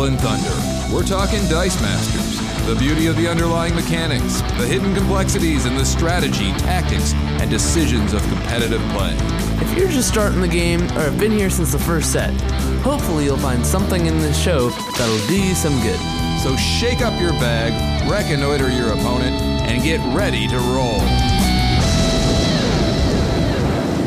Rolling 0.00 0.16
Thunder. 0.16 0.94
We're 0.94 1.04
talking 1.04 1.46
Dice 1.50 1.78
Masters, 1.82 2.66
the 2.66 2.74
beauty 2.74 3.06
of 3.08 3.16
the 3.16 3.28
underlying 3.28 3.74
mechanics, 3.74 4.40
the 4.56 4.66
hidden 4.66 4.94
complexities, 4.94 5.66
and 5.66 5.76
the 5.76 5.84
strategy, 5.84 6.52
tactics, 6.52 7.12
and 7.12 7.50
decisions 7.50 8.14
of 8.14 8.22
competitive 8.22 8.80
play. 8.92 9.14
If 9.60 9.76
you're 9.76 9.90
just 9.90 10.08
starting 10.08 10.40
the 10.40 10.48
game 10.48 10.80
or 10.96 11.02
have 11.02 11.18
been 11.18 11.32
here 11.32 11.50
since 11.50 11.72
the 11.72 11.78
first 11.78 12.12
set, 12.12 12.32
hopefully 12.80 13.26
you'll 13.26 13.36
find 13.36 13.64
something 13.66 14.06
in 14.06 14.16
this 14.20 14.42
show 14.42 14.70
that'll 14.70 15.26
do 15.26 15.38
you 15.38 15.54
some 15.54 15.78
good. 15.82 16.00
So 16.42 16.56
shake 16.56 17.02
up 17.02 17.20
your 17.20 17.32
bag, 17.32 17.70
reconnoiter 18.10 18.70
your 18.70 18.94
opponent, 18.94 19.38
and 19.68 19.82
get 19.82 20.00
ready 20.16 20.48
to 20.48 20.56
roll. 20.56 21.00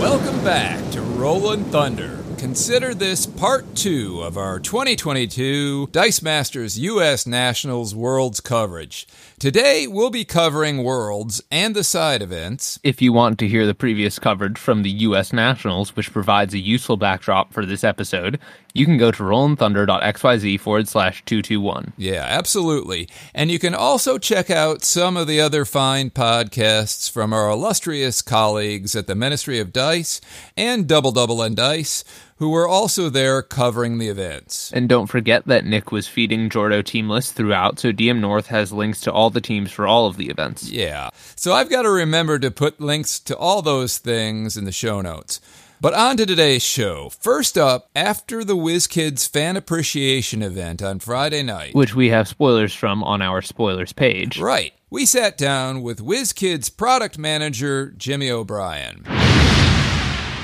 Welcome 0.02 0.44
back 0.44 0.90
to 0.94 1.02
Rollin' 1.02 1.66
Thunder. 1.66 2.23
Consider 2.44 2.94
this 2.94 3.26
part 3.26 3.74
two 3.74 4.22
of 4.22 4.38
our 4.38 4.60
2022 4.60 5.88
Dice 5.94 6.22
Masters 6.22 6.78
U.S. 6.78 7.26
Nationals 7.26 7.96
Worlds 7.96 8.42
coverage. 8.42 9.08
Today, 9.40 9.88
we'll 9.88 10.10
be 10.10 10.26
covering 10.26 10.84
Worlds 10.84 11.42
and 11.50 11.74
the 11.74 11.86
side 11.86 12.22
events. 12.22 12.82
If 12.84 13.02
you 13.02 13.14
want 13.14 13.40
to 13.40 13.48
hear 13.48 13.66
the 13.66 13.74
previous 13.74 14.20
coverage 14.20 14.58
from 14.58 14.84
the 14.84 14.90
U.S. 14.90 15.32
Nationals, 15.32 15.96
which 15.96 16.12
provides 16.12 16.54
a 16.54 16.60
useful 16.60 16.98
backdrop 16.98 17.54
for 17.54 17.66
this 17.66 17.82
episode, 17.82 18.42
you 18.74 18.86
can 18.86 18.98
go 18.98 19.12
to 19.12 19.24
rollinthunder.xyz 19.24 20.60
forward 20.60 20.88
slash 20.88 21.24
221. 21.26 21.94
Yeah, 21.96 22.26
absolutely. 22.28 23.08
And 23.34 23.52
you 23.52 23.60
can 23.60 23.76
also 23.76 24.18
check 24.18 24.50
out 24.50 24.84
some 24.84 25.16
of 25.16 25.28
the 25.28 25.40
other 25.40 25.64
fine 25.64 26.10
podcasts 26.10 27.10
from 27.10 27.34
our 27.34 27.50
illustrious 27.50 28.22
colleagues 28.22 28.96
at 28.96 29.06
the 29.06 29.16
Ministry 29.16 29.60
of 29.60 29.72
Dice 29.72 30.20
and 30.58 30.88
Double 30.88 31.12
Double 31.12 31.42
and 31.44 31.56
Dice, 31.56 32.04
who 32.38 32.50
were 32.50 32.68
also 32.68 33.10
there 33.10 33.44
covering 33.44 34.00
the 34.00 34.10
events. 34.10 34.72
And 34.74 34.90
don't 34.90 35.08
forget 35.08 35.46
that 35.46 35.66
Nick 35.66 35.92
was 35.92 36.08
feeding 36.08 36.50
Jordo 36.50 36.84
team 36.84 37.10
lists 37.10 37.32
throughout, 37.32 37.80
so 37.80 37.92
DM 37.92 38.20
North 38.20 38.48
has 38.48 38.74
links 38.74 39.02
to 39.02 39.12
all 39.12 39.30
the 39.30 39.40
teams 39.40 39.72
for 39.72 39.86
all 39.86 40.08
of 40.08 40.18
the 40.18 40.30
events. 40.30 40.70
Yeah. 40.70 41.10
So 41.36 41.54
I've 41.54 41.70
got 41.70 41.84
to 41.84 41.92
remember 41.92 42.40
to 42.40 42.50
put 42.50 42.82
links 42.82 43.20
to 43.22 43.38
all 43.38 43.62
those 43.62 44.00
things 44.00 44.58
in 44.58 44.66
the 44.66 44.72
show 44.72 45.00
notes. 45.00 45.40
But 45.84 45.94
on 45.96 46.16
to 46.16 46.26
today's 46.26 46.64
show. 46.64 47.10
First 47.10 47.58
up, 47.58 47.90
after 47.94 48.46
the 48.46 48.56
WizKids 48.56 49.28
fan 49.30 49.58
appreciation 49.58 50.42
event 50.42 50.82
on 50.82 51.00
Friday 51.00 51.44
night, 51.44 51.76
which 51.76 51.94
we 51.94 52.08
have 52.08 52.30
spoilers 52.30 52.74
from 52.74 53.04
on 53.04 53.22
our 53.22 53.42
spoilers 53.42 53.92
page. 53.92 54.40
Right. 54.40 54.72
We 54.90 55.06
sat 55.06 55.38
down 55.38 55.82
with 55.82 56.00
WizKids 56.00 56.78
product 56.78 57.18
manager 57.18 57.94
Jimmy 57.98 58.32
O'Brien. 58.32 59.04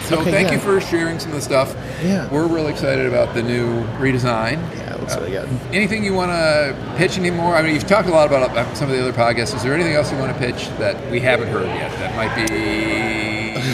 So 0.10 0.20
Okay, 0.20 0.32
thank 0.32 0.50
yeah. 0.50 0.56
you 0.56 0.60
for 0.60 0.82
sharing 0.82 1.20
some 1.20 1.30
of 1.30 1.38
the 1.38 1.42
stuff. 1.42 1.73
Yeah. 2.04 2.30
We're 2.30 2.48
really 2.48 2.72
excited 2.72 3.06
about 3.06 3.34
the 3.34 3.42
new 3.42 3.82
redesign. 3.98 4.56
Yeah, 4.76 4.95
it 4.95 5.00
looks 5.00 5.16
really 5.16 5.32
good. 5.32 5.48
Anything 5.72 6.04
you 6.04 6.14
want 6.14 6.32
to 6.32 6.95
pitch 6.98 7.17
anymore? 7.17 7.56
I 7.56 7.62
mean, 7.62 7.76
you've 7.76 7.88
talked 7.88 8.10
a 8.10 8.12
lot 8.12 8.28
about 8.28 8.50
uh, 8.50 8.73
some 8.73 8.90
of 8.90 8.98
the 8.98 9.02
other 9.02 9.14
podcasts. 9.14 9.56
Is 9.56 9.64
there 9.64 9.73
anything 9.73 9.94
else 9.94 10.12
you 10.12 10.17
want 10.17 10.34
to 10.34 10.38
pitch 10.38 10.67
that 10.80 11.10
we 11.10 11.22
haven't 11.22 11.48
heard 11.48 11.67
yet 11.67 11.92
that 12.00 12.14
might 12.17 12.36
be 12.36 13.19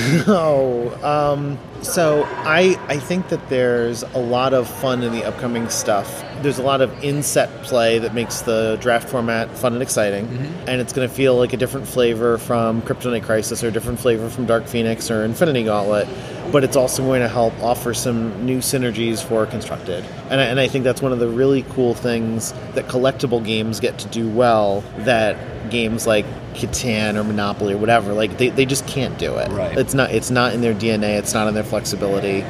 Oh, 0.28 0.92
um, 1.04 1.58
so 1.82 2.24
I 2.26 2.80
I 2.88 2.98
think 2.98 3.30
that 3.30 3.50
there's 3.50 4.04
a 4.04 4.20
lot 4.20 4.54
of 4.54 4.68
fun 4.68 5.04
in 5.04 5.12
the 5.12 5.24
upcoming 5.24 5.70
stuff. 5.70 6.24
There's 6.42 6.60
a 6.60 6.64
lot 6.64 6.82
of 6.82 7.04
inset 7.04 7.64
play 7.64 8.00
that 8.00 8.14
makes 8.14 8.42
the 8.42 8.78
draft 8.82 9.10
format 9.10 9.56
fun 9.58 9.74
and 9.74 9.82
exciting, 9.82 10.28
and 10.68 10.82
it's 10.82 10.94
going 10.94 11.08
to 11.08 11.14
feel 11.14 11.38
like 11.38 11.54
a 11.54 11.58
different 11.58 11.88
flavor 11.88 12.38
from 12.38 12.82
Kryptonite 12.84 13.24
Crisis 13.24 13.64
or 13.64 13.70
a 13.70 13.72
different 13.72 14.00
flavor 14.00 14.30
from 14.30 14.46
Dark 14.46 14.68
Phoenix 14.68 15.10
or 15.10 15.24
Infinity 15.24 15.64
Gauntlet. 15.64 16.08
But 16.52 16.64
it's 16.64 16.76
also 16.76 17.04
going 17.04 17.22
to 17.22 17.28
help 17.28 17.54
offer 17.62 17.94
some 17.94 18.46
new 18.46 18.60
synergies 18.60 19.24
for 19.24 19.46
Constructed, 19.46 20.06
and 20.30 20.40
I, 20.40 20.46
and 20.46 20.60
I 20.60 20.68
think 20.68 20.84
that's 20.84 21.02
one 21.02 21.14
of 21.14 21.20
the 21.20 21.30
really 21.30 21.64
cool 21.70 21.96
things 21.96 22.52
that 22.74 22.88
collectible 22.88 23.44
games 23.44 23.80
get 23.80 23.98
to 24.00 24.08
do 24.10 24.30
well 24.30 24.84
that 25.00 25.38
games 25.66 26.08
like 26.08 26.26
Catan 26.54 27.16
or 27.16 27.24
Monopoly 27.24 27.74
or 27.74 27.78
whatever 27.78 28.14
like 28.14 28.38
they, 28.38 28.50
they 28.50 28.66
just 28.66 28.88
can't 28.88 29.18
do 29.18 29.36
it. 29.38 29.50
Right. 29.52 29.78
It's 29.78 29.94
not 29.94 30.12
it's 30.12 30.32
not 30.32 30.54
in 30.54 30.62
their 30.62 30.74
DNA. 30.74 31.18
It's 31.18 31.34
not 31.34 31.48
in 31.48 31.54
their 31.54 31.64
flexibility, 31.64 32.42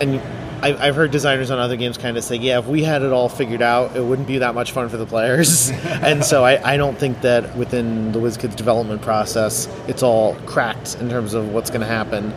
and. 0.00 0.20
I- 0.62 0.86
I've 0.88 0.96
heard 0.96 1.10
designers 1.10 1.50
on 1.50 1.58
other 1.58 1.76
games 1.76 1.98
kind 1.98 2.16
of 2.16 2.24
say, 2.24 2.36
yeah, 2.36 2.58
if 2.58 2.66
we 2.66 2.82
had 2.82 3.02
it 3.02 3.12
all 3.12 3.28
figured 3.28 3.60
out, 3.60 3.96
it 3.96 4.02
wouldn't 4.02 4.26
be 4.26 4.38
that 4.38 4.54
much 4.54 4.72
fun 4.72 4.88
for 4.88 4.96
the 4.96 5.04
players. 5.04 5.68
and 5.84 6.24
so 6.24 6.42
I, 6.42 6.72
I 6.72 6.78
don't 6.78 6.96
think 6.96 7.20
that 7.20 7.54
within 7.54 8.12
the 8.12 8.18
WizKids 8.18 8.56
development 8.56 9.02
process, 9.02 9.68
it's 9.88 10.02
all 10.02 10.36
cracked 10.46 10.94
in 11.02 11.10
terms 11.10 11.34
of 11.34 11.52
what's 11.52 11.68
going 11.68 11.82
to 11.82 11.86
happen. 11.86 12.32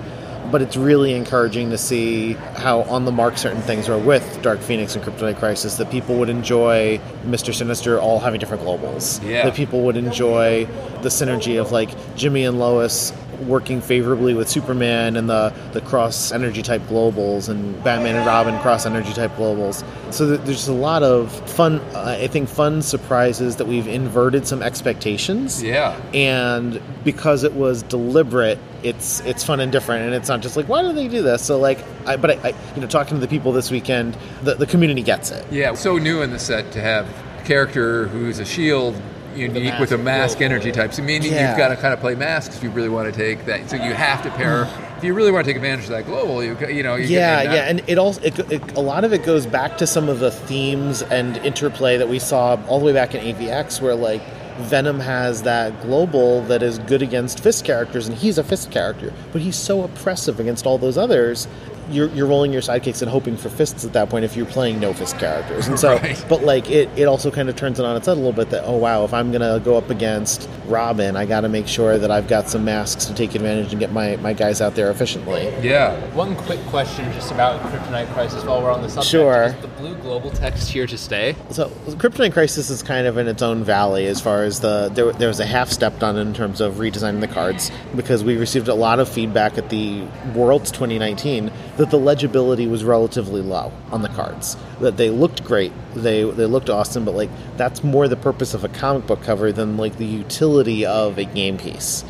But 0.51 0.61
it's 0.61 0.77
really 0.77 1.13
encouraging 1.13 1.71
to 1.71 1.77
see 1.77 2.33
how 2.33 2.83
on 2.83 3.05
the 3.05 3.11
mark 3.11 3.37
certain 3.37 3.61
things 3.61 3.89
are 3.89 3.97
with 3.97 4.41
Dark 4.41 4.59
Phoenix 4.59 4.95
and 4.95 5.03
Kryptonite 5.03 5.37
Crisis, 5.39 5.77
that 5.77 5.91
people 5.91 6.15
would 6.19 6.29
enjoy 6.29 6.99
Mr. 7.25 7.53
Sinister 7.53 7.99
all 7.99 8.19
having 8.19 8.39
different 8.39 8.63
globals. 8.63 9.21
Yeah. 9.27 9.43
That 9.43 9.55
people 9.55 9.81
would 9.81 9.97
enjoy 9.97 10.65
the 11.01 11.09
synergy 11.09 11.59
of 11.59 11.71
like 11.71 11.89
Jimmy 12.15 12.45
and 12.45 12.59
Lois 12.59 13.11
working 13.41 13.81
favorably 13.81 14.33
with 14.33 14.49
Superman 14.49 15.15
and 15.15 15.29
the, 15.29 15.53
the 15.73 15.81
cross 15.81 16.31
energy 16.31 16.61
type 16.61 16.81
globals 16.83 17.49
and 17.49 17.81
Batman 17.83 18.15
and 18.15 18.25
Robin 18.25 18.57
cross 18.59 18.85
energy 18.85 19.13
type 19.13 19.35
globals. 19.35 19.83
So 20.13 20.37
there's 20.37 20.67
a 20.67 20.73
lot 20.73 21.03
of 21.03 21.31
fun, 21.49 21.79
uh, 21.93 22.17
I 22.19 22.27
think, 22.27 22.49
fun 22.49 22.81
surprises 22.81 23.57
that 23.57 23.67
we've 23.67 23.87
inverted 23.87 24.47
some 24.47 24.61
expectations. 24.63 25.61
Yeah. 25.61 25.99
And 26.13 26.81
because 27.03 27.43
it 27.43 27.53
was 27.53 27.83
deliberate, 27.83 28.59
it's 28.83 29.19
it's 29.21 29.43
fun 29.43 29.59
and 29.59 29.71
different, 29.71 30.05
and 30.05 30.13
it's 30.13 30.29
not 30.29 30.41
just 30.41 30.55
like 30.55 30.67
why 30.67 30.81
do 30.81 30.93
they 30.93 31.07
do 31.07 31.21
this? 31.21 31.43
So 31.43 31.57
like, 31.59 31.79
I, 32.05 32.15
but 32.15 32.31
I, 32.31 32.49
I 32.49 32.53
you 32.75 32.81
know 32.81 32.87
talking 32.87 33.15
to 33.15 33.21
the 33.21 33.27
people 33.27 33.51
this 33.51 33.71
weekend, 33.71 34.17
the 34.43 34.55
the 34.55 34.65
community 34.67 35.01
gets 35.01 35.31
it. 35.31 35.45
Yeah, 35.51 35.73
so 35.73 35.97
new 35.97 36.21
in 36.21 36.31
the 36.31 36.39
set 36.39 36.71
to 36.73 36.81
have 36.81 37.07
a 37.39 37.43
character 37.43 38.07
who's 38.07 38.39
a 38.39 38.45
shield 38.45 38.95
unique 39.37 39.77
with 39.79 39.91
a 39.91 39.97
mask 39.97 40.41
energy 40.41 40.71
type. 40.71 40.93
So 40.93 41.03
meaning 41.03 41.31
Yeah. 41.31 41.49
you've 41.49 41.57
got 41.57 41.69
to 41.69 41.75
kind 41.77 41.93
of 41.93 41.99
play 41.99 42.15
masks 42.15 42.55
if 42.57 42.63
you 42.63 42.69
really 42.69 42.89
want 42.89 43.11
to 43.13 43.17
take 43.17 43.45
that. 43.45 43.69
So 43.69 43.75
you 43.75 43.93
have 43.93 44.21
to 44.23 44.29
pair. 44.31 44.67
if 44.97 45.03
you 45.03 45.13
really 45.13 45.31
want 45.31 45.45
to 45.45 45.49
take 45.49 45.55
advantage 45.57 45.85
of 45.85 45.91
that 45.91 46.05
global, 46.05 46.43
you 46.43 46.57
you 46.67 46.83
know. 46.83 46.95
You 46.95 47.05
yeah, 47.07 47.43
yeah, 47.43 47.69
and 47.69 47.81
it 47.87 47.97
also 47.97 48.19
it, 48.21 48.37
it, 48.51 48.75
a 48.75 48.81
lot 48.81 49.03
of 49.03 49.13
it 49.13 49.23
goes 49.23 49.45
back 49.45 49.77
to 49.77 49.87
some 49.87 50.09
of 50.09 50.19
the 50.19 50.31
themes 50.31 51.01
and 51.03 51.37
interplay 51.37 51.97
that 51.97 52.09
we 52.09 52.19
saw 52.19 52.57
all 52.67 52.79
the 52.79 52.85
way 52.85 52.93
back 52.93 53.13
in 53.15 53.21
AVX, 53.35 53.79
where 53.81 53.95
like 53.95 54.21
Venom 54.57 54.99
has 54.99 55.43
that 55.43 55.79
global 55.83 56.41
that 56.43 56.63
is 56.63 56.79
good 56.79 57.03
against 57.03 57.41
fist 57.41 57.63
characters, 57.63 58.07
and 58.07 58.17
he's 58.17 58.39
a 58.39 58.43
fist 58.43 58.71
character, 58.71 59.13
but 59.31 59.41
he's 59.41 59.55
so 59.55 59.83
oppressive 59.83 60.39
against 60.39 60.65
all 60.65 60.79
those 60.79 60.97
others. 60.97 61.47
You're, 61.89 62.09
you're 62.09 62.27
rolling 62.27 62.51
your 62.53 62.61
sidekicks 62.61 63.01
and 63.01 63.09
hoping 63.09 63.37
for 63.37 63.49
fists 63.49 63.85
at 63.85 63.93
that 63.93 64.09
point 64.09 64.25
if 64.25 64.35
you're 64.35 64.45
playing 64.45 64.79
no 64.79 64.93
fist 64.93 65.17
characters, 65.19 65.67
and 65.67 65.79
so 65.83 65.95
Right. 65.97 66.23
but 66.29 66.43
like 66.43 66.69
it, 66.69 66.89
it 66.97 67.05
also 67.05 67.31
kind 67.31 67.49
of 67.49 67.55
turns 67.55 67.79
it 67.79 67.85
on 67.85 67.95
its 67.95 68.05
head 68.07 68.13
a 68.13 68.15
little 68.15 68.33
bit 68.33 68.49
that 68.51 68.63
oh 68.65 68.77
wow 68.77 69.03
if 69.05 69.13
I'm 69.13 69.31
gonna 69.31 69.59
go 69.63 69.77
up 69.77 69.89
against 69.89 70.49
Robin 70.67 71.15
I 71.15 71.25
got 71.25 71.41
to 71.41 71.49
make 71.49 71.67
sure 71.67 71.97
that 71.97 72.11
I've 72.11 72.27
got 72.27 72.49
some 72.49 72.65
masks 72.65 73.05
to 73.05 73.13
take 73.13 73.35
advantage 73.35 73.71
and 73.71 73.79
get 73.79 73.91
my, 73.91 74.15
my 74.17 74.33
guys 74.33 74.61
out 74.61 74.75
there 74.75 74.91
efficiently. 74.91 75.43
yeah. 75.61 75.95
One 76.13 76.35
quick 76.35 76.59
question 76.67 77.11
just 77.13 77.31
about 77.31 77.61
Kryptonite 77.71 78.11
Crisis 78.13 78.43
while 78.43 78.61
we're 78.61 78.71
on 78.71 78.81
the 78.81 78.89
subject. 78.89 79.09
Sure. 79.11 79.43
Is 79.43 79.55
the 79.61 79.67
blue 79.69 79.95
global 79.95 80.29
text 80.31 80.69
here 80.69 80.87
to 80.87 80.97
stay? 80.97 81.35
So, 81.51 81.69
Kryptonite 81.87 82.33
Crisis 82.33 82.69
is 82.69 82.83
kind 82.83 83.07
of 83.07 83.17
in 83.17 83.27
its 83.27 83.41
own 83.41 83.63
valley 83.63 84.07
as 84.07 84.19
far 84.19 84.43
as 84.43 84.59
the 84.59 84.89
there, 84.93 85.11
there 85.13 85.27
was 85.27 85.39
a 85.39 85.45
half 85.45 85.69
step 85.69 85.99
done 85.99 86.17
in 86.17 86.33
terms 86.33 86.59
of 86.61 86.75
redesigning 86.75 87.21
the 87.21 87.27
cards 87.27 87.71
because 87.95 88.23
we 88.23 88.35
received 88.37 88.67
a 88.67 88.73
lot 88.75 88.99
of 88.99 89.07
feedback 89.07 89.57
at 89.57 89.69
the 89.69 90.03
Worlds 90.35 90.71
2019 90.71 91.51
that 91.77 91.91
the 91.91 91.97
legibility 91.97 92.67
was 92.67 92.83
relatively 92.83 93.41
low 93.41 93.71
on 93.91 94.01
the 94.01 94.09
cards. 94.09 94.57
That 94.81 94.97
they 94.97 95.09
looked 95.09 95.43
great, 95.43 95.71
they 95.95 96.23
they 96.23 96.45
looked 96.45 96.69
awesome, 96.69 97.05
but 97.05 97.15
like 97.15 97.29
that's 97.55 97.83
more 97.83 98.07
the 98.07 98.15
purpose 98.15 98.53
of 98.53 98.63
a 98.63 98.69
comic 98.69 99.07
book 99.07 99.21
cover 99.21 99.51
than 99.51 99.77
like 99.77 99.97
the 99.97 100.05
utility 100.05 100.85
of 100.85 101.17
a 101.17 101.25
game 101.25 101.57
piece. 101.57 102.03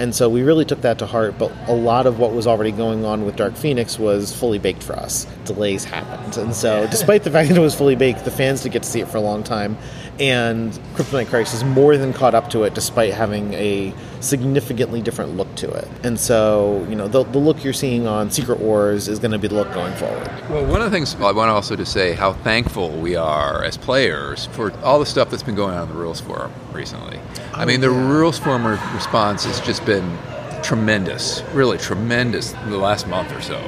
And 0.00 0.14
so 0.14 0.30
we 0.30 0.42
really 0.42 0.64
took 0.64 0.80
that 0.80 0.98
to 1.00 1.06
heart, 1.06 1.38
but 1.38 1.52
a 1.66 1.74
lot 1.74 2.06
of 2.06 2.18
what 2.18 2.32
was 2.32 2.46
already 2.46 2.72
going 2.72 3.04
on 3.04 3.26
with 3.26 3.36
Dark 3.36 3.54
Phoenix 3.54 3.98
was 3.98 4.34
fully 4.34 4.58
baked 4.58 4.82
for 4.82 4.94
us. 4.94 5.26
Delays 5.44 5.84
happened. 5.84 6.38
And 6.38 6.54
so, 6.54 6.86
despite 6.90 7.22
the 7.22 7.30
fact 7.30 7.50
that 7.50 7.58
it 7.58 7.60
was 7.60 7.74
fully 7.74 7.96
baked, 7.96 8.24
the 8.24 8.30
fans 8.30 8.62
did 8.62 8.72
get 8.72 8.82
to 8.82 8.88
see 8.88 9.00
it 9.00 9.08
for 9.08 9.18
a 9.18 9.20
long 9.20 9.42
time. 9.42 9.76
And 10.20 10.72
Kryptonite 10.94 11.28
Crisis 11.28 11.54
is 11.54 11.64
more 11.64 11.96
than 11.96 12.12
caught 12.12 12.34
up 12.34 12.50
to 12.50 12.64
it, 12.64 12.74
despite 12.74 13.14
having 13.14 13.54
a 13.54 13.94
significantly 14.20 15.00
different 15.00 15.36
look 15.36 15.52
to 15.56 15.70
it. 15.70 15.88
And 16.04 16.20
so, 16.20 16.86
you 16.90 16.94
know, 16.94 17.08
the, 17.08 17.24
the 17.24 17.38
look 17.38 17.64
you're 17.64 17.72
seeing 17.72 18.06
on 18.06 18.30
Secret 18.30 18.60
Wars 18.60 19.08
is 19.08 19.18
going 19.18 19.30
to 19.30 19.38
be 19.38 19.48
the 19.48 19.54
look 19.54 19.72
going 19.72 19.94
forward. 19.94 20.28
Well, 20.50 20.66
one 20.66 20.82
of 20.82 20.90
the 20.90 20.94
things 20.94 21.14
I 21.14 21.32
want 21.32 21.50
also 21.50 21.74
to 21.74 21.86
say 21.86 22.12
how 22.12 22.34
thankful 22.34 22.90
we 22.90 23.16
are 23.16 23.64
as 23.64 23.78
players 23.78 24.46
for 24.46 24.72
all 24.82 24.98
the 24.98 25.06
stuff 25.06 25.30
that's 25.30 25.42
been 25.42 25.54
going 25.54 25.74
on 25.74 25.88
in 25.88 25.94
the 25.94 25.98
rules 25.98 26.20
forum 26.20 26.52
recently. 26.72 27.18
I 27.54 27.64
mean, 27.64 27.78
oh, 27.78 27.88
the 27.88 27.90
rules 27.90 28.38
forum 28.38 28.66
response 28.66 29.44
has 29.44 29.58
just 29.62 29.86
been 29.86 30.18
tremendous, 30.62 31.42
really 31.54 31.78
tremendous 31.78 32.52
in 32.52 32.70
the 32.70 32.78
last 32.78 33.06
month 33.06 33.32
or 33.32 33.40
so. 33.40 33.58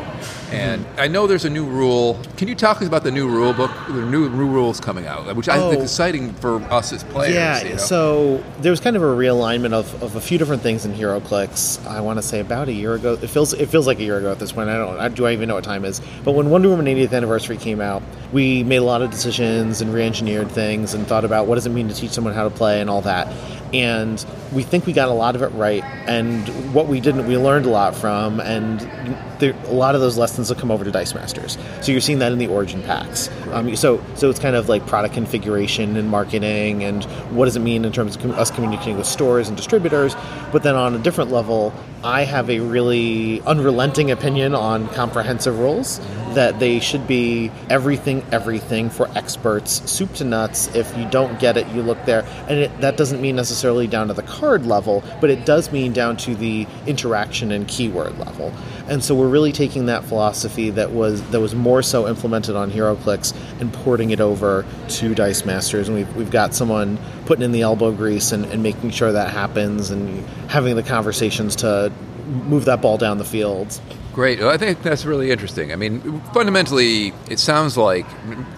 And 0.52 0.84
I 0.99 1.08
know 1.08 1.26
there's 1.26 1.46
a 1.46 1.50
new 1.50 1.64
rule. 1.64 2.20
Can 2.37 2.46
you 2.46 2.54
talk 2.54 2.82
about 2.82 3.04
the 3.04 3.10
new 3.10 3.26
rule 3.26 3.54
book, 3.54 3.70
the 3.88 3.94
new 4.04 4.28
new 4.28 4.46
rules 4.46 4.81
coming 4.81 5.06
out, 5.06 5.34
which 5.34 5.49
I 5.49 5.54
think 5.58 5.64
Oh. 5.75 5.78
is 5.78 5.82
exciting 5.84 6.34
for 6.34 6.56
us 6.64 6.93
as 6.93 7.02
players? 7.04 7.34
Yeah, 7.34 7.62
you 7.62 7.70
know? 7.70 7.76
so 7.78 8.44
there 8.60 8.70
was 8.70 8.78
kind 8.81 8.94
of 8.94 9.02
a 9.02 9.06
realignment 9.06 9.72
of, 9.72 10.02
of 10.02 10.14
a 10.16 10.20
few 10.20 10.37
different 10.37 10.62
things 10.62 10.84
in 10.84 10.93
HeroClix. 10.93 11.87
I 11.87 12.00
want 12.02 12.19
to 12.19 12.22
say 12.22 12.40
about 12.40 12.69
a 12.69 12.72
year 12.72 12.94
ago. 12.94 13.14
It 13.14 13.28
feels 13.28 13.54
it 13.54 13.70
feels 13.70 13.87
like 13.87 13.99
a 13.99 14.02
year 14.04 14.19
ago 14.19 14.31
at 14.31 14.38
this 14.38 14.52
point. 14.52 14.69
I 14.69 14.76
don't. 14.76 14.99
I, 15.00 15.08
do 15.08 15.25
I 15.26 15.32
even 15.32 15.49
know 15.49 15.54
what 15.54 15.64
time 15.64 15.84
is? 15.87 16.00
But 16.22 16.32
when 16.32 16.50
Wonder 16.50 16.69
Woman 16.69 16.84
80th 16.87 17.12
Anniversary 17.14 17.56
came 17.56 17.81
out, 17.81 18.02
we 18.32 18.62
made 18.62 18.76
a 18.76 18.84
lot 18.84 19.00
of 19.00 19.10
decisions 19.10 19.81
and 19.81 19.93
re-engineered 19.94 20.50
things 20.50 20.93
and 20.93 21.06
thought 21.06 21.25
about 21.25 21.46
what 21.46 21.54
does 21.54 21.64
it 21.66 21.70
mean 21.70 21.88
to 21.88 21.94
teach 21.94 22.10
someone 22.10 22.34
how 22.34 22.44
to 22.44 22.50
play 22.54 22.81
and 22.81 22.90
all 22.90 23.00
that. 23.02 23.26
And 23.72 24.22
we 24.52 24.62
think 24.64 24.84
we 24.84 24.93
got 24.93 25.08
a 25.08 25.12
lot 25.14 25.34
of 25.34 25.40
it 25.40 25.46
right. 25.49 25.82
And 26.06 26.46
what 26.75 26.88
we 26.88 27.00
didn't, 27.00 27.26
we 27.26 27.38
learned 27.38 27.64
a 27.64 27.70
lot 27.70 27.96
from. 27.96 28.38
And 28.38 28.81
there, 29.38 29.54
a 29.66 29.72
lot 29.72 29.94
of 29.94 30.02
those 30.02 30.19
lessons 30.19 30.42
will 30.49 30.56
come 30.56 30.71
over 30.71 30.85
to 30.85 30.91
Dice 30.91 31.15
Masters. 31.15 31.59
So 31.81 31.93
you're 31.93 32.00
seeing 32.00 32.19
that 32.21 32.33
in 32.33 32.39
the 32.39 32.47
origin 32.47 32.83
packs. 32.83 33.29
Um, 33.53 33.75
so 33.77 34.03
so 34.15 34.31
it's 34.31 34.39
kind 34.39 34.56
of 34.56 34.69
like 34.69 34.87
product 34.87 35.15
configuration 35.15 35.97
and 35.97 36.09
marketing 36.09 36.85
and 36.85 37.05
what 37.35 37.47
does 37.47 37.56
it 37.56 37.61
mean 37.61 37.85
in 37.85 37.93
terms 37.93 38.17
of 38.17 38.23
com- 38.23 38.33
us 38.33 38.50
communicating 38.50 38.97
with 38.97 39.06
stores 39.06 39.49
and 39.49 39.56
distributors. 39.56 40.15
But 40.53 40.62
then 40.62 40.75
on 40.75 40.94
a 40.94 40.99
different 40.99 41.31
level, 41.31 41.73
I 42.04 42.25
have 42.25 42.50
a 42.50 42.58
really 42.58 43.40
unrelenting 43.43 44.10
opinion 44.10 44.54
on 44.56 44.88
comprehensive 44.88 45.58
rules 45.58 46.00
that 46.34 46.58
they 46.58 46.81
should 46.81 47.06
be 47.06 47.52
everything, 47.70 48.25
everything 48.32 48.90
for 48.90 49.08
experts, 49.16 49.88
soup 49.88 50.12
to 50.14 50.25
nuts. 50.25 50.75
If 50.75 50.96
you 50.96 51.08
don't 51.10 51.38
get 51.38 51.56
it, 51.56 51.69
you 51.69 51.82
look 51.82 52.04
there. 52.04 52.25
And 52.49 52.58
it, 52.58 52.81
that 52.81 52.96
doesn't 52.96 53.20
mean 53.20 53.37
necessarily 53.37 53.87
down 53.87 54.08
to 54.08 54.14
the 54.14 54.22
card 54.22 54.66
level, 54.66 55.04
but 55.20 55.31
it 55.31 55.46
does 55.46 55.70
mean 55.70 55.93
down 55.93 56.16
to 56.19 56.34
the 56.34 56.66
interaction 56.87 57.52
and 57.52 57.69
keyword 57.69 58.19
level. 58.19 58.52
And 58.88 59.04
so 59.04 59.14
we're 59.14 59.28
really 59.28 59.52
taking 59.52 59.87
that 59.87 60.04
philosophy 60.04 60.70
that 60.70 60.90
was 60.90 61.22
that 61.31 61.40
was 61.40 61.54
more 61.54 61.82
so 61.82 62.08
implemented 62.08 62.56
on 62.56 62.70
HeroClix 62.70 63.34
and 63.60 63.72
porting 63.72 64.10
it 64.10 64.20
over 64.20 64.64
to 64.88 65.14
Dice 65.14 65.44
Masters. 65.44 65.88
And 65.88 65.96
we've, 65.96 66.16
we've 66.16 66.31
got 66.31 66.54
someone 66.54 66.99
putting 67.27 67.45
in 67.45 67.53
the 67.53 67.63
elbow 67.63 67.93
grease 67.93 68.33
and, 68.33 68.45
and 68.47 68.63
making 68.63 68.91
sure 68.91 69.13
that 69.13 69.31
happens 69.31 69.91
and 69.91 70.27
having 70.49 70.77
the 70.77 70.83
conversations 70.83 71.57
to 71.57 71.93
move 72.27 72.65
that 72.65 72.81
ball 72.81 72.99
down 72.99 73.19
the 73.19 73.25
field. 73.25 73.81
Great. 74.13 74.41
Well, 74.41 74.51
I 74.51 74.59
think 74.59 74.83
that's 74.83 75.07
really 75.07 75.31
interesting. 75.31 75.73
I 75.73 75.77
mean, 75.77 76.21
fundamentally, 76.35 77.15
it 77.31 77.39
sounds 77.39 77.79
like, 77.79 78.05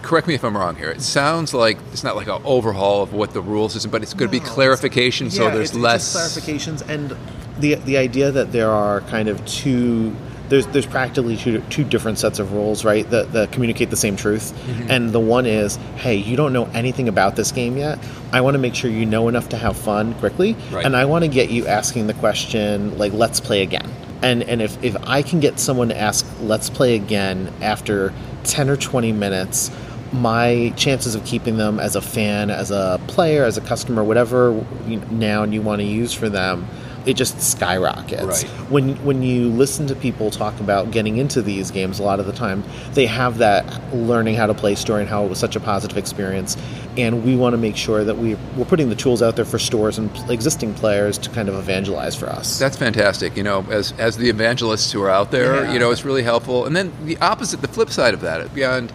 correct 0.01 0.27
me 0.27 0.33
if 0.33 0.43
I'm 0.43 0.55
wrong 0.57 0.75
here, 0.75 0.89
it 0.89 1.01
sounds 1.01 1.53
like 1.53 1.77
it's 1.93 2.03
not 2.03 2.17
like 2.17 2.27
an 2.27 2.41
overhaul 2.43 3.03
of 3.03 3.13
what 3.13 3.31
the 3.33 3.41
rules 3.41 3.75
is, 3.75 3.85
but 3.85 4.03
it's 4.03 4.13
going 4.13 4.29
to 4.29 4.39
be 4.39 4.45
clarification 4.45 5.31
so 5.31 5.49
there's 5.49 5.69
it's, 5.69 5.77
less. 5.77 6.15
it's 6.15 6.35
just 6.35 6.47
clarifications 6.47 6.89
and 6.89 7.15
the 7.59 7.75
the 7.75 7.97
idea 7.97 8.31
that 8.31 8.51
there 8.51 8.69
are 8.69 9.01
kind 9.01 9.29
of 9.29 9.45
two 9.45 10.13
there's 10.49 10.67
there's 10.67 10.85
practically 10.85 11.37
two, 11.37 11.61
two 11.69 11.83
different 11.83 12.17
sets 12.19 12.39
of 12.39 12.51
rules 12.53 12.83
right 12.85 13.09
that, 13.09 13.31
that 13.33 13.51
communicate 13.51 13.89
the 13.89 13.95
same 13.97 14.15
truth 14.15 14.53
Mm-hmm. 14.65 14.91
and 14.91 15.11
the 15.11 15.19
one 15.19 15.45
is 15.45 15.75
hey 15.97 16.15
you 16.15 16.35
don't 16.37 16.53
know 16.53 16.65
anything 16.73 17.07
about 17.07 17.35
this 17.35 17.51
game 17.51 17.77
yet 17.77 17.99
i 18.31 18.41
want 18.41 18.55
to 18.55 18.59
make 18.59 18.75
sure 18.75 18.89
you 18.89 19.05
know 19.05 19.27
enough 19.27 19.49
to 19.49 19.57
have 19.57 19.75
fun 19.77 20.13
quickly 20.15 20.55
Right. 20.71 20.85
and 20.85 20.95
i 20.95 21.05
want 21.05 21.23
to 21.23 21.29
get 21.29 21.49
you 21.49 21.67
asking 21.67 22.07
the 22.07 22.13
question 22.15 22.97
like 22.97 23.13
let's 23.13 23.39
play 23.39 23.61
again 23.61 23.89
and 24.21 24.43
and 24.43 24.61
if, 24.61 24.83
if 24.83 24.95
i 25.07 25.21
can 25.21 25.39
get 25.39 25.59
someone 25.59 25.89
to 25.89 25.97
ask 25.97 26.25
let's 26.41 26.69
play 26.69 26.95
again 26.95 27.51
after 27.61 28.13
10 28.43 28.69
or 28.69 28.75
20 28.77 29.11
minutes 29.11 29.71
my 30.13 30.71
chances 30.77 31.15
of 31.15 31.25
keeping 31.25 31.57
them 31.57 31.77
as 31.79 31.95
a 31.97 32.01
fan, 32.01 32.49
as 32.49 32.71
a 32.71 33.01
player, 33.07 33.43
as 33.43 33.57
a 33.57 33.61
customer, 33.61 34.01
whatever 34.01 34.53
noun 35.11 35.51
you 35.51 35.61
want 35.61 35.81
to 35.81 35.85
use 35.85 36.13
for 36.13 36.29
them, 36.29 36.65
it 37.05 37.13
just 37.15 37.39
skyrockets. 37.41 38.43
Right. 38.43 38.51
When 38.71 38.95
when 39.05 39.21
you 39.21 39.49
listen 39.49 39.87
to 39.87 39.95
people 39.95 40.31
talk 40.31 40.59
about 40.59 40.91
getting 40.91 41.17
into 41.17 41.41
these 41.41 41.71
games, 41.71 41.99
a 41.99 42.03
lot 42.03 42.19
of 42.19 42.25
the 42.25 42.33
time 42.33 42.63
they 42.93 43.05
have 43.05 43.37
that 43.39 43.65
learning 43.93 44.35
how 44.35 44.47
to 44.47 44.53
play 44.53 44.75
story 44.75 45.01
and 45.01 45.09
how 45.09 45.23
it 45.23 45.29
was 45.29 45.37
such 45.39 45.55
a 45.55 45.59
positive 45.59 45.97
experience, 45.97 46.57
and 46.97 47.23
we 47.23 47.35
want 47.35 47.53
to 47.53 47.57
make 47.57 47.75
sure 47.77 48.03
that 48.03 48.17
we 48.17 48.35
we're 48.57 48.65
putting 48.65 48.89
the 48.89 48.95
tools 48.95 49.21
out 49.21 49.35
there 49.35 49.45
for 49.45 49.59
stores 49.59 49.97
and 49.97 50.09
existing 50.29 50.73
players 50.73 51.17
to 51.19 51.29
kind 51.29 51.47
of 51.49 51.55
evangelize 51.55 52.15
for 52.15 52.27
us. 52.27 52.57
That's 52.59 52.77
fantastic. 52.77 53.37
You 53.37 53.43
know, 53.43 53.65
as 53.69 53.93
as 53.97 54.17
the 54.17 54.29
evangelists 54.29 54.91
who 54.91 55.01
are 55.03 55.09
out 55.09 55.31
there, 55.31 55.63
Yeah. 55.65 55.73
you 55.73 55.79
know, 55.79 55.91
it's 55.91 56.05
really 56.05 56.23
helpful. 56.23 56.65
And 56.65 56.75
then 56.75 56.91
the 57.05 57.17
opposite, 57.17 57.61
the 57.61 57.67
flip 57.67 57.89
side 57.91 58.13
of 58.13 58.21
that, 58.21 58.53
beyond 58.53 58.91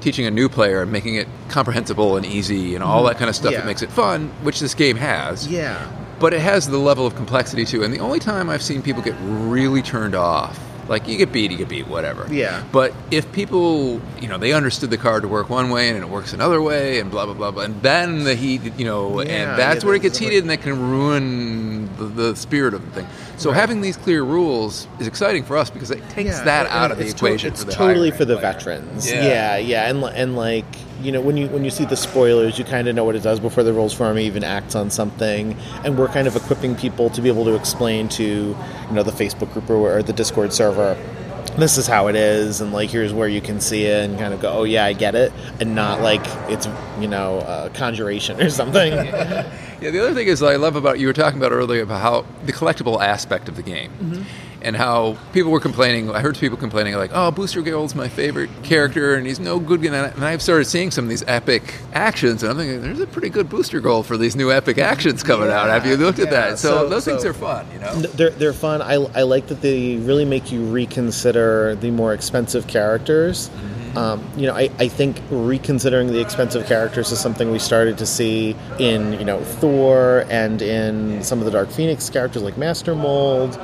teaching 0.00 0.24
a 0.24 0.30
new 0.30 0.48
player 0.48 0.80
and 0.82 0.90
making 0.90 1.16
it 1.16 1.28
comprehensible 1.48 2.16
and 2.16 2.24
easy 2.24 2.74
and 2.74 2.82
all 2.82 3.00
mm-hmm. 3.00 3.08
that 3.08 3.18
kind 3.18 3.28
of 3.28 3.36
stuff 3.36 3.52
Yeah. 3.52 3.58
that 3.58 3.66
makes 3.66 3.82
it 3.82 3.90
fun, 3.90 4.30
which 4.42 4.58
this 4.60 4.72
game 4.72 4.96
has. 4.96 5.46
yeah. 5.46 5.86
But 6.20 6.34
it 6.34 6.40
has 6.40 6.68
the 6.68 6.78
level 6.78 7.06
of 7.06 7.16
complexity 7.16 7.64
too. 7.64 7.82
And 7.82 7.92
the 7.92 8.00
only 8.00 8.18
time 8.18 8.50
I've 8.50 8.62
seen 8.62 8.82
people 8.82 9.02
get 9.02 9.16
really 9.20 9.82
turned 9.82 10.14
off, 10.14 10.58
like 10.88 11.08
you 11.08 11.16
get 11.16 11.32
beat, 11.32 11.50
you 11.50 11.56
get 11.56 11.68
beat, 11.68 11.86
whatever. 11.86 12.26
Yeah. 12.32 12.64
But 12.72 12.92
if 13.10 13.30
people, 13.32 14.00
you 14.20 14.28
know, 14.28 14.36
they 14.36 14.52
understood 14.52 14.90
the 14.90 14.98
card 14.98 15.22
to 15.22 15.28
work 15.28 15.48
one 15.48 15.70
way 15.70 15.88
and 15.88 15.96
it 15.96 16.08
works 16.08 16.32
another 16.32 16.60
way 16.60 17.00
and 17.00 17.10
blah 17.10 17.24
blah 17.24 17.34
blah 17.34 17.50
blah, 17.52 17.62
and 17.62 17.80
then 17.80 18.24
the 18.24 18.34
heat, 18.34 18.60
you 18.76 18.84
know, 18.84 19.22
Yeah, 19.22 19.30
and 19.30 19.58
that's 19.58 19.82
yeah, 19.82 19.86
where 19.86 19.96
it 19.96 20.02
gets 20.02 20.18
heated 20.18 20.42
and 20.42 20.50
that 20.50 20.62
can 20.62 20.78
ruin 20.78 21.88
the, 21.96 22.04
the 22.04 22.36
spirit 22.36 22.74
of 22.74 22.84
the 22.84 22.90
thing. 23.02 23.08
So 23.40 23.52
having 23.52 23.80
these 23.80 23.96
clear 23.96 24.22
rules 24.22 24.86
is 24.98 25.06
exciting 25.06 25.44
for 25.44 25.56
us 25.56 25.70
because 25.70 25.90
it 25.90 26.06
takes 26.10 26.30
Yeah, 26.30 26.44
that 26.44 26.66
out 26.66 26.90
of 26.90 26.98
the 26.98 27.04
it's 27.04 27.14
to- 27.14 27.26
equation. 27.26 27.48
it's 27.52 27.60
for 27.64 27.70
the 27.70 27.72
totally 27.72 28.10
for 28.10 28.26
the 28.26 28.36
player. 28.36 28.52
veterans. 28.52 29.10
Yeah. 29.10 29.24
Yeah, 29.26 29.56
yeah, 29.56 29.88
and 29.90 30.04
and 30.04 30.36
like 30.36 30.66
you 31.02 31.10
know 31.10 31.22
when 31.22 31.38
you 31.38 31.46
when 31.48 31.64
you 31.64 31.70
see 31.70 31.86
the 31.86 31.96
spoilers, 31.96 32.58
you 32.58 32.66
kind 32.66 32.86
of 32.86 32.94
know 32.94 33.04
what 33.04 33.16
it 33.16 33.22
does 33.22 33.40
before 33.40 33.62
the 33.64 33.72
rules 33.72 33.94
form 33.94 34.18
even 34.18 34.44
acts 34.44 34.74
on 34.74 34.90
something, 34.90 35.56
and 35.84 35.96
we're 35.98 36.08
kind 36.08 36.28
of 36.28 36.36
equipping 36.36 36.76
people 36.76 37.08
to 37.10 37.22
be 37.22 37.28
able 37.30 37.44
to 37.46 37.54
explain 37.54 38.10
to 38.10 38.22
you 38.24 38.92
know 38.92 39.02
the 39.02 39.10
Facebook 39.12 39.50
group 39.54 39.70
or, 39.70 39.96
or 39.96 40.02
the 40.02 40.12
Discord 40.12 40.52
server. 40.52 40.94
This 41.56 41.76
is 41.78 41.86
how 41.86 42.06
it 42.06 42.16
is, 42.16 42.60
and 42.60 42.72
like 42.72 42.90
here's 42.90 43.12
where 43.12 43.28
you 43.28 43.40
can 43.40 43.60
see 43.60 43.84
it, 43.84 44.08
and 44.08 44.18
kind 44.18 44.32
of 44.32 44.40
go, 44.40 44.50
oh 44.50 44.64
yeah, 44.64 44.84
I 44.84 44.92
get 44.92 45.14
it, 45.14 45.32
and 45.60 45.74
not 45.74 46.00
like 46.00 46.22
it's 46.50 46.66
you 46.98 47.08
know 47.08 47.38
uh, 47.40 47.68
conjuration 47.70 48.40
or 48.40 48.50
something. 48.50 48.92
Yeah, 49.80 49.88
the 49.88 50.00
other 50.00 50.12
thing 50.12 50.28
is 50.28 50.42
I 50.42 50.56
love 50.56 50.76
about 50.76 50.98
you 50.98 51.06
were 51.06 51.14
talking 51.14 51.40
about 51.40 51.52
earlier 51.52 51.82
about 51.82 52.02
how 52.02 52.26
the 52.44 52.52
collectible 52.52 53.02
aspect 53.02 53.48
of 53.48 53.56
the 53.56 53.62
game. 53.62 53.90
Mm-hmm. 53.92 54.22
And 54.62 54.76
how 54.76 55.16
people 55.32 55.50
were 55.50 55.60
complaining. 55.60 56.10
I 56.10 56.20
heard 56.20 56.36
people 56.36 56.58
complaining 56.58 56.94
like, 56.94 57.10
"Oh, 57.14 57.30
Booster 57.30 57.62
Gold's 57.62 57.94
my 57.94 58.08
favorite 58.08 58.50
character, 58.62 59.14
and 59.14 59.26
he's 59.26 59.40
no 59.40 59.58
good." 59.58 59.82
And 59.84 60.22
I've 60.24 60.42
started 60.42 60.66
seeing 60.66 60.90
some 60.90 61.04
of 61.04 61.08
these 61.08 61.24
epic 61.26 61.74
actions, 61.94 62.42
and 62.42 62.52
I'm 62.52 62.58
thinking, 62.58 62.82
"There's 62.82 63.00
a 63.00 63.06
pretty 63.06 63.30
good 63.30 63.48
Booster 63.48 63.80
Gold 63.80 64.04
for 64.06 64.18
these 64.18 64.36
new 64.36 64.52
epic 64.52 64.76
actions 64.78 65.22
coming 65.22 65.48
out." 65.50 65.68
Have 65.70 65.86
you 65.86 65.96
looked 65.96 66.18
at 66.18 66.30
that? 66.30 66.58
So, 66.58 66.70
so- 66.82 66.88
those 66.90 67.06
things 67.06 67.24
are 67.24 67.32
fun, 67.32 67.66
you 67.72 67.78
know. 67.78 67.94
They're, 67.94 68.30
they're 68.30 68.52
fun. 68.52 68.82
I, 68.82 68.94
I 68.94 69.22
like 69.22 69.46
that 69.46 69.62
they 69.62 69.96
really 69.96 70.26
make 70.26 70.52
you 70.52 70.62
reconsider 70.66 71.74
the 71.76 71.90
more 71.90 72.12
expensive 72.12 72.66
characters. 72.66 73.50
Um, 73.96 74.22
you 74.36 74.46
know, 74.46 74.54
I, 74.54 74.70
I 74.78 74.86
think 74.88 75.20
reconsidering 75.30 76.08
the 76.08 76.20
expensive 76.20 76.66
characters 76.66 77.10
is 77.10 77.18
something 77.18 77.50
we 77.50 77.58
started 77.58 77.98
to 77.98 78.06
see 78.06 78.54
in, 78.78 79.14
you 79.14 79.24
know, 79.24 79.40
Thor 79.40 80.26
and 80.30 80.62
in 80.62 81.24
some 81.24 81.40
of 81.40 81.44
the 81.44 81.50
Dark 81.50 81.70
Phoenix 81.70 82.08
characters 82.08 82.42
like 82.42 82.56
Master 82.56 82.94
Mold. 82.94 83.58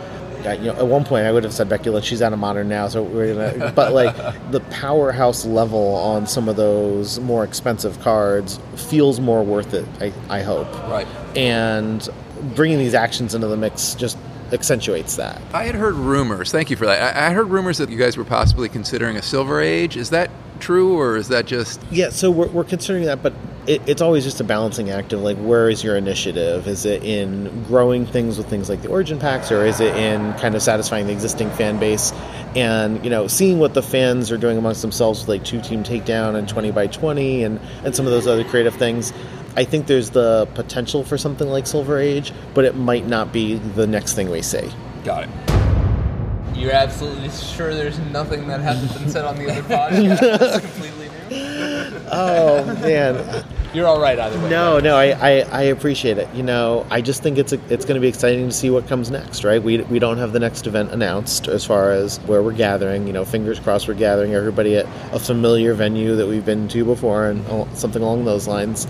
Uh, 0.47 0.53
you 0.53 0.67
know, 0.73 0.75
at 0.77 0.87
one 0.87 1.05
point 1.05 1.27
I 1.27 1.33
would 1.33 1.45
have 1.45 1.53
said 1.53 1.69
Becky 1.69 1.91
Lynch. 1.91 2.05
She's 2.05 2.23
out 2.23 2.33
of 2.33 2.39
modern 2.39 2.69
now, 2.69 2.89
so 2.89 3.03
we're 3.03 3.35
gonna. 3.35 3.73
But 3.73 3.93
like 3.93 4.15
the 4.51 4.61
powerhouse 4.71 5.45
level 5.45 5.95
on 5.97 6.27
some 6.27 6.49
of 6.49 6.57
those 6.57 7.19
more 7.21 7.45
expensive 7.45 7.99
cards 8.01 8.61
feels 8.77 9.21
more 9.21 9.43
worth 9.43 9.75
it. 9.75 9.87
I, 10.01 10.13
I 10.29 10.43
hope 10.43 10.73
Right. 10.89 11.07
and 11.37 12.09
bringing 12.55 12.79
these 12.79 12.95
actions 12.95 13.35
into 13.35 13.47
the 13.49 13.57
mix 13.57 13.95
just 13.95 14.17
accentuates 14.53 15.17
that. 15.17 15.41
I 15.53 15.65
had 15.65 15.75
heard 15.75 15.95
rumors. 15.95 16.53
Thank 16.53 16.71
you 16.71 16.77
for 16.77 16.87
that. 16.87 17.17
I, 17.17 17.29
I 17.29 17.33
heard 17.33 17.49
rumors 17.49 17.79
that 17.79 17.89
you 17.91 17.99
guys 17.99 18.17
were 18.17 18.25
possibly 18.25 18.69
considering 18.69 19.17
a 19.17 19.23
Silver 19.23 19.61
Age. 19.61 19.97
Is 19.97 20.11
that 20.11 20.31
true, 20.61 20.99
or 20.99 21.17
is 21.17 21.29
that 21.29 21.47
just 21.47 21.81
Yeah, 21.91 22.11
so 22.11 22.31
we're, 22.31 22.49
we're 22.49 22.65
considering 22.65 23.05
that, 23.05 23.23
but 23.23 23.33
it, 23.67 23.83
it's 23.87 24.01
always 24.01 24.25
just 24.25 24.41
a 24.41 24.45
balancing 24.45 24.91
act 24.91 25.13
of 25.13 25.21
like, 25.21 25.37
where 25.39 25.69
is 25.69 25.83
your 25.83 25.97
initiative? 25.97 26.69
Is 26.69 26.85
it 26.85 27.03
in 27.03 27.65
growing 27.65 28.07
things 28.07 28.39
with 28.39 28.49
things 28.49 28.69
like 28.69 28.83
the 28.83 28.89
origin 28.89 29.19
packs, 29.19 29.51
or 29.51 29.65
is 29.65 29.81
it 29.81 29.95
in 29.97 30.33
kind 30.35 30.55
of 30.55 30.63
satisfying 30.63 31.07
the 31.07 31.13
existing 31.13 31.51
fan 31.51 31.79
base? 31.79 32.13
And 32.55 33.03
you 33.05 33.11
know, 33.11 33.27
seeing 33.27 33.59
what 33.59 33.75
the 33.75 33.83
fans 33.83 34.31
are 34.31 34.39
doing 34.39 34.57
amongst 34.57 34.83
themselves 34.83 35.21
with 35.21 35.29
like 35.29 35.45
two 35.45 35.61
team 35.61 35.85
takedown 35.85 36.37
and 36.37 36.49
twenty 36.49 36.71
by 36.71 36.87
twenty, 36.87 37.45
and 37.45 37.61
and 37.85 37.95
some 37.95 38.07
of 38.07 38.13
those 38.13 38.27
other 38.27 38.45
creative 38.45 38.75
things. 38.75 39.13
I 39.57 39.65
think 39.65 39.87
there's 39.87 40.11
the 40.11 40.47
potential 40.55 41.03
for 41.03 41.17
something 41.17 41.49
like 41.49 41.67
Silver 41.67 41.99
Age, 41.99 42.33
but 42.53 42.67
it 42.67 42.77
might 42.77 43.07
not 43.07 43.33
be 43.33 43.55
the 43.55 43.87
next 43.87 44.13
thing 44.13 44.31
we 44.31 44.43
see. 44.43 44.71
got 45.03 45.25
it? 45.25 45.56
You're 46.57 46.73
absolutely 46.73 47.31
sure 47.31 47.75
there's 47.75 47.99
nothing 47.99 48.49
that 48.49 48.61
hasn't 48.61 48.93
been 48.99 49.11
said 49.11 49.25
on 49.25 49.37
the 49.37 49.51
other 49.51 49.63
podcast 49.69 50.21
that's 50.39 50.61
completely 50.61 51.09
new? 51.09 52.01
Oh 52.11 52.65
man, 52.81 53.45
You're 53.75 53.87
all 53.87 54.01
right 54.01 54.19
either 54.19 54.39
way. 54.41 54.49
No, 54.49 54.79
no, 54.79 54.97
I, 54.97 55.07
I, 55.11 55.31
I 55.51 55.63
appreciate 55.65 56.19
it. 56.19 56.33
You 56.35 56.43
know, 56.43 56.87
I 56.91 57.01
just 57.03 57.23
think 57.23 57.37
it's 57.37 57.53
a, 57.53 57.61
it's 57.73 57.85
going 57.85 57.97
to 57.97 58.01
be 58.01 58.09
exciting 58.09 58.47
to 58.47 58.53
see 58.53 58.71
what 58.71 58.87
comes 58.87 59.11
next, 59.11 59.45
right? 59.45 59.63
We, 59.63 59.83
we 59.83 59.99
don't 59.99 60.17
have 60.19 60.33
the 60.33 60.39
next 60.41 60.67
event 60.67 60.93
announced 60.93 61.49
as 61.49 61.65
far 61.65 61.91
as 61.91 62.19
where 62.21 62.43
we're 62.43 62.53
gathering. 62.53 63.07
You 63.07 63.13
know, 63.13 63.25
fingers 63.25 63.59
crossed 63.61 63.87
we're 63.89 63.95
gathering 63.95 64.35
everybody 64.35 64.77
at 64.77 64.87
a 65.13 65.19
familiar 65.19 65.75
venue 65.75 66.17
that 66.17 66.27
we've 66.27 66.45
been 66.45 66.69
to 66.69 66.85
before 66.85 67.27
and 67.27 67.45
something 67.77 68.03
along 68.03 68.25
those 68.25 68.49
lines. 68.49 68.87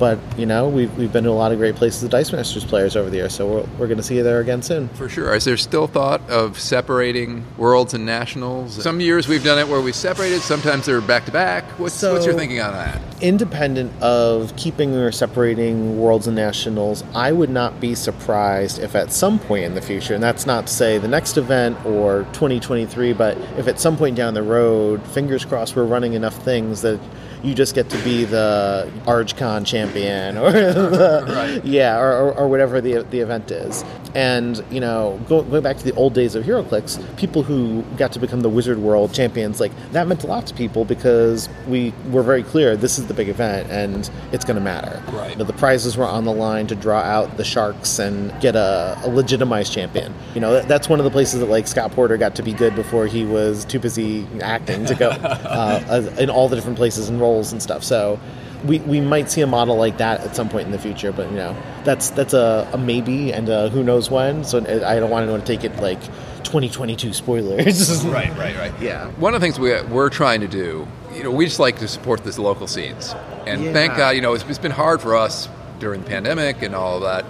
But 0.00 0.18
you 0.38 0.46
know, 0.46 0.66
we've, 0.66 0.92
we've 0.96 1.12
been 1.12 1.24
to 1.24 1.30
a 1.30 1.32
lot 1.32 1.52
of 1.52 1.58
great 1.58 1.76
places 1.76 2.02
with 2.02 2.10
Dice 2.10 2.32
Masters 2.32 2.64
players 2.64 2.96
over 2.96 3.10
the 3.10 3.18
years, 3.18 3.34
so 3.34 3.46
we're, 3.46 3.62
we're 3.78 3.86
going 3.86 3.98
to 3.98 4.02
see 4.02 4.16
you 4.16 4.22
there 4.22 4.40
again 4.40 4.62
soon. 4.62 4.88
For 4.88 5.10
sure. 5.10 5.34
Is 5.34 5.44
there 5.44 5.58
still 5.58 5.86
thought 5.86 6.22
of 6.30 6.58
separating 6.58 7.44
worlds 7.58 7.92
and 7.92 8.06
nationals? 8.06 8.82
Some 8.82 9.00
years 9.00 9.28
we've 9.28 9.44
done 9.44 9.58
it 9.58 9.68
where 9.68 9.82
we 9.82 9.92
separated. 9.92 10.40
Sometimes 10.40 10.86
they're 10.86 11.02
back 11.02 11.26
to 11.26 11.30
back. 11.32 11.64
What's 11.78 11.94
So- 11.94 12.14
what's 12.14 12.24
your 12.24 12.34
thinking 12.34 12.60
on 12.62 12.72
that? 12.72 12.98
Independent 13.20 13.92
of 14.02 14.56
keeping 14.56 14.94
or 14.94 15.12
separating 15.12 16.00
worlds 16.00 16.26
and 16.26 16.34
nationals, 16.34 17.04
I 17.14 17.32
would 17.32 17.50
not 17.50 17.78
be 17.78 17.94
surprised 17.94 18.78
if 18.78 18.96
at 18.96 19.12
some 19.12 19.38
point 19.38 19.64
in 19.64 19.74
the 19.74 19.82
future, 19.82 20.14
and 20.14 20.22
that's 20.22 20.46
not 20.46 20.68
to 20.68 20.72
say 20.72 20.96
the 20.96 21.08
next 21.08 21.36
event 21.36 21.76
or 21.84 22.26
2023, 22.32 23.12
but 23.12 23.36
if 23.58 23.68
at 23.68 23.78
some 23.78 23.98
point 23.98 24.16
down 24.16 24.32
the 24.32 24.42
road, 24.42 25.02
fingers 25.08 25.44
crossed, 25.44 25.76
we're 25.76 25.84
running 25.84 26.14
enough 26.14 26.36
things 26.42 26.80
that 26.80 26.98
you 27.42 27.54
just 27.54 27.74
get 27.74 27.88
to 27.90 27.98
be 28.04 28.24
the 28.24 28.90
ArgCon 29.06 29.66
champion 29.66 30.36
or 30.38 30.52
the, 30.52 31.24
Right. 31.28 31.64
yeah, 31.64 31.98
or, 31.98 32.12
or, 32.12 32.32
or 32.34 32.48
whatever 32.48 32.80
the, 32.80 33.02
the 33.10 33.20
event 33.20 33.50
is. 33.50 33.84
And, 34.14 34.62
you 34.70 34.80
know, 34.80 35.20
go, 35.28 35.42
going 35.42 35.62
back 35.62 35.76
to 35.78 35.84
the 35.84 35.94
old 35.94 36.14
days 36.14 36.34
of 36.34 36.44
HeroClix, 36.44 37.16
people 37.16 37.42
who 37.42 37.82
got 37.96 38.12
to 38.12 38.18
become 38.18 38.40
the 38.40 38.48
Wizard 38.48 38.78
World 38.78 39.14
champions, 39.14 39.60
like, 39.60 39.72
that 39.92 40.08
meant 40.08 40.24
a 40.24 40.26
lot 40.26 40.46
to 40.48 40.54
people 40.54 40.84
because 40.84 41.48
we 41.68 41.92
were 42.10 42.22
very 42.22 42.42
clear 42.42 42.76
this 42.76 42.98
is 42.98 43.06
the 43.06 43.14
big 43.14 43.28
event 43.28 43.70
and 43.70 44.10
it's 44.32 44.44
going 44.44 44.56
to 44.56 44.60
matter. 44.62 45.02
Right. 45.12 45.30
You 45.30 45.36
know, 45.36 45.44
the 45.44 45.52
prizes 45.52 45.96
were 45.96 46.06
on 46.06 46.24
the 46.24 46.32
line 46.32 46.66
to 46.68 46.74
draw 46.74 47.00
out 47.00 47.36
the 47.36 47.44
Sharks 47.44 47.98
and 48.00 48.38
get 48.40 48.56
a, 48.56 48.98
a 49.04 49.08
legitimized 49.08 49.72
champion. 49.72 50.12
You 50.34 50.40
know, 50.40 50.54
that, 50.54 50.68
that's 50.68 50.88
one 50.88 50.98
of 50.98 51.04
the 51.04 51.10
places 51.10 51.38
that, 51.40 51.46
like, 51.46 51.68
Scott 51.68 51.92
Porter 51.92 52.16
got 52.16 52.34
to 52.36 52.42
be 52.42 52.52
good 52.52 52.74
before 52.74 53.06
he 53.06 53.24
was 53.24 53.64
too 53.64 53.78
busy 53.78 54.26
acting 54.42 54.84
to 54.86 54.94
go 54.96 55.08
uh, 55.10 56.10
in 56.18 56.30
all 56.30 56.48
the 56.48 56.56
different 56.56 56.76
places 56.76 57.08
and 57.08 57.20
roles 57.30 57.52
and 57.52 57.62
stuff. 57.62 57.84
So, 57.84 58.18
we, 58.64 58.78
we 58.80 59.00
might 59.00 59.30
see 59.30 59.40
a 59.40 59.46
model 59.46 59.76
like 59.76 59.96
that 59.98 60.20
at 60.20 60.36
some 60.36 60.48
point 60.50 60.66
in 60.66 60.72
the 60.72 60.78
future, 60.78 61.12
but 61.12 61.30
you 61.30 61.36
know 61.36 61.56
that's 61.82 62.10
that's 62.10 62.34
a, 62.34 62.68
a 62.74 62.76
maybe 62.78 63.32
and 63.32 63.48
a 63.48 63.70
who 63.70 63.82
knows 63.82 64.10
when. 64.10 64.44
So 64.44 64.58
I 64.58 65.00
don't 65.00 65.08
want 65.08 65.22
anyone 65.22 65.40
to 65.40 65.46
take 65.46 65.64
it 65.64 65.74
like 65.80 66.00
2022 66.44 67.14
spoilers. 67.14 68.04
Right, 68.10 68.30
right, 68.36 68.54
right. 68.56 68.72
Yeah. 68.80 69.08
One 69.12 69.34
of 69.34 69.40
the 69.40 69.44
things 69.46 69.58
we, 69.58 69.80
we're 69.84 70.10
trying 70.10 70.40
to 70.42 70.48
do, 70.48 70.86
you 71.14 71.22
know, 71.22 71.30
we 71.30 71.46
just 71.46 71.58
like 71.58 71.78
to 71.78 71.88
support 71.88 72.22
this 72.24 72.38
local 72.38 72.66
scenes. 72.66 73.14
And 73.46 73.64
Yeah. 73.64 73.72
thank 73.72 73.96
God, 73.96 74.10
you 74.10 74.20
know, 74.20 74.34
it's, 74.34 74.44
it's 74.44 74.58
been 74.58 74.72
hard 74.72 75.00
for 75.00 75.16
us 75.16 75.48
during 75.78 76.02
the 76.02 76.06
pandemic 76.08 76.60
and 76.60 76.74
all 76.74 76.96
of 76.96 77.02
that. 77.02 77.24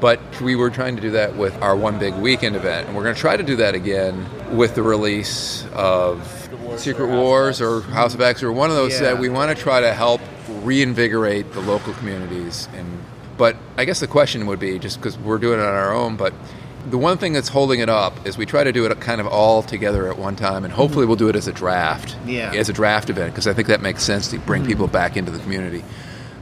But 0.00 0.20
we 0.40 0.56
were 0.56 0.70
trying 0.70 0.96
to 0.96 1.02
do 1.02 1.10
that 1.12 1.36
with 1.36 1.60
our 1.62 1.76
one 1.76 1.98
big 1.98 2.14
weekend 2.14 2.56
event. 2.56 2.86
And 2.86 2.96
we're 2.96 3.04
going 3.04 3.14
to 3.14 3.20
try 3.20 3.36
to 3.36 3.42
do 3.42 3.56
that 3.56 3.74
again 3.74 4.26
with 4.56 4.74
the 4.74 4.82
release 4.82 5.66
of 5.72 6.50
Secret 6.76 7.08
Wars 7.08 7.60
or 7.60 7.80
House 7.82 8.14
of 8.14 8.20
X 8.20 8.42
or 8.42 8.52
one 8.52 8.70
of 8.70 8.76
those 8.76 8.92
Yeah. 8.94 9.12
that 9.12 9.18
we 9.18 9.28
want 9.28 9.56
to 9.56 9.62
try 9.62 9.80
to 9.80 9.92
help 9.94 10.20
reinvigorate 10.62 11.52
the 11.52 11.60
local 11.60 11.92
communities. 11.94 12.68
And 12.76 12.86
But 13.36 13.56
I 13.76 13.84
guess 13.84 14.00
the 14.00 14.06
question 14.06 14.46
would 14.46 14.60
be 14.60 14.78
just 14.78 15.00
because 15.00 15.18
we're 15.18 15.38
doing 15.38 15.58
it 15.58 15.62
on 15.62 15.74
our 15.74 15.92
own, 15.92 16.16
but 16.16 16.32
the 16.88 16.98
one 16.98 17.16
thing 17.16 17.32
that's 17.32 17.48
holding 17.48 17.80
it 17.80 17.88
up 17.88 18.26
is 18.26 18.36
we 18.36 18.46
try 18.46 18.62
to 18.62 18.72
do 18.72 18.84
it 18.84 19.00
kind 19.00 19.20
of 19.20 19.26
all 19.26 19.62
together 19.62 20.08
at 20.08 20.18
one 20.18 20.36
time, 20.36 20.64
and 20.64 20.66
mm-hmm. 20.66 20.74
hopefully 20.74 21.06
we'll 21.06 21.16
do 21.16 21.28
it 21.28 21.36
as 21.36 21.48
a 21.48 21.52
draft, 21.52 22.16
Yeah. 22.26 22.52
as 22.52 22.68
a 22.68 22.72
draft 22.72 23.10
event, 23.10 23.32
because 23.32 23.46
I 23.46 23.52
think 23.54 23.68
that 23.68 23.80
makes 23.80 24.02
sense 24.02 24.28
to 24.28 24.38
bring 24.38 24.62
mm-hmm. 24.62 24.70
people 24.70 24.86
back 24.86 25.16
into 25.16 25.32
the 25.32 25.38
community. 25.38 25.82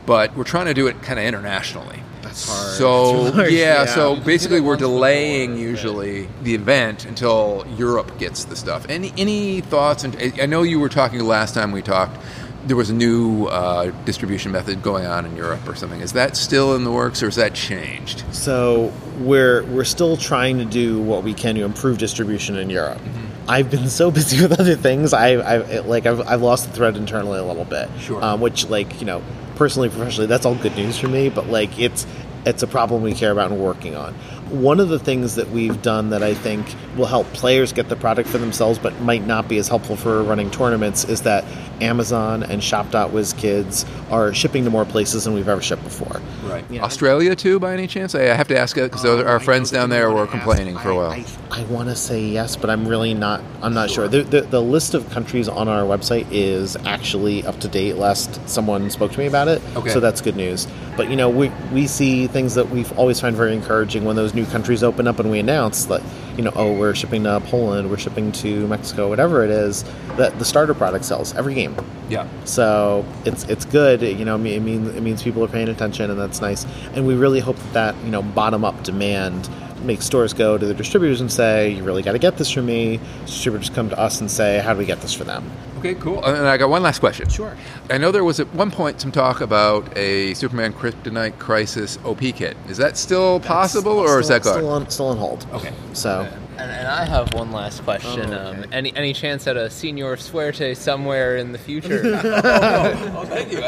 But 0.04 0.36
we're 0.36 0.44
trying 0.44 0.66
to 0.66 0.74
do 0.74 0.86
it 0.88 1.00
kind 1.02 1.18
of 1.18 1.24
internationally. 1.24 2.02
That's 2.32 2.48
hard. 2.48 2.76
So 2.76 3.44
yeah, 3.44 3.48
yeah. 3.48 3.84
so 3.84 4.16
basically 4.16 4.60
we're 4.60 4.76
delaying 4.76 5.58
usually 5.58 6.28
the 6.42 6.54
event 6.54 7.04
until 7.04 7.66
Europe 7.76 8.18
gets 8.18 8.44
the 8.44 8.56
stuff. 8.56 8.86
Any 8.88 9.12
any 9.18 9.60
thoughts? 9.60 10.04
And 10.04 10.16
I 10.40 10.46
know 10.46 10.62
you 10.62 10.80
were 10.80 10.88
talking 10.88 11.20
last 11.20 11.54
time 11.54 11.72
we 11.72 11.82
talked. 11.82 12.18
There 12.64 12.76
was 12.76 12.90
a 12.90 12.94
new 12.94 13.46
uh, 13.46 13.90
distribution 14.04 14.52
method 14.52 14.82
going 14.82 15.04
on 15.04 15.26
in 15.26 15.36
Europe 15.36 15.68
or 15.68 15.74
something. 15.74 16.00
Is 16.00 16.12
that 16.12 16.36
still 16.36 16.76
in 16.76 16.84
the 16.84 16.92
works, 16.92 17.22
or 17.22 17.26
has 17.26 17.36
that 17.36 17.54
changed? 17.54 18.24
So 18.32 18.92
we're 19.18 19.64
we're 19.64 19.84
still 19.84 20.16
trying 20.16 20.56
to 20.58 20.64
do 20.64 21.02
what 21.02 21.24
we 21.24 21.34
can 21.34 21.56
to 21.56 21.64
improve 21.64 21.98
distribution 21.98 22.56
in 22.56 22.70
Europe. 22.70 23.00
I've 23.46 23.70
been 23.70 23.88
so 23.88 24.10
busy 24.18 24.40
with 24.40 24.58
other 24.58 24.76
things. 24.76 25.12
I, 25.12 25.32
I 25.32 25.80
like 25.80 26.06
I've, 26.06 26.20
I've 26.20 26.40
lost 26.40 26.68
the 26.68 26.72
thread 26.72 26.96
internally 26.96 27.38
a 27.38 27.44
little 27.44 27.66
bit. 27.66 27.90
Sure. 27.98 28.24
Um, 28.24 28.40
which 28.40 28.68
like 28.68 29.00
you 29.00 29.06
know 29.06 29.22
personally 29.56 29.88
professionally 29.88 30.26
that's 30.26 30.46
all 30.46 30.54
good 30.54 30.76
news 30.76 30.98
for 30.98 31.08
me. 31.08 31.28
But 31.28 31.48
like 31.48 31.78
it's 31.78 32.06
it's 32.44 32.62
a 32.62 32.66
problem 32.66 33.02
we 33.02 33.14
care 33.14 33.30
about 33.30 33.50
and 33.50 33.60
working 33.60 33.94
on. 33.94 34.14
One 34.50 34.80
of 34.80 34.88
the 34.88 34.98
things 34.98 35.36
that 35.36 35.50
we've 35.50 35.80
done 35.80 36.10
that 36.10 36.22
I 36.22 36.34
think 36.34 36.66
will 36.96 37.06
help 37.06 37.26
players 37.32 37.72
get 37.72 37.88
the 37.88 37.96
product 37.96 38.28
for 38.28 38.38
themselves, 38.38 38.78
but 38.78 39.00
might 39.00 39.26
not 39.26 39.48
be 39.48 39.58
as 39.58 39.68
helpful 39.68 39.96
for 39.96 40.22
running 40.22 40.50
tournaments, 40.50 41.04
is 41.04 41.22
that 41.22 41.44
Amazon 41.82 42.42
and 42.42 42.62
Shop.WizKids 42.62 44.10
are 44.10 44.32
shipping 44.32 44.64
to 44.64 44.70
more 44.70 44.84
places 44.84 45.24
than 45.24 45.34
we've 45.34 45.48
ever 45.48 45.60
shipped 45.60 45.82
before. 45.84 46.20
Right. 46.44 46.64
Yeah. 46.70 46.82
Australia 46.82 47.34
too, 47.36 47.58
by 47.58 47.72
any 47.74 47.86
chance? 47.86 48.14
I 48.14 48.22
have 48.22 48.48
to 48.48 48.58
ask 48.58 48.76
it 48.76 48.84
because 48.90 49.04
oh, 49.04 49.24
our 49.24 49.40
friends 49.40 49.70
down 49.70 49.90
there 49.90 50.10
were 50.10 50.26
complaining 50.26 50.78
for 50.78 50.90
a 50.90 50.96
while. 50.96 51.10
I, 51.10 51.24
I, 51.50 51.64
want 51.64 51.88
to 51.88 51.96
say 51.96 52.22
yes, 52.22 52.56
but 52.56 52.70
I'm 52.70 52.86
really 52.86 53.14
not. 53.14 53.42
I'm 53.62 53.74
not 53.74 53.90
sure. 53.90 54.08
The, 54.08 54.22
the, 54.22 54.40
the 54.42 54.60
list 54.62 54.94
of 54.94 55.08
countries 55.10 55.48
on 55.48 55.68
our 55.68 55.82
website 55.82 56.26
is 56.30 56.76
actually 56.76 57.44
up 57.46 57.60
to 57.60 57.68
date. 57.68 57.96
Last 57.96 58.48
someone 58.48 58.88
spoke 58.90 59.12
to 59.12 59.18
me 59.18 59.26
about 59.26 59.48
it, 59.48 59.62
Okay. 59.76 59.90
so 59.90 60.00
that's 60.00 60.20
good 60.20 60.36
news. 60.36 60.66
But 60.96 61.10
you 61.10 61.16
know, 61.16 61.28
we 61.28 61.50
we 61.72 61.86
see 61.86 62.26
things 62.26 62.54
that 62.54 62.70
we've 62.70 62.96
always 62.98 63.20
find 63.20 63.34
very 63.36 63.54
encouraging 63.54 64.04
when 64.04 64.16
those 64.16 64.34
new 64.34 64.46
countries 64.46 64.82
open 64.82 65.08
up 65.08 65.18
and 65.18 65.30
we 65.30 65.38
announce 65.38 65.86
that 65.86 66.02
you 66.36 66.42
know, 66.42 66.52
oh, 66.54 66.72
we're 66.72 66.94
shipping 66.94 67.24
to 67.24 67.40
Poland, 67.40 67.90
we're 67.90 67.98
shipping 67.98 68.32
to 68.32 68.66
Mexico, 68.68 69.08
whatever 69.08 69.44
it 69.44 69.50
is. 69.50 69.84
That 70.16 70.38
the 70.38 70.44
starter 70.44 70.74
product 70.74 71.04
sells 71.04 71.34
every 71.34 71.54
game. 71.54 71.76
yeah. 72.08 72.26
So 72.44 73.04
it's 73.24 73.44
it's 73.44 73.64
good. 73.64 74.02
You 74.02 74.24
know, 74.24 74.36
it 74.36 74.60
means 74.60 74.88
it 74.88 75.02
means 75.02 75.22
people 75.22 75.44
are 75.44 75.48
paying 75.48 75.68
attention, 75.68 76.10
and 76.10 76.18
that's 76.18 76.40
nice. 76.40 76.66
And 76.94 77.06
we 77.06 77.14
really 77.14 77.40
hope 77.40 77.56
that 77.72 77.82
that 77.82 78.04
you 78.04 78.10
know 78.10 78.22
bottom 78.22 78.64
up 78.64 78.82
demand 78.82 79.48
makes 79.84 80.04
stores 80.04 80.32
go 80.32 80.58
to 80.58 80.66
the 80.66 80.74
distributors 80.74 81.20
and 81.20 81.30
say, 81.30 81.70
"You 81.70 81.84
really 81.84 82.02
got 82.02 82.12
to 82.12 82.18
get 82.18 82.36
this 82.36 82.50
for 82.50 82.62
me." 82.62 83.00
Distributors 83.26 83.70
come 83.70 83.88
to 83.90 83.98
us 83.98 84.20
and 84.20 84.30
say, 84.30 84.58
"How 84.58 84.72
do 84.72 84.78
we 84.78 84.84
get 84.84 85.00
this 85.00 85.14
for 85.14 85.24
them?" 85.24 85.50
Okay, 85.78 85.94
cool. 85.94 86.24
And 86.24 86.46
I 86.46 86.56
got 86.58 86.70
one 86.70 86.82
last 86.82 87.00
question. 87.00 87.28
Sure. 87.28 87.56
I 87.90 87.98
know 87.98 88.12
there 88.12 88.22
was 88.22 88.38
at 88.38 88.54
one 88.54 88.70
point 88.70 89.00
some 89.00 89.10
talk 89.10 89.40
about 89.40 89.96
a 89.98 90.32
Superman 90.34 90.72
Kryptonite 90.72 91.38
Crisis 91.38 91.98
OP 92.04 92.20
kit. 92.32 92.56
Is 92.68 92.76
that 92.76 92.96
still 92.96 93.40
possible, 93.40 93.98
or 93.98 94.20
is 94.20 94.28
that 94.28 94.42
gone? 94.42 94.54
still 94.54 94.68
on, 94.68 94.90
still 94.90 95.08
on 95.08 95.16
hold? 95.16 95.46
Okay. 95.52 95.72
So 95.92 96.28
And, 96.58 96.70
and 96.70 96.86
I 96.86 97.04
have 97.06 97.32
one 97.34 97.50
last 97.50 97.82
question. 97.82 98.32
Oh, 98.32 98.48
okay. 98.48 98.62
um, 98.62 98.64
any 98.72 98.94
any 98.94 99.12
chance 99.14 99.46
at 99.46 99.56
a 99.56 99.62
Señor 99.68 100.18
Suerte 100.18 100.74
somewhere 100.76 101.36
in 101.38 101.52
the 101.52 101.58
future? 101.58 102.02
oh, 102.04 103.24
thank 103.26 103.50
you. 103.52 103.60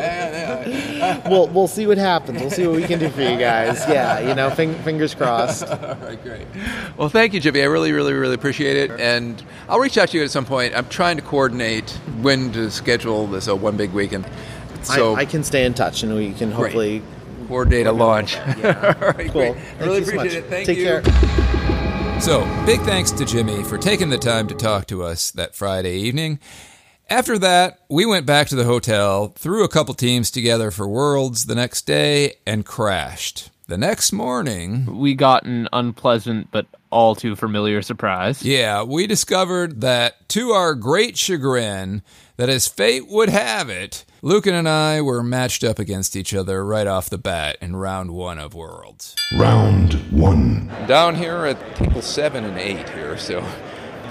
we'll 1.31 1.49
we'll 1.49 1.67
see 1.67 1.87
what 1.87 1.97
happens. 1.99 2.41
We'll 2.41 2.51
see 2.51 2.67
what 2.67 2.77
we 2.77 2.83
can 2.85 2.99
do 2.99 3.09
for 3.11 3.23
you 3.23 3.39
guys. 3.39 3.83
Yeah, 3.95 4.19
you 4.21 4.35
know, 4.35 4.51
fing- 4.51 4.75
fingers 4.83 5.15
crossed. 5.15 5.65
All 5.65 5.77
right, 5.97 6.23
great. 6.23 6.47
Well, 6.97 7.09
thank 7.09 7.33
you, 7.33 7.41
Jimmy. 7.41 7.63
I 7.63 7.67
really, 7.67 7.93
really, 7.93 8.13
really 8.13 8.35
appreciate 8.35 8.77
it. 8.77 8.91
And 9.01 9.43
I'll 9.69 9.79
reach 9.79 9.97
out 9.99 10.09
to 10.11 10.19
you 10.19 10.25
at 10.25 10.31
some 10.31 10.45
point. 10.45 10.75
I'm 10.77 10.89
trying 10.89 11.17
to 11.17 11.23
coordinate 11.23 11.91
when 12.21 12.53
to 12.53 12.71
schedule 12.71 13.27
this 13.27 13.47
uh, 13.49 13.55
one 13.57 13.77
big 13.77 13.93
weekend. 13.93 14.27
So 14.83 15.15
I, 15.15 15.21
I 15.21 15.25
can 15.27 15.43
stay 15.45 15.65
in 15.65 15.75
touch, 15.75 16.03
and 16.03 16.15
we 16.15 16.33
can 16.33 16.51
hopefully. 16.51 17.03
coordinate 17.49 17.87
a 17.87 17.93
launch. 17.93 18.35
Yeah. 18.35 18.95
All 19.01 19.09
right, 19.09 19.31
Cool. 19.31 19.53
great. 19.53 19.57
I 19.81 19.85
really 19.85 19.99
you 20.01 20.05
so 20.05 20.15
appreciate 20.17 20.45
it. 20.45 20.51
Thank 20.51 20.67
Take 20.67 20.79
you. 20.79 20.85
care. 20.85 21.41
So, 22.21 22.41
big 22.65 22.81
thanks 22.81 23.11
to 23.13 23.27
Jimmy 23.27 23.63
for 23.65 23.77
taking 23.77 24.09
the 24.09 24.17
time 24.17 24.47
to 24.49 24.55
talk 24.55 24.87
to 24.87 25.03
us 25.03 25.31
that 25.33 25.55
Friday 25.55 25.97
evening. 25.99 26.39
After 27.11 27.39
that, 27.39 27.81
we 27.91 28.07
went 28.07 28.25
back 28.25 28.47
to 28.49 28.57
the 28.57 28.65
hotel, 28.65 29.29
threw 29.37 29.63
a 29.63 29.69
couple 29.69 29.93
teams 29.93 30.31
together 30.31 30.71
for 30.71 30.89
Worlds 30.89 31.45
the 31.45 31.55
next 31.55 31.83
day, 31.83 32.37
and 32.47 32.65
crashed. 32.65 33.51
The 33.67 33.77
next 33.77 34.11
morning, 34.11 34.99
We 34.99 35.15
got 35.15 35.45
an 35.45 35.69
unpleasant 35.71 36.49
but 36.51 36.67
all 36.89 37.15
too 37.15 37.37
familiar 37.37 37.83
surprise. 37.83 38.43
yeah, 38.43 38.83
we 38.83 39.07
discovered 39.07 39.83
that 39.83 40.27
to 40.31 40.53
our 40.53 40.75
great 40.75 41.19
chagrin, 41.19 42.03
that 42.39 42.49
as 42.49 42.67
fate 42.69 43.07
would 43.07 43.29
have 43.29 43.69
it, 43.69 44.07
Lucan 44.25 44.55
and 44.55 44.67
I 44.67 45.03
were 45.03 45.23
matched 45.23 45.63
up 45.63 45.79
against 45.79 46.17
each 46.17 46.33
other 46.33 46.65
right 46.65 46.87
off 46.87 47.11
the 47.11 47.19
bat 47.19 47.59
in 47.61 47.77
round 47.77 48.11
one 48.13 48.39
of 48.39 48.55
Worlds. 48.55 49.15
Round 49.39 49.93
one. 50.11 50.69
down 50.87 51.15
here 51.15 51.45
at 51.45 51.77
table 51.77 52.01
seven 52.01 52.43
and 52.47 52.57
eight 52.57 52.89
here. 52.89 53.19
So 53.19 53.47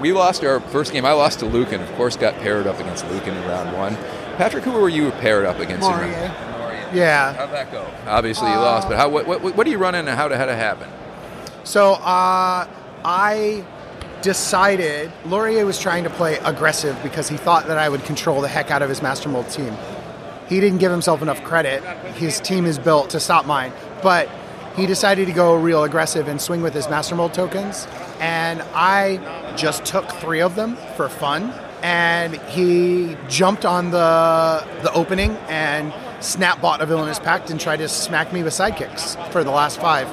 we 0.00 0.12
lost 0.12 0.44
our 0.44 0.60
first 0.60 0.92
game. 0.92 1.04
I 1.04 1.10
lost 1.14 1.40
to 1.40 1.46
Lucan. 1.46 1.80
Of 1.80 1.90
course, 1.94 2.16
got 2.16 2.34
paired 2.34 2.68
up 2.68 2.78
against 2.78 3.04
Lucan 3.10 3.34
in 3.36 3.42
round 3.48 3.76
one. 3.76 3.96
Patrick, 4.36 4.62
who 4.62 4.70
were 4.70 4.88
you 4.88 5.10
paired 5.10 5.46
up 5.46 5.58
against? 5.58 5.84
in 5.84 5.92
round- 5.92 6.96
Yeah. 6.96 7.32
How'd 7.32 7.50
that 7.50 7.72
go? 7.72 7.84
Obviously, 8.06 8.50
you 8.50 8.56
lost. 8.56 8.88
But 8.88 8.96
how? 8.96 9.08
What? 9.08 9.26
What, 9.26 9.42
what 9.42 9.66
are 9.66 9.70
you 9.70 9.78
running, 9.78 10.06
and 10.06 10.16
how 10.16 10.28
did 10.28 10.38
how 10.38 10.46
did 10.46 10.52
it 10.52 10.58
happen? 10.58 10.88
So 11.64 11.94
uh, 11.94 12.68
I 13.04 13.64
decided 14.22 15.12
Laurier 15.26 15.66
was 15.66 15.78
trying 15.78 16.04
to 16.04 16.10
play 16.10 16.38
aggressive 16.44 16.96
because 17.02 17.28
he 17.28 17.36
thought 17.36 17.66
that 17.66 17.78
I 17.78 17.88
would 17.88 18.04
control 18.04 18.40
the 18.40 18.48
heck 18.48 18.70
out 18.70 18.80
of 18.80 18.88
his 18.88 19.02
Master 19.02 19.28
Mold 19.28 19.50
team. 19.50 19.76
He 20.48 20.60
didn't 20.60 20.78
give 20.78 20.90
himself 20.90 21.22
enough 21.22 21.42
credit. 21.42 21.82
His 22.14 22.40
team 22.40 22.66
is 22.66 22.78
built 22.78 23.10
to 23.10 23.20
stop 23.20 23.46
mine, 23.46 23.72
but 24.02 24.28
he 24.76 24.86
decided 24.86 25.26
to 25.26 25.32
go 25.32 25.54
real 25.54 25.84
aggressive 25.84 26.28
and 26.28 26.40
swing 26.40 26.60
with 26.60 26.74
his 26.74 26.88
Master 26.88 27.14
Mold 27.14 27.32
tokens. 27.32 27.86
And 28.20 28.62
I 28.74 29.54
just 29.56 29.84
took 29.84 30.10
three 30.12 30.40
of 30.40 30.56
them 30.56 30.76
for 30.96 31.08
fun. 31.08 31.52
And 31.82 32.34
he 32.48 33.16
jumped 33.28 33.64
on 33.64 33.90
the 33.90 34.66
the 34.82 34.92
opening 34.92 35.32
and 35.48 35.92
snap 36.20 36.60
bought 36.60 36.80
a 36.80 36.86
villainous 36.86 37.18
pact 37.18 37.50
and 37.50 37.60
tried 37.60 37.76
to 37.76 37.88
smack 37.88 38.32
me 38.32 38.42
with 38.42 38.54
sidekicks 38.54 39.30
for 39.30 39.44
the 39.44 39.50
last 39.50 39.80
five. 39.80 40.08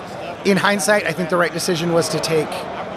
In 0.46 0.58
hindsight, 0.58 1.06
I 1.06 1.14
think 1.14 1.30
the 1.30 1.38
right 1.38 1.54
decision 1.54 1.94
was 1.94 2.10
to 2.10 2.20
take 2.20 2.50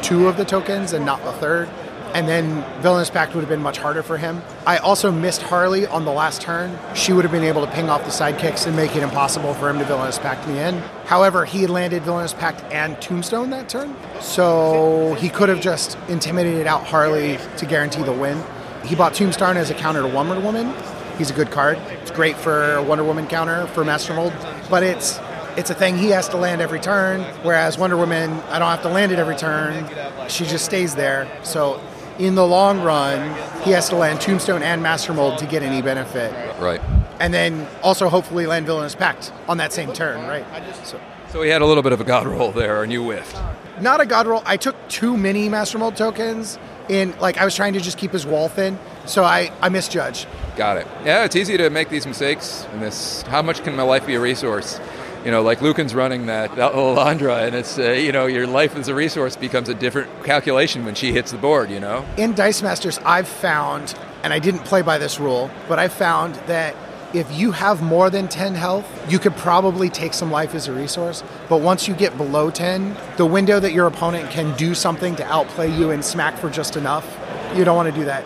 two 0.02 0.26
of 0.28 0.36
the 0.36 0.44
tokens 0.44 0.92
and 0.92 1.06
not 1.06 1.22
the 1.24 1.32
third. 1.32 1.68
And 2.14 2.28
then 2.28 2.64
Villainous 2.80 3.10
Pact 3.10 3.34
would 3.34 3.40
have 3.40 3.48
been 3.50 3.60
much 3.60 3.78
harder 3.78 4.04
for 4.04 4.16
him. 4.16 4.40
I 4.66 4.78
also 4.78 5.10
missed 5.10 5.42
Harley 5.42 5.84
on 5.88 6.04
the 6.04 6.12
last 6.12 6.40
turn. 6.40 6.78
She 6.94 7.12
would 7.12 7.24
have 7.24 7.32
been 7.32 7.42
able 7.42 7.66
to 7.66 7.72
ping 7.72 7.90
off 7.90 8.04
the 8.04 8.10
sidekicks 8.10 8.68
and 8.68 8.76
make 8.76 8.94
it 8.94 9.02
impossible 9.02 9.52
for 9.54 9.68
him 9.68 9.80
to 9.80 9.84
Villainous 9.84 10.20
Pact 10.20 10.46
me 10.46 10.60
in. 10.60 10.78
However, 11.06 11.44
he 11.44 11.66
landed 11.66 12.04
Villainous 12.04 12.32
Pact 12.32 12.62
and 12.72 13.00
Tombstone 13.02 13.50
that 13.50 13.68
turn. 13.68 13.96
So 14.20 15.14
he 15.18 15.28
could 15.28 15.48
have 15.48 15.60
just 15.60 15.98
intimidated 16.08 16.68
out 16.68 16.84
Harley 16.86 17.38
to 17.56 17.66
guarantee 17.66 18.04
the 18.04 18.12
win. 18.12 18.40
He 18.84 18.94
bought 18.94 19.14
Tombstone 19.14 19.56
as 19.56 19.70
a 19.70 19.74
counter 19.74 20.02
to 20.02 20.08
Wonder 20.08 20.38
Woman. 20.38 20.72
He's 21.18 21.30
a 21.30 21.34
good 21.34 21.50
card. 21.50 21.78
It's 22.02 22.12
great 22.12 22.36
for 22.36 22.76
a 22.76 22.82
Wonder 22.82 23.02
Woman 23.02 23.26
counter 23.26 23.66
for 23.68 23.84
Master 23.84 24.14
Mold, 24.14 24.32
but 24.70 24.84
it's 24.84 25.18
it's 25.56 25.70
a 25.70 25.74
thing 25.74 25.96
he 25.96 26.08
has 26.10 26.28
to 26.30 26.36
land 26.36 26.60
every 26.60 26.80
turn. 26.80 27.22
Whereas 27.42 27.78
Wonder 27.78 27.96
Woman, 27.96 28.32
I 28.50 28.58
don't 28.58 28.68
have 28.68 28.82
to 28.82 28.88
land 28.88 29.12
it 29.12 29.18
every 29.18 29.36
turn. 29.36 29.88
She 30.28 30.44
just 30.44 30.64
stays 30.64 30.96
there. 30.96 31.28
So 31.44 31.80
in 32.18 32.34
the 32.34 32.46
long 32.46 32.80
run, 32.82 33.34
he 33.62 33.70
has 33.72 33.88
to 33.88 33.96
land 33.96 34.20
Tombstone 34.20 34.62
and 34.62 34.82
Master 34.82 35.12
Mold 35.12 35.38
to 35.38 35.46
get 35.46 35.62
any 35.62 35.82
benefit. 35.82 36.32
Right. 36.60 36.80
And 37.20 37.32
then 37.32 37.66
also 37.82 38.08
hopefully 38.08 38.46
land 38.46 38.66
Villainous 38.66 38.94
Pact 38.94 39.32
on 39.48 39.56
that 39.58 39.72
same 39.72 39.92
turn, 39.92 40.26
right? 40.26 40.44
So 40.84 41.00
So 41.28 41.42
he 41.42 41.50
had 41.50 41.62
a 41.62 41.66
little 41.66 41.82
bit 41.82 41.92
of 41.92 42.00
a 42.00 42.04
god 42.04 42.26
roll 42.26 42.52
there, 42.52 42.82
and 42.82 42.92
you 42.92 43.02
whiffed. 43.04 43.36
not 43.80 44.00
a 44.00 44.06
god 44.06 44.26
roll. 44.26 44.42
I 44.46 44.56
took 44.56 44.76
too 44.88 45.16
many 45.16 45.48
Master 45.48 45.78
Mold 45.78 45.96
tokens 45.96 46.58
in 46.88 47.14
like 47.18 47.38
I 47.38 47.44
was 47.44 47.54
trying 47.56 47.72
to 47.74 47.80
just 47.80 47.98
keep 47.98 48.12
his 48.12 48.26
wall 48.26 48.48
thin. 48.48 48.78
So 49.06 49.24
I, 49.24 49.50
I 49.60 49.68
misjudged. 49.68 50.26
Got 50.56 50.76
it. 50.78 50.86
Yeah, 51.04 51.24
it's 51.24 51.36
easy 51.36 51.56
to 51.56 51.68
make 51.70 51.88
these 51.88 52.06
mistakes. 52.06 52.66
And 52.72 52.82
this, 52.82 53.22
how 53.22 53.42
much 53.42 53.62
can 53.64 53.74
my 53.76 53.82
life 53.82 54.06
be 54.06 54.14
a 54.14 54.20
resource? 54.20 54.78
You 55.24 55.30
know, 55.30 55.40
like 55.40 55.62
Lucan's 55.62 55.94
running 55.94 56.26
that, 56.26 56.54
that 56.56 56.72
Lilandra, 56.72 57.46
and 57.46 57.54
it's 57.54 57.78
uh, 57.78 57.92
you 57.92 58.12
know 58.12 58.26
your 58.26 58.46
life 58.46 58.76
as 58.76 58.88
a 58.88 58.94
resource 58.94 59.36
becomes 59.36 59.70
a 59.70 59.74
different 59.74 60.22
calculation 60.22 60.84
when 60.84 60.94
she 60.94 61.12
hits 61.12 61.32
the 61.32 61.38
board. 61.38 61.70
You 61.70 61.80
know. 61.80 62.04
in 62.18 62.34
Dice 62.34 62.60
Masters, 62.60 62.98
I've 63.06 63.26
found, 63.26 63.94
and 64.22 64.34
I 64.34 64.38
didn't 64.38 64.64
play 64.64 64.82
by 64.82 64.98
this 64.98 65.18
rule, 65.18 65.50
but 65.66 65.78
I 65.78 65.88
found 65.88 66.34
that 66.46 66.76
if 67.14 67.32
you 67.32 67.52
have 67.52 67.80
more 67.80 68.10
than 68.10 68.26
10 68.26 68.54
health, 68.54 68.84
you 69.08 69.18
could 69.18 69.36
probably 69.36 69.88
take 69.88 70.12
some 70.12 70.30
life 70.32 70.54
as 70.54 70.66
a 70.66 70.72
resource. 70.72 71.22
But 71.48 71.60
once 71.60 71.86
you 71.86 71.94
get 71.94 72.18
below 72.18 72.50
10, 72.50 72.96
the 73.16 73.24
window 73.24 73.60
that 73.60 73.72
your 73.72 73.86
opponent 73.86 74.30
can 74.30 74.54
do 74.56 74.74
something 74.74 75.14
to 75.16 75.24
outplay 75.24 75.70
you 75.70 75.92
and 75.92 76.04
smack 76.04 76.36
for 76.36 76.50
just 76.50 76.76
enough, 76.76 77.06
you 77.54 77.64
don't 77.64 77.76
want 77.76 77.88
to 77.94 77.98
do 77.98 78.04
that. 78.06 78.24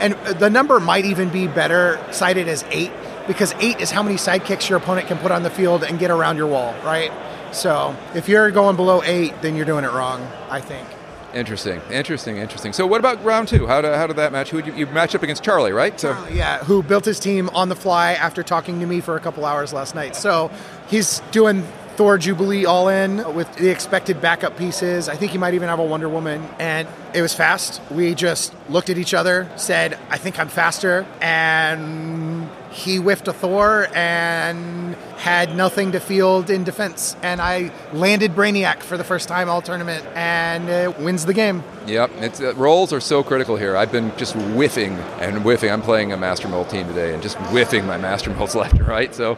And 0.00 0.14
the 0.38 0.48
number 0.48 0.80
might 0.80 1.04
even 1.04 1.28
be 1.28 1.46
better 1.46 2.02
cited 2.10 2.48
as 2.48 2.64
8 2.70 2.90
because 3.26 3.54
8 3.60 3.80
is 3.80 3.90
how 3.90 4.02
many 4.02 4.16
sidekicks 4.16 4.68
your 4.68 4.78
opponent 4.78 5.08
can 5.08 5.18
put 5.18 5.30
on 5.30 5.42
the 5.42 5.50
field 5.50 5.84
and 5.84 5.98
get 5.98 6.10
around 6.10 6.36
your 6.36 6.46
wall, 6.46 6.74
right? 6.84 7.12
So 7.52 7.94
if 8.14 8.28
you're 8.28 8.50
going 8.50 8.76
below 8.76 9.02
8, 9.02 9.42
then 9.42 9.56
you're 9.56 9.66
doing 9.66 9.84
it 9.84 9.92
wrong, 9.92 10.26
I 10.48 10.60
think. 10.60 10.88
Interesting, 11.34 11.80
interesting, 11.90 12.36
interesting. 12.36 12.72
So 12.74 12.86
what 12.86 12.98
about 12.98 13.24
round 13.24 13.48
two? 13.48 13.66
How 13.66 13.80
did, 13.80 13.94
how 13.94 14.06
did 14.06 14.16
that 14.16 14.32
match? 14.32 14.50
Who 14.50 14.62
you, 14.62 14.74
you 14.74 14.86
match 14.86 15.14
up 15.14 15.22
against 15.22 15.42
Charlie, 15.42 15.72
right? 15.72 15.98
So 15.98 16.10
Yeah, 16.30 16.58
who 16.58 16.82
built 16.82 17.06
his 17.06 17.18
team 17.18 17.48
on 17.50 17.70
the 17.70 17.76
fly 17.76 18.12
after 18.12 18.42
talking 18.42 18.80
to 18.80 18.86
me 18.86 19.00
for 19.00 19.16
a 19.16 19.20
couple 19.20 19.46
hours 19.46 19.72
last 19.72 19.94
night. 19.94 20.14
So 20.14 20.50
he's 20.88 21.20
doing 21.30 21.62
Thor 21.96 22.18
Jubilee 22.18 22.66
all 22.66 22.88
in 22.88 23.34
with 23.34 23.54
the 23.56 23.70
expected 23.70 24.20
backup 24.20 24.58
pieces. 24.58 25.08
I 25.08 25.16
think 25.16 25.32
he 25.32 25.38
might 25.38 25.54
even 25.54 25.68
have 25.68 25.78
a 25.78 25.84
Wonder 25.84 26.08
Woman. 26.08 26.46
And 26.58 26.86
it 27.14 27.22
was 27.22 27.34
fast. 27.34 27.80
We 27.90 28.14
just 28.14 28.54
looked 28.68 28.90
at 28.90 28.98
each 28.98 29.14
other, 29.14 29.50
said, 29.56 29.98
I 30.10 30.18
think 30.18 30.38
I'm 30.38 30.48
faster. 30.48 31.06
And 31.22 32.48
he 32.72 32.96
whiffed 32.96 33.28
a 33.28 33.32
Thor 33.32 33.86
and 33.94 34.94
had 35.18 35.54
nothing 35.54 35.92
to 35.92 36.00
field 36.00 36.50
in 36.50 36.64
defense. 36.64 37.16
And 37.22 37.40
I 37.40 37.70
landed 37.92 38.32
Brainiac 38.32 38.82
for 38.82 38.96
the 38.96 39.04
first 39.04 39.28
time 39.28 39.48
all 39.48 39.62
tournament 39.62 40.04
and 40.14 40.68
it 40.68 40.98
wins 40.98 41.26
the 41.26 41.34
game. 41.34 41.62
Yep, 41.86 42.10
it's, 42.16 42.40
uh, 42.40 42.54
rolls 42.54 42.92
are 42.92 43.00
so 43.00 43.22
critical 43.22 43.56
here. 43.56 43.76
I've 43.76 43.92
been 43.92 44.16
just 44.16 44.34
whiffing 44.34 44.94
and 45.20 45.42
whiffing. 45.42 45.70
I'm 45.70 45.82
playing 45.82 46.12
a 46.12 46.16
Master 46.16 46.48
Mold 46.48 46.70
team 46.70 46.88
today 46.88 47.12
and 47.12 47.22
just 47.22 47.36
whiffing 47.50 47.86
my 47.86 47.98
Master 47.98 48.30
Molds 48.30 48.54
left 48.56 48.74
and 48.74 48.88
right. 48.88 49.14
So, 49.14 49.36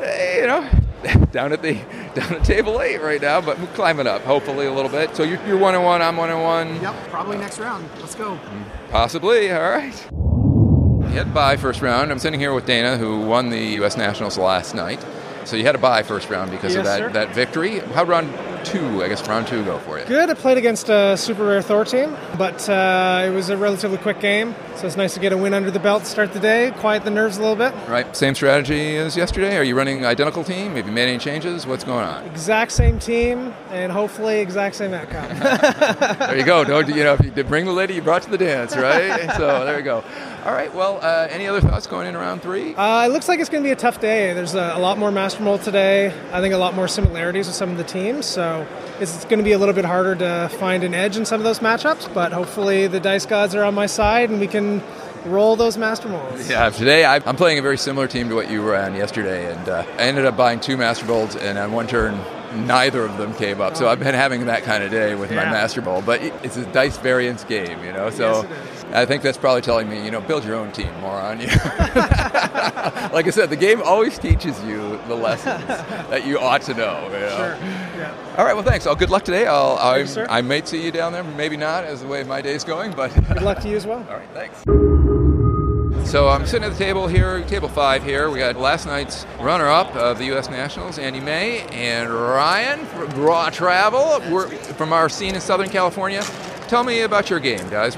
eh, 0.00 0.40
you 0.40 0.46
know, 0.46 0.68
down 1.32 1.52
at 1.52 1.62
the 1.62 1.74
down 2.14 2.34
at 2.34 2.44
table 2.44 2.80
eight 2.80 3.02
right 3.02 3.20
now, 3.20 3.40
but 3.40 3.58
we're 3.58 3.66
climbing 3.68 4.06
up 4.06 4.22
hopefully 4.22 4.66
a 4.66 4.72
little 4.72 4.90
bit. 4.90 5.16
So 5.16 5.24
you're, 5.24 5.44
you're 5.46 5.58
one 5.58 5.74
and 5.74 5.84
one. 5.84 6.00
I'm 6.00 6.16
one 6.16 6.30
and 6.30 6.42
one. 6.42 6.80
Yep, 6.80 6.94
probably 7.10 7.38
next 7.38 7.58
round. 7.58 7.88
Let's 8.00 8.14
go. 8.14 8.38
Possibly. 8.90 9.50
All 9.50 9.60
right. 9.60 10.37
You 11.08 11.14
had 11.14 11.32
bye 11.32 11.56
first 11.56 11.80
round. 11.80 12.10
I'm 12.10 12.18
sitting 12.18 12.38
here 12.38 12.52
with 12.52 12.66
Dana, 12.66 12.96
who 12.98 13.20
won 13.20 13.48
the 13.48 13.58
U.S. 13.80 13.96
Nationals 13.96 14.36
last 14.36 14.74
night. 14.74 15.04
So 15.44 15.56
you 15.56 15.64
had 15.64 15.74
a 15.74 15.78
bye 15.78 16.02
first 16.02 16.28
round 16.28 16.50
because 16.50 16.74
of 16.74 16.84
that, 16.84 16.98
sir. 16.98 17.08
that 17.12 17.34
victory. 17.34 17.78
How 17.78 18.04
round 18.04 18.30
two? 18.66 19.02
I 19.02 19.08
guess 19.08 19.26
round 19.26 19.46
two 19.46 19.64
go 19.64 19.78
for 19.78 19.98
you. 19.98 20.04
Good. 20.04 20.28
I 20.28 20.34
played 20.34 20.58
against 20.58 20.90
a 20.90 21.16
super 21.16 21.46
rare 21.46 21.62
Thor 21.62 21.86
team, 21.86 22.14
but 22.36 22.68
uh, 22.68 23.24
it 23.26 23.30
was 23.30 23.48
a 23.48 23.56
relatively 23.56 23.96
quick 23.96 24.20
game, 24.20 24.54
so 24.76 24.86
it's 24.86 24.98
nice 24.98 25.14
to 25.14 25.20
get 25.20 25.32
a 25.32 25.38
win 25.38 25.54
under 25.54 25.70
the 25.70 25.78
belt 25.80 26.04
to 26.04 26.08
start 26.10 26.34
the 26.34 26.40
day, 26.40 26.70
quiet 26.76 27.04
the 27.04 27.10
nerves 27.10 27.38
a 27.38 27.40
little 27.40 27.56
bit. 27.56 27.72
Right. 27.88 28.14
Same 28.14 28.34
strategy 28.34 28.98
as 28.98 29.16
yesterday. 29.16 29.56
Are 29.56 29.62
you 29.62 29.74
running 29.74 30.04
identical 30.04 30.44
team? 30.44 30.74
Have 30.76 30.86
you 30.86 30.92
made 30.92 31.08
any 31.08 31.18
changes? 31.18 31.66
What's 31.66 31.84
going 31.84 32.04
on? 32.04 32.26
Exact 32.26 32.70
same 32.70 32.98
team, 32.98 33.54
and 33.70 33.90
hopefully 33.90 34.40
exact 34.40 34.74
same 34.74 34.92
outcome. 34.92 35.28
There 36.28 36.36
you 36.36 36.44
go. 36.44 36.62
Don't 36.62 36.86
you 36.88 37.04
know? 37.04 37.14
If 37.14 37.24
you 37.24 37.44
bring 37.44 37.64
the 37.64 37.72
lady 37.72 37.94
you 37.94 38.02
brought 38.02 38.20
to 38.22 38.30
the 38.30 38.36
dance, 38.36 38.76
right? 38.76 39.30
so 39.36 39.64
there 39.64 39.78
you 39.78 39.84
go. 39.84 40.04
All 40.44 40.52
right. 40.54 40.72
Well, 40.74 40.98
uh, 41.02 41.26
any 41.30 41.46
other 41.46 41.60
thoughts 41.60 41.86
going 41.86 42.06
in 42.06 42.16
round 42.16 42.42
three? 42.42 42.74
uh, 42.74 43.04
it 43.06 43.08
looks 43.12 43.28
like 43.28 43.40
it's 43.40 43.50
going 43.50 43.62
to 43.62 43.66
be 43.68 43.72
a 43.72 43.76
tough 43.76 44.00
day. 44.00 44.32
There's 44.32 44.54
a, 44.54 44.72
a 44.76 44.78
lot 44.78 44.96
more 44.98 45.10
Master 45.10 45.42
Mold 45.42 45.62
today. 45.62 46.06
I 46.32 46.40
think 46.40 46.54
a 46.54 46.58
lot 46.58 46.74
more 46.74 46.88
similarities 46.88 47.46
with 47.48 47.56
some 47.56 47.70
of 47.70 47.76
the 47.76 47.84
teams, 47.84 48.24
so 48.24 48.66
it's 49.00 49.24
going 49.24 49.38
to 49.38 49.44
be 49.44 49.52
a 49.52 49.58
little 49.58 49.74
bit 49.74 49.84
harder 49.84 50.14
to 50.16 50.48
find 50.58 50.84
an 50.84 50.94
edge 50.94 51.16
in 51.16 51.24
some 51.26 51.40
of 51.40 51.44
those 51.44 51.58
matchups. 51.58 52.12
But 52.14 52.32
hopefully 52.32 52.86
the 52.86 53.00
dice 53.00 53.26
gods 53.26 53.54
are 53.54 53.64
on 53.64 53.74
my 53.74 53.86
side, 53.86 54.30
and 54.30 54.40
we 54.40 54.46
can 54.46 54.82
roll 55.26 55.56
those 55.56 55.76
Master 55.76 56.08
Molds. 56.08 56.48
Yeah, 56.48 56.70
today 56.70 57.04
I- 57.04 57.16
I'm 57.26 57.36
playing 57.36 57.58
a 57.58 57.62
very 57.62 57.76
similar 57.76 58.06
team 58.06 58.28
to 58.30 58.34
what 58.34 58.50
you 58.50 58.62
ran 58.68 58.94
yesterday, 58.94 59.52
and 59.52 59.68
uh, 59.68 59.84
I 59.98 60.02
ended 60.02 60.24
up 60.24 60.36
buying 60.36 60.60
two 60.60 60.76
Master 60.76 61.04
Molds, 61.04 61.36
and 61.36 61.58
on 61.58 61.72
one 61.72 61.86
turn, 61.88 62.18
neither 62.64 63.04
of 63.04 63.18
them 63.18 63.34
came 63.34 63.60
up. 63.60 63.76
So 63.76 63.88
I've 63.88 63.98
been 63.98 64.14
having 64.14 64.46
that 64.46 64.62
kind 64.62 64.82
of 64.82 64.90
day 64.90 65.14
with 65.14 65.30
my 65.30 65.36
Master 65.44 65.82
Mold, 65.82 66.06
but 66.06 66.22
it's 66.22 66.56
a 66.56 66.64
dice 66.72 66.96
variance 66.96 67.44
game, 67.44 67.84
you 67.84 67.92
know. 67.92 68.08
So 68.08 68.42
Yes, 68.48 68.77
I 68.92 69.04
think 69.04 69.22
that's 69.22 69.38
probably 69.38 69.60
telling 69.60 69.88
me, 69.88 70.02
you 70.04 70.10
know, 70.10 70.20
build 70.20 70.44
your 70.44 70.54
own 70.54 70.72
team, 70.72 70.92
moron. 71.00 71.40
You 71.40 71.46
like 73.12 73.26
I 73.26 73.30
said, 73.30 73.50
the 73.50 73.56
game 73.56 73.82
always 73.82 74.18
teaches 74.18 74.62
you 74.64 74.98
the 75.08 75.14
lessons 75.14 75.66
that 75.66 76.26
you 76.26 76.38
ought 76.38 76.62
to 76.62 76.74
know. 76.74 77.04
You 77.06 77.20
know? 77.20 77.36
Sure. 77.36 77.56
Yeah. 77.98 78.34
All 78.38 78.44
right, 78.44 78.54
well, 78.54 78.64
thanks. 78.64 78.86
Oh, 78.86 78.94
good 78.94 79.10
luck 79.10 79.24
today. 79.24 79.46
I'll, 79.46 79.76
I, 79.78 79.98
you. 79.98 80.26
I 80.28 80.40
may 80.40 80.64
see 80.64 80.84
you 80.84 80.90
down 80.90 81.12
there, 81.12 81.24
maybe 81.24 81.56
not, 81.56 81.84
as 81.84 82.00
the 82.00 82.08
way 82.08 82.22
my 82.24 82.40
day's 82.40 82.64
going, 82.64 82.92
but. 82.92 83.12
Good 83.28 83.42
luck 83.42 83.60
to 83.60 83.68
you 83.68 83.76
as 83.76 83.86
well. 83.86 84.06
All 84.08 84.16
right, 84.16 84.28
thanks. 84.32 84.62
So 86.10 86.28
I'm 86.28 86.46
sitting 86.46 86.64
at 86.64 86.72
the 86.72 86.78
table 86.78 87.06
here, 87.06 87.42
table 87.42 87.68
five 87.68 88.02
here. 88.02 88.30
We 88.30 88.38
got 88.38 88.56
last 88.56 88.86
night's 88.86 89.26
runner-up 89.40 89.94
of 89.94 90.18
the 90.18 90.24
U.S. 90.26 90.48
Nationals, 90.48 90.98
Andy 90.98 91.20
May 91.20 91.60
and 91.72 92.08
Ryan 92.10 92.86
from 92.86 93.10
Raw 93.20 93.50
Travel. 93.50 94.20
We're 94.32 94.48
from 94.48 94.92
our 94.94 95.10
scene 95.10 95.34
in 95.34 95.40
Southern 95.40 95.68
California. 95.68 96.22
Tell 96.68 96.84
me 96.84 97.02
about 97.02 97.28
your 97.28 97.40
game, 97.40 97.68
guys. 97.68 97.96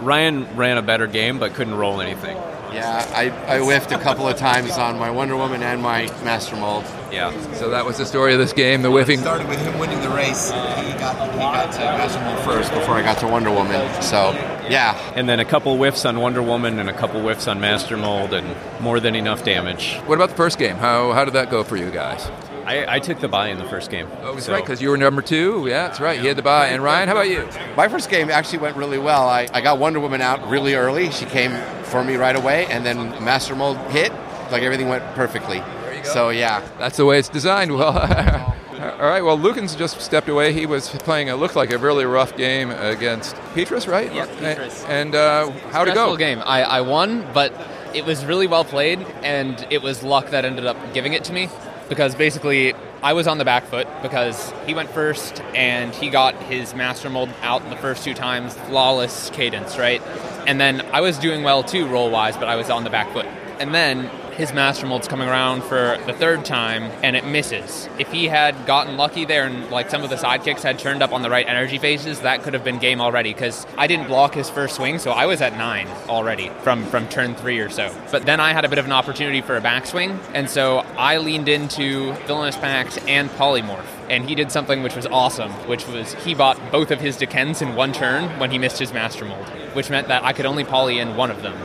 Ryan 0.00 0.56
ran 0.56 0.78
a 0.78 0.82
better 0.82 1.06
game 1.06 1.38
but 1.38 1.54
couldn't 1.54 1.74
roll 1.74 2.00
anything. 2.00 2.36
Yeah, 2.72 3.10
I, 3.14 3.56
I 3.56 3.60
whiffed 3.60 3.92
a 3.92 3.98
couple 3.98 4.28
of 4.28 4.36
times 4.36 4.72
on 4.72 4.98
my 4.98 5.10
Wonder 5.10 5.36
Woman 5.36 5.62
and 5.62 5.82
my 5.82 6.06
Master 6.22 6.54
Mold. 6.54 6.84
Yeah. 7.10 7.30
So 7.54 7.70
that 7.70 7.86
was 7.86 7.96
the 7.96 8.04
story 8.04 8.34
of 8.34 8.38
this 8.38 8.52
game, 8.52 8.82
the 8.82 8.90
whiffing. 8.90 9.20
started 9.20 9.48
with 9.48 9.58
him 9.60 9.78
winning 9.78 10.00
the 10.02 10.10
race. 10.10 10.50
He 10.50 10.56
got, 10.56 11.32
he 11.32 11.38
got 11.38 11.72
to 11.72 11.78
Master 11.78 12.20
Mold 12.20 12.38
first 12.40 12.72
before 12.72 12.94
I 12.94 13.02
got 13.02 13.18
to 13.18 13.26
Wonder 13.26 13.50
Woman. 13.50 14.02
So, 14.02 14.32
yeah. 14.68 14.96
And 15.14 15.28
then 15.28 15.40
a 15.40 15.44
couple 15.46 15.76
whiffs 15.76 16.04
on 16.04 16.20
Wonder 16.20 16.42
Woman 16.42 16.78
and 16.78 16.90
a 16.90 16.92
couple 16.92 17.22
whiffs 17.22 17.48
on 17.48 17.58
Master 17.58 17.96
Mold 17.96 18.34
and 18.34 18.54
more 18.80 19.00
than 19.00 19.14
enough 19.14 19.44
damage. 19.44 19.96
What 20.04 20.16
about 20.16 20.30
the 20.30 20.36
first 20.36 20.58
game? 20.58 20.76
How, 20.76 21.12
how 21.12 21.24
did 21.24 21.34
that 21.34 21.50
go 21.50 21.64
for 21.64 21.76
you 21.76 21.90
guys? 21.90 22.30
I, 22.68 22.96
I 22.96 22.98
took 22.98 23.18
the 23.20 23.28
buy 23.28 23.48
in 23.48 23.58
the 23.58 23.64
first 23.64 23.90
game. 23.90 24.06
Oh, 24.22 24.34
that's 24.34 24.46
So- 24.46 24.52
right, 24.52 24.62
because 24.62 24.82
you 24.82 24.90
were 24.90 24.96
number 24.98 25.22
two. 25.22 25.66
Yeah, 25.68 25.86
that's 25.88 26.00
right. 26.00 26.20
You 26.20 26.28
had 26.28 26.36
the 26.36 26.42
buy. 26.42 26.66
And 26.68 26.82
Ryan, 26.82 27.08
how 27.08 27.14
about 27.14 27.28
you? 27.30 27.48
My 27.76 27.88
first 27.88 28.10
game 28.10 28.30
actually 28.30 28.58
went 28.58 28.76
really 28.76 28.98
well. 28.98 29.26
I, 29.28 29.48
I 29.54 29.60
got 29.60 29.78
Wonder 29.78 30.00
Woman 30.00 30.20
out 30.20 30.46
really 30.48 30.74
early. 30.74 31.10
She 31.10 31.24
came 31.24 31.52
for 31.84 32.04
me 32.04 32.16
right 32.16 32.36
away, 32.36 32.66
and 32.66 32.84
then 32.84 32.96
Master 33.24 33.56
Mold 33.56 33.78
hit. 33.90 34.12
Like 34.50 34.62
everything 34.62 34.88
went 34.88 35.04
perfectly. 35.14 35.62
So, 36.04 36.28
yeah. 36.30 36.66
That's 36.78 36.96
the 36.96 37.04
way 37.04 37.18
it's 37.18 37.28
designed. 37.28 37.74
Well, 37.74 37.88
all 37.98 38.98
right. 39.08 39.22
Well, 39.22 39.38
Lucan's 39.38 39.74
just 39.74 40.00
stepped 40.00 40.28
away. 40.28 40.52
He 40.52 40.64
was 40.66 40.88
playing. 40.90 41.28
It 41.28 41.34
looked 41.34 41.56
like 41.56 41.70
a 41.70 41.78
really 41.78 42.04
rough 42.04 42.36
game 42.36 42.70
against 42.70 43.34
Petrus, 43.54 43.86
right? 43.86 44.12
Yep, 44.14 44.28
Petrus. 44.38 44.84
And 44.84 45.14
uh, 45.14 45.50
how'd 45.72 45.88
it 45.88 45.92
Stressful 45.92 46.12
go? 46.12 46.16
game. 46.16 46.40
I, 46.44 46.62
I 46.62 46.80
won, 46.82 47.26
but 47.34 47.52
it 47.94 48.04
was 48.04 48.24
really 48.24 48.46
well 48.46 48.64
played, 48.64 49.00
and 49.22 49.66
it 49.70 49.82
was 49.82 50.02
luck 50.02 50.30
that 50.30 50.44
ended 50.44 50.66
up 50.66 50.76
giving 50.94 51.12
it 51.14 51.24
to 51.24 51.32
me 51.32 51.48
because 51.88 52.14
basically 52.14 52.74
I 53.02 53.12
was 53.12 53.26
on 53.26 53.38
the 53.38 53.44
back 53.44 53.64
foot 53.66 53.86
because 54.02 54.52
he 54.66 54.74
went 54.74 54.90
first 54.90 55.40
and 55.54 55.94
he 55.94 56.10
got 56.10 56.34
his 56.34 56.74
master 56.74 57.08
mold 57.08 57.30
out 57.42 57.68
the 57.70 57.76
first 57.76 58.04
two 58.04 58.14
times, 58.14 58.54
flawless 58.54 59.30
cadence, 59.30 59.78
right? 59.78 60.02
And 60.46 60.60
then 60.60 60.82
I 60.92 61.00
was 61.00 61.18
doing 61.18 61.42
well 61.42 61.62
too, 61.62 61.86
roll 61.86 62.10
wise, 62.10 62.36
but 62.36 62.48
I 62.48 62.56
was 62.56 62.70
on 62.70 62.84
the 62.84 62.90
back 62.90 63.12
foot. 63.12 63.26
And 63.60 63.74
then 63.74 64.10
his 64.38 64.52
Master 64.52 64.86
Mold's 64.86 65.08
coming 65.08 65.28
around 65.28 65.64
for 65.64 65.98
the 66.06 66.12
third 66.12 66.44
time 66.44 66.84
and 67.02 67.16
it 67.16 67.26
misses. 67.26 67.88
If 67.98 68.12
he 68.12 68.28
had 68.28 68.66
gotten 68.66 68.96
lucky 68.96 69.24
there 69.24 69.44
and 69.44 69.68
like 69.68 69.90
some 69.90 70.04
of 70.04 70.10
the 70.10 70.16
sidekicks 70.16 70.62
had 70.62 70.78
turned 70.78 71.02
up 71.02 71.12
on 71.12 71.22
the 71.22 71.28
right 71.28 71.46
energy 71.46 71.76
phases, 71.76 72.20
that 72.20 72.44
could 72.44 72.54
have 72.54 72.62
been 72.62 72.78
game 72.78 73.00
already 73.00 73.34
because 73.34 73.66
I 73.76 73.88
didn't 73.88 74.06
block 74.06 74.34
his 74.34 74.48
first 74.48 74.76
swing, 74.76 75.00
so 75.00 75.10
I 75.10 75.26
was 75.26 75.42
at 75.42 75.58
nine 75.58 75.88
already 76.08 76.50
from, 76.62 76.86
from 76.86 77.08
turn 77.08 77.34
three 77.34 77.58
or 77.58 77.68
so. 77.68 77.92
But 78.12 78.26
then 78.26 78.38
I 78.38 78.52
had 78.52 78.64
a 78.64 78.68
bit 78.68 78.78
of 78.78 78.84
an 78.84 78.92
opportunity 78.92 79.40
for 79.40 79.56
a 79.56 79.60
backswing, 79.60 80.16
and 80.34 80.48
so 80.48 80.78
I 80.96 81.18
leaned 81.18 81.48
into 81.48 82.12
Villainous 82.28 82.56
Pact 82.56 83.00
and 83.08 83.28
Polymorph 83.30 83.86
and 84.08 84.26
he 84.26 84.34
did 84.34 84.50
something 84.50 84.82
which 84.82 84.96
was 84.96 85.06
awesome, 85.06 85.50
which 85.66 85.86
was 85.88 86.14
he 86.14 86.34
bought 86.34 86.58
both 86.70 86.90
of 86.90 87.00
his 87.00 87.16
D'Kens 87.16 87.60
in 87.60 87.74
one 87.74 87.92
turn 87.92 88.38
when 88.38 88.50
he 88.50 88.58
missed 88.58 88.78
his 88.78 88.92
Master 88.92 89.24
Mold, 89.24 89.48
which 89.74 89.90
meant 89.90 90.08
that 90.08 90.24
I 90.24 90.32
could 90.32 90.46
only 90.46 90.64
poly 90.64 90.98
in 90.98 91.16
one 91.16 91.30
of 91.30 91.42
them. 91.42 91.58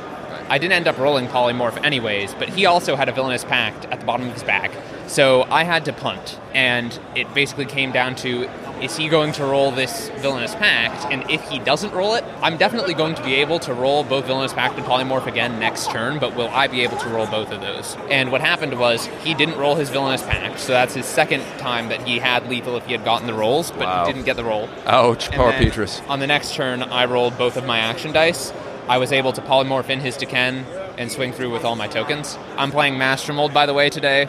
I 0.54 0.60
didn't 0.60 0.74
end 0.74 0.88
up 0.88 1.00
rolling 1.00 1.26
Polymorph 1.30 1.84
anyways, 1.84 2.36
but 2.36 2.48
he 2.48 2.68
also 2.68 2.96
had 2.96 3.10
a 3.10 3.12
Villainous 3.12 3.44
Pact 3.44 3.86
at 3.86 4.00
the 4.00 4.06
bottom 4.06 4.28
of 4.28 4.34
his 4.34 4.44
bag. 4.44 4.70
So 5.08 5.48
I 5.50 5.64
had 5.64 5.84
to 5.86 5.94
punt, 5.94 6.40
and 6.54 6.98
it 7.16 7.34
basically 7.34 7.66
came 7.66 7.92
down 7.92 8.14
to 8.18 8.48
is 8.80 8.96
he 8.96 9.08
going 9.10 9.32
to 9.32 9.46
roll 9.46 9.72
this 9.72 10.10
Villainous 10.18 10.54
Pact? 10.54 11.12
And 11.12 11.28
if 11.32 11.42
he 11.50 11.58
doesn't 11.58 11.92
roll 11.92 12.14
it, 12.14 12.24
I'm 12.44 12.58
definitely 12.58 12.94
going 12.94 13.16
to 13.16 13.24
be 13.24 13.34
able 13.36 13.58
to 13.62 13.74
roll 13.74 14.04
both 14.04 14.28
Villainous 14.28 14.54
Pact 14.54 14.78
and 14.78 14.86
Polymorph 14.86 15.26
again 15.26 15.60
next 15.60 15.90
turn, 15.90 16.20
but 16.20 16.36
will 16.36 16.50
I 16.50 16.68
be 16.68 16.82
able 16.82 16.98
to 16.98 17.10
roll 17.10 17.26
both 17.26 17.52
of 17.52 17.60
those? 17.62 17.98
And 18.12 18.32
what 18.32 18.42
happened 18.42 18.78
was 18.78 19.08
he 19.24 19.34
didn't 19.34 19.58
roll 19.58 19.74
his 19.74 19.90
Villainous 19.90 20.22
Pact, 20.22 20.60
so 20.60 20.74
that's 20.74 20.94
his 20.94 21.08
second 21.08 21.42
time 21.58 21.90
that 21.90 22.04
he 22.08 22.20
had 22.20 22.48
lethal 22.48 22.78
if 22.78 22.86
he 22.86 22.92
had 22.92 23.04
gotten 23.04 23.26
the 23.26 23.34
rolls, 23.34 23.72
but 23.72 23.80
Wow. 23.80 24.06
he 24.06 24.14
didn't 24.14 24.26
get 24.26 24.36
the 24.36 24.44
roll. 24.44 24.70
Ouch, 24.86 25.30
And 25.30 25.36
poor 25.36 25.52
Petrus. 25.54 26.00
On 26.08 26.20
the 26.20 26.28
next 26.28 26.54
turn, 26.54 26.84
I 26.84 27.06
rolled 27.06 27.40
both 27.40 27.58
of 27.58 27.66
my 27.66 27.80
action 27.80 28.12
dice. 28.12 28.54
I 28.88 28.98
was 28.98 29.12
able 29.12 29.32
to 29.34 29.42
polymorph 29.42 29.90
in 29.90 30.00
his 30.00 30.18
D'Ken 30.18 30.66
and 30.98 31.12
swing 31.12 31.32
through 31.32 31.52
with 31.52 31.64
all 31.64 31.76
my 31.76 31.88
tokens. 31.88 32.38
I'm 32.58 32.72
playing 32.72 32.98
Master 32.98 33.34
Mold, 33.34 33.54
by 33.54 33.66
the 33.66 33.74
way, 33.74 33.90
today. 33.90 34.28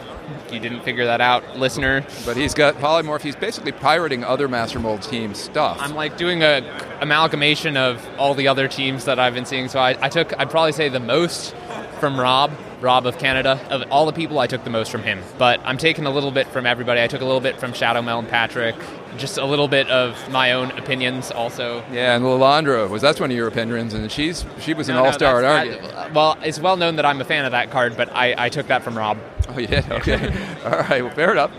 You 0.51 0.59
didn't 0.59 0.81
figure 0.81 1.05
that 1.05 1.21
out, 1.21 1.57
listener. 1.57 2.05
But 2.25 2.37
he's 2.37 2.53
got 2.53 2.75
polymorph. 2.75 3.21
He's 3.21 3.35
basically 3.35 3.71
pirating 3.71 4.23
other 4.23 4.47
Master 4.47 4.79
Mold 4.79 5.01
team 5.03 5.33
stuff. 5.33 5.77
I'm 5.79 5.93
like 5.93 6.17
doing 6.17 6.41
a 6.41 6.61
amalgamation 7.01 7.77
of 7.77 8.05
all 8.17 8.33
the 8.33 8.47
other 8.47 8.67
teams 8.67 9.05
that 9.05 9.19
I've 9.19 9.33
been 9.33 9.45
seeing. 9.45 9.67
So 9.67 9.79
I, 9.79 9.97
I 10.01 10.09
took, 10.09 10.37
I'd 10.39 10.49
probably 10.49 10.71
say 10.71 10.89
the 10.89 10.99
most 10.99 11.53
from 11.99 12.19
Rob, 12.19 12.51
Rob 12.81 13.05
of 13.05 13.17
Canada. 13.17 13.59
Of 13.69 13.83
all 13.91 14.05
the 14.05 14.13
people, 14.13 14.39
I 14.39 14.47
took 14.47 14.63
the 14.63 14.69
most 14.69 14.91
from 14.91 15.03
him. 15.03 15.21
But 15.37 15.59
I'm 15.63 15.77
taking 15.77 16.05
a 16.05 16.11
little 16.11 16.31
bit 16.31 16.47
from 16.47 16.65
everybody. 16.65 17.01
I 17.01 17.07
took 17.07 17.21
a 17.21 17.25
little 17.25 17.41
bit 17.41 17.59
from 17.59 17.73
Shadow 17.73 18.01
Mel 18.01 18.19
and 18.19 18.29
Patrick. 18.29 18.75
Just 19.17 19.37
a 19.37 19.45
little 19.45 19.67
bit 19.67 19.89
of 19.89 20.17
my 20.31 20.51
own 20.53 20.71
opinions 20.71 21.31
also. 21.31 21.83
yeah, 21.91 22.15
and 22.15 22.23
Lilandra 22.25 22.89
was 22.89 23.01
that's 23.01 23.19
one 23.19 23.31
of 23.31 23.37
your 23.37 23.47
opinions, 23.47 23.93
and 23.93 24.11
she's 24.11 24.45
she 24.59 24.73
was 24.73 24.89
an 24.89 24.95
No, 24.95 25.01
no, 25.01 25.07
all 25.07 25.13
star 25.13 25.43
at 25.43 25.81
that- 25.81 26.13
well, 26.13 26.37
it's 26.43 26.59
well 26.59 26.77
known 26.77 26.95
that 26.97 27.05
I'm 27.05 27.21
a 27.21 27.25
fan 27.25 27.45
of 27.45 27.51
that 27.51 27.71
card, 27.71 27.95
but 27.97 28.09
I, 28.15 28.35
I 28.37 28.49
took 28.49 28.67
that 28.67 28.83
from 28.83 28.97
Rob. 28.97 29.17
Oh, 29.49 29.57
you 29.59 29.67
did? 29.75 29.89
Okay. 29.91 30.27
All 30.65 30.71
right. 30.71 31.01
Well, 31.03 31.13
fair 31.13 31.31
enough. 31.31 31.51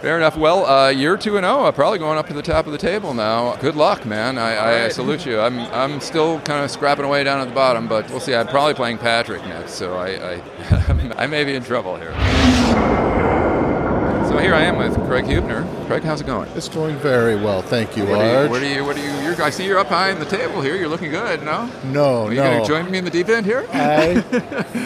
Fair 0.00 0.16
enough. 0.16 0.36
Well, 0.36 0.66
uh, 0.66 0.88
you're 0.88 1.16
two 1.16 1.36
and 1.36 1.44
zero. 1.44 1.70
Probably 1.70 1.98
going 2.00 2.18
up 2.18 2.26
to 2.26 2.34
the 2.34 2.42
top 2.42 2.66
of 2.66 2.72
the 2.72 2.78
table 2.78 3.14
now. 3.14 3.54
Good 3.56 3.76
luck, 3.76 4.04
man. 4.04 4.36
I, 4.36 4.86
I 4.86 4.88
salute 4.88 5.24
you. 5.24 5.38
I'm 5.38 5.60
I'm 5.72 6.00
still 6.00 6.40
kind 6.40 6.64
of 6.64 6.70
scrapping 6.72 7.04
away 7.04 7.22
down 7.22 7.40
at 7.40 7.48
the 7.48 7.54
bottom, 7.54 7.86
but 7.86 8.10
we'll 8.10 8.18
see. 8.18 8.34
I'm 8.34 8.48
probably 8.48 8.74
playing 8.74 8.98
Patrick 8.98 9.42
next, 9.44 9.74
so 9.74 9.94
I 9.96 10.08
I, 10.34 11.14
I 11.18 11.26
may 11.28 11.44
be 11.44 11.54
in 11.54 11.62
trouble 11.62 11.96
here. 11.96 12.12
So 14.32 14.38
here 14.38 14.54
I 14.54 14.62
am 14.62 14.78
with 14.78 14.94
Craig 15.06 15.26
Hubner. 15.26 15.66
Craig, 15.86 16.04
how's 16.04 16.22
it 16.22 16.26
going? 16.26 16.48
It's 16.52 16.66
going 16.70 16.96
very 16.96 17.36
well, 17.36 17.60
thank 17.60 17.98
you, 17.98 18.06
What 18.06 18.18
do 18.18 18.24
you, 18.24 18.48
what 18.48 18.62
are 18.62 18.74
you? 18.74 18.82
What 18.82 18.96
do 18.96 19.02
you? 19.02 19.10
You're, 19.20 19.42
I 19.42 19.50
see 19.50 19.66
you're 19.66 19.78
up 19.78 19.88
high 19.88 20.08
in 20.08 20.18
the 20.18 20.24
table 20.24 20.62
here. 20.62 20.74
You're 20.74 20.88
looking 20.88 21.10
good. 21.10 21.42
No. 21.42 21.66
no, 21.84 22.26
Are 22.28 22.30
you 22.32 22.36
no. 22.40 22.42
going 22.44 22.62
to 22.62 22.66
join 22.66 22.90
me 22.90 22.96
in 22.96 23.04
the 23.04 23.10
deep 23.10 23.28
end 23.28 23.44
here? 23.44 23.66
I, 23.74 24.22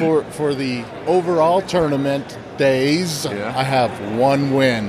for 0.00 0.24
for 0.32 0.52
the 0.52 0.84
overall 1.06 1.62
tournament 1.62 2.36
days, 2.56 3.24
Yeah. 3.24 3.56
I 3.56 3.62
have 3.62 3.92
one 4.18 4.52
win. 4.52 4.88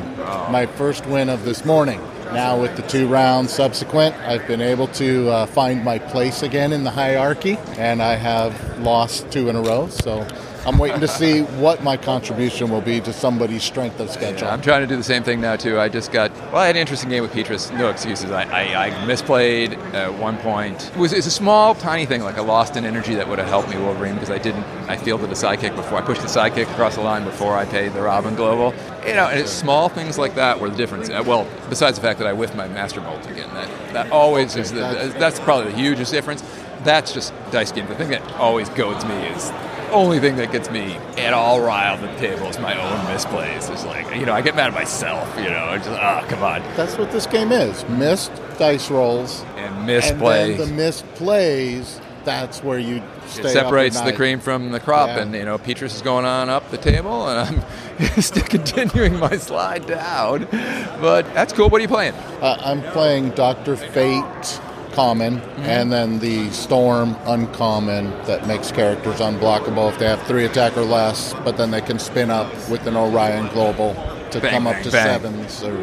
My 0.49 0.65
first 0.65 1.05
win 1.05 1.29
of 1.29 1.45
this 1.45 1.63
morning. 1.63 2.01
Now, 2.33 2.59
with 2.59 2.75
the 2.75 2.81
two 2.81 3.07
rounds 3.07 3.53
subsequent, 3.53 4.15
I've 4.15 4.47
been 4.47 4.61
able 4.61 4.87
to 4.87 5.29
uh, 5.29 5.45
find 5.45 5.83
my 5.83 5.99
place 5.99 6.41
again 6.41 6.73
in 6.73 6.83
the 6.83 6.91
hierarchy, 6.91 7.57
and 7.77 8.01
I 8.01 8.15
have 8.15 8.79
lost 8.79 9.29
two 9.31 9.49
in 9.49 9.55
a 9.55 9.61
row. 9.61 9.87
So 9.87 10.27
I'm 10.67 10.77
waiting 10.77 10.99
to 10.99 11.07
see 11.07 11.43
what 11.43 11.81
my 11.81 11.95
contribution 11.95 12.69
will 12.69 12.81
be 12.81 12.99
to 12.99 13.13
somebody's 13.13 13.63
strength 13.63 14.01
of 14.01 14.09
schedule. 14.09 14.47
Yeah, 14.47 14.53
I'm 14.53 14.61
trying 14.61 14.81
to 14.81 14.87
do 14.87 14.97
the 14.97 15.03
same 15.03 15.23
thing 15.23 15.39
now 15.39 15.55
too. 15.55 15.79
I 15.79 15.87
just 15.87 16.11
got 16.11 16.29
well. 16.51 16.57
I 16.57 16.67
had 16.67 16.75
an 16.75 16.81
interesting 16.81 17.09
game 17.09 17.23
with 17.23 17.31
Petrus. 17.31 17.71
No 17.71 17.89
excuses. 17.89 18.31
I, 18.31 18.43
I, 18.43 18.87
I 18.87 18.89
misplayed 19.07 19.77
at 19.93 20.13
one 20.13 20.37
point. 20.39 20.89
It 20.89 20.97
was 20.97 21.13
it's 21.13 21.25
a 21.25 21.31
small, 21.31 21.73
tiny 21.73 22.05
thing. 22.05 22.21
Like 22.21 22.37
I 22.37 22.41
lost 22.41 22.75
an 22.75 22.83
energy 22.83 23.15
that 23.15 23.29
would 23.29 23.39
have 23.39 23.47
helped 23.47 23.69
me 23.69 23.77
Wolverine 23.77 24.15
because 24.15 24.29
I 24.29 24.39
didn't. 24.39 24.65
I 24.89 24.97
fielded 24.97 25.29
a 25.29 25.35
sidekick 25.35 25.73
before. 25.73 25.99
I 25.99 26.01
pushed 26.01 26.21
the 26.21 26.27
sidekick 26.27 26.69
across 26.69 26.95
the 26.95 27.01
line 27.01 27.23
before 27.23 27.55
I 27.55 27.63
paid 27.63 27.93
the 27.93 28.01
Robin 28.01 28.35
Global. 28.35 28.73
You 29.07 29.13
know, 29.13 29.29
and 29.29 29.39
it's 29.39 29.51
small 29.51 29.87
things 29.87 30.17
like 30.17 30.35
that 30.35 30.59
were 30.59 30.69
the 30.69 30.75
difference. 30.75 31.09
Uh, 31.09 31.23
Well, 31.25 31.47
besides 31.69 31.97
the 31.97 32.01
fact 32.01 32.19
that 32.19 32.27
I 32.27 32.33
whiffed 32.33 32.55
my 32.55 32.67
Master 32.67 32.99
Mold 32.99 33.25
again. 33.27 33.47
That 33.53 33.93
that 33.93 34.11
always 34.11 34.57
is 34.57 34.73
the, 34.73 35.15
that's 35.17 35.39
probably 35.39 35.71
the 35.71 35.77
hugest 35.77 36.11
difference. 36.11 36.43
That's 36.83 37.13
just 37.13 37.33
dice 37.51 37.71
game. 37.71 37.87
The 37.87 37.95
thing 37.95 38.09
that 38.09 38.21
always 38.33 38.67
goads 38.67 39.05
me 39.05 39.15
is 39.27 39.49
only 39.91 40.19
thing 40.19 40.35
that 40.37 40.51
gets 40.51 40.69
me 40.69 40.95
at 41.17 41.33
all 41.33 41.61
riled 41.61 41.99
at 42.03 42.13
the 42.19 42.27
table 42.27 42.47
is 42.47 42.59
my 42.59 42.73
own 42.79 42.99
misplays. 43.07 43.69
It's 43.71 43.85
like, 43.85 44.13
you 44.15 44.25
know, 44.25 44.33
I 44.33 44.41
get 44.41 44.55
mad 44.55 44.67
at 44.67 44.73
myself, 44.73 45.27
you 45.37 45.49
know, 45.49 45.75
just, 45.77 45.89
ah, 45.89 46.25
come 46.29 46.43
on. 46.43 46.61
That's 46.75 46.97
what 46.97 47.11
this 47.11 47.25
game 47.27 47.51
is. 47.51 47.87
Missed 47.89 48.31
dice 48.57 48.89
rolls 48.89 49.43
And 49.55 49.87
misplays. 49.87 50.57
The 50.57 50.65
misplays, 50.65 52.01
that's 52.25 52.63
where 52.63 52.79
you 52.79 53.01
stay 53.27 53.49
It 53.49 53.53
separates 53.53 53.97
at 53.97 54.05
the 54.05 54.13
cream 54.13 54.39
from 54.39 54.71
the 54.71 54.79
crop, 54.79 55.07
Yeah. 55.09 55.19
and 55.19 55.33
you 55.33 55.45
know 55.45 55.57
Petrus 55.57 55.95
is 55.95 56.01
going 56.01 56.25
on 56.25 56.49
up 56.49 56.69
the 56.71 56.77
table, 56.77 57.27
and 57.29 57.63
I'm 57.97 58.21
still 58.21 58.43
continuing 58.43 59.17
my 59.17 59.37
slide 59.37 59.85
down. 59.85 60.47
But 60.99 61.33
that's 61.33 61.53
cool. 61.53 61.69
What 61.69 61.79
are 61.79 61.83
you 61.83 61.87
playing? 61.87 62.13
Uh, 62.41 62.57
I'm 62.63 62.81
playing 62.91 63.29
Doctor 63.31 63.75
Fate 63.77 64.59
common, 64.97 65.37
Mm-hmm. 65.37 65.61
and 65.77 65.91
then 65.91 66.19
the 66.19 66.49
Storm 66.49 67.15
uncommon 67.27 68.09
that 68.25 68.47
makes 68.47 68.71
characters 68.71 69.19
unblockable 69.19 69.91
if 69.91 69.99
they 69.99 70.07
have 70.07 70.21
three 70.23 70.45
attack 70.45 70.75
or 70.75 70.81
less. 70.81 71.33
But 71.45 71.55
then 71.57 71.69
they 71.71 71.81
can 71.81 71.99
spin 71.99 72.29
up 72.31 72.49
with 72.69 72.87
an 72.87 72.95
Orion 72.97 73.47
Global 73.53 73.93
to 74.31 74.39
Bang, 74.41 74.51
come 74.51 74.65
up 74.67 74.73
bang, 74.73 74.83
to 74.85 74.91
bang. 74.91 75.07
sevens 75.21 75.63
or 75.63 75.77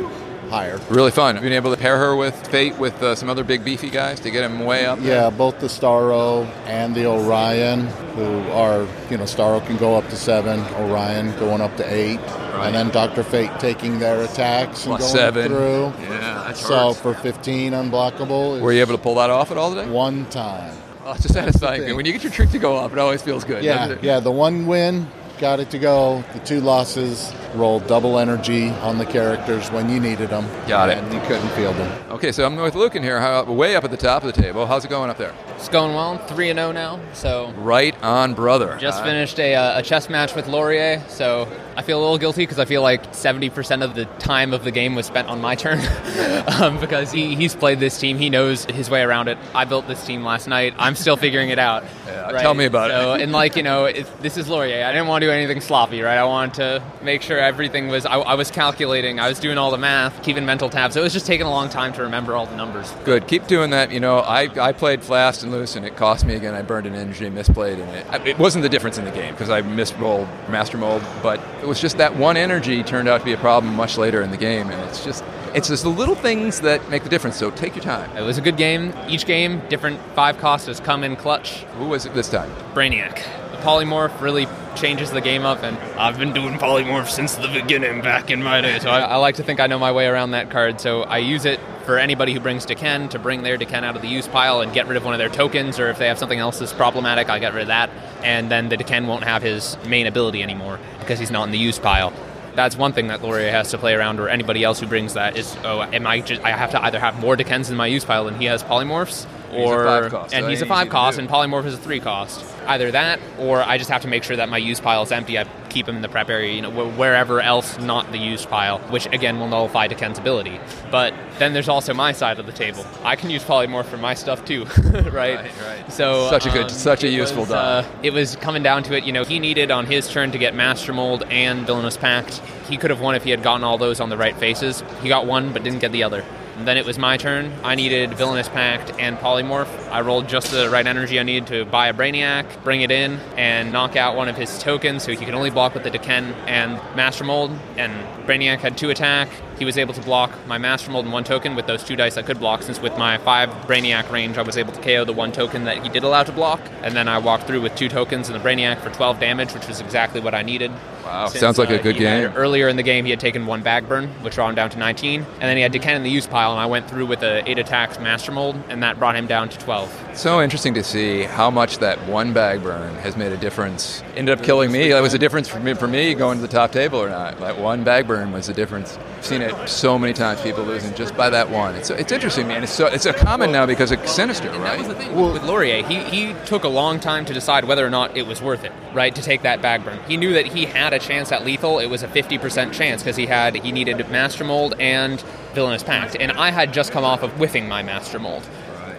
higher. 0.54 0.78
Really 0.88 1.10
fun. 1.10 1.40
Being 1.40 1.52
able 1.52 1.74
to 1.74 1.80
pair 1.80 1.98
her 1.98 2.14
with 2.14 2.34
Fate 2.48 2.78
with 2.78 3.02
uh, 3.02 3.14
some 3.14 3.28
other 3.28 3.42
big 3.44 3.64
beefy 3.64 3.90
guys 3.90 4.20
to 4.20 4.30
get 4.30 4.44
him 4.48 4.60
way 4.64 4.86
up. 4.86 4.98
Yeah, 5.02 5.30
both 5.30 5.58
the 5.60 5.66
Starro 5.66 6.46
and 6.66 6.94
the 6.94 7.06
Orion, 7.06 7.86
who 8.16 8.24
are, 8.52 8.86
you 9.10 9.16
know, 9.16 9.24
Starro 9.24 9.64
can 9.66 9.76
go 9.76 9.96
up 9.96 10.08
to 10.10 10.16
seven, 10.16 10.60
Orion 10.84 11.36
going 11.38 11.60
up 11.60 11.76
to 11.78 11.84
eight, 11.92 12.20
and 12.64 12.74
then 12.74 12.90
Doctor 12.90 13.22
Fate 13.24 13.50
taking 13.58 13.98
their 13.98 14.22
attacks 14.22 14.86
and 14.86 14.96
Plus 14.96 15.00
going 15.00 15.16
seven. 15.16 15.48
through. 15.48 15.92
Yeah, 16.04 16.52
So 16.52 16.92
for 16.92 17.14
15 17.14 17.72
unblockable. 17.72 18.60
Were 18.60 18.72
you 18.72 18.80
able 18.80 18.96
to 18.96 19.02
pull 19.02 19.16
that 19.16 19.30
off 19.30 19.50
at 19.50 19.56
all 19.56 19.74
today? 19.74 19.90
One 19.90 20.26
time. 20.26 20.76
Oh, 21.04 21.12
it's 21.12 21.22
just 21.22 21.34
satisfying. 21.34 21.94
When 21.96 22.06
you 22.06 22.12
get 22.12 22.22
your 22.22 22.32
trick 22.32 22.50
to 22.50 22.58
go 22.58 22.76
up, 22.76 22.92
it 22.92 22.98
always 22.98 23.20
feels 23.22 23.44
good. 23.44 23.62
Yeah, 23.62 23.96
yeah. 24.00 24.20
The 24.20 24.30
one 24.30 24.66
win 24.66 25.06
got 25.44 25.60
it 25.60 25.68
to 25.68 25.78
go. 25.78 26.24
The 26.32 26.38
two 26.38 26.62
losses 26.62 27.30
rolled 27.54 27.86
double 27.86 28.18
energy 28.18 28.70
on 28.80 28.96
the 28.96 29.04
characters 29.04 29.70
when 29.70 29.90
you 29.90 30.00
needed 30.00 30.30
them. 30.30 30.48
Got 30.66 30.88
it. 30.88 30.96
And 30.96 31.12
you 31.12 31.20
couldn't 31.28 31.46
field 31.50 31.76
them. 31.76 31.92
Okay, 32.12 32.32
so 32.32 32.46
I'm 32.46 32.56
with 32.56 32.74
Lucan 32.74 33.02
here, 33.02 33.20
how, 33.20 33.44
way 33.44 33.76
up 33.76 33.84
at 33.84 33.90
the 33.90 33.98
top 33.98 34.24
of 34.24 34.34
the 34.34 34.40
table. 34.40 34.64
How's 34.64 34.86
it 34.86 34.88
going 34.88 35.10
up 35.10 35.18
there? 35.18 35.34
It's 35.56 35.68
going 35.68 35.94
well. 35.94 36.16
Three 36.28 36.48
and 36.48 36.58
zero 36.58 36.72
now. 36.72 36.98
So 37.12 37.52
Right 37.58 37.94
on, 38.02 38.32
brother. 38.32 38.78
just 38.80 39.02
Uh, 39.02 39.04
finished 39.04 39.38
a, 39.38 39.54
uh, 39.54 39.80
a 39.80 39.82
chess 39.82 40.08
match 40.08 40.34
with 40.34 40.46
Laurier. 40.48 41.02
So 41.08 41.46
I 41.76 41.82
feel 41.82 41.98
a 41.98 42.02
little 42.02 42.18
guilty 42.18 42.42
because 42.42 42.58
I 42.58 42.64
feel 42.64 42.82
like 42.82 43.14
seventy 43.14 43.50
percent 43.50 43.82
of 43.82 43.94
the 43.94 44.04
time 44.18 44.52
of 44.52 44.64
the 44.64 44.70
game 44.70 44.94
was 44.94 45.06
spent 45.06 45.28
on 45.28 45.40
my 45.40 45.54
turn 45.54 45.78
um, 46.60 46.78
because 46.80 47.12
he, 47.12 47.34
he's 47.34 47.54
played 47.54 47.80
this 47.80 47.98
team. 47.98 48.18
He 48.18 48.30
knows 48.30 48.64
his 48.66 48.90
way 48.90 49.02
around 49.02 49.28
it. 49.28 49.38
I 49.54 49.64
built 49.64 49.86
this 49.88 50.04
team 50.04 50.24
last 50.24 50.46
night. 50.46 50.74
I'm 50.78 50.94
still 50.94 51.16
figuring 51.16 51.50
it 51.50 51.58
out. 51.58 51.84
Yeah, 52.14 52.40
tell 52.40 52.54
me 52.54 52.64
about 52.64 52.90
it. 52.90 52.94
so, 52.94 53.14
And 53.14 53.32
like 53.32 53.56
you 53.56 53.62
know, 53.62 53.86
it, 53.86 54.06
this 54.22 54.36
is 54.36 54.48
Laurier. 54.48 54.84
I 54.84 54.92
didn't 54.92 55.08
want 55.08 55.22
to 55.22 55.26
do 55.26 55.32
anything 55.32 55.60
sloppy, 55.60 56.00
right? 56.00 56.16
I 56.16 56.24
wanted 56.24 56.54
to 56.54 56.82
make 57.02 57.22
sure 57.22 57.38
everything 57.38 57.88
was. 57.88 58.06
I, 58.06 58.18
I 58.18 58.34
was 58.34 58.50
calculating. 58.50 59.18
I 59.18 59.28
was 59.28 59.40
doing 59.40 59.58
all 59.58 59.70
the 59.70 59.78
math, 59.78 60.22
keeping 60.22 60.44
mental 60.46 60.68
tabs. 60.70 60.96
It 60.96 61.00
was 61.02 61.12
just 61.12 61.26
taking 61.26 61.46
a 61.46 61.50
long 61.50 61.68
time 61.68 61.92
to 61.94 62.02
remember 62.02 62.34
all 62.36 62.46
the 62.46 62.56
numbers. 62.56 62.92
Good. 63.04 63.26
Keep 63.26 63.46
doing 63.46 63.70
that. 63.70 63.90
You 63.90 64.00
know, 64.00 64.18
I, 64.18 64.48
I 64.60 64.72
played 64.72 65.02
fast 65.02 65.42
and 65.42 65.50
loose, 65.50 65.76
and 65.76 65.84
it 65.84 65.96
cost 65.96 66.24
me 66.24 66.34
again. 66.34 66.54
I 66.54 66.62
burned 66.62 66.86
an 66.86 66.94
energy, 66.94 67.28
misplayed, 67.30 67.82
and 67.82 68.24
it, 68.24 68.28
it 68.28 68.38
wasn't 68.38 68.62
the 68.62 68.68
difference 68.68 68.96
in 68.98 69.04
the 69.04 69.10
game 69.10 69.34
because 69.34 69.50
I 69.50 69.62
misrolled 69.62 70.28
master 70.48 70.78
mold, 70.78 71.02
but 71.22 71.40
it 71.64 71.66
was 71.66 71.80
just 71.80 71.96
that 71.96 72.14
one 72.14 72.36
energy 72.36 72.82
turned 72.82 73.08
out 73.08 73.20
to 73.20 73.24
be 73.24 73.32
a 73.32 73.38
problem 73.38 73.74
much 73.74 73.96
later 73.96 74.20
in 74.20 74.30
the 74.30 74.36
game, 74.36 74.68
and 74.68 74.78
it's 74.82 75.02
just 75.02 75.24
it's 75.54 75.68
just 75.68 75.82
the 75.82 75.88
little 75.88 76.14
things 76.14 76.60
that 76.60 76.90
make 76.90 77.04
the 77.04 77.08
difference. 77.08 77.38
So 77.38 77.50
take 77.50 77.74
your 77.74 77.82
time. 77.82 78.14
It 78.14 78.20
was 78.20 78.36
a 78.36 78.42
good 78.42 78.58
game. 78.58 78.92
Each 79.08 79.24
game, 79.24 79.62
different 79.70 79.98
five 80.14 80.36
costs 80.36 80.66
has 80.66 80.78
come 80.78 81.02
in 81.02 81.16
clutch. 81.16 81.62
Who 81.78 81.88
was 81.88 82.04
it 82.04 82.12
this 82.12 82.28
time? 82.28 82.50
Brainiac. 82.74 83.43
Polymorph 83.64 84.20
really 84.20 84.46
changes 84.76 85.10
the 85.10 85.22
game 85.22 85.46
up, 85.46 85.62
and 85.62 85.78
I've 85.98 86.18
been 86.18 86.34
doing 86.34 86.58
polymorph 86.58 87.08
since 87.08 87.34
the 87.34 87.48
beginning, 87.48 88.02
back 88.02 88.30
in 88.30 88.42
my 88.42 88.60
day. 88.60 88.78
So 88.78 88.90
I, 88.90 89.00
I 89.00 89.16
like 89.16 89.36
to 89.36 89.42
think 89.42 89.58
I 89.58 89.66
know 89.66 89.78
my 89.78 89.90
way 89.90 90.06
around 90.06 90.32
that 90.32 90.50
card. 90.50 90.82
So 90.82 91.02
I 91.04 91.18
use 91.18 91.46
it 91.46 91.58
for 91.86 91.98
anybody 91.98 92.34
who 92.34 92.40
brings 92.40 92.66
D'Ken 92.66 93.08
to 93.08 93.18
bring 93.18 93.42
their 93.42 93.56
D'Ken 93.56 93.82
out 93.82 93.96
of 93.96 94.02
the 94.02 94.08
use 94.08 94.28
pile 94.28 94.60
and 94.60 94.70
get 94.74 94.86
rid 94.86 94.98
of 94.98 95.04
one 95.06 95.14
of 95.14 95.18
their 95.18 95.30
tokens, 95.30 95.80
or 95.80 95.88
if 95.88 95.98
they 95.98 96.08
have 96.08 96.18
something 96.18 96.38
else 96.38 96.58
that's 96.58 96.74
problematic, 96.74 97.30
I 97.30 97.38
get 97.38 97.54
rid 97.54 97.62
of 97.62 97.68
that, 97.68 97.88
and 98.22 98.50
then 98.50 98.68
the 98.68 98.76
D'Ken 98.76 99.06
won't 99.06 99.24
have 99.24 99.42
his 99.42 99.78
main 99.86 100.06
ability 100.06 100.42
anymore 100.42 100.78
because 101.00 101.18
he's 101.18 101.30
not 101.30 101.44
in 101.44 101.50
the 101.50 101.58
use 101.58 101.78
pile. 101.78 102.12
That's 102.54 102.76
one 102.76 102.92
thing 102.92 103.08
that 103.08 103.22
Laurier 103.22 103.50
has 103.50 103.70
to 103.70 103.78
play 103.78 103.94
around, 103.94 104.20
or 104.20 104.28
anybody 104.28 104.62
else 104.62 104.78
who 104.80 104.86
brings 104.86 105.14
that 105.14 105.36
is, 105.36 105.56
oh, 105.64 105.82
am 105.82 106.06
I 106.06 106.20
just, 106.20 106.42
I 106.42 106.50
have 106.50 106.70
to 106.70 106.84
either 106.84 107.00
have 107.00 107.18
more 107.18 107.36
D'Kens 107.36 107.70
in 107.70 107.76
my 107.76 107.86
use 107.86 108.04
pile 108.04 108.24
than 108.24 108.36
he 108.36 108.44
has 108.46 108.62
polymorphs, 108.62 109.26
He's 109.50 109.60
a 109.60 109.62
or 109.62 109.84
five 109.84 110.10
cost, 110.10 110.34
and 110.34 110.44
so 110.44 110.48
he's 110.50 110.62
a 110.62 110.66
five 110.66 110.88
cost, 110.88 111.18
and 111.18 111.28
polymorph 111.28 111.64
is 111.64 111.74
a 111.74 111.78
three 111.78 112.00
cost. 112.00 112.44
Either 112.66 112.90
that, 112.90 113.20
or 113.38 113.62
I 113.62 113.78
just 113.78 113.90
have 113.90 114.02
to 114.02 114.08
make 114.08 114.24
sure 114.24 114.36
that 114.36 114.48
my 114.48 114.58
use 114.58 114.80
pile 114.80 115.02
is 115.02 115.12
empty. 115.12 115.38
I 115.38 115.44
keep 115.74 115.88
him 115.88 115.96
in 115.96 116.02
the 116.02 116.08
prep 116.08 116.30
area, 116.30 116.52
you 116.54 116.62
know, 116.62 116.70
wherever 116.70 117.40
else 117.40 117.76
not 117.80 118.10
the 118.12 118.18
used 118.18 118.48
pile, 118.48 118.78
which 118.90 119.06
again 119.06 119.40
will 119.40 119.48
nullify 119.48 119.88
D'Ken's 119.88 120.18
ability. 120.20 120.60
But 120.90 121.12
then 121.40 121.52
there's 121.52 121.68
also 121.68 121.92
my 121.92 122.12
side 122.12 122.38
of 122.38 122.46
the 122.46 122.52
table. 122.52 122.86
I 123.02 123.16
can 123.16 123.28
use 123.28 123.42
polymorph 123.42 123.86
for 123.86 123.96
my 123.96 124.14
stuff 124.14 124.44
too, 124.44 124.64
right? 125.10 125.50
right. 125.66 125.92
So 125.92 126.30
Such 126.30 126.46
a 126.46 126.50
good- 126.50 126.62
um, 126.64 126.68
such 126.70 127.02
a 127.02 127.08
useful 127.08 127.40
was, 127.40 127.48
die. 127.50 127.78
uh, 127.80 127.86
it 128.04 128.12
was 128.12 128.36
coming 128.36 128.62
down 128.62 128.84
to 128.84 128.96
it. 128.96 129.02
You 129.04 129.12
know, 129.12 129.24
he 129.24 129.40
needed 129.40 129.72
on 129.72 129.84
his 129.84 130.08
turn 130.08 130.30
to 130.30 130.38
get 130.38 130.54
Master 130.54 130.92
Mold 130.92 131.24
and 131.28 131.66
Villainous 131.66 131.96
Pact. 131.96 132.40
He 132.68 132.76
could 132.76 132.90
have 132.90 133.00
won 133.00 133.16
if 133.16 133.24
he 133.24 133.30
had 133.30 133.42
gotten 133.42 133.64
all 133.64 133.76
those 133.76 133.98
on 134.00 134.08
the 134.10 134.16
right 134.16 134.36
faces. 134.36 134.84
He 135.02 135.08
got 135.08 135.26
one, 135.26 135.52
but 135.52 135.64
didn't 135.64 135.80
get 135.80 135.90
the 135.92 136.04
other. 136.04 136.24
Then 136.58 136.76
it 136.76 136.86
was 136.86 136.98
my 136.98 137.16
turn. 137.16 137.52
I 137.64 137.74
needed 137.74 138.14
Villainous 138.14 138.48
Pact 138.48 138.92
and 138.98 139.18
Polymorph. 139.18 139.88
I 139.90 140.00
rolled 140.02 140.28
just 140.28 140.50
the 140.50 140.70
right 140.70 140.86
energy 140.86 141.18
I 141.18 141.24
needed 141.24 141.48
to 141.48 141.64
buy 141.64 141.88
a 141.88 141.92
Brainiac, 141.92 142.62
bring 142.62 142.82
it 142.82 142.90
in, 142.90 143.18
and 143.36 143.72
knock 143.72 143.96
out 143.96 144.16
one 144.16 144.28
of 144.28 144.36
his 144.36 144.58
tokens 144.58 145.02
so 145.02 145.10
he 145.10 145.16
could 145.16 145.34
only 145.34 145.50
block 145.50 145.74
with 145.74 145.82
the 145.82 145.90
D'Ken 145.90 146.32
and 146.46 146.74
Master 146.96 147.24
Mold. 147.24 147.50
And 147.76 147.92
Brainiac 148.26 148.58
had 148.58 148.78
two 148.78 148.90
attack. 148.90 149.28
He 149.58 149.64
was 149.64 149.78
able 149.78 149.94
to 149.94 150.00
block 150.00 150.32
my 150.46 150.58
Master 150.58 150.90
Mold 150.90 151.04
and 151.04 151.12
one 151.12 151.24
token 151.24 151.54
with 151.54 151.66
those 151.66 151.84
two 151.84 151.96
dice 151.96 152.16
I 152.16 152.22
could 152.22 152.38
block, 152.40 152.62
since 152.62 152.80
with 152.80 152.96
my 152.98 153.18
five 153.18 153.48
Brainiac 153.66 154.10
range, 154.10 154.36
I 154.38 154.42
was 154.42 154.56
able 154.56 154.72
to 154.72 154.80
KO 154.80 155.04
the 155.04 155.12
one 155.12 155.32
token 155.32 155.64
that 155.64 155.82
he 155.82 155.88
did 155.88 156.02
allow 156.02 156.22
to 156.22 156.32
block. 156.32 156.60
And 156.82 156.94
then 156.94 157.08
I 157.08 157.18
walked 157.18 157.46
through 157.46 157.60
with 157.60 157.74
two 157.76 157.88
tokens 157.88 158.28
and 158.28 158.38
the 158.38 158.42
Brainiac 158.46 158.80
for 158.80 158.90
12 158.90 159.20
damage, 159.20 159.52
which 159.54 159.68
was 159.68 159.80
exactly 159.80 160.20
what 160.20 160.34
I 160.34 160.42
needed. 160.42 160.70
Wow, 161.04 161.26
sounds 161.28 161.58
like 161.58 161.68
a 161.70 161.78
uh, 161.78 161.82
good 161.82 161.96
he 161.96 162.04
had- 162.04 162.28
game. 162.30 162.36
earlier 162.36 162.68
in 162.68 162.76
the 162.76 162.82
game, 162.82 163.04
he 163.04 163.10
had 163.10 163.20
taken 163.20 163.44
one 163.46 163.62
bag 163.62 163.86
burn, 163.88 164.08
which 164.22 164.36
brought 164.36 164.48
him 164.48 164.54
down 164.54 164.70
to 164.70 164.78
19. 164.78 165.20
And 165.22 165.42
then 165.42 165.56
he 165.56 165.62
had 165.62 165.70
D'Ken 165.72 165.96
in 165.96 166.02
the 166.02 166.10
use 166.10 166.26
pile, 166.26 166.52
and 166.52 166.60
I 166.60 166.66
went 166.66 166.88
through 166.88 167.06
with 167.06 167.22
a 167.22 167.48
8 167.48 167.58
attacks 167.58 167.98
Master 167.98 168.32
Mold, 168.32 168.56
and 168.68 168.82
that 168.82 168.98
brought 168.98 169.14
him 169.14 169.26
down 169.26 169.50
to 169.50 169.58
12. 169.58 170.12
So 170.14 170.40
interesting 170.42 170.72
to 170.74 170.82
see 170.82 171.22
how 171.22 171.50
much 171.50 171.78
that 171.78 171.98
one 172.08 172.32
bag 172.32 172.62
burn 172.62 172.94
has 172.96 173.16
made 173.16 173.32
a 173.32 173.36
difference. 173.36 174.02
Ended 174.16 174.38
up 174.38 174.44
killing 174.44 174.72
me. 174.72 174.88
That 174.88 175.02
was 175.02 175.12
a 175.14 175.18
difference 175.18 175.46
for 175.46 175.60
me, 175.60 175.74
for 175.74 175.86
me 175.86 176.14
going 176.14 176.38
to 176.38 176.42
the 176.42 176.48
top 176.48 176.72
table 176.72 176.98
or 176.98 177.10
not. 177.10 177.38
That 177.38 177.58
one 177.58 177.84
bag 177.84 178.06
burn 178.08 178.32
was 178.32 178.46
the 178.46 178.54
difference. 178.54 178.96
I've 179.18 179.26
seen 179.26 179.42
it 179.44 179.68
so 179.68 179.98
many 179.98 180.12
times. 180.12 180.40
People 180.40 180.64
losing 180.64 180.94
just 180.94 181.16
by 181.16 181.30
that 181.30 181.50
one. 181.50 181.74
It's 181.74 181.90
it's 181.90 182.12
interesting, 182.12 182.48
man. 182.48 182.62
It's 182.64 182.72
so 182.72 182.86
it's 182.86 183.06
a 183.06 183.12
common 183.12 183.52
now 183.52 183.66
because 183.66 183.92
it's 183.92 184.10
sinister, 184.12 184.50
That 184.50 184.60
right? 184.60 184.78
was 184.78 184.88
the 184.88 184.94
thing 184.94 185.14
with, 185.14 185.34
with 185.34 185.42
Laurier. 185.44 185.82
He, 185.86 185.98
he 186.04 186.34
took 186.46 186.64
a 186.64 186.68
long 186.68 186.98
time 187.00 187.24
to 187.26 187.34
decide 187.34 187.64
whether 187.64 187.86
or 187.86 187.90
not 187.90 188.16
it 188.16 188.26
was 188.26 188.40
worth 188.42 188.64
it, 188.64 188.72
right, 188.92 189.14
to 189.14 189.22
take 189.22 189.42
that 189.42 189.62
bag 189.62 189.84
burn. 189.84 189.98
He 190.08 190.16
knew 190.16 190.32
that 190.34 190.46
he 190.46 190.64
had 190.64 190.92
a 190.92 190.98
chance 190.98 191.30
at 191.32 191.44
lethal. 191.44 191.78
It 191.78 191.86
was 191.86 192.02
a 192.02 192.08
50% 192.08 192.72
chance 192.72 193.02
because 193.02 193.16
he 193.16 193.26
had 193.26 193.54
he 193.56 193.72
needed 193.72 194.08
Master 194.10 194.44
Mold 194.44 194.74
and 194.80 195.20
Villainous 195.54 195.82
Pact. 195.82 196.16
And 196.18 196.32
I 196.32 196.50
had 196.50 196.72
just 196.72 196.90
come 196.92 197.04
off 197.04 197.22
of 197.22 197.32
whiffing 197.32 197.68
my 197.68 197.82
Master 197.82 198.18
Mold. 198.18 198.46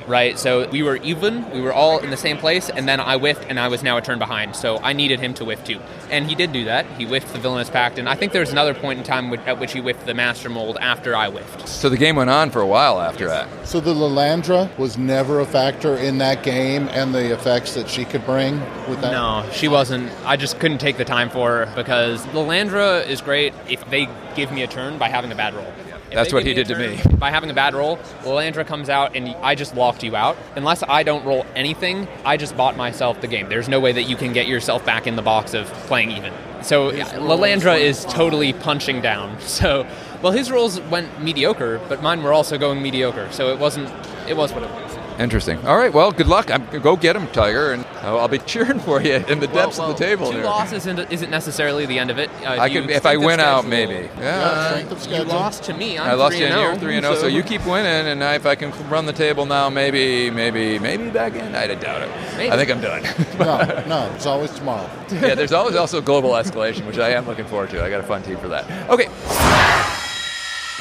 Right, 0.08 0.38
so 0.38 0.70
we 0.70 0.84
were 0.84 0.98
even, 0.98 1.50
we 1.50 1.62
were 1.62 1.74
all 1.74 1.98
in 1.98 2.12
the 2.12 2.18
same 2.18 2.38
place, 2.38 2.70
and 2.70 2.88
then 2.88 3.00
I 3.00 3.18
whiffed, 3.18 3.46
and 3.50 3.60
I 3.60 3.70
was 3.70 3.82
now 3.82 3.98
a 3.98 4.02
turn 4.02 4.20
behind. 4.20 4.56
So 4.56 4.78
I 4.78 4.94
needed 4.94 5.20
him 5.20 5.34
to 5.36 5.46
whiff 5.46 5.64
too, 5.64 5.80
and 6.12 6.28
he 6.28 6.36
did 6.36 6.54
do 6.54 6.66
that. 6.66 6.86
He 6.98 7.06
whiffed 7.06 7.34
the 7.34 7.40
villainous 7.40 7.72
pact, 7.72 7.98
and 7.98 8.08
I 8.08 8.16
think 8.16 8.32
there 8.32 8.42
was 8.42 8.52
another 8.52 8.76
point 8.76 9.00
in 9.00 9.06
time 9.06 9.34
at 9.34 9.60
which 9.60 9.74
he 9.74 9.80
whiffed 9.80 10.06
the 10.06 10.14
master 10.14 10.48
mold 10.48 10.78
after 10.80 11.16
I 11.16 11.30
whiffed. 11.30 11.68
So 11.68 11.90
the 11.90 11.98
game 11.98 12.16
went 12.18 12.30
on 12.30 12.52
for 12.52 12.62
a 12.62 12.68
while 12.68 13.02
after 13.02 13.28
that. 13.28 13.48
So 13.66 13.80
the 13.80 13.96
Lilandra 13.96 14.78
was 14.78 14.96
never 14.98 15.40
a 15.40 15.46
factor 15.46 15.96
in 15.96 16.20
that 16.20 16.44
game 16.44 16.88
and 16.90 17.14
the 17.14 17.34
effects 17.34 17.74
that 17.74 17.90
she 17.90 18.06
could 18.06 18.26
bring 18.26 18.60
with 18.88 19.02
that? 19.02 19.12
No, 19.12 19.50
she 19.52 19.68
wasn't. 19.68 20.12
I 20.24 20.38
just 20.38 20.60
couldn't 20.60 20.78
take 20.78 20.98
the 20.98 21.06
time 21.06 21.32
for 21.32 21.66
her 21.66 21.76
because 21.76 22.24
Lilandra 22.28 23.08
is 23.08 23.22
great 23.22 23.54
if 23.68 23.88
they 23.90 24.08
give 24.36 24.52
me 24.52 24.62
a 24.62 24.68
turn 24.68 25.00
by 25.00 25.10
having 25.10 25.32
a 25.32 25.36
bad 25.36 25.56
roll. 25.56 25.74
If 26.16 26.20
That's 26.20 26.34
what 26.34 26.46
he 26.46 26.54
did 26.54 26.68
to 26.68 26.78
me. 26.78 26.98
By 27.18 27.30
having 27.30 27.50
a 27.50 27.54
bad 27.54 27.74
roll, 27.74 27.98
Lilandra 28.24 28.66
comes 28.66 28.88
out 28.88 29.18
and 29.18 29.36
I 29.44 29.54
just 29.54 29.76
locked 29.76 30.02
you 30.02 30.16
out. 30.16 30.38
Unless 30.56 30.82
I 30.88 31.04
don't 31.04 31.26
roll 31.26 31.46
anything, 31.56 32.08
I 32.24 32.38
just 32.38 32.56
bought 32.56 32.78
myself 32.78 33.20
the 33.20 33.28
game. 33.28 33.50
There's 33.50 33.68
no 33.68 33.82
way 33.82 33.92
that 33.92 34.04
you 34.04 34.16
can 34.16 34.32
get 34.32 34.48
yourself 34.48 34.86
back 34.86 35.08
in 35.08 35.18
the 35.18 35.22
box 35.22 35.54
of 35.54 35.68
playing 35.88 36.12
even. 36.12 36.32
So 36.64 36.94
yeah, 36.94 37.10
Lilandra 37.16 37.78
is 37.78 38.06
totally 38.06 38.54
punching 38.54 39.02
down. 39.02 39.38
So, 39.56 39.88
well, 40.22 40.32
his 40.32 40.52
rolls 40.52 40.80
went 40.82 41.22
mediocre, 41.22 41.80
but 41.90 42.02
mine 42.02 42.24
were 42.24 42.34
also 42.34 42.58
going 42.58 42.82
mediocre. 42.82 43.30
So 43.32 43.54
it 43.54 43.60
wasn't. 43.60 43.90
It 44.28 44.36
was 44.36 44.54
what 44.54 44.64
it 44.64 44.70
was. 44.70 44.85
Interesting. 45.20 45.66
All 45.66 45.78
right. 45.78 45.94
Well, 45.94 46.12
good 46.12 46.28
luck. 46.28 46.52
I'm, 46.52 46.66
go 46.82 46.96
get 46.98 47.16
him, 47.16 47.28
Tiger, 47.28 47.72
and 47.72 47.86
I'll 48.02 48.20
I'll 48.20 48.28
be 48.28 48.38
cheering 48.46 48.80
for 48.80 49.02
you 49.02 49.16
in 49.16 49.40
the 49.40 49.48
depths 49.48 49.80
Well, 49.80 49.92
of 49.92 49.98
the 49.98 50.04
table. 50.06 50.30
Two 50.30 50.38
there. 50.38 50.46
losses 50.46 50.86
isn't, 50.86 51.12
isn't 51.12 51.30
necessarily 51.30 51.86
the 51.86 51.98
end 52.00 52.12
of 52.12 52.18
it. 52.20 52.30
Uh, 52.44 52.58
I 52.60 52.70
could, 52.70 52.90
if 52.90 53.06
I 53.06 53.14
strength 53.14 53.16
of 53.22 53.26
win 53.26 53.40
out, 53.40 53.66
maybe. 53.66 54.10
Yeah. 54.20 54.70
strength 54.88 55.10
You 55.10 55.24
lost 55.24 55.64
to 55.64 55.74
me. 55.74 55.98
I'm 55.98 56.10
I 56.10 56.14
lost 56.14 56.36
3 56.36 56.46
you, 56.46 56.52
and 56.52 56.62
you're 56.62 56.76
three 56.78 56.96
and 56.98 57.06
zero. 57.06 57.16
So 57.16 57.28
you 57.28 57.44
keep 57.44 57.66
winning, 57.66 58.08
and 58.08 58.24
I, 58.24 58.36
if 58.36 58.46
I 58.46 58.56
can 58.56 58.72
run 58.90 59.06
the 59.06 59.14
table 59.14 59.46
now, 59.46 59.70
maybe, 59.70 60.30
maybe, 60.30 60.80
maybe 60.80 61.10
back 61.10 61.34
in. 61.36 61.56
I 61.56 61.68
doubt 61.68 62.02
it. 62.02 62.10
Maybe. 62.38 62.52
I 62.52 62.58
think 62.58 62.70
I'm 62.72 62.82
done. 62.82 63.04
No, 63.36 63.58
no, 63.88 64.12
it's 64.16 64.26
always 64.26 64.50
tomorrow. 64.52 64.90
yeah, 65.12 65.36
there's 65.36 65.52
always 65.52 65.76
also 65.76 66.00
global 66.02 66.32
escalation, 66.32 66.88
which 66.88 66.98
I 66.98 67.10
am 67.10 67.28
looking 67.28 67.46
forward 67.46 67.70
to. 67.72 67.84
I 67.84 67.90
got 67.90 68.00
a 68.00 68.04
fun 68.04 68.24
team 68.24 68.38
for 68.38 68.48
that. 68.48 68.66
Okay. 68.90 69.08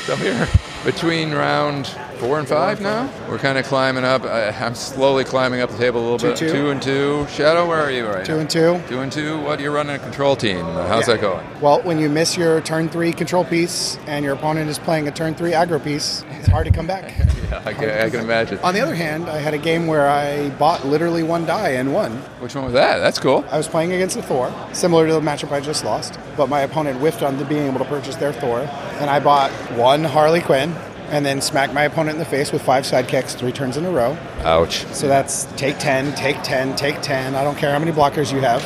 So 0.04 0.16
here, 0.16 0.46
between 0.84 1.32
round 1.32 1.86
four 2.18 2.38
and 2.38 2.46
five 2.46 2.80
now, 2.80 3.10
we're 3.28 3.38
kind 3.38 3.58
of 3.58 3.64
climbing 3.64 4.04
up. 4.04 4.22
I, 4.24 4.48
I'm 4.50 4.74
slowly 4.74 5.24
climbing 5.24 5.60
up 5.60 5.70
the 5.70 5.78
table 5.78 6.00
a 6.00 6.04
little 6.10 6.18
bit. 6.28 6.36
Two-two. 6.36 6.70
And 6.70 6.80
two. 6.80 7.26
Shadow, 7.30 7.66
where 7.66 7.80
are 7.80 7.90
you 7.90 8.06
right 8.06 8.24
Two 8.24 8.34
now? 8.34 8.40
and 8.40 8.50
two. 8.50 8.80
Two 8.88 9.00
and 9.00 9.10
two. 9.12 9.40
What? 9.40 9.60
You're 9.60 9.72
running 9.72 9.96
a 9.96 9.98
control 9.98 10.36
team. 10.36 10.60
How's 10.64 11.08
Yeah. 11.08 11.14
that 11.14 11.20
going? 11.20 11.46
Well, 11.60 11.80
when 11.82 11.98
you 11.98 12.08
miss 12.08 12.36
your 12.36 12.60
turn 12.60 12.88
three 12.88 13.12
control 13.12 13.44
piece 13.44 13.98
and 14.06 14.24
your 14.24 14.34
opponent 14.34 14.70
is 14.70 14.78
playing 14.78 15.08
a 15.08 15.10
turn 15.10 15.34
three 15.34 15.52
aggro 15.52 15.82
piece, 15.82 16.24
it's 16.38 16.48
hard 16.48 16.66
to 16.66 16.72
come 16.72 16.86
back. 16.86 17.12
Yeah, 17.44 17.62
I 17.66 17.74
can, 17.74 17.90
I 17.90 18.08
can 18.10 18.20
imagine. 18.20 18.58
On 18.60 18.72
the 18.72 18.80
other 18.80 18.94
hand, 18.94 19.28
I 19.28 19.36
had 19.38 19.52
a 19.52 19.58
game 19.58 19.86
where 19.86 20.08
I 20.08 20.48
bought 20.50 20.86
literally 20.86 21.22
one 21.22 21.44
die 21.44 21.68
and 21.72 21.92
won. 21.92 22.12
Which 22.40 22.54
one 22.54 22.64
was 22.64 22.72
that? 22.72 22.98
That's 22.98 23.18
cool. 23.18 23.44
I 23.50 23.58
was 23.58 23.68
playing 23.68 23.92
against 23.92 24.16
a 24.16 24.22
Thor, 24.22 24.50
similar 24.72 25.06
to 25.06 25.12
the 25.12 25.20
matchup 25.20 25.52
I 25.52 25.60
just 25.60 25.84
lost, 25.84 26.18
but 26.38 26.48
my 26.48 26.60
opponent 26.62 26.98
whiffed 27.00 27.22
on 27.22 27.36
the 27.36 27.44
being 27.44 27.66
able 27.66 27.78
to 27.80 27.84
purchase 27.84 28.16
their 28.16 28.32
Thor, 28.32 28.60
and 28.60 29.10
I 29.10 29.20
bought 29.20 29.50
one 29.76 30.04
Harley 30.04 30.40
Quinn, 30.40 30.73
and 31.08 31.24
then 31.24 31.40
smacked 31.40 31.72
my 31.74 31.82
opponent 31.82 32.16
in 32.16 32.18
the 32.18 32.24
face 32.24 32.52
with 32.52 32.62
five 32.62 32.84
sidekicks 32.84 33.34
three 33.34 33.52
turns 33.52 33.76
in 33.76 33.84
a 33.84 33.90
row. 33.90 34.16
Ouch. 34.40 34.84
So 34.86 35.08
that's 35.08 35.44
take 35.56 35.78
10, 35.78 36.14
take 36.14 36.42
10, 36.42 36.76
take 36.76 37.00
10. 37.02 37.34
I 37.34 37.44
don't 37.44 37.56
care 37.56 37.72
how 37.72 37.78
many 37.78 37.92
blockers 37.92 38.32
you 38.32 38.40
have. 38.40 38.64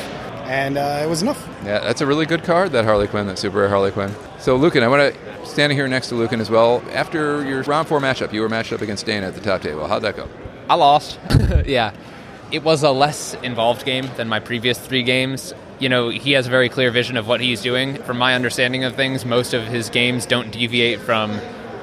And 0.48 0.79
uh, 0.79 1.03
it 1.05 1.09
was 1.09 1.20
enough. 1.20 1.46
Yeah, 1.64 1.81
that's 1.81 2.01
a 2.01 2.07
really 2.07 2.24
good 2.24 2.42
card, 2.42 2.72
that 2.72 2.87
Harley 2.87 3.07
Quinn, 3.07 3.27
that 3.27 3.38
super 3.38 3.59
rare 3.59 3.68
Harley 3.68 3.90
Quinn. 3.90 4.14
So, 4.38 4.57
Lucan, 4.57 4.83
I 4.83 4.88
want 4.88 5.14
to 5.14 5.46
standing 5.46 5.77
here 5.77 5.88
next 5.88 6.09
to 6.09 6.14
Lucan 6.14 6.40
as 6.40 6.48
well. 6.48 6.83
After 6.92 7.44
your 7.44 7.62
round 7.62 7.88
four 7.88 8.01
matchup, 8.01 8.33
you 8.33 8.40
were 8.40 8.48
matched 8.48 8.72
up 8.72 8.81
against 8.81 9.05
Dana 9.05 9.27
at 9.27 9.35
the 9.35 9.40
top 9.40 9.61
table. 9.61 9.87
How'd 9.87 10.03
that 10.03 10.16
go? 10.16 10.29
I 10.70 10.74
lost. 10.74 11.18
yeah. 11.66 11.92
It 12.51 12.62
was 12.62 12.83
a 12.83 12.90
less 12.90 13.35
involved 13.42 13.85
game 13.85 14.09
than 14.16 14.29
my 14.29 14.40
previous 14.40 14.79
three 14.79 15.03
games. 15.03 15.53
You 15.79 15.88
know, 15.88 16.09
he 16.09 16.33
has 16.33 16.46
a 16.46 16.51
very 16.51 16.68
clear 16.68 16.90
vision 16.90 17.16
of 17.16 17.29
what 17.29 17.40
he's 17.40 17.61
doing. 17.61 17.96
From 18.03 18.16
my 18.16 18.35
understanding 18.35 18.85
of 18.85 18.96
things, 18.96 19.24
most 19.24 19.53
of 19.53 19.66
his 19.66 19.90
games 19.90 20.24
don't 20.24 20.51
deviate 20.51 21.01
from 21.01 21.38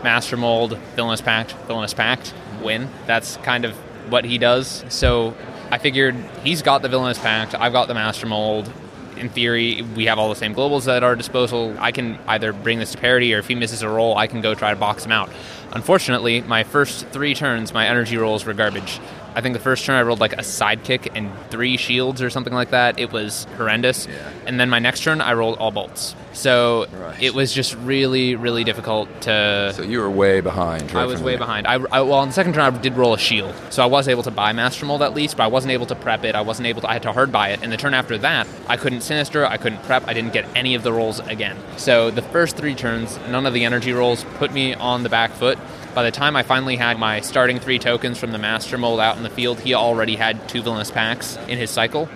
Master 0.05 0.37
Mold, 0.37 0.77
Villainous 0.95 1.19
Pact, 1.19 1.51
Villainous 1.67 1.93
Pact, 1.93 2.33
win. 2.63 2.87
That's 3.07 3.37
kind 3.37 3.65
of 3.65 3.73
what 4.09 4.23
he 4.23 4.37
does. 4.37 4.85
So 4.87 5.35
I 5.71 5.79
figured 5.79 6.15
he's 6.43 6.61
got 6.61 6.83
the 6.83 6.87
Villainous 6.89 7.17
Pact, 7.17 7.55
I've 7.55 7.73
got 7.73 7.87
the 7.87 7.95
Master 7.95 8.27
Mold. 8.27 8.71
In 9.17 9.29
theory, 9.29 9.81
we 9.95 10.05
have 10.05 10.19
all 10.19 10.29
the 10.29 10.35
same 10.35 10.53
globals 10.53 10.87
at 10.87 11.01
our 11.01 11.15
disposal. 11.15 11.75
I 11.79 11.91
can 11.91 12.19
either 12.27 12.53
bring 12.53 12.79
this 12.79 12.91
to 12.91 12.97
parity, 12.97 13.33
or 13.33 13.39
if 13.39 13.47
he 13.47 13.55
misses 13.55 13.81
a 13.81 13.89
roll, 13.89 14.15
I 14.15 14.27
can 14.27 14.41
go 14.41 14.53
try 14.53 14.71
to 14.71 14.79
box 14.79 15.05
him 15.05 15.11
out. 15.11 15.29
Unfortunately, 15.71 16.41
my 16.41 16.63
first 16.63 17.07
three 17.07 17.33
turns, 17.33 17.73
my 17.73 17.87
energy 17.87 18.17
rolls 18.17 18.45
were 18.45 18.53
garbage. 18.53 18.99
I 19.35 19.41
think 19.41 19.53
the 19.53 19.59
first 19.59 19.83
turn 19.85 19.95
I 19.97 20.01
rolled 20.01 20.21
like 20.21 20.33
a 20.33 20.37
sidekick 20.37 21.11
and 21.13 21.29
three 21.49 21.75
shields 21.77 22.21
or 22.21 22.29
something 22.29 22.53
like 22.53 22.69
that. 22.69 22.97
It 22.99 23.11
was 23.11 23.45
horrendous. 23.57 24.07
And 24.45 24.59
then 24.59 24.69
my 24.69 24.79
next 24.79 25.03
turn, 25.03 25.19
I 25.19 25.33
rolled 25.33 25.57
all 25.57 25.71
bolts. 25.71 26.15
So 26.31 26.85
Right. 26.93 27.21
it 27.21 27.33
was 27.33 27.51
just 27.53 27.75
really, 27.75 28.35
really 28.35 28.63
difficult 28.63 29.09
to. 29.21 29.73
So 29.75 29.83
you 29.83 29.99
were 29.99 30.09
way 30.09 30.39
behind. 30.41 30.93
right 30.93 31.01
I 31.03 31.05
was 31.05 31.21
way 31.21 31.33
the- 31.33 31.39
behind. 31.39 31.67
I, 31.67 31.75
I, 31.91 32.01
well, 32.01 32.13
on 32.13 32.29
the 32.29 32.33
second 32.33 32.53
turn, 32.53 32.63
I 32.73 32.77
did 32.77 32.95
roll 32.95 33.13
a 33.13 33.17
shield, 33.17 33.53
so 33.69 33.83
I 33.83 33.85
was 33.87 34.07
able 34.07 34.23
to 34.23 34.31
buy 34.31 34.51
Master 34.53 34.85
Mold 34.85 35.01
at 35.01 35.13
least, 35.13 35.37
but 35.37 35.43
I 35.43 35.47
wasn't 35.47 35.71
able 35.71 35.85
to 35.87 35.95
prep 35.95 36.23
it. 36.25 36.33
I 36.35 36.41
wasn't 36.41 36.67
able 36.67 36.81
to. 36.81 36.89
I 36.89 36.93
had 36.93 37.03
to 37.03 37.11
hard 37.11 37.31
buy 37.31 37.49
it. 37.49 37.59
And 37.61 37.71
the 37.71 37.77
turn 37.77 37.93
after 37.93 38.17
that, 38.19 38.47
I 38.67 38.77
couldn't 38.77 39.01
Sinister. 39.01 39.45
I 39.45 39.57
couldn't 39.57 39.83
prep. 39.83 40.07
I 40.07 40.13
didn't 40.13 40.33
get 40.33 40.45
any 40.55 40.75
of 40.75 40.83
the 40.83 40.91
rolls 40.93 41.19
again. 41.19 41.57
So 41.77 42.09
the 42.11 42.21
first 42.21 42.55
three 42.57 42.75
turns, 42.75 43.19
none 43.29 43.45
of 43.45 43.53
the 43.53 43.63
energy 43.65 43.91
rolls 43.93 44.23
put 44.37 44.53
me 44.53 44.73
on 44.73 45.03
the 45.03 45.09
back 45.09 45.31
foot. 45.31 45.57
By 45.95 46.03
the 46.03 46.11
time 46.11 46.35
I 46.35 46.43
finally 46.43 46.75
had 46.75 46.99
my 46.99 47.21
starting 47.21 47.57
three 47.57 47.79
tokens 47.79 48.19
from 48.19 48.33
the 48.33 48.37
Master 48.37 48.77
Mold 48.77 48.99
out 48.99 49.15
in 49.15 49.23
the 49.23 49.29
field, 49.29 49.61
he 49.61 49.73
already 49.73 50.17
had 50.17 50.49
two 50.49 50.61
villainous 50.61 50.91
pacts 50.91 51.37
in 51.47 51.57
his 51.57 51.71
cycle. 51.71 52.09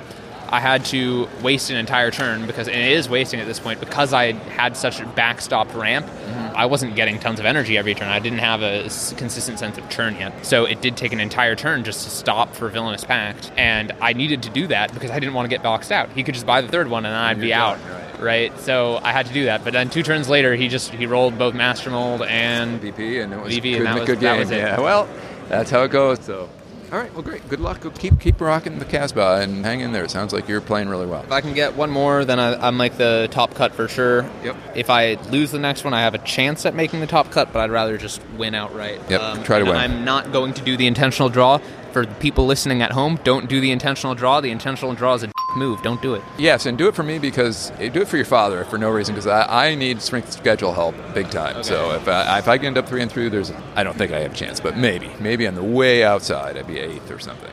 I 0.49 0.59
had 0.59 0.83
to 0.85 1.29
waste 1.41 1.69
an 1.69 1.77
entire 1.77 2.11
turn 2.11 2.45
because, 2.45 2.67
and 2.67 2.75
it 2.75 2.91
is 2.91 3.07
wasting 3.07 3.39
at 3.39 3.47
this 3.47 3.59
point 3.59 3.79
because 3.79 4.13
I 4.13 4.33
had 4.33 4.75
such 4.75 4.99
a 4.99 5.05
backstopped 5.05 5.73
ramp. 5.75 6.07
Mm-hmm. 6.07 6.57
I 6.57 6.65
wasn't 6.65 6.95
getting 6.95 7.19
tons 7.19 7.39
of 7.39 7.45
energy 7.45 7.77
every 7.77 7.95
turn. 7.95 8.09
I 8.09 8.19
didn't 8.19 8.39
have 8.39 8.63
a 8.63 8.81
consistent 9.15 9.59
sense 9.59 9.77
of 9.77 9.87
turn 9.89 10.15
yet. 10.17 10.45
So 10.45 10.65
it 10.65 10.81
did 10.81 10.97
take 10.97 11.13
an 11.13 11.21
entire 11.21 11.55
turn 11.55 11.85
just 11.85 12.03
to 12.03 12.09
stop 12.09 12.55
for 12.55 12.67
Villainous 12.67 13.05
Pact. 13.05 13.51
And 13.55 13.93
I 14.01 14.11
needed 14.11 14.43
to 14.43 14.49
do 14.49 14.67
that 14.67 14.93
because 14.93 15.11
I 15.11 15.19
didn't 15.19 15.35
want 15.35 15.45
to 15.45 15.55
get 15.55 15.63
boxed 15.63 15.93
out. 15.93 16.09
He 16.11 16.23
could 16.23 16.33
just 16.33 16.45
buy 16.45 16.59
the 16.59 16.67
third 16.67 16.89
one 16.89 17.05
and 17.05 17.13
then 17.13 17.21
I'd 17.21 17.39
be 17.39 17.53
out. 17.53 17.77
Right. 17.87 18.08
So 18.57 18.99
I 19.01 19.11
had 19.11 19.25
to 19.27 19.33
do 19.33 19.45
that. 19.45 19.63
But 19.63 19.73
then 19.73 19.89
two 19.89 20.03
turns 20.03 20.29
later, 20.29 20.55
he 20.55 20.67
just 20.67 20.91
he 20.91 21.05
rolled 21.05 21.37
both 21.37 21.53
Master 21.53 21.89
Mold 21.89 22.23
and 22.23 22.79
VP, 22.81 23.19
and 23.19 23.33
it 23.33 23.41
was 23.41 23.53
VP, 23.53 23.71
good, 23.71 23.77
and 23.79 23.87
that 23.87 23.95
a 23.95 23.99
was, 23.99 24.07
good 24.07 24.19
that 24.19 24.31
game. 24.33 24.39
was 24.39 24.51
it. 24.51 24.57
Yeah, 24.57 24.79
well, 24.79 25.07
that's 25.47 25.71
how 25.71 25.83
it 25.83 25.91
goes. 25.91 26.19
So, 26.23 26.49
all 26.91 26.97
right, 26.97 27.13
well, 27.13 27.21
great. 27.21 27.47
Good 27.49 27.59
luck. 27.59 27.81
Keep 27.95 28.19
keep 28.19 28.41
rocking 28.41 28.79
the 28.79 28.85
Casbah 28.85 29.41
and 29.41 29.63
hang 29.63 29.81
in 29.81 29.91
there. 29.91 30.03
It 30.03 30.11
sounds 30.11 30.33
like 30.33 30.47
you're 30.47 30.61
playing 30.61 30.89
really 30.89 31.05
well. 31.05 31.23
If 31.23 31.31
I 31.31 31.41
can 31.41 31.53
get 31.53 31.75
one 31.75 31.91
more, 31.91 32.25
then 32.25 32.39
I, 32.39 32.67
I'm 32.67 32.77
like 32.77 32.97
the 32.97 33.27
top 33.31 33.53
cut 33.53 33.73
for 33.73 33.87
sure. 33.87 34.29
Yep. 34.43 34.55
If 34.75 34.89
I 34.89 35.13
lose 35.29 35.51
the 35.51 35.59
next 35.59 35.83
one, 35.83 35.93
I 35.93 36.01
have 36.01 36.15
a 36.15 36.19
chance 36.19 36.65
at 36.65 36.73
making 36.73 36.99
the 36.99 37.07
top 37.07 37.31
cut, 37.31 37.53
but 37.53 37.59
I'd 37.59 37.71
rather 37.71 37.97
just 37.97 38.21
win 38.37 38.55
outright. 38.55 39.01
Yep, 39.09 39.21
um, 39.21 39.43
try 39.43 39.59
to 39.59 39.65
win. 39.65 39.75
I'm 39.75 40.03
not 40.03 40.31
going 40.31 40.53
to 40.55 40.63
do 40.63 40.77
the 40.77 40.87
intentional 40.87 41.29
draw. 41.29 41.59
For 41.91 42.05
people 42.05 42.45
listening 42.45 42.83
at 42.83 42.91
home, 42.91 43.19
don't 43.23 43.49
do 43.49 43.59
the 43.59 43.71
intentional 43.71 44.13
draw. 44.13 44.41
The 44.41 44.51
intentional 44.51 44.93
draw 44.93 45.15
is 45.15 45.23
a 45.23 45.31
move. 45.55 45.81
Don't 45.81 46.01
do 46.01 46.13
it. 46.13 46.23
Yes, 46.37 46.65
and 46.65 46.77
do 46.77 46.87
it 46.87 46.95
for 46.95 47.03
me 47.03 47.19
because 47.19 47.71
eh, 47.79 47.89
do 47.89 48.01
it 48.01 48.07
for 48.07 48.17
your 48.17 48.25
father 48.25 48.63
for 48.65 48.77
no 48.77 48.89
reason 48.89 49.15
because 49.15 49.27
I, 49.27 49.69
I 49.69 49.75
need 49.75 50.01
strength 50.01 50.31
schedule 50.31 50.73
help 50.73 50.95
big 51.13 51.29
time. 51.29 51.63
So 51.63 51.91
if 51.91 52.07
I, 52.07 52.39
if 52.39 52.47
I 52.47 52.57
can 52.57 52.67
end 52.67 52.77
up 52.77 52.87
three 52.87 53.01
and 53.01 53.11
three, 53.11 53.29
there's 53.29 53.51
I 53.75 53.83
don't 53.83 53.97
think 53.97 54.11
I 54.11 54.19
have 54.19 54.33
a 54.33 54.35
chance, 54.35 54.59
but 54.59 54.77
maybe 54.77 55.11
maybe 55.19 55.47
on 55.47 55.55
the 55.55 55.63
way 55.63 56.03
outside 56.03 56.57
I'd 56.57 56.67
be 56.67 56.79
eighth 56.79 57.11
or 57.11 57.19
something. 57.19 57.51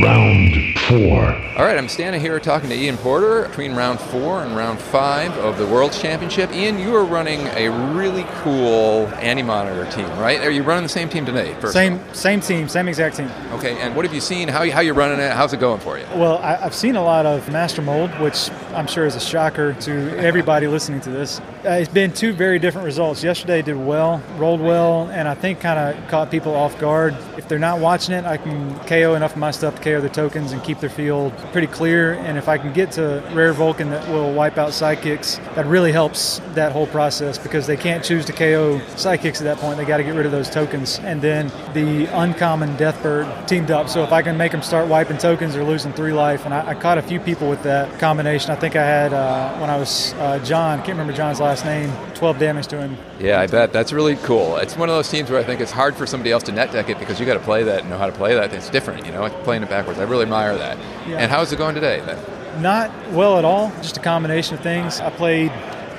Round 0.00 0.78
four. 0.88 1.34
All 1.58 1.64
right, 1.66 1.76
I'm 1.76 1.86
standing 1.86 2.18
here 2.18 2.40
talking 2.40 2.70
to 2.70 2.74
Ian 2.74 2.96
Porter 2.96 3.46
between 3.46 3.74
round 3.74 4.00
four 4.00 4.42
and 4.42 4.56
round 4.56 4.80
five 4.80 5.30
of 5.32 5.58
the 5.58 5.66
World 5.66 5.92
Championship. 5.92 6.50
Ian, 6.50 6.78
you 6.78 6.96
are 6.96 7.04
running 7.04 7.40
a 7.48 7.68
really 7.92 8.24
cool 8.36 9.06
anti-monitor 9.20 9.84
team, 9.92 10.08
right? 10.18 10.40
Are 10.40 10.50
you 10.50 10.62
running 10.62 10.84
the 10.84 10.88
same 10.88 11.10
team 11.10 11.26
today? 11.26 11.52
first 11.54 11.64
of 11.66 11.72
Same 11.72 12.00
same 12.14 12.40
team, 12.40 12.68
same 12.70 12.88
exact 12.88 13.18
team. 13.18 13.30
Okay, 13.52 13.78
and 13.82 13.94
what 13.94 14.06
have 14.06 14.14
you 14.14 14.20
seen? 14.22 14.48
How 14.48 14.62
you, 14.62 14.72
how 14.72 14.80
you 14.80 14.94
running 14.94 15.20
it? 15.20 15.30
How's 15.32 15.52
it 15.52 15.60
going 15.60 15.78
for 15.78 15.98
you? 15.98 16.06
Well, 16.14 16.38
I, 16.38 16.56
I've 16.56 16.74
seen 16.74 16.96
a 16.96 17.02
lot 17.02 17.26
of 17.26 17.46
Master 17.50 17.82
Mold, 17.82 18.18
which 18.18 18.50
I'm 18.72 18.86
sure 18.86 19.04
is 19.04 19.14
a 19.14 19.20
shocker 19.20 19.74
to 19.74 20.18
everybody 20.18 20.68
listening 20.68 21.02
to 21.02 21.10
this. 21.10 21.38
Uh, 21.64 21.72
it's 21.72 21.92
been 21.92 22.12
two 22.12 22.32
very 22.32 22.58
different 22.58 22.86
results. 22.86 23.22
Yesterday 23.22 23.60
did 23.60 23.76
well, 23.76 24.22
rolled 24.36 24.62
well, 24.62 25.10
and 25.10 25.28
I 25.28 25.34
think 25.34 25.60
kind 25.60 25.78
of 25.78 26.08
caught 26.08 26.30
people 26.30 26.54
off 26.54 26.78
guard. 26.78 27.14
If 27.36 27.46
they're 27.46 27.58
not 27.58 27.78
watching 27.78 28.14
it, 28.14 28.24
I 28.24 28.38
can 28.38 28.78
KO 28.86 29.14
enough 29.14 29.32
of 29.32 29.38
my 29.38 29.50
stuff 29.50 29.76
to 29.76 29.81
KO 29.82 30.00
the 30.00 30.08
tokens 30.08 30.52
and 30.52 30.62
keep 30.62 30.80
their 30.80 30.90
field 30.90 31.36
pretty 31.52 31.66
clear. 31.66 32.14
And 32.14 32.38
if 32.38 32.48
I 32.48 32.58
can 32.58 32.72
get 32.72 32.92
to 32.92 33.22
rare 33.32 33.52
Vulcan 33.52 33.90
that 33.90 34.08
will 34.08 34.32
wipe 34.32 34.58
out 34.58 34.70
sidekicks, 34.70 35.36
that 35.54 35.66
really 35.66 35.92
helps 35.92 36.40
that 36.54 36.72
whole 36.72 36.86
process 36.86 37.38
because 37.38 37.66
they 37.66 37.76
can't 37.76 38.04
choose 38.04 38.24
to 38.26 38.32
KO 38.32 38.78
sidekicks 38.96 39.38
at 39.38 39.44
that 39.44 39.58
point. 39.58 39.76
They 39.76 39.84
got 39.84 39.98
to 39.98 40.04
get 40.04 40.14
rid 40.14 40.26
of 40.26 40.32
those 40.32 40.48
tokens. 40.48 40.98
And 41.00 41.20
then 41.20 41.48
the 41.74 42.06
uncommon 42.18 42.76
Deathbird 42.76 43.46
teamed 43.46 43.70
up. 43.70 43.88
So 43.88 44.02
if 44.02 44.12
I 44.12 44.22
can 44.22 44.36
make 44.36 44.52
them 44.52 44.62
start 44.62 44.88
wiping 44.88 45.18
tokens, 45.18 45.54
they're 45.54 45.64
losing 45.64 45.92
three 45.92 46.12
life. 46.12 46.44
And 46.44 46.54
I, 46.54 46.68
I 46.68 46.74
caught 46.74 46.98
a 46.98 47.02
few 47.02 47.20
people 47.20 47.48
with 47.48 47.62
that 47.64 47.98
combination. 47.98 48.50
I 48.50 48.56
think 48.56 48.76
I 48.76 48.84
had, 48.84 49.12
uh, 49.12 49.58
when 49.58 49.70
I 49.70 49.76
was 49.76 50.12
uh, 50.14 50.38
John, 50.44 50.78
can't 50.78 50.90
remember 50.90 51.12
John's 51.12 51.40
last 51.40 51.64
name, 51.64 51.92
12 52.14 52.38
damage 52.38 52.66
to 52.68 52.78
him. 52.78 52.96
Yeah, 53.18 53.40
I 53.40 53.46
bet 53.46 53.72
that's 53.72 53.92
really 53.92 54.16
cool. 54.16 54.56
It's 54.56 54.76
one 54.76 54.88
of 54.88 54.94
those 54.94 55.08
teams 55.08 55.30
where 55.30 55.40
I 55.40 55.44
think 55.44 55.60
it's 55.60 55.70
hard 55.70 55.96
for 55.96 56.06
somebody 56.06 56.32
else 56.32 56.42
to 56.44 56.52
net 56.52 56.72
deck 56.72 56.88
it 56.88 56.98
because 56.98 57.18
you 57.18 57.26
got 57.26 57.34
to 57.34 57.40
play 57.40 57.62
that 57.64 57.80
and 57.80 57.90
know 57.90 57.98
how 57.98 58.06
to 58.06 58.12
play 58.12 58.34
that. 58.34 58.52
It's 58.52 58.70
different, 58.70 59.06
you 59.06 59.12
know, 59.12 59.28
playing 59.44 59.62
it 59.62 59.68
backwards. 59.72 59.98
I 59.98 60.02
really 60.02 60.24
admire 60.24 60.54
that. 60.56 60.76
Yeah. 61.08 61.16
And 61.16 61.30
how's 61.30 61.50
it 61.50 61.56
going 61.56 61.74
today 61.74 62.02
then? 62.04 62.62
Not 62.62 62.90
well 63.12 63.38
at 63.38 63.44
all, 63.46 63.70
just 63.80 63.96
a 63.96 64.00
combination 64.00 64.54
of 64.54 64.60
things. 64.62 65.00
I 65.00 65.08
played 65.08 65.50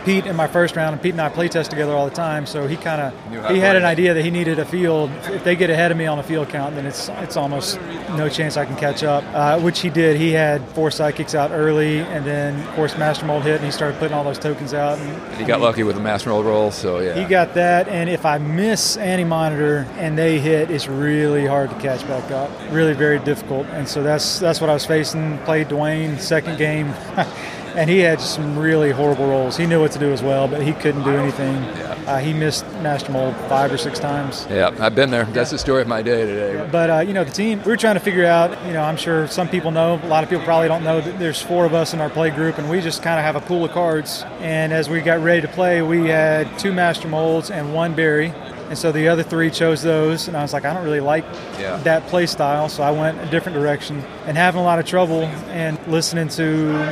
Pete 0.06 0.26
in 0.26 0.36
my 0.36 0.48
first 0.48 0.76
round, 0.76 0.94
and 0.94 1.02
Pete 1.02 1.14
and 1.14 1.22
I 1.22 1.30
play 1.30 1.48
test 1.48 1.70
together 1.72 1.94
all 1.94 2.06
the 2.06 2.16
time. 2.16 2.46
So 2.46 2.68
he 2.68 2.76
kind 2.76 3.02
of 3.02 3.52
he 3.52 3.60
had 3.60 3.76
an 3.76 3.86
idea 3.86 4.14
that 4.14 4.24
he 4.24 4.32
needed 4.32 4.60
a 4.60 4.66
field. 4.66 5.10
If 5.26 5.44
they 5.44 5.56
get 5.56 5.70
ahead 5.70 5.92
of 5.92 5.98
me 5.98 6.06
on 6.06 6.20
a 6.20 6.24
field 6.24 6.50
count, 6.50 6.76
then 6.76 6.86
it's 6.86 7.10
it's 7.10 7.38
almost 7.38 7.80
no 8.12 8.30
chance 8.30 8.58
I 8.58 8.66
can 8.66 8.76
catch 8.76 9.04
up. 9.04 9.24
Uh, 9.34 9.60
which 9.60 9.80
he 9.80 9.90
did. 9.90 10.18
He 10.18 10.32
had 10.32 10.62
four 10.70 10.90
sidekicks 10.90 11.36
out 11.36 11.52
early, 11.52 12.00
and 12.00 12.26
then 12.26 12.60
of 12.68 12.76
course 12.76 12.98
Master 12.98 13.26
Mold 13.26 13.44
hit, 13.44 13.56
and 13.58 13.66
he 13.66 13.72
started 13.72 13.98
putting 14.00 14.16
all 14.16 14.24
those 14.24 14.40
tokens 14.40 14.74
out. 14.74 14.98
And, 15.00 15.10
And 15.10 15.40
you 15.42 15.48
got 15.48 15.62
lucky 15.62 15.84
with 15.84 15.96
the 15.96 16.02
master 16.02 16.30
Mold 16.30 16.46
roll, 16.46 16.72
so 16.72 17.00
yeah. 17.00 17.14
He 17.16 17.26
got 17.26 17.54
that, 17.56 17.88
and 17.88 18.10
if 18.10 18.26
I 18.26 18.38
miss 18.38 18.98
anti 18.98 19.24
monitor 19.24 19.88
and 19.98 20.18
they 20.18 20.40
hit, 20.40 20.70
it's 20.70 20.88
really 20.88 21.46
hard 21.46 21.70
to 21.70 21.80
catch 21.80 22.06
back 22.08 22.32
up. 22.32 22.50
Really, 22.72 22.94
very 22.94 23.20
difficult. 23.20 23.68
And 23.68 23.88
so 23.88 24.04
that's 24.04 24.40
that's 24.40 24.62
what 24.62 24.70
I 24.70 24.74
was 24.74 24.86
facing. 24.86 25.38
Played 25.40 25.68
Dwayne 25.70 26.20
second 26.20 26.58
game, 26.58 26.88
and 27.76 27.90
he 27.90 28.00
had 28.00 28.22
some 28.22 28.58
really 28.58 28.92
horrible 28.92 29.28
rolls. 29.28 29.58
He 29.58 29.66
knew 29.66 29.80
what 29.80 29.92
to 29.94 30.00
do 30.00 30.12
as 30.12 30.22
well, 30.22 30.48
but 30.48 30.62
he 30.62 30.74
couldn't 30.74 31.04
do 31.04 31.12
anything. 31.12 31.56
Uh, 32.06 32.20
he 32.20 32.34
missed 32.34 32.66
Master 32.82 33.12
Mold 33.12 33.36
five 33.48 33.72
or 33.72 33.78
six 33.78 33.98
times. 34.00 34.46
yeah, 34.50 34.76
I've 34.80 34.96
been 34.96 35.10
there. 35.10 35.26
That's 35.26 35.52
the 35.52 35.58
story 35.58 35.82
of 35.82 35.88
my 35.88 36.02
day 36.02 36.26
today. 36.26 36.68
But 36.72 36.90
uh, 36.90 37.00
you 37.00 37.14
know, 37.14 37.24
the 37.24 37.32
team 37.32 37.60
we 37.64 37.72
were 37.72 37.78
trying 37.78 37.96
to 37.96 38.02
figure 38.02 38.26
out. 38.26 38.52
You 38.66 38.74
know, 38.74 38.82
I'm 38.84 38.98
sure 38.98 39.28
some 39.28 39.48
people 39.48 39.72
know. 39.72 40.00
A 40.04 40.08
lot 40.08 40.24
of 40.24 40.30
people 40.30 40.44
probably 40.46 40.68
don't 40.68 40.84
know 40.84 41.00
that 41.02 41.18
there's 41.20 41.42
four 41.42 41.66
of 41.66 41.74
us 41.74 41.94
in 41.94 42.02
our 42.02 42.10
play 42.10 42.30
group, 42.30 42.58
and 42.58 42.70
we 42.70 42.82
just 42.82 43.02
kind 43.02 43.20
of 43.20 43.26
have 43.26 43.36
a 43.36 43.46
pool 43.46 43.66
of 43.66 43.72
cards. 43.72 44.24
And 44.40 44.74
as 44.74 44.90
we 44.90 45.02
got 45.02 45.22
ready 45.22 45.42
to 45.42 45.48
play, 45.48 45.82
we 45.82 46.08
had 46.08 46.60
two 46.60 46.74
master 46.74 47.08
molds 47.08 47.52
and 47.52 47.74
one 47.74 47.96
berry. 47.96 48.34
And 48.74 48.78
so 48.80 48.92
the 48.92 49.08
other 49.08 49.22
three 49.22 49.52
chose 49.52 49.84
those, 49.84 50.28
and 50.28 50.36
I 50.36 50.42
was 50.42 50.52
like, 50.52 50.66
I 50.66 50.74
don't 50.74 50.84
really 50.84 51.00
like 51.00 51.24
Yeah. 51.60 51.78
that 51.84 52.08
play 52.08 52.26
style, 52.26 52.70
so 52.70 52.82
I 52.82 52.90
went 52.90 53.22
a 53.22 53.28
different 53.28 53.56
direction. 53.56 54.04
And 54.26 54.36
having 54.36 54.60
a 54.60 54.64
lot 54.64 54.80
of 54.80 54.86
trouble 54.88 55.26
and 55.52 55.78
listening 55.88 56.28
to 56.30 56.44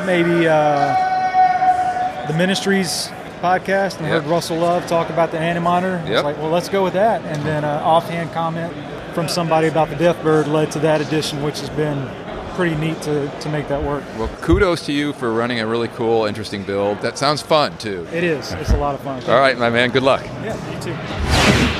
maybe 0.06 0.48
uh, 0.48 2.28
the 2.28 2.34
Ministries 2.36 3.10
podcast 3.42 3.98
and 3.98 4.06
Yep. 4.06 4.22
heard 4.22 4.26
Russell 4.28 4.58
Love 4.58 4.86
talk 4.86 5.10
about 5.10 5.32
the 5.32 5.40
Anti-Monitor. 5.40 6.04
I 6.06 6.12
was 6.12 6.24
like, 6.24 6.38
well, 6.38 6.52
let's 6.52 6.70
go 6.70 6.84
with 6.84 6.94
that. 6.94 7.24
And 7.26 7.42
then 7.44 7.64
uh, 7.64 7.82
offhand 7.84 8.32
comment 8.32 8.72
from 9.16 9.28
somebody 9.28 9.68
about 9.68 9.90
the 9.90 9.96
Deathbird 9.96 10.46
led 10.46 10.70
to 10.74 10.80
that 10.82 11.02
addition, 11.02 11.42
which 11.42 11.62
has 11.62 11.70
been 11.72 12.08
pretty 12.54 12.76
neat 12.76 13.02
to, 13.02 13.28
to 13.40 13.50
make 13.50 13.68
that 13.70 13.82
work. 13.82 14.04
Well, 14.20 14.28
kudos 14.42 14.86
to 14.86 14.92
you 14.92 15.14
for 15.14 15.34
running 15.34 15.62
a 15.62 15.66
really 15.66 15.88
cool, 15.88 16.26
interesting 16.26 16.64
build. 16.64 17.02
That 17.02 17.18
sounds 17.18 17.42
fun 17.42 17.76
too. 17.80 18.06
It 18.14 18.24
is. 18.24 18.52
It's 18.52 18.70
a 18.70 18.78
lot 18.78 18.94
of 18.94 19.02
fun. 19.02 19.24
All 19.24 19.40
right, 19.40 19.58
my 19.58 19.72
man. 19.72 19.90
Good 19.90 20.04
luck. 20.04 20.24
Yeah, 20.44 20.72
you 20.72 20.80
too. 20.80 21.71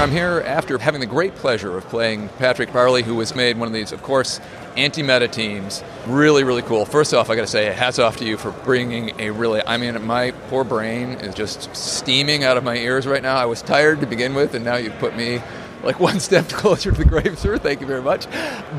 I'm 0.00 0.10
here 0.10 0.42
after 0.46 0.78
having 0.78 1.02
the 1.02 1.06
great 1.06 1.34
pleasure 1.34 1.76
of 1.76 1.84
playing 1.88 2.30
Patrick 2.38 2.72
Barley, 2.72 3.02
who 3.02 3.14
was 3.14 3.34
made 3.34 3.58
one 3.58 3.68
of 3.68 3.74
these, 3.74 3.92
of 3.92 4.02
course, 4.02 4.40
anti-meta 4.74 5.28
teams. 5.28 5.84
Really, 6.06 6.42
really 6.42 6.62
cool. 6.62 6.86
First 6.86 7.12
off, 7.12 7.28
I 7.28 7.36
got 7.36 7.42
to 7.42 7.46
say, 7.46 7.66
hats 7.66 7.98
off 7.98 8.16
to 8.16 8.24
you 8.24 8.38
for 8.38 8.50
bringing 8.50 9.20
a 9.20 9.28
really. 9.28 9.60
I 9.66 9.76
mean, 9.76 10.02
my 10.06 10.30
poor 10.48 10.64
brain 10.64 11.10
is 11.20 11.34
just 11.34 11.76
steaming 11.76 12.44
out 12.44 12.56
of 12.56 12.64
my 12.64 12.76
ears 12.76 13.06
right 13.06 13.22
now. 13.22 13.36
I 13.36 13.44
was 13.44 13.60
tired 13.60 14.00
to 14.00 14.06
begin 14.06 14.32
with, 14.32 14.54
and 14.54 14.64
now 14.64 14.76
you've 14.76 14.98
put 15.00 15.14
me 15.14 15.42
like 15.82 16.00
one 16.00 16.18
step 16.18 16.48
closer 16.48 16.92
to 16.92 16.96
the 16.96 17.04
grave, 17.04 17.38
sir. 17.38 17.58
Thank 17.58 17.82
you 17.82 17.86
very 17.86 18.02
much. 18.02 18.26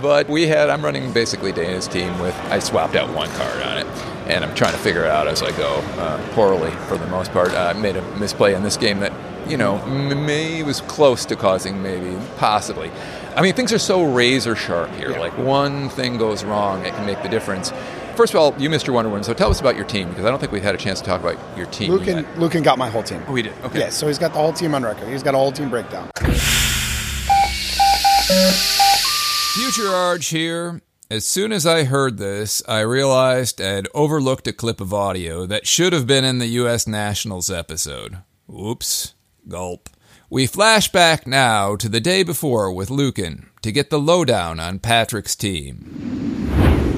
But 0.02 0.28
we 0.28 0.48
had. 0.48 0.72
I'm 0.72 0.84
running 0.84 1.14
basically 1.14 1.52
Dana's 1.52 1.88
team 1.88 2.18
with. 2.18 2.36
I 2.46 2.58
swapped 2.58 2.96
out 2.96 3.14
one 3.14 3.30
card 3.34 3.62
on 3.62 3.78
it. 3.78 3.88
And 4.26 4.44
I'm 4.44 4.56
trying 4.56 4.72
to 4.72 4.80
figure 4.80 5.04
it 5.04 5.12
out 5.12 5.28
as 5.28 5.44
I 5.44 5.52
go, 5.56 5.84
uh, 5.98 6.34
poorly 6.34 6.72
for 6.88 6.98
the 6.98 7.08
most 7.08 7.32
part. 7.32 7.52
I 7.52 7.74
made 7.74 7.96
a 7.96 8.18
misplay 8.18 8.56
in 8.56 8.64
this 8.64 8.78
game 8.78 9.02
that 9.02 9.12
you 9.48 9.58
know, 9.58 9.78
m- 9.80 10.26
may 10.26 10.64
was 10.64 10.82
close 10.82 11.26
to 11.26 11.36
causing 11.36 11.82
maybe, 11.82 12.18
possibly. 12.38 12.92
I 13.36 13.42
mean, 13.42 13.54
things 13.54 13.72
are 13.74 13.80
so 13.80 14.04
razor 14.04 14.56
sharp 14.56 14.92
here. 14.96 15.10
Like 15.10 15.38
one 15.38 15.90
thing 15.90 16.18
goes 16.18 16.44
wrong, 16.44 16.86
it 16.86 16.94
can 16.94 17.06
make 17.06 17.22
the 17.24 17.30
difference. 17.30 17.72
First 18.16 18.34
of 18.34 18.40
all, 18.40 18.54
you 18.60 18.70
missed 18.70 18.88
your 18.88 18.96
Wonder 18.96 19.10
Woman, 19.10 19.24
so 19.24 19.34
tell 19.34 19.50
us 19.50 19.62
about 19.62 19.76
your 19.76 19.86
team 19.86 20.10
because 20.10 20.26
I 20.26 20.30
don't 20.30 20.40
think 20.40 20.52
we've 20.52 20.62
had 20.62 20.76
a 20.76 20.78
chance 20.78 21.00
to 21.00 21.06
talk 21.06 21.22
about 21.22 21.38
your 21.58 21.66
team 21.68 21.92
Lucan, 21.92 22.18
yet. 22.18 22.40
Lucan 22.40 22.62
got 22.62 22.78
my 22.78 22.90
whole 22.90 23.04
team. 23.04 23.24
Oh, 23.28 23.36
he 23.36 23.44
did. 23.44 23.54
Okay. 23.64 23.80
Yeah, 23.80 23.90
so 23.90 24.08
he's 24.08 24.18
got 24.20 24.34
the 24.34 24.40
whole 24.40 24.54
team 24.54 24.76
on 24.76 24.84
record. 24.84 25.08
He's 25.08 25.24
got 25.24 25.34
a 25.34 25.38
whole 25.38 25.52
team 25.52 25.70
breakdown. 25.70 26.12
Future 29.54 29.88
Arch 29.88 30.28
here. 30.28 30.82
As 31.10 31.26
soon 31.26 31.52
as 31.52 31.66
I 31.66 31.84
heard 31.84 32.18
this, 32.18 32.64
I 32.70 32.82
realized 32.82 33.60
I'd 33.62 33.88
overlooked 33.94 34.48
a 34.48 34.54
clip 34.54 34.80
of 34.80 34.94
audio 34.94 35.46
that 35.46 35.68
should 35.68 35.92
have 35.92 36.08
been 36.08 36.24
in 36.24 36.40
the 36.40 36.48
U.S. 36.48 36.88
Nationals 36.88 37.50
episode. 37.50 38.20
Whoops. 38.48 39.14
Gulp. 39.48 39.90
We 40.30 40.48
flash 40.48 40.92
back 40.92 41.28
now 41.28 41.76
to 41.76 41.90
the 41.90 42.00
day 42.00 42.24
before 42.24 42.72
with 42.72 42.90
Lucan 42.90 43.50
to 43.62 43.72
get 43.72 43.90
the 43.90 44.00
lowdown 44.00 44.60
on 44.60 44.80
Patrick's 44.80 45.36
team. 45.36 46.48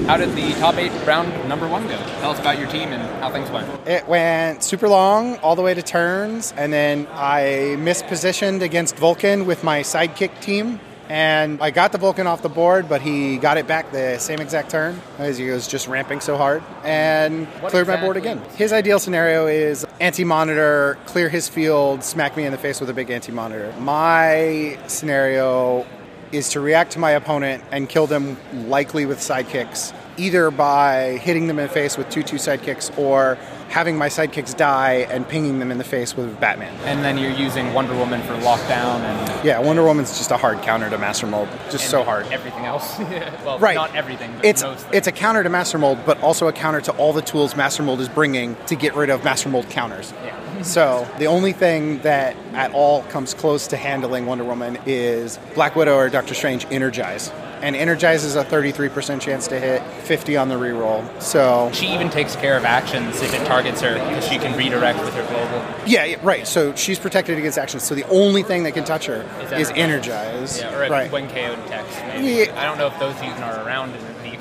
How 0.06 0.18
did 0.18 0.36
the 0.36 0.52
top 0.60 0.76
eight 0.76 0.92
round 1.06 1.48
number 1.48 1.66
one 1.66 1.88
go? 1.88 1.96
Tell 2.20 2.30
us 2.30 2.38
about 2.38 2.58
your 2.58 2.68
team 2.68 2.90
and 2.90 3.02
how 3.22 3.30
things 3.32 3.50
went. 3.50 3.88
It 3.88 4.06
went 4.06 4.62
super 4.62 4.86
long, 4.86 5.36
all 5.38 5.56
the 5.56 5.62
way 5.62 5.72
to 5.72 5.82
turns, 5.82 6.52
and 6.58 6.70
then 6.70 7.08
I 7.10 7.76
mispositioned 7.78 8.60
against 8.60 8.96
Vulcan 8.96 9.46
with 9.46 9.64
my 9.64 9.80
sidekick 9.80 10.40
team. 10.42 10.78
And 11.14 11.62
I 11.62 11.70
got 11.70 11.92
the 11.92 11.98
Vulcan 11.98 12.26
off 12.26 12.42
the 12.42 12.48
board, 12.48 12.88
but 12.88 13.00
he 13.00 13.36
got 13.36 13.56
it 13.56 13.68
back 13.68 13.92
the 13.92 14.18
same 14.18 14.40
exact 14.40 14.72
turn 14.72 15.00
as 15.18 15.38
he 15.38 15.48
was 15.48 15.68
just 15.68 15.86
ramping 15.86 16.18
so 16.18 16.36
hard 16.36 16.60
and 16.82 17.46
What 17.60 17.70
cleared 17.70 17.86
my 17.86 18.00
board 18.00 18.16
again. 18.16 18.42
His 18.56 18.72
ideal 18.72 18.98
scenario 18.98 19.46
is 19.46 19.86
anti 20.00 20.24
monitor, 20.24 20.98
clear 21.06 21.28
his 21.28 21.48
field, 21.48 22.02
smack 22.02 22.36
me 22.36 22.46
in 22.46 22.50
the 22.50 22.58
face 22.58 22.80
with 22.80 22.90
a 22.90 22.92
big 22.92 23.10
anti 23.10 23.30
monitor. 23.30 23.72
My 23.78 24.76
scenario 24.88 25.86
is 26.32 26.48
to 26.48 26.58
react 26.58 26.90
to 26.94 26.98
my 26.98 27.12
opponent 27.12 27.62
and 27.70 27.88
kill 27.88 28.08
them 28.08 28.36
likely 28.68 29.06
with 29.06 29.20
sidekicks 29.20 29.94
either 30.16 30.50
by 30.50 31.18
hitting 31.18 31.46
them 31.46 31.58
in 31.58 31.66
the 31.66 31.72
face 31.72 31.96
with 31.96 32.08
two 32.10 32.22
two 32.22 32.36
sidekicks 32.36 32.96
or 32.98 33.38
having 33.68 33.96
my 33.98 34.08
sidekicks 34.08 34.56
die 34.56 35.06
and 35.10 35.28
pinging 35.28 35.58
them 35.58 35.70
in 35.70 35.78
the 35.78 35.84
face 35.84 36.16
with 36.16 36.38
Batman. 36.40 36.72
And 36.84 37.04
then 37.04 37.18
you're 37.18 37.30
using 37.32 37.72
Wonder 37.74 37.94
Woman 37.94 38.22
for 38.22 38.34
lockdown 38.38 39.00
and 39.00 39.44
Yeah, 39.44 39.58
Wonder 39.58 39.82
Woman's 39.82 40.16
just 40.16 40.30
a 40.30 40.36
hard 40.36 40.62
counter 40.62 40.88
to 40.90 40.98
Master 40.98 41.26
Mold, 41.26 41.48
just 41.70 41.90
so 41.90 42.04
hard. 42.04 42.26
Everything 42.32 42.64
else, 42.64 42.98
well, 43.44 43.58
Right. 43.58 43.74
not 43.74 43.94
everything, 43.96 44.30
It's 44.42 44.64
it's 44.92 45.06
a 45.08 45.12
counter 45.12 45.42
to 45.42 45.48
Master 45.48 45.78
Mold, 45.78 45.98
but 46.06 46.20
also 46.22 46.46
a 46.48 46.52
counter 46.52 46.80
to 46.82 46.92
all 46.92 47.12
the 47.12 47.22
tools 47.22 47.56
Master 47.56 47.82
Mold 47.82 48.00
is 48.00 48.08
bringing 48.08 48.56
to 48.66 48.76
get 48.76 48.94
rid 48.94 49.10
of 49.10 49.24
Master 49.24 49.48
Mold 49.48 49.68
counters. 49.70 50.12
Yeah. 50.24 50.40
So 50.62 51.06
the 51.18 51.26
only 51.26 51.52
thing 51.52 51.98
that 52.02 52.36
at 52.54 52.72
all 52.72 53.02
comes 53.04 53.34
close 53.34 53.66
to 53.66 53.76
handling 53.76 54.24
Wonder 54.24 54.44
Woman 54.44 54.78
is 54.86 55.38
Black 55.54 55.74
Widow 55.74 55.96
or 55.96 56.08
Doctor 56.08 56.32
Strange 56.32 56.64
Energize. 56.70 57.30
And 57.62 57.74
energizes 57.76 58.36
a 58.36 58.44
33% 58.44 59.20
chance 59.20 59.46
to 59.48 59.58
hit, 59.58 59.82
50 60.02 60.36
on 60.36 60.48
the 60.48 60.54
reroll. 60.56 61.04
So 61.22 61.70
She 61.72 61.86
even 61.94 62.10
takes 62.10 62.36
care 62.36 62.56
of 62.56 62.64
actions 62.64 63.20
if 63.22 63.32
it 63.32 63.46
targets 63.46 63.80
her, 63.80 63.94
because 63.94 64.26
she 64.28 64.38
can 64.38 64.56
redirect 64.56 64.98
with 65.00 65.14
her 65.14 65.22
global. 65.26 65.64
yeah, 65.86 66.04
yeah, 66.04 66.16
right. 66.22 66.46
So 66.46 66.74
she's 66.74 66.98
protected 66.98 67.38
against 67.38 67.56
actions. 67.58 67.82
So 67.84 67.94
the 67.94 68.06
only 68.08 68.42
thing 68.42 68.64
that 68.64 68.72
can 68.72 68.84
touch 68.84 69.06
her 69.06 69.22
Is 69.54 69.68
is 69.70 69.70
Energize. 69.76 70.58
Yeah, 70.58 70.74
or 70.74 70.90
right. 70.90 71.10
when 71.10 71.26
KO'd 71.28 71.66
text. 71.68 71.98
Maybe. 72.08 72.50
Yeah. 72.50 72.60
I 72.60 72.64
don't 72.64 72.76
know 72.78 72.86
if 72.88 72.98
those 72.98 73.16
even 73.22 73.42
are 73.42 73.66
around 73.66 73.92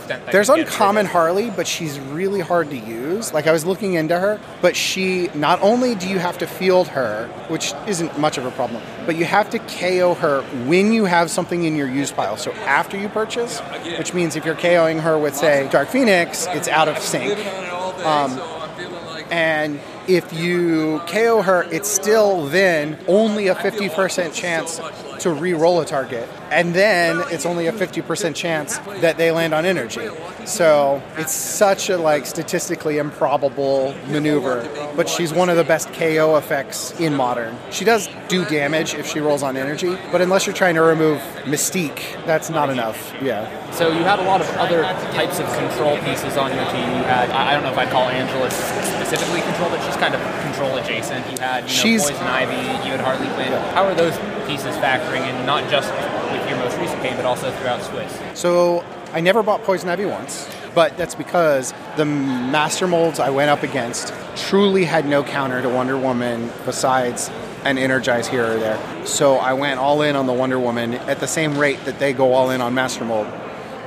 extent 0.04 0.32
There's 0.32 0.49
uncommon 0.49 1.06
Harley, 1.06 1.49
but 1.49 1.68
she's 1.68 1.99
really 1.99 2.39
hard 2.39 2.70
to 2.70 2.78
use. 2.78 3.34
Like 3.34 3.47
I 3.47 3.51
was 3.51 3.66
looking 3.66 3.93
into 3.93 4.20
her, 4.20 4.39
but 4.62 4.76
she 4.76 5.30
not 5.34 5.62
only 5.62 5.95
do 5.95 6.08
you 6.08 6.20
have 6.20 6.38
to 6.39 6.47
field 6.47 6.88
her, 6.89 7.28
which 7.47 7.74
isn't 7.88 8.18
much 8.20 8.38
of 8.38 8.45
a 8.45 8.51
problem, 8.51 8.82
but 9.06 9.16
you 9.16 9.26
have 9.26 9.49
to 9.51 9.60
KO 9.60 10.14
her 10.16 10.41
when 10.68 10.93
you 10.93 11.06
have 11.06 11.30
something 11.30 11.64
in 11.64 11.76
your 11.76 11.88
use 11.88 12.12
pile. 12.12 12.38
So 12.38 12.51
after 12.54 12.97
you 12.97 13.10
purchase, 13.10 13.60
which 13.97 14.14
means 14.14 14.36
if 14.36 14.45
you're 14.45 14.56
KOing 14.56 15.01
her 15.01 15.18
with 15.18 15.36
say 15.36 15.68
Dark 15.72 15.89
Phoenix, 15.89 16.47
it's 16.49 16.68
out 16.68 16.88
of 16.88 16.99
sync. 16.99 17.38
Um, 18.06 18.39
and 19.32 19.80
if 20.08 20.34
you 20.34 21.01
KO 21.08 21.41
her, 21.41 21.64
it's 21.72 21.89
still 21.89 22.45
then 22.47 22.97
only 23.08 23.47
a 23.47 23.56
50% 23.56 24.34
chance 24.34 24.80
to 25.20 25.32
re-roll 25.32 25.80
a 25.80 25.86
target. 25.86 26.28
And 26.51 26.74
then 26.74 27.24
it's 27.32 27.45
only 27.45 27.68
a 27.68 27.72
50% 27.72 28.36
chance 28.36 28.78
that 29.01 29.18
they 29.18 29.32
land 29.32 29.54
on 29.54 29.66
energy. 29.66 30.08
So 30.45 31.01
it's 31.18 31.32
such 31.32 31.89
a 31.89 31.97
like 31.97 32.26
statistically 32.26 32.97
improbable 32.97 33.95
maneuver, 34.08 34.70
but 34.95 35.08
she's 35.08 35.34
one 35.34 35.49
of 35.49 35.58
the 35.58 35.64
best 35.64 35.91
KO 35.93 36.36
effects 36.36 36.99
in 36.99 37.16
modern. 37.16 37.58
She 37.72 37.86
does 37.86 38.10
do 38.28 38.45
damage 38.45 38.93
if 38.93 39.08
she 39.08 39.20
rolls 39.20 39.43
on 39.43 39.56
energy, 39.56 39.97
but 40.12 40.22
unless 40.22 40.45
you're 40.45 40.56
trying 40.56 40.76
to 40.76 40.82
remove 40.82 41.20
Mystique, 41.45 42.24
that's 42.26 42.49
not 42.49 42.70
enough. 42.70 43.14
Yeah. 43.22 43.72
So 43.72 43.88
you 43.88 44.04
had 44.04 44.20
a 44.20 44.24
lot 44.24 44.41
of 44.41 44.49
other 44.58 44.84
types 45.14 45.39
of 45.39 45.45
control 45.54 45.97
pieces 45.99 46.38
on 46.38 46.54
your 46.54 46.66
team. 46.66 46.89
You 46.97 47.04
had 47.04 47.30
I 47.32 47.54
don't 47.54 47.64
know 47.64 47.72
if 47.72 47.78
I'd 47.78 47.89
call 47.89 48.10
Angela 48.10 48.49
specifically 49.14 49.41
control, 49.41 49.70
but 49.70 49.80
she's 49.86 49.95
kind 49.97 50.16
of 50.16 50.22
control 50.41 50.76
adjacent. 50.78 51.24
You 51.32 51.38
had 51.38 51.57
you 51.57 51.61
know, 51.64 51.68
She's- 51.68 52.09
Poison 52.09 52.26
Ivy, 52.26 52.55
you 52.55 52.91
had 52.95 52.99
Harley 52.99 53.28
Quinn. 53.36 53.51
How 53.76 53.84
are 53.86 53.93
those 53.93 54.18
pieces 54.47 54.76
factoring 54.78 55.28
in, 55.30 55.45
not 55.45 55.70
just 55.70 55.91
with 56.32 56.49
your 56.49 56.57
most 56.57 56.78
recent 56.80 57.01
game, 57.03 57.16
but 57.16 57.26
also 57.26 57.51
throughout 57.57 57.84
Swiss? 57.84 58.11
So 58.34 58.84
I 59.14 59.20
never 59.20 59.43
bought 59.43 59.64
Poison 59.64 59.88
Ivy 59.89 60.05
once, 60.05 60.49
but 60.74 60.97
that's 60.97 61.14
because 61.14 61.76
the 61.95 62.05
master 62.05 62.88
molds 62.88 63.20
I 63.20 63.30
went 63.30 63.51
up 63.51 63.61
against 63.61 64.11
truly 64.36 64.84
had 64.84 65.07
no 65.07 65.24
counter 65.24 65.61
to 65.61 65.70
Wonder 65.70 65.95
Woman 65.95 66.51
besides 66.66 67.30
an 67.66 67.78
Energize 67.78 68.28
here 68.28 68.45
or 68.45 68.57
there. 68.57 68.80
So 69.05 69.36
I 69.36 69.53
went 69.53 69.80
all 69.80 70.01
in 70.01 70.16
on 70.16 70.26
the 70.26 70.34
Wonder 70.34 70.57
Woman 70.57 70.95
at 70.95 71.20
the 71.20 71.28
same 71.28 71.55
rate 71.59 71.86
that 71.86 71.99
they 71.99 72.14
go 72.14 72.34
all 72.34 72.49
in 72.49 72.61
on 72.61 72.74
Master 72.74 73.05
Mold. 73.05 73.28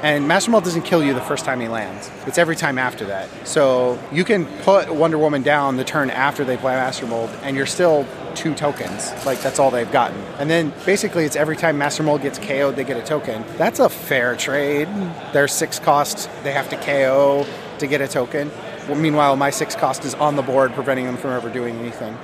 And 0.03 0.29
Master 0.29 0.51
Mold 0.51 0.65
doesn't 0.65 0.83
kill 0.83 1.03
you 1.03 1.15
the 1.15 1.23
first 1.23 1.45
time 1.45 1.61
he 1.61 1.69
lands. 1.69 2.11
It's 2.27 2.39
every 2.39 2.57
time 2.57 2.79
after 2.79 3.07
that. 3.07 3.29
So 3.47 3.99
you 4.13 4.25
can 4.25 4.47
put 4.63 4.95
Wonder 4.95 5.19
Woman 5.19 5.43
down 5.43 5.77
the 5.77 5.85
turn 5.85 6.11
after 6.11 6.45
they 6.45 6.57
play 6.57 6.75
Master 6.75 7.07
Mold, 7.07 7.31
and 7.43 7.57
you're 7.57 7.67
still 7.67 8.07
two 8.35 8.55
tokens. 8.55 9.11
Like 9.25 9.41
that's 9.41 9.59
all 9.59 9.71
they've 9.71 9.91
gotten. 9.91 10.19
And 10.39 10.51
then 10.51 10.73
basically 10.85 11.25
it's 11.25 11.37
every 11.37 11.57
time 11.57 11.79
Master 11.79 12.03
Mold 12.03 12.23
gets 12.23 12.39
KO'd, 12.39 12.77
they 12.77 12.85
get 12.85 12.99
a 12.99 13.03
token. 13.03 13.45
That's 13.57 13.81
a 13.81 13.89
fair 13.89 14.37
trade. 14.37 14.89
Their 15.33 15.49
six 15.49 15.79
cost, 15.79 16.29
they 16.45 16.53
have 16.53 16.69
to 16.69 16.77
KO 16.77 17.47
to 17.79 17.87
get 17.87 18.01
a 18.01 18.09
token. 18.09 18.51
Well, 18.87 18.97
meanwhile, 18.97 19.35
my 19.37 19.51
six 19.51 19.75
cost 19.75 20.05
is 20.05 20.15
on 20.15 20.37
the 20.37 20.43
board, 20.43 20.73
preventing 20.73 21.07
them 21.07 21.17
from 21.17 21.31
ever 21.31 21.51
doing 21.51 21.77
anything. 21.79 22.17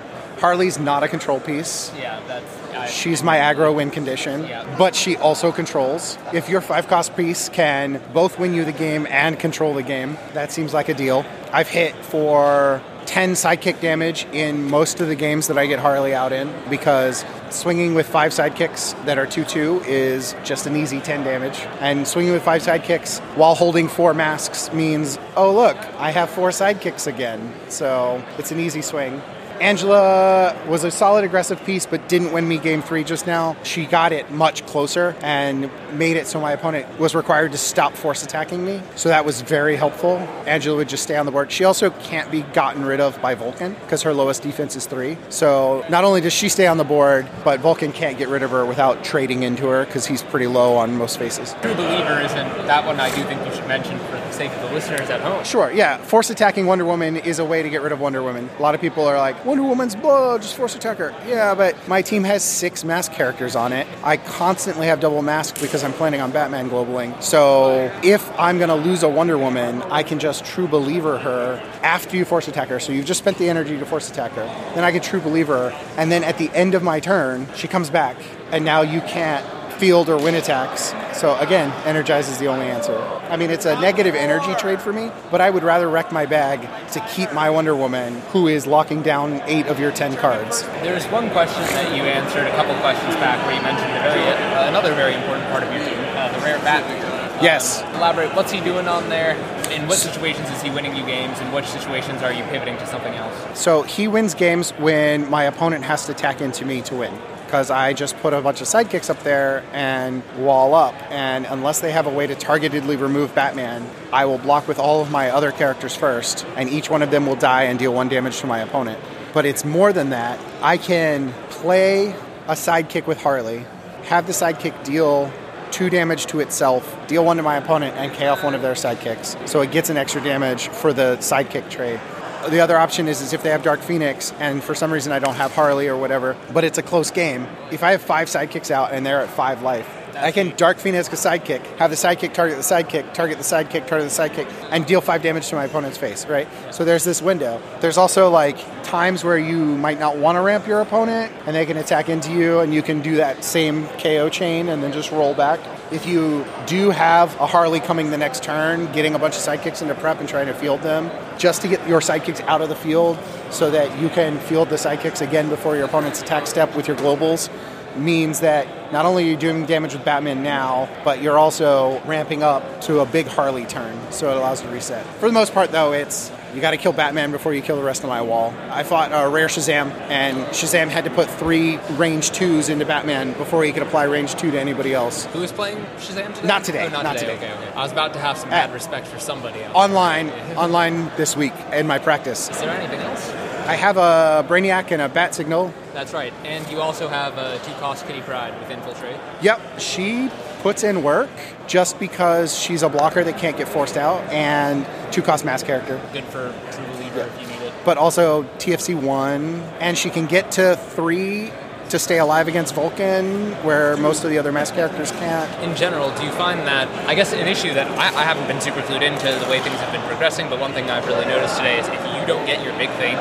Harley's 0.43 0.77
not 0.77 1.05
a 1.05 1.09
control 1.09 1.39
piece. 1.39 1.93
Yeah, 1.97 2.21
that's. 2.27 2.75
I, 2.75 2.87
She's 2.89 3.23
my 3.23 3.37
aggro 3.37 3.73
win 3.73 3.93
condition, 3.93 4.43
yeah. 4.43 4.77
but 4.77 4.97
she 4.97 5.17
also 5.17 5.53
controls. 5.53 6.19
If 6.33 6.49
your 6.49 6.61
five 6.61 6.89
cost 6.89 7.15
piece 7.17 7.49
can 7.49 8.03
both 8.13 8.41
win 8.41 8.53
you 8.53 8.65
the 8.65 8.73
game 8.73 9.07
and 9.09 9.39
control 9.39 9.73
the 9.73 9.85
game, 9.85 10.19
that 10.35 10.51
seems 10.51 10.75
like 10.75 10.89
a 10.89 10.95
deal. 10.95 11.25
I've 11.53 11.69
hit 11.69 11.95
for 11.95 12.83
10 13.07 13.35
sidekick 13.35 13.81
damage 13.81 14.27
in 14.33 14.69
most 14.69 15.01
of 15.01 15.07
the 15.07 15.15
games 15.15 15.47
that 15.47 15.59
I 15.59 15.67
get 15.67 15.79
Harley 15.79 16.13
out 16.13 16.33
in 16.33 16.53
because 16.69 17.25
swinging 17.51 17.95
with 17.95 18.09
five 18.09 18.33
sidekicks 18.33 19.05
that 19.05 19.19
are 19.19 19.27
2 19.27 19.45
2 19.45 19.83
is 19.87 20.35
just 20.43 20.67
an 20.67 20.75
easy 20.75 20.99
10 20.99 21.23
damage. 21.23 21.61
And 21.79 22.09
swinging 22.09 22.33
with 22.33 22.43
five 22.43 22.63
sidekicks 22.63 23.21
while 23.37 23.55
holding 23.55 23.87
four 23.87 24.13
masks 24.13 24.73
means, 24.73 25.21
oh, 25.37 25.53
look, 25.53 25.77
I 25.99 26.11
have 26.11 26.31
four 26.31 26.49
sidekicks 26.51 27.07
again. 27.07 27.53
So 27.69 28.21
it's 28.39 28.51
an 28.51 28.59
easy 28.59 28.83
swing. 28.83 29.23
Angela 29.63 30.57
was 30.67 30.83
a 30.83 30.91
solid 30.91 31.23
aggressive 31.23 31.65
piece, 31.65 31.87
but 31.87 32.09
didn't 32.09 32.33
win 32.33 32.49
me 32.49 32.59
game 32.59 32.83
three 32.83 33.05
just 33.05 33.29
now. 33.29 33.57
She 33.63 33.87
got 33.87 34.13
it 34.13 34.29
much 34.33 34.67
closer 34.67 35.15
and 35.23 35.71
made 35.93 36.17
it 36.17 36.27
so 36.27 36.41
my 36.41 36.51
opponent 36.51 36.99
was 36.99 37.15
required 37.15 37.53
to 37.53 37.59
stop 37.59 37.95
force 37.95 38.25
attacking 38.25 38.65
me. 38.65 38.83
So 38.97 39.09
that 39.09 39.25
was 39.25 39.41
very 39.41 39.77
helpful. 39.77 40.17
Angela 40.47 40.79
would 40.79 40.89
just 40.89 41.05
stay 41.05 41.15
on 41.15 41.27
the 41.27 41.33
board. 41.33 41.53
She 41.53 41.63
also 41.63 41.91
can't 41.91 42.29
be 42.29 42.43
gotten 42.43 42.85
rid 42.85 43.01
of 43.01 43.23
by 43.23 43.37
Vulcan 43.37 43.75
because 43.75 44.03
her 44.03 44.13
lowest 44.13 44.43
defense 44.43 44.75
is 44.75 44.87
three. 44.87 45.17
So 45.29 45.85
not 45.89 46.03
only 46.03 46.21
does 46.21 46.33
she 46.33 46.49
stay 46.49 46.67
on 46.67 46.77
the 46.77 46.83
board, 46.83 47.29
but 47.45 47.61
Vulcan 47.61 47.93
can't 47.93 48.19
get 48.19 48.29
rid 48.29 48.43
of 48.43 48.51
her 48.51 48.67
without 48.67 49.05
trading 49.05 49.45
into 49.45 49.69
her 49.69 49.87
because 49.87 50.07
he's 50.07 50.25
pretty 50.25 50.49
low 50.49 50.77
on 50.77 50.99
most 50.99 51.21
faces. 51.21 51.55
True 51.63 51.75
Believer 51.75 52.21
isn't 52.21 52.67
that 52.67 52.85
one. 52.85 52.99
I 52.99 53.15
do 53.15 53.23
think 53.23 53.47
you 53.47 53.55
should 53.55 53.69
mention 53.69 53.97
for 54.01 54.17
the 54.17 54.33
sake 54.33 54.51
of 54.51 54.61
the 54.63 54.75
listeners 54.75 55.09
at 55.09 55.21
home. 55.21 55.45
Sure, 55.45 55.71
yeah. 55.71 55.99
Force 55.99 56.31
attacking 56.31 56.67
Wonder 56.67 56.85
Woman 56.85 57.17
is 57.17 57.39
a 57.39 57.45
way 57.45 57.63
to 57.63 57.71
get 57.71 57.83
rid 57.83 57.93
of 57.93 58.01
Wonder 58.01 58.25
Woman. 58.25 58.51
A 58.59 58.63
lot 58.63 58.75
of 58.75 58.81
people 58.81 59.05
are 59.05 59.19
like, 59.19 59.45
Wonder 59.53 59.65
Woman's 59.65 59.95
blah, 59.95 60.39
just 60.39 60.57
force 60.57 60.75
attack 60.75 60.97
her. 60.97 61.15
Yeah, 61.27 61.55
but 61.55 61.77
my 61.87 62.01
team 62.01 62.25
has 62.25 62.43
six 62.43 62.85
mask 62.85 63.13
characters 63.13 63.55
on 63.55 63.75
it. 63.75 63.87
I 64.03 64.17
constantly 64.17 64.87
have 64.87 64.99
double 64.99 65.21
mask 65.21 65.61
because 65.61 65.85
I'm 65.85 65.93
planning 65.93 66.23
on 66.23 66.31
Batman 66.31 66.71
globaling. 66.71 67.23
So 67.23 67.93
if 68.03 68.27
I'm 68.41 68.57
going 68.57 68.71
to 68.71 68.75
lose 68.75 69.03
a 69.03 69.11
Wonder 69.11 69.37
Woman, 69.37 69.83
I 69.83 70.05
can 70.05 70.19
just 70.19 70.47
true 70.47 70.67
believer 70.67 71.19
her 71.19 71.63
after 71.83 72.17
you 72.17 72.25
force 72.25 72.49
attack 72.49 72.69
her. 72.69 72.81
So 72.81 72.93
you've 72.93 73.05
just 73.05 73.21
spent 73.21 73.37
the 73.37 73.51
energy 73.51 73.79
to 73.79 73.85
force 73.85 74.09
attack 74.09 74.33
her. 74.33 74.47
Then 74.75 74.85
I 74.85 74.91
can 74.91 75.03
true 75.03 75.21
believer 75.21 75.69
her. 75.69 75.87
And 75.99 76.11
then 76.11 76.25
at 76.25 76.39
the 76.39 76.49
end 76.55 76.75
of 76.75 76.83
my 76.83 76.99
turn, 76.99 77.47
she 77.55 77.69
comes 77.69 77.91
back. 77.91 78.17
And 78.53 78.65
now 78.65 78.81
you 78.81 79.03
can't 79.03 79.45
field 79.73 80.09
or 80.09 80.17
win 80.17 80.35
attacks. 80.35 80.95
So 81.19 81.37
again, 81.39 81.71
energize 81.87 82.29
is 82.29 82.39
the 82.39 82.47
only 82.47 82.67
answer. 82.67 82.97
I 83.29 83.37
mean, 83.37 83.51
it's 83.51 83.67
a 83.67 83.81
negative 83.81 84.15
energy 84.15 84.55
trade 84.55 84.81
for 84.81 84.93
me, 84.93 85.11
but 85.31 85.41
I 85.41 85.51
would 85.51 85.63
rather 85.63 85.89
wreck 85.89 86.13
my 86.13 86.27
bag 86.27 86.69
to 86.93 87.01
keep 87.15 87.33
my 87.33 87.51
Wonder 87.51 87.75
Woman, 87.75 88.21
who 88.33 88.49
is 88.49 88.67
locking 88.67 89.03
down 89.03 89.41
eight 89.47 89.67
of 89.67 89.79
your 89.79 89.93
ten 89.93 90.17
cards. 90.17 90.63
There's 90.83 91.07
one 91.07 91.31
question 91.31 91.63
that 91.63 91.97
you 91.97 92.03
answered 92.03 92.47
a 92.47 92.51
couple 92.57 92.75
questions 92.81 93.15
back 93.17 93.45
where 93.47 93.57
you 93.57 93.63
mentioned 93.63 93.93
very, 94.03 94.21
uh, 94.55 94.69
another 94.69 94.95
very 94.95 95.15
important 95.15 95.49
part 95.51 95.63
of 95.63 95.73
your 95.73 95.85
team, 95.85 95.99
uh, 96.17 96.33
the 96.33 96.39
rare 96.45 96.59
Batman. 96.59 97.11
Yes. 97.43 97.83
Elaborate. 97.97 98.35
What's 98.37 98.53
he 98.53 98.61
doing 98.61 98.87
on 98.87 99.09
there? 99.09 99.35
In 99.73 99.89
what 99.89 99.99
situations 99.99 100.49
is 100.51 100.63
he 100.63 100.71
winning 100.71 100.95
you 100.95 101.05
games? 101.05 101.41
In 101.41 101.51
which 101.51 101.67
situations 101.67 102.23
are 102.23 102.33
you 102.33 102.45
pivoting 102.45 102.77
to 102.77 102.87
something 102.87 103.15
else? 103.15 103.59
So 103.59 103.83
he 103.83 104.07
wins 104.07 104.35
games 104.35 104.71
when 104.73 105.29
my 105.29 105.45
opponent 105.45 105.85
has 105.85 106.07
to 106.07 106.13
attack 106.13 106.41
into 106.41 106.65
me 106.65 106.83
to 106.83 106.95
win. 106.95 107.13
Because 107.53 107.71
I 107.71 107.93
just 107.93 108.17
put 108.21 108.33
a 108.33 108.41
bunch 108.41 108.63
of 108.63 108.67
sidekicks 108.67 109.11
up 109.11 109.23
there 109.25 109.63
and 109.75 110.23
wall 110.39 110.73
up. 110.73 110.95
And 111.11 111.45
unless 111.45 111.83
they 111.83 111.93
have 111.93 112.07
a 112.07 112.11
way 112.11 112.27
to 112.27 112.35
targetedly 112.35 112.99
remove 112.99 113.35
Batman, 113.35 113.87
I 114.11 114.25
will 114.25 114.39
block 114.39 114.67
with 114.67 114.79
all 114.79 115.03
of 115.03 115.11
my 115.11 115.29
other 115.29 115.53
characters 115.53 115.95
first, 115.95 116.47
and 116.57 116.71
each 116.71 116.89
one 116.89 117.03
of 117.03 117.11
them 117.11 117.27
will 117.27 117.37
die 117.37 117.65
and 117.65 117.79
deal 117.79 117.93
one 117.93 118.09
damage 118.09 118.41
to 118.41 118.47
my 118.47 118.61
opponent. 118.61 118.99
But 119.35 119.45
it's 119.45 119.67
more 119.67 119.93
than 119.93 120.09
that. 120.11 120.41
I 120.63 120.79
can 120.79 121.35
play 121.51 122.13
a 122.49 122.55
sidekick 122.55 123.07
with 123.07 123.21
Harley, 123.21 123.67
have 124.05 124.27
the 124.27 124.33
sidekick 124.33 124.83
deal 124.83 125.31
two 125.73 125.91
damage 125.91 126.25
to 126.29 126.41
itself, 126.41 127.07
deal 127.07 127.23
one 127.23 127.37
to 127.37 127.43
my 127.43 127.57
opponent, 127.57 127.99
and 127.99 128.15
K 128.15 128.29
off 128.29 128.43
one 128.43 128.55
of 128.55 128.63
their 128.63 128.73
sidekicks. 128.73 129.47
So 129.47 129.61
it 129.61 129.71
gets 129.71 129.91
an 129.91 129.99
extra 129.99 130.25
damage 130.25 130.69
for 130.69 130.95
the 130.95 131.19
sidekick 131.19 131.69
trade. 131.69 132.01
The 132.49 132.61
other 132.61 132.77
option 132.77 133.07
is, 133.07 133.21
is 133.21 133.33
if 133.33 133.43
they 133.43 133.51
have 133.51 133.63
Dark 133.63 133.81
Phoenix, 133.81 134.33
and 134.41 134.63
for 134.63 134.75
some 134.75 134.93
reason 134.93 135.13
I 135.13 135.21
don't 135.21 135.35
have 135.35 135.53
Harley 135.53 135.87
or 135.87 135.97
whatever, 135.97 136.37
but 136.53 136.65
it's 136.65 136.79
a 136.79 136.83
close 136.83 137.11
game. 137.11 137.47
If 137.71 137.85
I 137.85 137.93
have 137.93 138.03
five 138.03 138.29
sidekicks 138.29 138.71
out 138.71 138.93
and 138.93 139.07
they're 139.07 139.21
at 139.21 139.31
five 139.31 139.63
life, 139.63 139.89
I 140.17 140.31
can 140.33 140.55
Dark 140.57 140.79
Phoenix 140.79 141.09
a 141.09 141.13
sidekick, 141.13 141.65
have 141.79 141.91
the 141.91 141.97
sidekick 141.97 142.35
target 142.35 142.57
the 142.57 142.63
sidekick, 142.63 143.15
target 143.15 143.39
the 143.39 143.45
sidekick, 143.45 143.87
target 143.87 144.11
the 144.11 144.23
sidekick, 144.23 144.47
and 144.71 144.85
deal 144.85 145.01
five 145.01 145.23
damage 145.23 145.49
to 145.49 145.55
my 145.55 145.65
opponent's 145.65 145.97
face, 145.97 146.27
right? 146.27 146.49
So 146.71 146.85
there's 146.85 147.05
this 147.05 147.23
window. 147.23 147.61
There's 147.81 147.97
also 147.97 148.31
like 148.31 148.59
times 148.83 149.25
where 149.25 149.39
you 149.39 149.57
might 149.57 149.99
not 149.99 150.19
want 150.19 150.37
to 150.37 150.43
ramp 150.43 150.67
your 150.67 150.81
opponent, 150.81 151.33
and 151.47 151.57
they 151.57 151.65
can 151.65 151.77
attack 151.77 152.09
into 152.09 152.33
you, 152.33 152.61
and 152.61 152.75
you 152.75 152.83
can 152.83 153.01
do 153.01 153.17
that 153.17 153.43
same 153.43 153.87
KO 153.99 154.29
chain 154.29 154.69
and 154.69 154.83
then 154.83 154.93
just 154.93 155.11
roll 155.11 155.35
back. 155.35 155.61
If 155.91 156.07
you 156.07 156.45
do 156.67 156.91
have 156.91 157.35
a 157.39 157.47
Harley 157.47 157.81
coming 157.81 158.11
the 158.11 158.19
next 158.19 158.43
turn, 158.43 158.91
getting 158.93 159.15
a 159.15 159.19
bunch 159.19 159.37
of 159.37 159.43
sidekicks 159.43 159.83
into 159.83 159.95
prep 159.95 160.21
and 160.21 160.29
trying 160.29 160.47
to 160.47 160.55
field 160.55 160.83
them, 160.83 161.11
just 161.39 161.63
to 161.63 161.69
get 161.69 161.87
your 161.89 162.01
sidekicks 162.01 162.41
out 162.43 162.63
of 162.63 162.69
the 162.69 162.77
field 162.77 163.19
so 163.51 163.71
that 163.71 163.99
you 164.01 164.09
can 164.09 164.39
field 164.41 164.69
the 164.69 164.77
sidekicks 164.77 165.21
again 165.21 165.49
before 165.49 165.77
your 165.77 165.85
opponent's 165.85 166.23
attack 166.23 166.47
step 166.47 166.75
with 166.75 166.89
your 166.89 166.97
globals 166.97 167.51
means 167.97 168.41
that 168.41 168.93
not 168.93 169.07
only 169.07 169.25
are 169.25 169.31
you 169.31 169.37
doing 169.37 169.65
damage 169.67 169.93
with 169.95 170.05
Batman 170.05 170.43
now, 170.43 170.89
but 171.05 171.23
you're 171.23 171.39
also 171.39 172.01
ramping 172.05 172.43
up 172.43 172.81
to 172.83 173.01
a 173.01 173.07
big 173.07 173.27
Harley 173.27 173.65
turn, 173.65 173.97
so 174.11 174.31
it 174.31 174.37
allows 174.37 174.61
you 174.63 174.69
to 174.69 174.75
reset. 174.75 175.05
For 175.21 175.27
the 175.27 175.33
most 175.33 175.53
part, 175.55 175.71
though, 175.73 175.93
it's 175.93 176.31
you 176.55 176.61
got 176.61 176.73
to 176.73 176.77
kill 176.77 176.93
Batman 176.93 177.31
before 177.31 177.55
you 177.55 177.63
kill 177.63 177.77
the 177.77 177.83
rest 177.83 178.03
of 178.03 178.11
my 178.11 178.21
wall. 178.21 178.53
I 178.69 178.83
fought 178.83 179.11
a 179.13 179.27
rare 179.31 179.47
Shazam, 179.47 179.91
and 180.11 180.37
Shazam 180.49 180.89
had 180.89 181.05
to 181.05 181.11
put 181.11 181.31
three 181.31 181.79
range 181.93 182.31
twos 182.33 182.69
into 182.69 182.85
Batman 182.85 183.33
before 183.35 183.65
he 183.65 183.73
could 183.73 183.83
apply 183.83 184.05
range 184.05 184.35
two 184.35 184.51
to 184.51 184.61
anybody 184.61 184.93
else. 184.93 185.25
Who 185.27 185.43
is 185.43 185.51
playing 185.51 185.79
Shazam 185.97 186.35
today? 186.35 186.47
Not 186.47 186.65
today, 186.65 186.87
Oh, 186.87 186.91
not, 186.91 187.05
not 187.05 187.17
today. 187.17 187.37
today. 187.37 187.53
Okay, 187.53 187.65
okay. 187.69 187.73
I 187.75 187.83
was 187.83 187.93
about 187.93 188.13
to 188.13 188.19
have 188.19 188.37
some 188.37 188.51
At- 188.53 188.69
mad 188.69 188.75
respect 188.75 189.07
for 189.07 189.19
somebody 189.19 189.63
else. 189.63 189.75
Online, 189.75 190.29
online 190.57 191.11
this 191.17 191.35
week 191.37 191.55
in 191.73 191.87
my 191.87 191.99
practice. 191.99 192.51
Is 192.51 192.59
there 192.61 192.69
anything 192.69 193.01
else? 193.01 193.33
I 193.67 193.77
have 193.77 193.97
a 193.97 194.45
Brainiac 194.49 194.91
and 194.91 195.01
a 195.01 195.09
Bat 195.09 195.37
Signal. 195.37 195.73
That's 195.93 196.13
right. 196.13 196.33
And 196.45 196.69
you 196.71 196.81
also 196.81 197.07
have 197.07 197.39
a 197.39 197.59
two-cost 197.65 198.07
Kitty 198.07 198.21
Pryde 198.21 198.59
with 198.59 198.71
Infiltrate. 198.71 199.17
Yep, 199.41 199.79
she 199.79 200.31
puts 200.63 200.83
in 200.83 201.03
work 201.03 201.31
just 201.69 201.99
because 202.01 202.59
she's 202.59 202.83
a 202.83 202.89
blocker 202.89 203.23
that 203.23 203.39
can't 203.39 203.57
get 203.57 203.69
forced 203.69 203.97
out 203.97 204.21
and 204.31 204.87
two 205.13 205.23
cost 205.23 205.45
mass 205.45 205.63
character. 205.63 206.01
Good 206.13 206.25
for 206.25 206.53
True 206.73 206.87
Believer 206.95 207.21
if 207.21 207.41
you 207.41 207.47
need 207.47 207.63
it. 207.63 207.73
But 207.85 207.99
also 207.99 208.43
TFC 208.59 209.01
one, 209.01 209.61
and 209.81 209.97
she 209.97 210.11
can 210.11 210.27
get 210.27 210.51
to 210.53 210.77
three 210.77 211.53
to 211.91 211.99
stay 211.99 212.19
alive 212.19 212.49
against 212.49 212.75
Vulcan, 212.75 213.53
where 213.65 213.97
most 213.99 214.25
of 214.25 214.31
the 214.31 214.39
other 214.39 214.51
mass 214.51 214.71
characters 214.71 215.11
can't. 215.13 215.63
In 215.63 215.77
general, 215.77 216.11
do 216.17 216.25
you 216.25 216.33
find 216.33 216.61
that, 216.61 216.89
I 217.07 217.15
guess, 217.15 217.33
an 217.33 217.47
issue 217.47 217.75
that 217.75 217.87
I, 217.99 218.07
I 218.19 218.23
haven't 218.23 218.49
been 218.49 218.61
super 218.61 218.81
clued 218.81 219.03
into 219.03 219.27
the 219.27 219.51
way 219.51 219.61
things 219.61 219.77
have 219.77 219.93
been 219.93 220.03
progressing, 220.09 220.49
but 220.49 220.59
one 220.59 220.73
thing 220.73 220.89
I've 220.91 221.07
really 221.07 221.27
noticed 221.27 221.59
today 221.59 221.79
is 221.79 221.87
if 221.89 222.01
you 222.19 222.27
don't 222.27 222.47
get 222.47 222.65
your 222.65 222.73
big 222.79 222.89
thing, 222.97 223.17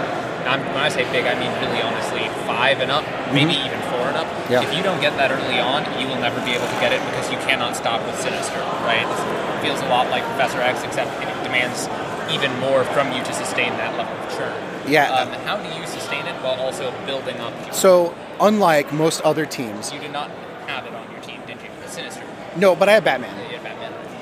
I'm, 0.47 0.59
when 0.73 0.83
I 0.83 0.89
say 0.89 1.03
big, 1.11 1.25
I 1.25 1.35
mean 1.39 1.51
really 1.61 1.81
honestly 1.81 2.25
five 2.45 2.79
and 2.81 2.91
up, 2.91 3.03
maybe 3.33 3.53
even 3.53 3.79
four 3.93 4.05
and 4.11 4.17
up. 4.17 4.27
Yeah. 4.49 4.61
If 4.63 4.75
you 4.75 4.83
don't 4.83 4.99
get 5.01 5.15
that 5.17 5.31
early 5.31 5.59
on, 5.59 5.85
you 5.99 6.07
will 6.07 6.19
never 6.19 6.39
be 6.45 6.51
able 6.51 6.67
to 6.67 6.79
get 6.83 6.91
it 6.91 6.99
because 7.11 7.29
you 7.31 7.37
cannot 7.45 7.75
stop 7.75 8.05
with 8.05 8.19
Sinister, 8.19 8.59
right? 8.83 9.05
It 9.05 9.61
feels 9.61 9.79
a 9.81 9.87
lot 9.87 10.09
like 10.09 10.23
Professor 10.35 10.59
X, 10.61 10.83
except 10.83 11.09
it 11.21 11.29
demands 11.43 11.87
even 12.31 12.51
more 12.59 12.83
from 12.95 13.11
you 13.11 13.23
to 13.23 13.33
sustain 13.33 13.71
that 13.77 13.95
level 13.97 14.13
of 14.15 14.29
churn. 14.37 14.53
Yeah. 14.89 15.11
Um, 15.13 15.29
how 15.45 15.57
do 15.57 15.67
you 15.79 15.85
sustain 15.87 16.25
it 16.25 16.35
while 16.41 16.59
also 16.59 16.93
building 17.05 17.37
up? 17.39 17.53
your- 17.65 17.73
So, 17.73 18.15
unlike 18.39 18.91
most 18.93 19.21
other 19.21 19.45
teams, 19.45 19.91
you 19.93 19.99
did 19.99 20.11
not 20.11 20.31
have 20.67 20.85
it 20.85 20.93
on 20.93 21.11
your 21.11 21.21
team, 21.21 21.39
did 21.45 21.57
you? 21.61 21.69
Sinister. 21.87 22.23
no, 22.55 22.73
but 22.73 22.87
I 22.87 22.93
have 22.93 23.03
Batman. 23.03 23.35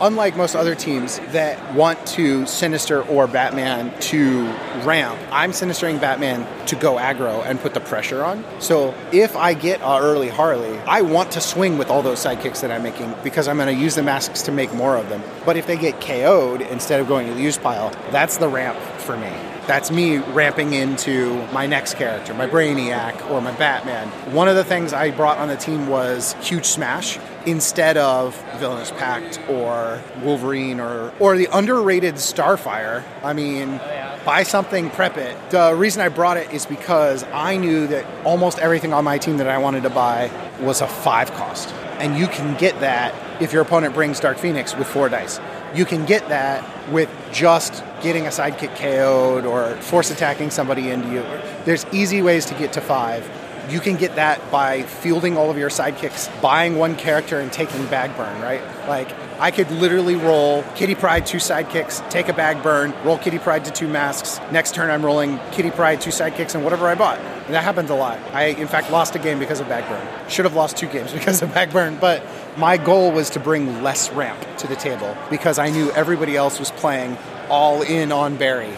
Unlike 0.02 0.38
most 0.38 0.56
other 0.56 0.76
teams 0.76 1.20
that 1.34 1.76
want 1.76 2.06
to 2.08 2.46
Sinister 2.46 3.02
or 3.04 3.28
Batman 3.28 3.92
to 4.00 4.44
ramp, 4.86 5.20
I'm 5.30 5.52
Sinistering 5.52 6.00
Batman 6.00 6.48
to 6.68 6.78
go 6.78 6.96
aggro 6.96 7.46
and 7.46 7.60
put 7.60 7.74
the 7.74 7.82
pressure 7.82 8.24
on. 8.24 8.46
So 8.60 8.96
if 9.12 9.36
I 9.36 9.54
get 9.54 9.82
a 9.82 10.00
early 10.00 10.30
Harley, 10.30 10.80
I 10.80 11.02
want 11.02 11.32
to 11.34 11.42
swing 11.42 11.78
with 11.78 11.90
all 11.90 12.02
those 12.02 12.24
sidekicks 12.24 12.62
that 12.62 12.72
I'm 12.72 12.82
making 12.82 13.14
because 13.26 13.50
I'm 13.50 13.58
going 13.58 13.76
to 13.76 13.82
use 13.82 13.96
the 13.96 14.04
masks 14.04 14.42
to 14.44 14.54
make 14.54 14.74
more 14.74 14.96
of 14.96 15.10
them. 15.10 15.22
But 15.46 15.58
if 15.58 15.68
they 15.68 15.78
get 15.78 16.00
KO'd 16.00 16.62
instead 16.62 17.02
of 17.02 17.10
going 17.10 17.28
to 17.28 17.34
the 17.34 17.42
use 17.42 17.58
pile, 17.58 17.90
that's 18.12 18.38
the 18.38 18.48
ramp 18.48 18.80
for 19.00 19.18
me. 19.18 19.34
That's 19.68 19.92
me 19.92 20.18
ramping 20.18 20.74
into 20.74 21.46
my 21.52 21.68
next 21.68 21.94
character, 21.94 22.34
my 22.34 22.48
Brainiac 22.48 23.30
or 23.30 23.40
my 23.40 23.52
Batman. 23.52 24.08
One 24.34 24.48
of 24.48 24.56
the 24.56 24.64
things 24.64 24.94
I 24.94 25.12
brought 25.12 25.38
on 25.38 25.48
the 25.48 25.58
team 25.58 25.88
was 25.88 26.34
Huge 26.42 26.66
Smash 26.66 27.20
instead 27.50 27.98
of 27.98 28.36
Villainous 28.58 28.92
Pact 28.92 29.40
or 29.50 30.02
Wolverine 30.22 30.80
or 30.80 31.14
or 31.20 31.38
the 31.38 31.48
underrated 31.52 32.16
Starfire. 32.16 33.04
I 33.24 33.34
mean, 33.34 33.80
oh, 33.82 34.20
buy 34.26 34.44
something, 34.44 34.90
prep 34.90 35.18
it. 35.18 35.38
The 35.50 35.74
reason 35.76 36.02
I 36.02 36.10
brought 36.10 36.38
it 36.38 36.52
is 36.54 36.66
because 36.66 37.24
I 37.34 37.58
knew 37.58 37.88
that 37.88 38.06
almost 38.26 38.60
everything 38.60 38.94
on 38.94 39.04
my 39.04 39.18
team 39.18 39.38
that 39.38 39.48
I 39.48 39.58
wanted 39.58 39.84
to 39.84 39.90
buy 39.90 40.32
was 40.62 40.82
a 40.82 40.88
five 40.88 41.32
cost. 41.32 41.70
And 42.00 42.18
you 42.18 42.28
can 42.28 42.58
get 42.58 42.80
that 42.80 43.14
if 43.42 43.52
your 43.52 43.62
opponent 43.62 43.94
brings 43.94 44.20
Dark 44.20 44.38
Phoenix 44.38 44.76
with 44.76 44.88
four 44.88 45.10
dice. 45.10 45.40
You 45.76 45.86
can 45.86 46.06
get 46.06 46.28
that 46.30 46.64
with 46.90 47.10
just 47.32 47.84
getting 48.02 48.26
a 48.26 48.30
sidekick 48.30 48.76
KO'd 48.76 49.46
or 49.46 49.76
force 49.82 50.10
attacking 50.10 50.50
somebody 50.50 50.90
into 50.90 51.10
you. 51.12 51.24
There's 51.66 51.86
easy 51.92 52.22
ways 52.22 52.46
to 52.46 52.54
get 52.56 52.74
to 52.74 52.82
five. 52.82 53.30
You 53.70 53.80
can 53.80 53.98
get 53.98 54.16
that 54.16 54.52
by 54.52 54.82
fielding 54.82 55.38
all 55.38 55.52
of 55.52 55.58
your 55.58 55.70
sidekicks, 55.70 56.42
buying 56.42 56.78
one 56.78 56.96
character 56.96 57.40
and 57.40 57.54
taking 57.54 57.86
bag 57.88 58.16
burn, 58.18 58.42
right? 58.42 58.62
Like 58.88 59.08
I 59.40 59.52
could 59.52 59.70
literally 59.70 60.16
roll 60.16 60.64
Kitty 60.76 60.96
Pryde 60.96 61.26
two 61.26 61.38
sidekicks, 61.38 62.10
take 62.10 62.30
a 62.30 62.34
bag 62.34 62.64
burn, 62.64 62.94
roll 63.04 63.20
Kitty 63.20 63.38
Pryde 63.38 63.66
to 63.66 63.72
two 63.72 63.88
masks. 63.88 64.40
Next 64.52 64.74
turn 64.74 64.90
I'm 64.90 65.06
rolling 65.06 65.40
Kitty 65.52 65.70
Pryde 65.70 66.02
two 66.02 66.10
sidekicks 66.10 66.56
and 66.56 66.64
whatever 66.64 66.88
I 66.88 66.96
bought. 66.96 67.20
And 67.20 67.54
that 67.54 67.64
happens 67.64 67.92
a 67.92 67.96
lot. 67.96 68.18
I 68.34 68.46
in 68.46 68.68
fact 68.68 68.92
lost 68.92 69.16
a 69.16 69.20
game 69.20 69.38
because 69.38 69.60
of 69.60 69.70
bag 69.70 69.88
burn. 69.88 70.30
Should 70.30 70.46
have 70.46 70.56
lost 70.56 70.76
two 70.76 70.88
games 70.88 71.14
because 71.14 71.42
of 71.42 71.54
bag 71.54 71.72
burn, 71.72 71.98
but 72.00 72.24
my 72.58 72.78
goal 72.78 73.12
was 73.12 73.30
to 73.32 73.40
bring 73.40 73.84
less 73.84 74.12
ramp 74.12 74.40
to 74.58 74.68
the 74.68 74.76
table 74.76 75.16
because 75.30 75.60
I 75.60 75.70
knew 75.70 75.92
everybody 75.92 76.36
else 76.36 76.60
was 76.60 76.72
playing 76.72 77.18
all 77.50 77.82
in 77.82 78.12
on 78.12 78.36
Barry. 78.36 78.74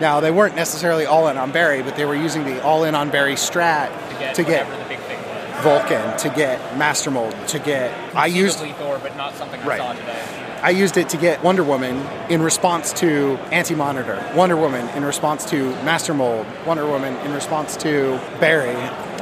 Now 0.00 0.20
they 0.20 0.30
weren't 0.30 0.56
necessarily 0.56 1.06
all 1.06 1.28
in 1.28 1.38
on 1.38 1.52
Barry, 1.52 1.82
but 1.82 1.96
they 1.96 2.04
were 2.04 2.14
using 2.16 2.44
the 2.44 2.62
all 2.62 2.84
in 2.84 2.94
on 2.94 3.10
Barry 3.10 3.34
strat 3.34 3.88
To 4.10 4.18
get, 4.18 4.34
to 4.34 4.44
get 4.44 4.66
the 4.68 4.88
big 4.88 4.98
thing 5.00 5.18
was. 5.18 5.62
Vulcan, 5.62 6.16
to 6.18 6.28
get 6.30 6.76
Master 6.76 7.10
Mold, 7.10 7.34
to 7.48 7.58
get 7.58 7.92
I 8.14 8.26
used 8.26 8.58
Thor, 8.58 8.98
but 9.02 9.16
not 9.16 9.34
something 9.34 9.60
I 9.60 9.66
Right. 9.66 9.80
saw 9.80 9.92
today. 9.92 10.18
I 10.62 10.70
used 10.70 10.96
it 10.96 11.10
to 11.10 11.16
get 11.18 11.42
Wonder 11.44 11.62
Woman 11.62 12.02
in 12.30 12.40
response 12.42 12.92
to 12.94 13.38
Anti 13.52 13.74
Monitor, 13.74 14.18
Wonder 14.34 14.56
Woman 14.56 14.88
in 14.96 15.04
response 15.04 15.44
to 15.50 15.70
Master 15.84 16.14
Mold, 16.14 16.46
Wonder 16.66 16.86
Woman 16.86 17.14
in 17.18 17.32
response 17.34 17.76
to 17.78 18.18
Barry. 18.40 18.74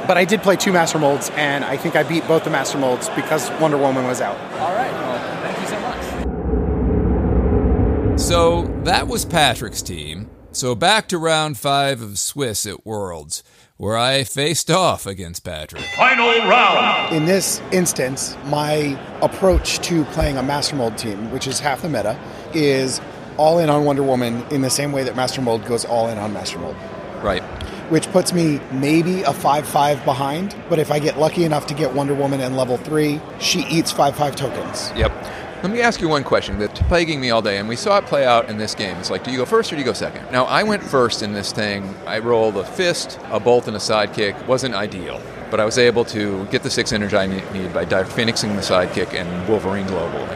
But 0.07 0.17
I 0.17 0.23
did 0.25 0.41
play 0.41 0.55
two 0.55 0.71
Master 0.71 0.99
Molds, 0.99 1.29
and 1.35 1.63
I 1.65 1.75
think 1.77 1.95
I 1.95 2.03
beat 2.03 2.25
both 2.27 2.43
the 2.45 2.49
Master 2.49 2.77
Molds 2.77 3.09
because 3.09 3.49
Wonder 3.59 3.77
Woman 3.77 4.05
was 4.07 4.21
out. 4.21 4.37
All 4.59 4.73
right. 4.73 4.91
Well, 4.91 5.19
thank 5.43 5.59
you 5.59 5.67
so 5.67 5.79
much. 5.81 5.99
So 8.19 8.63
that 8.85 9.07
was 9.07 9.25
Patrick's 9.25 9.81
team. 9.81 10.29
So 10.53 10.75
back 10.75 11.07
to 11.07 11.17
round 11.17 11.57
five 11.57 11.99
of 11.99 12.19
Swiss 12.19 12.67
at 12.67 12.85
Worlds, 12.85 13.43
where 13.77 13.97
I 13.97 14.23
faced 14.23 14.69
off 14.69 15.07
against 15.07 15.43
Patrick. 15.43 15.81
Final 15.95 16.27
round. 16.47 17.15
In 17.15 17.25
this 17.25 17.59
instance, 17.71 18.37
my 18.45 18.99
approach 19.23 19.79
to 19.79 20.05
playing 20.05 20.37
a 20.37 20.43
Master 20.43 20.75
Mold 20.75 20.95
team, 20.95 21.31
which 21.31 21.47
is 21.47 21.59
half 21.59 21.81
the 21.81 21.89
meta, 21.89 22.19
is 22.53 23.01
all 23.37 23.57
in 23.57 23.71
on 23.71 23.83
Wonder 23.85 24.03
Woman 24.03 24.45
in 24.51 24.61
the 24.61 24.69
same 24.69 24.91
way 24.91 25.03
that 25.03 25.15
Master 25.15 25.41
Mold 25.41 25.65
goes 25.65 25.85
all 25.85 26.07
in 26.07 26.19
on 26.19 26.33
Master 26.33 26.59
Mold. 26.59 26.75
Right. 27.23 27.41
Which 27.89 28.07
puts 28.11 28.31
me 28.31 28.59
maybe 28.71 29.23
a 29.23 29.33
5 29.33 29.67
5 29.67 30.05
behind, 30.05 30.55
but 30.69 30.77
if 30.77 30.91
I 30.91 30.99
get 30.99 31.17
lucky 31.17 31.45
enough 31.45 31.65
to 31.67 31.73
get 31.73 31.95
Wonder 31.95 32.13
Woman 32.13 32.41
in 32.41 32.55
level 32.55 32.77
3, 32.77 33.19
she 33.39 33.61
eats 33.61 33.91
5 33.91 34.15
5 34.15 34.35
tokens. 34.35 34.91
Yep. 34.95 35.11
Let 35.63 35.71
me 35.71 35.79
ask 35.79 36.01
you 36.01 36.09
one 36.09 36.25
question 36.25 36.59
that's 36.59 36.81
plaguing 36.89 37.21
me 37.21 37.29
all 37.29 37.41
day, 37.41 37.57
and 37.57 37.69
we 37.69 37.77
saw 37.77 37.97
it 37.97 38.05
play 38.05 38.25
out 38.25 38.49
in 38.49 38.57
this 38.57 38.75
game. 38.75 38.97
It's 38.97 39.09
like, 39.09 39.23
do 39.23 39.31
you 39.31 39.37
go 39.37 39.45
first 39.45 39.71
or 39.71 39.77
do 39.77 39.79
you 39.79 39.85
go 39.85 39.93
second? 39.93 40.29
Now, 40.29 40.43
I 40.43 40.61
went 40.61 40.83
first 40.83 41.23
in 41.23 41.31
this 41.31 41.53
thing. 41.53 41.95
I 42.05 42.19
rolled 42.19 42.57
a 42.57 42.65
fist, 42.65 43.17
a 43.31 43.39
bolt, 43.39 43.67
and 43.67 43.77
a 43.77 43.79
sidekick. 43.79 44.45
Wasn't 44.45 44.75
ideal, 44.75 45.21
but 45.49 45.61
I 45.61 45.65
was 45.65 45.77
able 45.77 46.03
to 46.03 46.45
get 46.47 46.63
the 46.63 46.69
six 46.69 46.91
energy 46.91 47.15
I 47.15 47.27
need 47.27 47.73
by 47.73 47.85
phoenixing 47.85 48.57
the 48.57 48.61
sidekick 48.61 49.13
and 49.13 49.47
Wolverine 49.47 49.87
Global. 49.87 50.27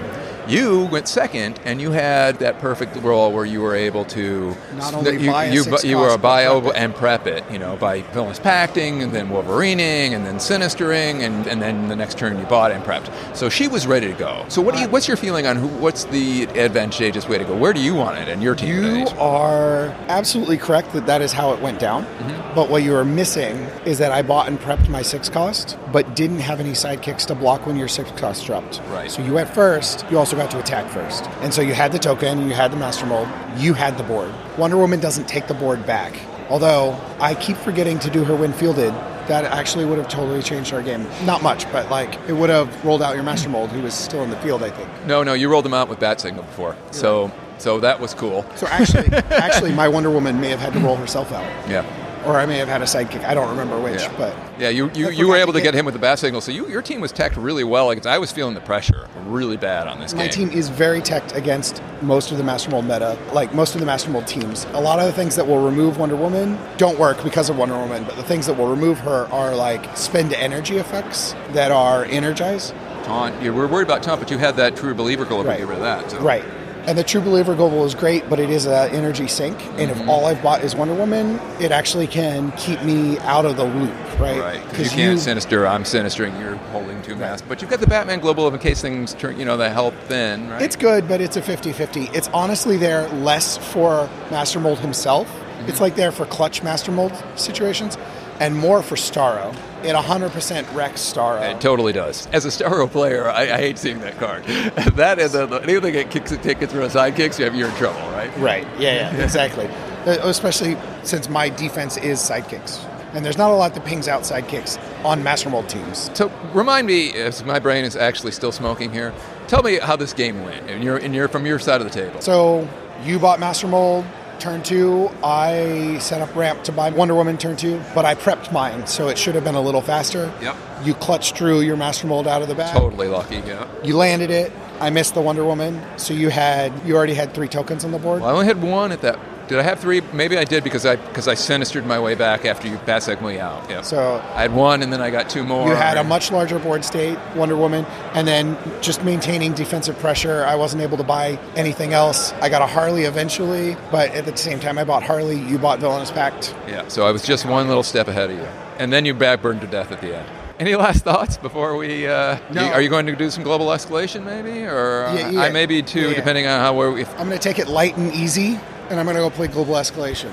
You 0.47 0.85
went 0.85 1.07
second, 1.07 1.59
and 1.65 1.81
you 1.81 1.91
had 1.91 2.39
that 2.39 2.59
perfect 2.59 2.95
role 2.97 3.31
where 3.33 3.45
you 3.45 3.61
were 3.61 3.75
able 3.75 4.05
to 4.05 4.55
Not 4.75 4.93
only 4.93 5.23
you, 5.23 5.31
buy 5.31 5.49
you, 5.49 5.63
six 5.63 5.83
you 5.83 5.97
were 5.97 6.13
a 6.13 6.17
bio 6.17 6.61
prep 6.61 6.73
and 6.75 6.95
prep 6.95 7.27
it, 7.27 7.43
you 7.51 7.59
know, 7.59 7.75
by 7.75 8.01
villainous 8.13 8.39
pacting 8.39 9.03
and 9.03 9.11
then 9.11 9.29
Wolverining 9.29 10.11
and 10.13 10.25
then 10.25 10.37
Sinistering 10.37 11.21
and, 11.21 11.47
and 11.47 11.61
then 11.61 11.89
the 11.89 11.95
next 11.95 12.17
turn 12.17 12.39
you 12.39 12.45
bought 12.45 12.71
and 12.71 12.83
prepped. 12.83 13.35
So 13.35 13.49
she 13.49 13.67
was 13.67 13.85
ready 13.85 14.07
to 14.07 14.13
go. 14.13 14.45
So 14.47 14.61
what 14.61 14.75
do 14.75 14.81
you? 14.81 14.87
What's 14.87 15.07
your 15.07 15.17
feeling 15.17 15.45
on 15.45 15.57
who? 15.57 15.67
What's 15.67 16.05
the 16.05 16.47
advantageous 16.49 17.27
way 17.27 17.37
to 17.37 17.43
go? 17.43 17.55
Where 17.55 17.73
do 17.73 17.81
you 17.81 17.93
want 17.93 18.17
it 18.17 18.29
and 18.29 18.41
your 18.41 18.55
team? 18.55 18.69
You 18.69 19.05
today? 19.05 19.17
are 19.17 19.87
absolutely 20.07 20.57
correct 20.57 20.93
that 20.93 21.05
that 21.07 21.21
is 21.21 21.33
how 21.33 21.53
it 21.53 21.61
went 21.61 21.79
down. 21.79 22.03
Mm-hmm. 22.03 22.55
But 22.55 22.69
what 22.69 22.83
you 22.83 22.95
are 22.95 23.05
missing 23.05 23.55
is 23.85 23.97
that 23.97 24.11
I 24.11 24.21
bought 24.21 24.47
and 24.47 24.59
prepped 24.59 24.89
my 24.89 25.01
six 25.01 25.29
cost, 25.29 25.77
but 25.91 26.15
didn't 26.15 26.39
have 26.39 26.59
any 26.59 26.71
sidekicks 26.71 27.25
to 27.27 27.35
block 27.35 27.65
when 27.67 27.75
your 27.75 27.87
six 27.87 28.11
cost 28.11 28.45
dropped. 28.45 28.81
Right. 28.87 29.11
So 29.11 29.21
you 29.21 29.33
went 29.33 29.49
first, 29.49 30.05
you 30.09 30.17
also 30.17 30.36
got 30.37 30.49
to 30.51 30.59
attack 30.59 30.89
first. 30.89 31.25
And 31.41 31.53
so 31.53 31.61
you 31.61 31.73
had 31.73 31.91
the 31.91 31.99
token, 31.99 32.47
you 32.47 32.53
had 32.53 32.71
the 32.71 32.77
master 32.77 33.05
mold, 33.05 33.27
you 33.57 33.73
had 33.73 33.97
the 33.97 34.03
board. 34.03 34.33
Wonder 34.57 34.77
Woman 34.77 34.99
doesn't 34.99 35.27
take 35.27 35.47
the 35.47 35.53
board 35.53 35.85
back. 35.85 36.17
Although 36.49 36.97
I 37.19 37.35
keep 37.35 37.57
forgetting 37.57 37.99
to 37.99 38.09
do 38.09 38.23
her 38.23 38.35
when 38.35 38.53
fielded 38.53 38.93
that 39.27 39.43
actually 39.43 39.85
would 39.85 39.97
have 39.97 40.07
totally 40.07 40.41
changed 40.41 40.73
our 40.73 40.81
game. 40.81 41.05
Not 41.25 41.43
much, 41.43 41.69
but 41.71 41.89
like 41.91 42.17
it 42.27 42.33
would 42.33 42.49
have 42.49 42.85
rolled 42.85 43.01
out 43.01 43.15
your 43.15 43.23
Master 43.23 43.49
Mold, 43.49 43.69
who 43.71 43.81
was 43.81 43.93
still 43.93 44.23
in 44.23 44.29
the 44.29 44.37
field, 44.37 44.63
I 44.63 44.69
think. 44.69 44.89
No, 45.05 45.23
no, 45.23 45.33
you 45.33 45.49
rolled 45.49 45.65
them 45.65 45.73
out 45.73 45.89
with 45.89 45.99
bat 45.99 46.21
signal 46.21 46.43
before, 46.43 46.75
so 46.91 47.31
so 47.57 47.79
that 47.81 47.99
was 47.99 48.13
cool. 48.13 48.45
So 48.55 48.67
actually, 48.67 49.07
actually, 49.31 49.73
my 49.73 49.87
Wonder 49.87 50.09
Woman 50.09 50.39
may 50.39 50.49
have 50.49 50.59
had 50.59 50.73
to 50.73 50.79
roll 50.79 50.95
herself 50.95 51.31
out, 51.31 51.43
Yeah. 51.69 51.85
Or 52.27 52.37
I 52.37 52.45
may 52.45 52.57
have 52.57 52.67
had 52.67 52.81
a 52.81 52.85
sidekick. 52.85 53.23
I 53.23 53.33
don't 53.33 53.49
remember 53.49 53.79
which, 53.79 54.01
Yeah. 54.01 54.13
but 54.17 54.35
Yeah, 54.59 54.69
you, 54.69 54.91
you, 54.93 55.09
you 55.09 55.27
were 55.27 55.37
able 55.37 55.53
to 55.53 55.61
get- 55.61 55.73
him 55.73 55.85
with 55.85 55.93
the 55.93 55.99
bat 55.99 56.19
signal, 56.19 56.41
so 56.41 56.51
you, 56.51 56.67
your 56.67 56.81
team 56.81 56.99
was 57.01 57.11
teched 57.11 57.37
really 57.37 57.63
well. 57.63 57.85
Like 57.87 58.05
I 58.05 58.17
was 58.17 58.31
feeling 58.31 58.53
the 58.53 58.61
pressure 58.61 59.07
really 59.25 59.57
bad 59.57 59.87
on 59.87 59.99
this 59.99 60.11
game. 60.13 60.17
my 60.19 60.27
game. 60.27 60.49
team 60.49 60.57
is 60.57 60.69
very 60.69 61.01
teched 61.01 61.35
against 61.35 61.81
most 62.01 62.31
of 62.31 62.37
the 62.37 62.43
Master 62.43 62.69
Mold 62.69 62.85
meta, 62.85 63.17
like 63.33 63.53
most 63.53 63.73
of 63.75 63.79
the 63.81 63.85
Master 63.87 64.09
Mold 64.09 64.27
teams. 64.27 64.65
A 64.73 64.81
lot 64.81 64.99
of 64.99 65.05
the 65.05 65.13
things 65.13 65.35
that 65.35 65.47
will 65.47 65.63
remove 65.63 65.97
Wonder 65.97 66.15
Woman 66.15 66.57
don't 66.77 66.97
work 66.99 67.23
because 67.23 67.49
of 67.49 67.57
Wonder 67.57 67.77
Woman, 67.77 68.03
but 68.03 68.15
the 68.15 68.23
things 68.23 68.45
that 68.47 68.57
will 68.57 68.67
remove 68.69 68.99
her 68.99 69.25
are 69.31 69.55
like 69.55 69.95
spend 69.97 70.33
energy 70.33 70.77
effects 70.77 71.33
that 71.53 71.71
are 71.71 72.05
energize. 72.05 72.73
Taunt. 73.03 73.41
You 73.41 73.53
were 73.53 73.67
worried 73.67 73.87
about 73.87 74.03
taunt, 74.03 74.19
but 74.19 74.29
you 74.31 74.37
had 74.37 74.57
that 74.57 74.75
true 74.75 74.93
believer 74.93 75.23
goal 75.23 75.43
to 75.43 75.47
Right. 75.49 75.59
get 75.59 75.67
rid 75.67 75.77
of 75.77 75.83
that. 75.83 76.11
So. 76.11 76.19
Right. 76.19 76.43
And 76.87 76.97
the 76.97 77.03
True 77.03 77.19
Believer 77.19 77.53
Global 77.53 77.83
is 77.83 77.93
great, 77.93 78.29
but 78.29 78.39
it 78.39 78.49
is 78.49 78.65
an 78.65 78.91
energy 78.91 79.27
sink. 79.27 79.61
And 79.77 79.91
Mm-hmm. 79.91 80.01
if 80.03 80.07
all 80.07 80.25
I've 80.25 80.41
bought 80.41 80.63
is 80.63 80.73
Wonder 80.73 80.93
Woman, 80.93 81.37
it 81.59 81.71
actually 81.73 82.07
can 82.07 82.53
keep 82.53 82.81
me 82.83 83.19
out 83.19 83.45
of 83.45 83.57
the 83.57 83.65
loop, 83.65 83.93
right? 84.19 84.39
Right. 84.39 84.69
Because 84.69 84.91
you 84.93 84.97
can't 84.97 85.19
sinister. 85.19 85.67
I'm 85.67 85.83
sinistering. 85.83 86.39
You're 86.39 86.55
holding 86.71 87.01
two 87.01 87.17
masks, 87.17 87.45
but 87.47 87.61
you've 87.61 87.69
got 87.69 87.81
the 87.81 87.87
Batman 87.87 88.19
Global 88.21 88.47
in 88.47 88.57
case 88.57 88.81
things 88.81 89.13
turn, 89.15 89.37
you 89.37 89.43
know, 89.43 89.57
the 89.57 89.69
help 89.69 89.93
thin, 90.07 90.49
right? 90.49 90.61
It's 90.61 90.77
good, 90.77 91.09
but 91.09 91.19
it's 91.19 91.35
a 91.35 91.41
50 91.41 91.73
50. 91.73 92.03
It's 92.13 92.29
honestly 92.29 92.77
there 92.77 93.09
less 93.09 93.57
for 93.57 94.09
Master 94.31 94.61
Mold 94.61 94.79
himself. 94.79 95.27
Mm-hmm. 95.27 95.69
It's 95.69 95.81
like 95.81 95.95
there 95.95 96.13
for 96.13 96.25
clutch 96.25 96.63
Master 96.63 96.93
Mold 96.93 97.11
situations 97.35 97.97
and 98.39 98.55
more 98.55 98.81
for 98.81 98.95
Starro. 98.95 99.53
It 99.83 99.95
100% 99.95 100.75
wrecks 100.75 101.01
Starro. 101.01 101.53
It 101.55 101.61
totally 101.61 101.93
does. 101.93 102.27
As 102.27 102.45
a 102.45 102.49
Starro 102.49 102.89
player, 102.89 103.29
I, 103.29 103.43
I 103.53 103.57
hate 103.57 103.77
seeing 103.77 103.99
that 103.99 104.17
card. 104.17 104.43
that 104.95 105.19
is 105.19 105.35
a, 105.35 105.43
anything 105.63 105.93
that 105.93 106.11
kicks 106.11 106.31
and 106.31 106.41
tickets 106.41 106.73
or 106.73 106.81
a 106.81 106.87
sidekicks, 106.87 107.39
you 107.39 107.45
have 107.45 107.55
you're 107.55 107.69
in 107.69 107.75
trouble, 107.75 107.99
right? 108.11 108.35
Right. 108.37 108.67
Yeah, 108.79 109.11
yeah, 109.11 109.15
exactly. 109.23 109.67
Uh, 109.67 110.17
Especially 110.27 110.77
since 111.03 111.29
my 111.29 111.49
defense 111.49 111.97
is 111.97 112.19
sidekicks. 112.19 112.83
And 113.13 113.25
there's 113.25 113.37
not 113.37 113.51
a 113.51 113.55
lot 113.55 113.73
that 113.73 113.85
pings 113.85 114.07
out 114.07 114.23
sidekicks 114.23 114.77
on 115.05 115.23
Master 115.23 115.49
Mold 115.49 115.69
teams. 115.69 116.11
So 116.13 116.31
remind 116.53 116.87
me, 116.87 117.13
as 117.13 117.43
my 117.43 117.59
brain 117.59 117.85
is 117.85 117.95
actually 117.95 118.31
still 118.31 118.51
smoking 118.51 118.91
here. 118.91 119.13
Tell 119.47 119.63
me 119.63 119.79
how 119.79 119.95
this 119.95 120.11
game 120.11 120.43
went, 120.43 120.69
and 120.69 120.83
you're, 120.83 120.97
and 120.97 121.15
you're 121.15 121.29
from 121.29 121.45
your 121.45 121.57
side 121.57 121.79
of 121.79 121.87
the 121.87 121.93
table. 121.93 122.19
So 122.19 122.67
you 123.03 123.17
bought 123.17 123.39
Master 123.39 123.67
Mold 123.67 124.05
turn 124.39 124.63
two. 124.63 125.09
I 125.23 125.97
set 125.99 126.21
up 126.21 126.35
ramp 126.35 126.63
to 126.65 126.71
buy 126.71 126.89
Wonder 126.89 127.15
Woman 127.15 127.37
turn 127.37 127.55
two, 127.55 127.81
but 127.93 128.05
I 128.05 128.15
prepped 128.15 128.51
mine, 128.51 128.87
so 128.87 129.07
it 129.07 129.17
should 129.17 129.35
have 129.35 129.43
been 129.43 129.55
a 129.55 129.61
little 129.61 129.81
faster. 129.81 130.33
Yep. 130.41 130.55
You 130.83 130.93
clutch 130.93 131.33
drew 131.33 131.61
your 131.61 131.77
Master 131.77 132.07
Mold 132.07 132.27
out 132.27 132.41
of 132.41 132.47
the 132.47 132.55
bag. 132.55 132.73
Totally 132.73 133.07
lucky, 133.07 133.37
yeah. 133.37 133.67
You 133.83 133.97
landed 133.97 134.29
it. 134.31 134.51
I 134.79 134.89
missed 134.91 135.15
the 135.15 135.21
Wonder 135.21 135.43
Woman, 135.43 135.81
so 135.97 136.13
you 136.13 136.29
had 136.29 136.71
you 136.85 136.95
already 136.95 137.15
had 137.15 137.33
three 137.33 137.47
tokens 137.47 137.83
on 137.83 137.91
the 137.91 137.99
board. 137.99 138.21
Well, 138.21 138.29
I 138.29 138.33
only 138.33 138.45
had 138.45 138.61
one 138.61 138.91
at 138.91 139.01
that. 139.01 139.19
Did 139.47 139.59
I 139.59 139.61
have 139.63 139.79
three? 139.79 140.01
Maybe 140.13 140.37
I 140.37 140.43
did 140.43 140.63
because 140.63 140.85
I 140.85 140.97
because 140.97 141.27
I 141.27 141.33
sinistered 141.33 141.85
my 141.85 141.99
way 141.99 142.15
back 142.15 142.45
after 142.45 142.67
you 142.67 142.77
bat 142.85 142.97
me 143.21 143.39
out. 143.39 143.69
Yeah. 143.69 143.81
So 143.81 144.21
I 144.35 144.41
had 144.41 144.53
one, 144.53 144.83
and 144.83 144.91
then 144.91 145.01
I 145.01 145.09
got 145.09 145.29
two 145.29 145.43
more. 145.43 145.67
You 145.69 145.75
had 145.75 145.97
a 145.97 146.03
much 146.03 146.31
larger 146.31 146.59
board 146.59 146.83
state, 146.83 147.17
Wonder 147.35 147.55
Woman, 147.55 147.85
and 148.13 148.27
then 148.27 148.57
just 148.81 149.03
maintaining 149.03 149.53
defensive 149.53 149.97
pressure. 149.99 150.43
I 150.45 150.55
wasn't 150.55 150.81
able 150.83 150.97
to 150.97 151.03
buy 151.03 151.39
anything 151.55 151.93
else. 151.93 152.33
I 152.41 152.49
got 152.49 152.61
a 152.61 152.67
Harley 152.67 153.03
eventually, 153.03 153.77
but 153.91 154.11
at 154.11 154.25
the 154.25 154.35
same 154.35 154.59
time 154.59 154.77
I 154.77 154.83
bought 154.83 155.03
Harley, 155.03 155.39
you 155.39 155.57
bought 155.57 155.79
Villainous 155.79 156.11
Pact. 156.11 156.53
Yeah. 156.67 156.87
So 156.89 157.05
I 157.07 157.11
was 157.11 157.23
just 157.23 157.45
one 157.45 157.67
little 157.67 157.83
step 157.83 158.07
ahead 158.07 158.29
of 158.31 158.37
you, 158.37 158.47
and 158.79 158.91
then 158.91 159.05
you 159.05 159.13
backburned 159.15 159.61
to 159.61 159.67
death 159.67 159.91
at 159.91 160.01
the 160.01 160.17
end. 160.17 160.27
Any 160.59 160.75
last 160.75 161.03
thoughts 161.03 161.37
before 161.37 161.77
we? 161.77 162.07
Uh, 162.07 162.37
No. 162.51 162.65
you- 162.65 162.71
are 162.71 162.81
you 162.81 162.89
going 162.89 163.05
to 163.05 163.15
do 163.15 163.29
some 163.29 163.43
global 163.43 163.67
escalation, 163.67 164.23
maybe, 164.25 164.65
or 164.65 165.05
uh, 165.05 165.13
Yeah, 165.13 165.29
yeah. 165.29 165.41
I 165.43 165.49
maybe 165.51 165.83
too, 165.83 166.01
Yeah, 166.01 166.07
yeah. 166.09 166.13
depending 166.15 166.47
on 166.47 166.59
how 166.59 166.73
we're. 166.75 166.97
If, 166.97 167.09
I'm 167.19 167.27
going 167.27 167.37
to 167.39 167.49
take 167.49 167.59
it 167.59 167.67
light 167.67 167.95
and 167.95 168.11
easy, 168.11 168.59
and 168.89 168.99
I'm 168.99 169.05
going 169.05 169.15
to 169.17 169.21
go 169.21 169.29
play 169.29 169.47
Global 169.47 169.75
Escalation. 169.75 170.31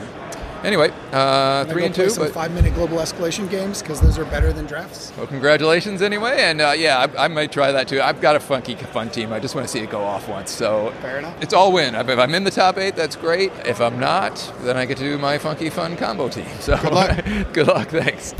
anyway, 0.64 0.88
uh, 0.90 0.92
I'm 0.92 1.66
gonna 1.66 1.72
three 1.72 1.80
go 1.82 1.86
and 1.86 1.94
play 1.94 2.04
two. 2.04 2.10
some 2.10 2.24
But 2.24 2.32
five 2.32 2.52
minute 2.52 2.74
Global 2.74 2.98
Escalation 2.98 3.50
games 3.50 3.82
because 3.82 4.00
those 4.00 4.18
are 4.18 4.24
better 4.24 4.52
than 4.52 4.64
drafts. 4.66 5.12
well, 5.16 5.26
congratulations 5.26 6.00
anyway, 6.02 6.36
and 6.40 6.60
uh, 6.60 6.72
yeah, 6.76 7.06
I, 7.16 7.24
I 7.24 7.28
might 7.28 7.52
try 7.52 7.70
that 7.72 7.88
too. 7.88 8.00
I've 8.00 8.20
got 8.20 8.34
a 8.36 8.40
funky, 8.40 8.74
fun 8.76 9.10
team. 9.10 9.32
I 9.32 9.40
just 9.40 9.54
want 9.54 9.66
to 9.66 9.70
see 9.72 9.80
it 9.80 9.90
go 9.90 10.02
off 10.02 10.28
once. 10.28 10.50
So 10.50 10.92
Fair 11.02 11.18
enough. 11.18 11.36
It's 11.42 11.52
all 11.52 11.72
win. 11.72 11.94
If 11.94 12.08
I'm 12.18 12.34
in 12.34 12.44
the 12.44 12.50
top 12.50 12.78
eight, 12.78 12.96
that's 12.96 13.16
great. 13.16 13.52
If 13.66 13.80
I'm 13.80 13.98
not, 14.00 14.36
then 14.62 14.76
I 14.76 14.86
get 14.86 14.96
to 14.98 15.04
do 15.04 15.18
my 15.18 15.36
funky, 15.38 15.68
fun 15.70 15.96
combo 15.96 16.28
team. 16.28 16.46
So 16.60 16.76
Good 16.78 16.92
luck. 16.92 17.24
good 17.52 17.66
luck. 17.66 17.88
Thanks. 17.88 18.32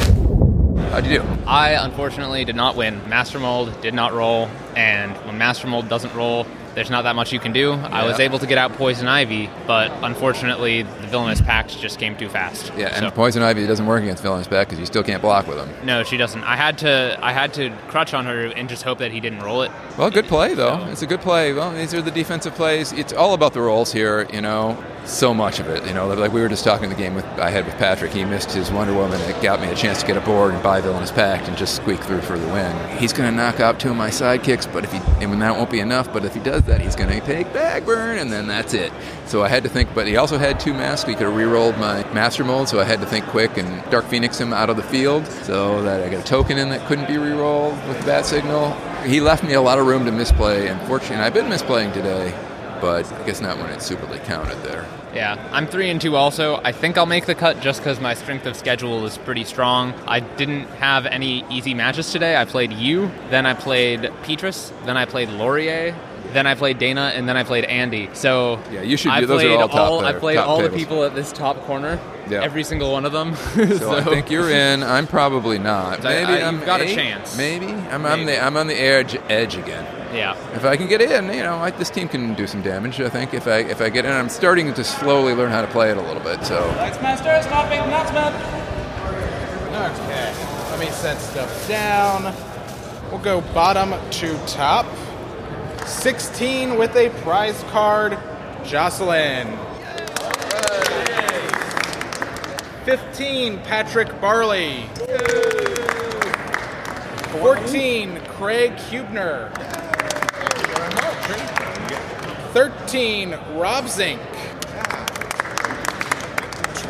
How'd 0.90 1.06
you 1.06 1.18
do? 1.20 1.24
I 1.46 1.70
unfortunately 1.84 2.44
did 2.44 2.56
not 2.56 2.76
win. 2.76 3.06
Master 3.08 3.38
Mold 3.40 3.80
did 3.82 3.94
not 3.94 4.12
roll, 4.12 4.48
and 4.76 5.14
when 5.26 5.36
Master 5.36 5.66
Mold 5.66 5.88
doesn't 5.88 6.14
roll, 6.14 6.46
there's 6.74 6.90
not 6.90 7.02
that 7.02 7.14
much 7.16 7.32
you 7.32 7.38
can 7.40 7.52
do. 7.52 7.72
I 7.72 8.04
was 8.06 8.18
able 8.20 8.38
to 8.38 8.46
get 8.46 8.58
out 8.58 8.72
Poison 8.74 9.06
Ivy, 9.08 9.48
but 9.66 9.90
unfortunately, 10.02 10.82
the 10.82 11.06
Villainous 11.08 11.40
Pact 11.40 11.78
just 11.78 11.98
came 11.98 12.16
too 12.16 12.28
fast. 12.28 12.72
Yeah, 12.76 12.86
and 12.94 13.04
So- 13.06 13.10
poison 13.10 13.42
ivy 13.42 13.66
doesn't 13.66 13.86
work 13.86 14.02
against 14.02 14.22
villainous 14.22 14.48
pact 14.48 14.70
because 14.70 14.80
you 14.80 14.86
still 14.86 15.02
can't 15.02 15.22
block 15.22 15.46
with 15.46 15.58
him. 15.58 15.68
no, 15.84 16.02
she 16.02 16.16
doesn't. 16.16 16.42
I 16.44 16.56
had 16.56 16.78
to. 16.78 17.18
I 17.22 17.32
had 17.32 17.52
to 17.54 17.70
crutch 17.88 18.12
on 18.14 18.26
her 18.26 18.46
and 18.46 18.68
just 18.68 18.82
hope 18.82 18.98
that 18.98 19.12
he 19.12 19.20
didn't 19.20 19.40
roll 19.40 19.62
it. 19.62 19.70
Well, 19.96 20.10
good 20.10 20.26
play 20.26 20.54
though. 20.54 20.86
It's 20.90 21.02
a 21.02 21.06
good 21.06 21.20
play. 21.20 21.52
Well, 21.52 21.72
these 21.72 21.94
are 21.94 22.02
the 22.02 22.10
defensive 22.10 22.54
plays. 22.54 22.92
It's 22.92 23.12
all 23.12 23.34
about 23.34 23.52
the 23.54 23.60
rolls 23.60 23.92
here. 23.92 24.26
You 24.32 24.40
know, 24.40 24.76
so 25.04 25.32
much 25.34 25.60
of 25.60 25.68
it. 25.68 25.86
You 25.86 25.94
know, 25.94 26.08
like 26.08 26.32
we 26.32 26.40
were 26.40 26.48
just 26.48 26.64
talking 26.64 26.88
the 26.88 26.94
game 26.96 27.14
with 27.14 27.24
I 27.38 27.50
had 27.50 27.66
with 27.66 27.76
Patrick. 27.76 28.12
He 28.12 28.24
missed 28.24 28.50
his 28.52 28.70
Wonder 28.72 28.94
Woman. 28.94 29.20
It 29.22 29.40
got 29.42 29.60
me 29.60 29.68
a 29.68 29.74
chance 29.74 30.00
to 30.00 30.06
get 30.06 30.16
a 30.16 30.20
board 30.20 30.54
and 30.54 30.62
buy 30.62 30.80
Villainous 30.80 31.12
Pact 31.12 31.46
and 31.48 31.56
just 31.56 31.76
squeak 31.76 32.00
through 32.00 32.22
for 32.22 32.38
the 32.38 32.46
win. 32.48 32.98
He's 32.98 33.12
going 33.12 33.30
to 33.30 33.36
knock 33.36 33.60
out 33.60 33.78
two 33.78 33.90
of 33.90 33.96
my 33.96 34.08
sidekicks, 34.10 34.70
but 34.72 34.84
if 34.84 34.92
he 34.92 34.98
and 35.22 35.40
that 35.42 35.56
won't 35.56 35.70
be 35.70 35.80
enough. 35.80 36.12
But 36.12 36.24
if 36.24 36.34
he 36.34 36.40
does 36.40 36.62
that, 36.66 36.80
he's 36.80 36.96
going 36.96 37.08
to 37.08 37.20
take 37.26 37.46
Bagburn, 37.48 38.20
and 38.20 38.32
then 38.32 38.46
that's 38.46 38.74
it. 38.74 38.92
So 39.26 39.42
I 39.42 39.48
had 39.48 39.62
to 39.62 39.68
think. 39.68 39.94
But 39.94 40.06
he 40.06 40.16
also 40.16 40.38
had 40.38 40.60
two 40.60 40.72
masks. 40.72 41.08
He 41.08 41.14
could 41.14 41.26
have 41.26 41.36
re-rolled 41.36 41.78
my 41.78 42.04
Master 42.12 42.44
Mold, 42.44 42.68
so 42.68 42.80
I 42.80 42.84
had 42.84 43.00
to 43.00 43.06
think 43.06 43.24
quick 43.26 43.56
and 43.56 43.90
Dark 43.90 44.06
Phoenix 44.06 44.38
him 44.38 44.52
out 44.52 44.70
of 44.70 44.76
the 44.76 44.82
field, 44.82 45.26
so 45.26 45.82
that 45.82 46.02
I 46.02 46.08
got 46.08 46.20
a 46.20 46.24
token 46.24 46.58
in 46.58 46.68
that 46.70 46.86
couldn't 46.86 47.08
be 47.08 47.18
re-rolled 47.18 47.74
with 47.88 47.98
the 48.00 48.06
Bat 48.06 48.26
Signal. 48.26 48.72
He 49.02 49.20
left 49.20 49.44
me 49.44 49.54
a 49.54 49.60
lot 49.60 49.78
of 49.78 49.86
room 49.86 50.04
to 50.04 50.12
misplay. 50.12 50.68
Unfortunately, 50.68 51.16
I've 51.16 51.34
been 51.34 51.46
misplaying 51.46 51.92
today, 51.92 52.34
but 52.80 53.10
I 53.12 53.26
guess 53.26 53.40
not 53.40 53.58
when 53.58 53.70
it's 53.70 53.88
superly 53.88 54.22
counted 54.24 54.62
there. 54.62 54.86
Yeah, 55.14 55.48
I'm 55.52 55.68
three 55.68 55.90
and 55.90 56.00
two. 56.00 56.16
Also, 56.16 56.56
I 56.64 56.72
think 56.72 56.98
I'll 56.98 57.06
make 57.06 57.26
the 57.26 57.36
cut 57.36 57.60
just 57.60 57.78
because 57.80 58.00
my 58.00 58.14
strength 58.14 58.46
of 58.46 58.56
schedule 58.56 59.06
is 59.06 59.16
pretty 59.16 59.44
strong. 59.44 59.92
I 60.08 60.18
didn't 60.18 60.64
have 60.80 61.06
any 61.06 61.44
easy 61.50 61.72
matches 61.72 62.10
today. 62.10 62.36
I 62.36 62.44
played 62.44 62.72
you, 62.72 63.12
then 63.30 63.46
I 63.46 63.54
played 63.54 64.10
Petrus, 64.24 64.72
then 64.86 64.96
I 64.96 65.04
played 65.04 65.28
Laurier, 65.28 65.94
then 66.34 66.46
I 66.46 66.54
played 66.54 66.78
Dana, 66.78 67.12
and 67.14 67.28
then 67.28 67.36
I 67.36 67.44
played 67.44 67.64
Andy. 67.64 68.10
So 68.12 68.60
Yeah, 68.70 68.82
you 68.82 68.96
should 68.96 69.12
I 69.12 69.20
do- 69.20 69.26
those 69.26 69.42
are 69.42 69.46
played 69.46 69.60
all 69.60 70.00
top 70.00 70.04
I 70.04 70.12
played 70.12 70.36
top 70.36 70.48
all 70.48 70.60
the 70.60 70.68
people 70.68 71.04
at 71.04 71.14
this 71.14 71.32
top 71.32 71.64
corner. 71.64 71.98
Yeah. 72.28 72.42
Every 72.42 72.64
single 72.64 72.90
one 72.92 73.04
of 73.04 73.12
them. 73.12 73.34
So, 73.84 73.94
I 73.94 74.02
think 74.02 74.30
you're 74.30 74.50
in. 74.50 74.82
I'm 74.82 75.06
probably 75.06 75.58
not. 75.58 76.02
Maybe 76.02 76.24
I- 76.32 76.36
I, 76.36 76.38
am 76.40 76.56
you've 76.56 76.66
got 76.66 76.80
a 76.80 76.86
chance. 76.86 77.36
Maybe 77.36 77.66
I'm 77.66 78.04
on 78.04 78.20
Maybe. 78.20 78.32
the 78.32 78.44
I'm 78.44 78.56
on 78.56 78.66
the 78.66 78.74
edge 78.80 79.16
edge 79.28 79.56
again. 79.56 79.84
Yeah. 80.14 80.36
If 80.54 80.64
I 80.64 80.76
can 80.76 80.86
get 80.86 81.00
in, 81.00 81.26
you 81.32 81.42
know, 81.42 81.56
I, 81.56 81.70
this 81.70 81.90
team 81.90 82.08
can 82.08 82.34
do 82.34 82.46
some 82.46 82.62
damage. 82.62 83.00
I 83.00 83.08
think 83.08 83.34
if 83.34 83.46
I 83.46 83.58
if 83.58 83.80
I 83.80 83.88
get 83.88 84.04
in, 84.04 84.12
I'm 84.12 84.28
starting 84.28 84.72
to 84.74 84.84
slowly 84.84 85.34
learn 85.34 85.50
how 85.50 85.62
to 85.62 85.68
play 85.68 85.90
it 85.90 85.96
a 85.96 86.02
little 86.02 86.22
bit. 86.22 86.44
So 86.44 86.66
Lights 86.76 87.00
Master, 87.00 87.40
stopping 87.42 87.80
announcement. 87.80 88.34
Okay, 89.74 90.32
let 90.70 90.78
me 90.78 90.86
set 90.90 91.18
stuff 91.20 91.68
down. 91.68 92.34
We'll 93.10 93.22
go 93.22 93.40
bottom 93.52 93.92
to 94.12 94.46
top. 94.46 94.86
16 95.86 96.78
with 96.78 96.96
a 96.96 97.10
prize 97.22 97.62
card, 97.70 98.18
Jocelyn. 98.64 99.46
15, 102.84 103.58
Patrick 103.60 104.20
Barley. 104.20 104.84
14, 107.40 108.20
Craig 108.28 108.72
Hubner. 108.72 109.52
13, 112.52 113.38
Rob 113.54 113.88
Zink. 113.88 114.20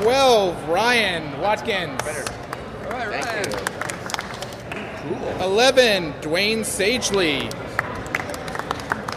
12, 0.03 0.69
Ryan 0.69 1.41
Watkins. 1.41 2.01
11, 5.41 6.13
Dwayne 6.21 6.65
Sagely. 6.65 7.49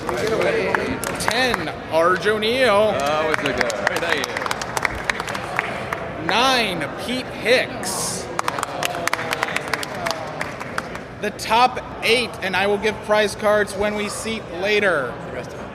10, 0.08 1.68
Arj 1.92 2.26
O'Neill. 2.28 2.96
Oh, 3.00 3.32
it's 3.32 3.42
a 3.42 3.54
good. 3.54 3.74
Right 3.90 4.02
there. 4.02 4.48
9, 6.26 6.90
Pete 7.06 7.26
Hicks. 7.26 8.26
The 11.22 11.32
top 11.32 11.84
8, 12.04 12.30
and 12.42 12.56
I 12.56 12.68
will 12.68 12.78
give 12.78 12.96
prize 13.04 13.36
cards 13.36 13.74
when 13.74 13.96
we 13.96 14.08
seat 14.08 14.44
later. 14.62 15.14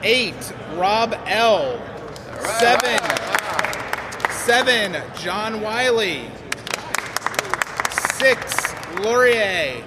8, 0.01 0.33
Rob 0.75 1.15
L. 1.25 1.79
7, 2.59 2.99
7, 4.29 5.01
John 5.17 5.61
Wiley. 5.61 6.29
6, 8.15 8.73
Laurier. 8.99 9.83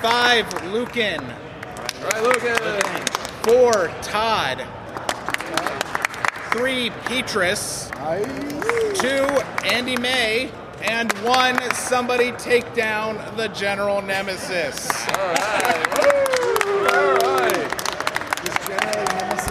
Five, 0.00 0.72
Lucan. 0.72 1.22
All 2.02 2.08
right, 2.08 2.22
Lucan. 2.22 2.56
Four, 3.42 3.88
Todd. 4.00 4.66
Three, 6.50 6.90
Petrus. 7.04 7.90
Two, 8.94 9.26
Andy 9.66 9.98
May. 9.98 10.50
And 10.80 11.12
one, 11.18 11.58
somebody 11.74 12.32
take 12.32 12.72
down 12.74 13.16
the 13.36 13.48
general 13.48 14.00
nemesis. 14.00 14.88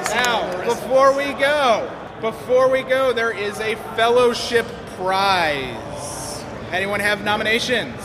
Now, 0.10 0.66
before 0.66 1.16
we 1.16 1.34
go, 1.34 1.88
before 2.20 2.68
we 2.68 2.82
go, 2.82 3.14
there 3.14 3.32
is 3.32 3.60
a 3.60 3.76
fellowship 3.96 4.66
prize. 4.98 6.44
Anyone 6.72 7.00
have 7.00 7.24
nominations 7.24 7.96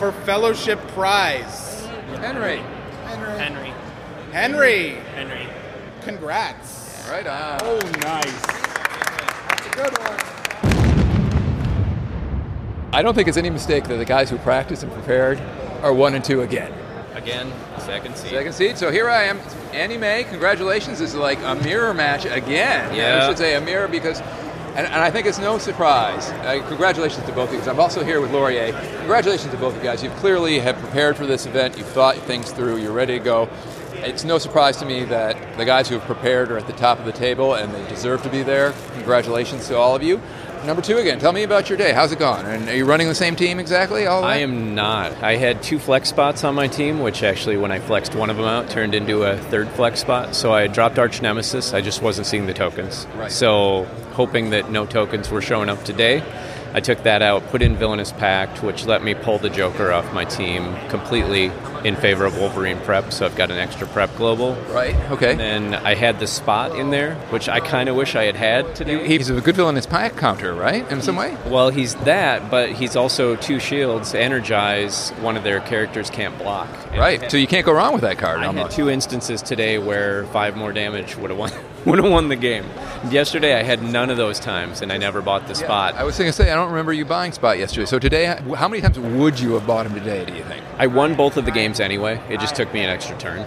for 0.00 0.10
fellowship 0.24 0.80
prize? 0.88 1.86
Henry. 2.18 2.58
Henry. 3.06 3.38
Henry. 3.38 3.75
Henry. 4.36 4.90
Henry. 5.14 5.48
Congrats. 6.02 7.08
Right 7.08 7.26
on. 7.26 7.58
Oh, 7.62 7.78
nice. 8.02 8.42
That's 8.42 9.66
a 9.66 9.70
good 9.70 9.98
one. 9.98 10.20
I 12.92 13.00
don't 13.00 13.14
think 13.14 13.28
it's 13.28 13.38
any 13.38 13.48
mistake 13.48 13.84
that 13.84 13.96
the 13.96 14.04
guys 14.04 14.28
who 14.28 14.36
practiced 14.36 14.82
and 14.82 14.92
prepared 14.92 15.40
are 15.80 15.94
one 15.94 16.14
and 16.14 16.22
two 16.22 16.42
again. 16.42 16.70
Again, 17.14 17.50
second 17.78 18.14
seed. 18.14 18.32
Second 18.32 18.52
seed. 18.52 18.76
So 18.76 18.90
here 18.90 19.08
I 19.08 19.22
am, 19.22 19.40
Annie 19.72 19.96
May. 19.96 20.24
Congratulations. 20.24 20.98
This 20.98 21.14
is 21.14 21.16
like 21.16 21.38
a 21.42 21.54
mirror 21.54 21.94
match 21.94 22.26
again. 22.26 22.94
Yeah. 22.94 23.22
I 23.22 23.28
should 23.28 23.38
say 23.38 23.54
a 23.54 23.60
mirror 23.62 23.88
because, 23.88 24.20
and, 24.20 24.86
and 24.86 24.96
I 24.96 25.10
think 25.10 25.26
it's 25.26 25.38
no 25.38 25.56
surprise. 25.56 26.28
Uh, 26.28 26.62
congratulations 26.68 27.24
to 27.24 27.32
both 27.32 27.54
of 27.54 27.64
you. 27.64 27.70
I'm 27.70 27.80
also 27.80 28.04
here 28.04 28.20
with 28.20 28.32
Laurier. 28.32 28.72
Congratulations 28.98 29.50
to 29.54 29.58
both 29.58 29.74
of 29.74 29.82
you 29.82 29.88
guys. 29.88 30.02
You 30.02 30.10
clearly 30.10 30.58
have 30.58 30.76
prepared 30.76 31.16
for 31.16 31.24
this 31.24 31.46
event. 31.46 31.78
You've 31.78 31.86
thought 31.86 32.16
things 32.16 32.52
through. 32.52 32.76
You're 32.76 32.92
ready 32.92 33.18
to 33.18 33.24
go. 33.24 33.48
It's 34.06 34.22
no 34.22 34.38
surprise 34.38 34.76
to 34.76 34.86
me 34.86 35.04
that 35.06 35.58
the 35.58 35.64
guys 35.64 35.88
who 35.88 35.98
have 35.98 36.06
prepared 36.06 36.52
are 36.52 36.58
at 36.58 36.68
the 36.68 36.72
top 36.74 37.00
of 37.00 37.06
the 37.06 37.12
table 37.12 37.54
and 37.54 37.74
they 37.74 37.88
deserve 37.88 38.22
to 38.22 38.28
be 38.28 38.44
there. 38.44 38.72
Congratulations 38.92 39.66
to 39.66 39.76
all 39.76 39.96
of 39.96 40.02
you. 40.04 40.20
Number 40.64 40.80
two 40.80 40.98
again. 40.98 41.18
Tell 41.18 41.32
me 41.32 41.42
about 41.42 41.68
your 41.68 41.76
day. 41.76 41.92
How's 41.92 42.12
it 42.12 42.20
gone? 42.20 42.46
And 42.46 42.68
are 42.68 42.76
you 42.76 42.84
running 42.84 43.08
the 43.08 43.16
same 43.16 43.34
team 43.34 43.58
exactly? 43.58 44.06
All 44.06 44.22
I 44.22 44.36
am 44.36 44.76
not. 44.76 45.12
I 45.24 45.34
had 45.34 45.60
two 45.60 45.80
flex 45.80 46.08
spots 46.08 46.44
on 46.44 46.54
my 46.54 46.68
team, 46.68 47.00
which 47.00 47.24
actually, 47.24 47.56
when 47.56 47.72
I 47.72 47.80
flexed 47.80 48.14
one 48.14 48.30
of 48.30 48.36
them 48.36 48.46
out, 48.46 48.70
turned 48.70 48.94
into 48.94 49.24
a 49.24 49.36
third 49.36 49.68
flex 49.70 50.00
spot. 50.00 50.36
So 50.36 50.52
I 50.52 50.68
dropped 50.68 51.00
Arch 51.00 51.20
Nemesis. 51.20 51.74
I 51.74 51.80
just 51.80 52.00
wasn't 52.00 52.28
seeing 52.28 52.46
the 52.46 52.54
tokens. 52.54 53.06
Right. 53.16 53.30
So, 53.30 53.84
hoping 54.12 54.50
that 54.50 54.70
no 54.70 54.86
tokens 54.86 55.30
were 55.30 55.42
showing 55.42 55.68
up 55.68 55.82
today, 55.84 56.20
I 56.76 56.80
took 56.80 57.04
that 57.04 57.22
out, 57.22 57.42
put 57.46 57.62
in 57.62 57.74
Villainous 57.74 58.12
Pact, 58.12 58.62
which 58.62 58.84
let 58.84 59.02
me 59.02 59.14
pull 59.14 59.38
the 59.38 59.48
Joker 59.48 59.92
off 59.92 60.12
my 60.12 60.26
team 60.26 60.76
completely 60.90 61.50
in 61.86 61.96
favor 61.96 62.26
of 62.26 62.36
Wolverine 62.38 62.78
prep. 62.80 63.14
So 63.14 63.24
I've 63.24 63.34
got 63.34 63.50
an 63.50 63.56
extra 63.56 63.86
prep 63.86 64.14
global. 64.16 64.52
Right. 64.68 64.94
Okay. 65.10 65.30
And 65.30 65.40
then 65.40 65.74
I 65.74 65.94
had 65.94 66.20
the 66.20 66.26
spot 66.26 66.76
in 66.76 66.90
there, 66.90 67.14
which 67.30 67.48
I 67.48 67.60
kind 67.60 67.88
of 67.88 67.96
wish 67.96 68.14
I 68.14 68.24
had 68.24 68.36
had 68.36 68.74
today. 68.76 69.08
He's 69.08 69.30
a 69.30 69.40
good 69.40 69.56
villainous 69.56 69.86
Pact 69.86 70.18
counter, 70.18 70.52
right? 70.52 70.86
In 70.92 71.00
some 71.00 71.16
way. 71.16 71.34
Well, 71.46 71.70
he's 71.70 71.94
that, 71.94 72.50
but 72.50 72.72
he's 72.72 72.94
also 72.94 73.36
two 73.36 73.58
shields. 73.58 74.14
Energize, 74.14 75.12
one 75.22 75.38
of 75.38 75.44
their 75.44 75.60
characters 75.60 76.10
can't 76.10 76.36
block. 76.36 76.68
And 76.90 76.98
Right. 76.98 77.30
So 77.30 77.38
you 77.38 77.46
can't 77.46 77.64
go 77.64 77.72
wrong 77.72 77.94
with 77.94 78.02
that 78.02 78.18
card. 78.18 78.40
I 78.40 78.52
had 78.52 78.70
two 78.70 78.90
instances 78.90 79.40
today 79.40 79.78
where 79.78 80.26
five 80.26 80.58
more 80.58 80.74
damage 80.74 81.16
would 81.16 81.30
have 81.30 81.38
won 81.38 81.52
would 81.86 81.98
have 81.98 82.10
won 82.10 82.28
the 82.28 82.36
game. 82.36 82.64
Yesterday 83.10 83.54
I 83.54 83.62
had 83.62 83.82
none 83.82 84.10
of 84.10 84.16
those 84.16 84.40
times, 84.40 84.82
and 84.82 84.92
I 84.92 84.98
never 84.98 85.22
bought 85.22 85.46
the 85.46 85.54
spot. 85.54 85.94
I 85.94 86.04
was 86.04 86.18
going 86.18 86.28
to 86.28 86.32
say, 86.32 86.50
I 86.50 86.54
don't 86.54 86.68
remember 86.68 86.92
you 86.92 87.04
buying 87.04 87.32
Spot 87.32 87.58
yesterday. 87.58 87.86
So 87.86 87.98
today, 87.98 88.24
how 88.56 88.68
many 88.68 88.82
times 88.82 88.98
would 88.98 89.38
you 89.38 89.52
have 89.54 89.66
bought 89.66 89.86
him 89.86 89.94
today, 89.94 90.24
do 90.24 90.34
you 90.34 90.42
think? 90.44 90.64
I 90.78 90.88
won 90.88 91.14
both 91.14 91.36
of 91.36 91.44
the 91.44 91.50
games 91.52 91.80
anyway. 91.80 92.20
It 92.28 92.40
just 92.40 92.56
took 92.56 92.72
me 92.74 92.80
an 92.80 92.90
extra 92.90 93.16
turn. 93.18 93.46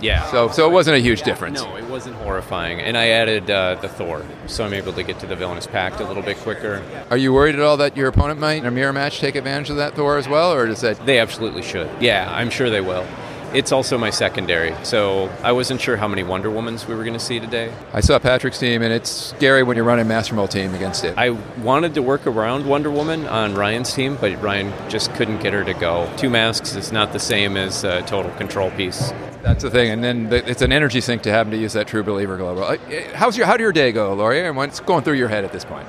Yeah. 0.00 0.30
So, 0.30 0.48
so 0.48 0.68
it 0.68 0.72
wasn't 0.72 0.96
a 0.96 1.00
huge 1.00 1.22
difference. 1.22 1.60
No, 1.60 1.76
it 1.76 1.84
wasn't 1.84 2.14
horrifying. 2.16 2.80
And 2.80 2.96
I 2.96 3.08
added 3.08 3.50
uh, 3.50 3.76
the 3.76 3.88
Thor, 3.88 4.24
so 4.46 4.64
I'm 4.64 4.74
able 4.74 4.92
to 4.92 5.02
get 5.02 5.18
to 5.20 5.26
the 5.26 5.34
Villainous 5.34 5.66
Pact 5.66 6.00
a 6.00 6.04
little 6.04 6.22
bit 6.22 6.36
quicker. 6.36 6.82
Are 7.10 7.16
you 7.16 7.32
worried 7.32 7.56
at 7.56 7.62
all 7.62 7.76
that 7.78 7.96
your 7.96 8.08
opponent 8.08 8.38
might, 8.38 8.58
in 8.58 8.66
a 8.66 8.70
mirror 8.70 8.92
match, 8.92 9.18
take 9.18 9.34
advantage 9.34 9.70
of 9.70 9.76
that 9.76 9.94
Thor 9.94 10.16
as 10.16 10.28
well? 10.28 10.52
Or 10.52 10.66
does 10.66 10.82
that. 10.82 11.04
They 11.04 11.18
absolutely 11.18 11.62
should. 11.62 11.90
Yeah, 12.00 12.28
I'm 12.30 12.50
sure 12.50 12.70
they 12.70 12.80
will. 12.80 13.06
It's 13.54 13.72
also 13.72 13.96
my 13.96 14.10
secondary, 14.10 14.74
so 14.84 15.30
I 15.42 15.52
wasn't 15.52 15.80
sure 15.80 15.96
how 15.96 16.06
many 16.06 16.22
Wonder 16.22 16.50
Womans 16.50 16.86
we 16.86 16.94
were 16.94 17.02
going 17.02 17.14
to 17.14 17.20
see 17.20 17.40
today. 17.40 17.72
I 17.94 18.00
saw 18.00 18.18
Patrick's 18.18 18.58
team, 18.58 18.82
and 18.82 18.92
it's 18.92 19.10
scary 19.10 19.62
when 19.62 19.74
you're 19.76 19.86
running 19.86 20.06
Master 20.06 20.34
Mold 20.34 20.50
team 20.50 20.74
against 20.74 21.02
it. 21.04 21.16
I 21.16 21.30
wanted 21.30 21.94
to 21.94 22.02
work 22.02 22.26
around 22.26 22.66
Wonder 22.66 22.90
Woman 22.90 23.26
on 23.26 23.54
Ryan's 23.54 23.94
team, 23.94 24.18
but 24.20 24.40
Ryan 24.42 24.72
just 24.90 25.14
couldn't 25.14 25.38
get 25.38 25.54
her 25.54 25.64
to 25.64 25.72
go. 25.72 26.12
Two 26.18 26.28
masks 26.28 26.74
is 26.74 26.92
not 26.92 27.14
the 27.14 27.18
same 27.18 27.56
as 27.56 27.84
a 27.84 28.02
total 28.02 28.30
control 28.32 28.70
piece. 28.72 29.12
That's 29.42 29.62
the 29.62 29.70
thing, 29.70 29.90
and 29.92 30.04
then 30.04 30.28
the, 30.28 30.46
it's 30.48 30.60
an 30.60 30.72
energy 30.72 31.00
sink 31.00 31.22
to 31.22 31.30
have 31.30 31.50
to 31.50 31.56
use 31.56 31.72
that 31.72 31.86
True 31.86 32.02
Believer 32.02 32.36
global. 32.36 32.64
Uh, 32.64 32.76
How's 33.14 33.36
your 33.36 33.46
how 33.46 33.56
did 33.56 33.62
your 33.62 33.72
day 33.72 33.92
go, 33.92 34.12
Laurier? 34.12 34.48
And 34.48 34.56
what's 34.56 34.80
going 34.80 35.04
through 35.04 35.14
your 35.14 35.28
head 35.28 35.44
at 35.44 35.52
this 35.52 35.64
point? 35.64 35.86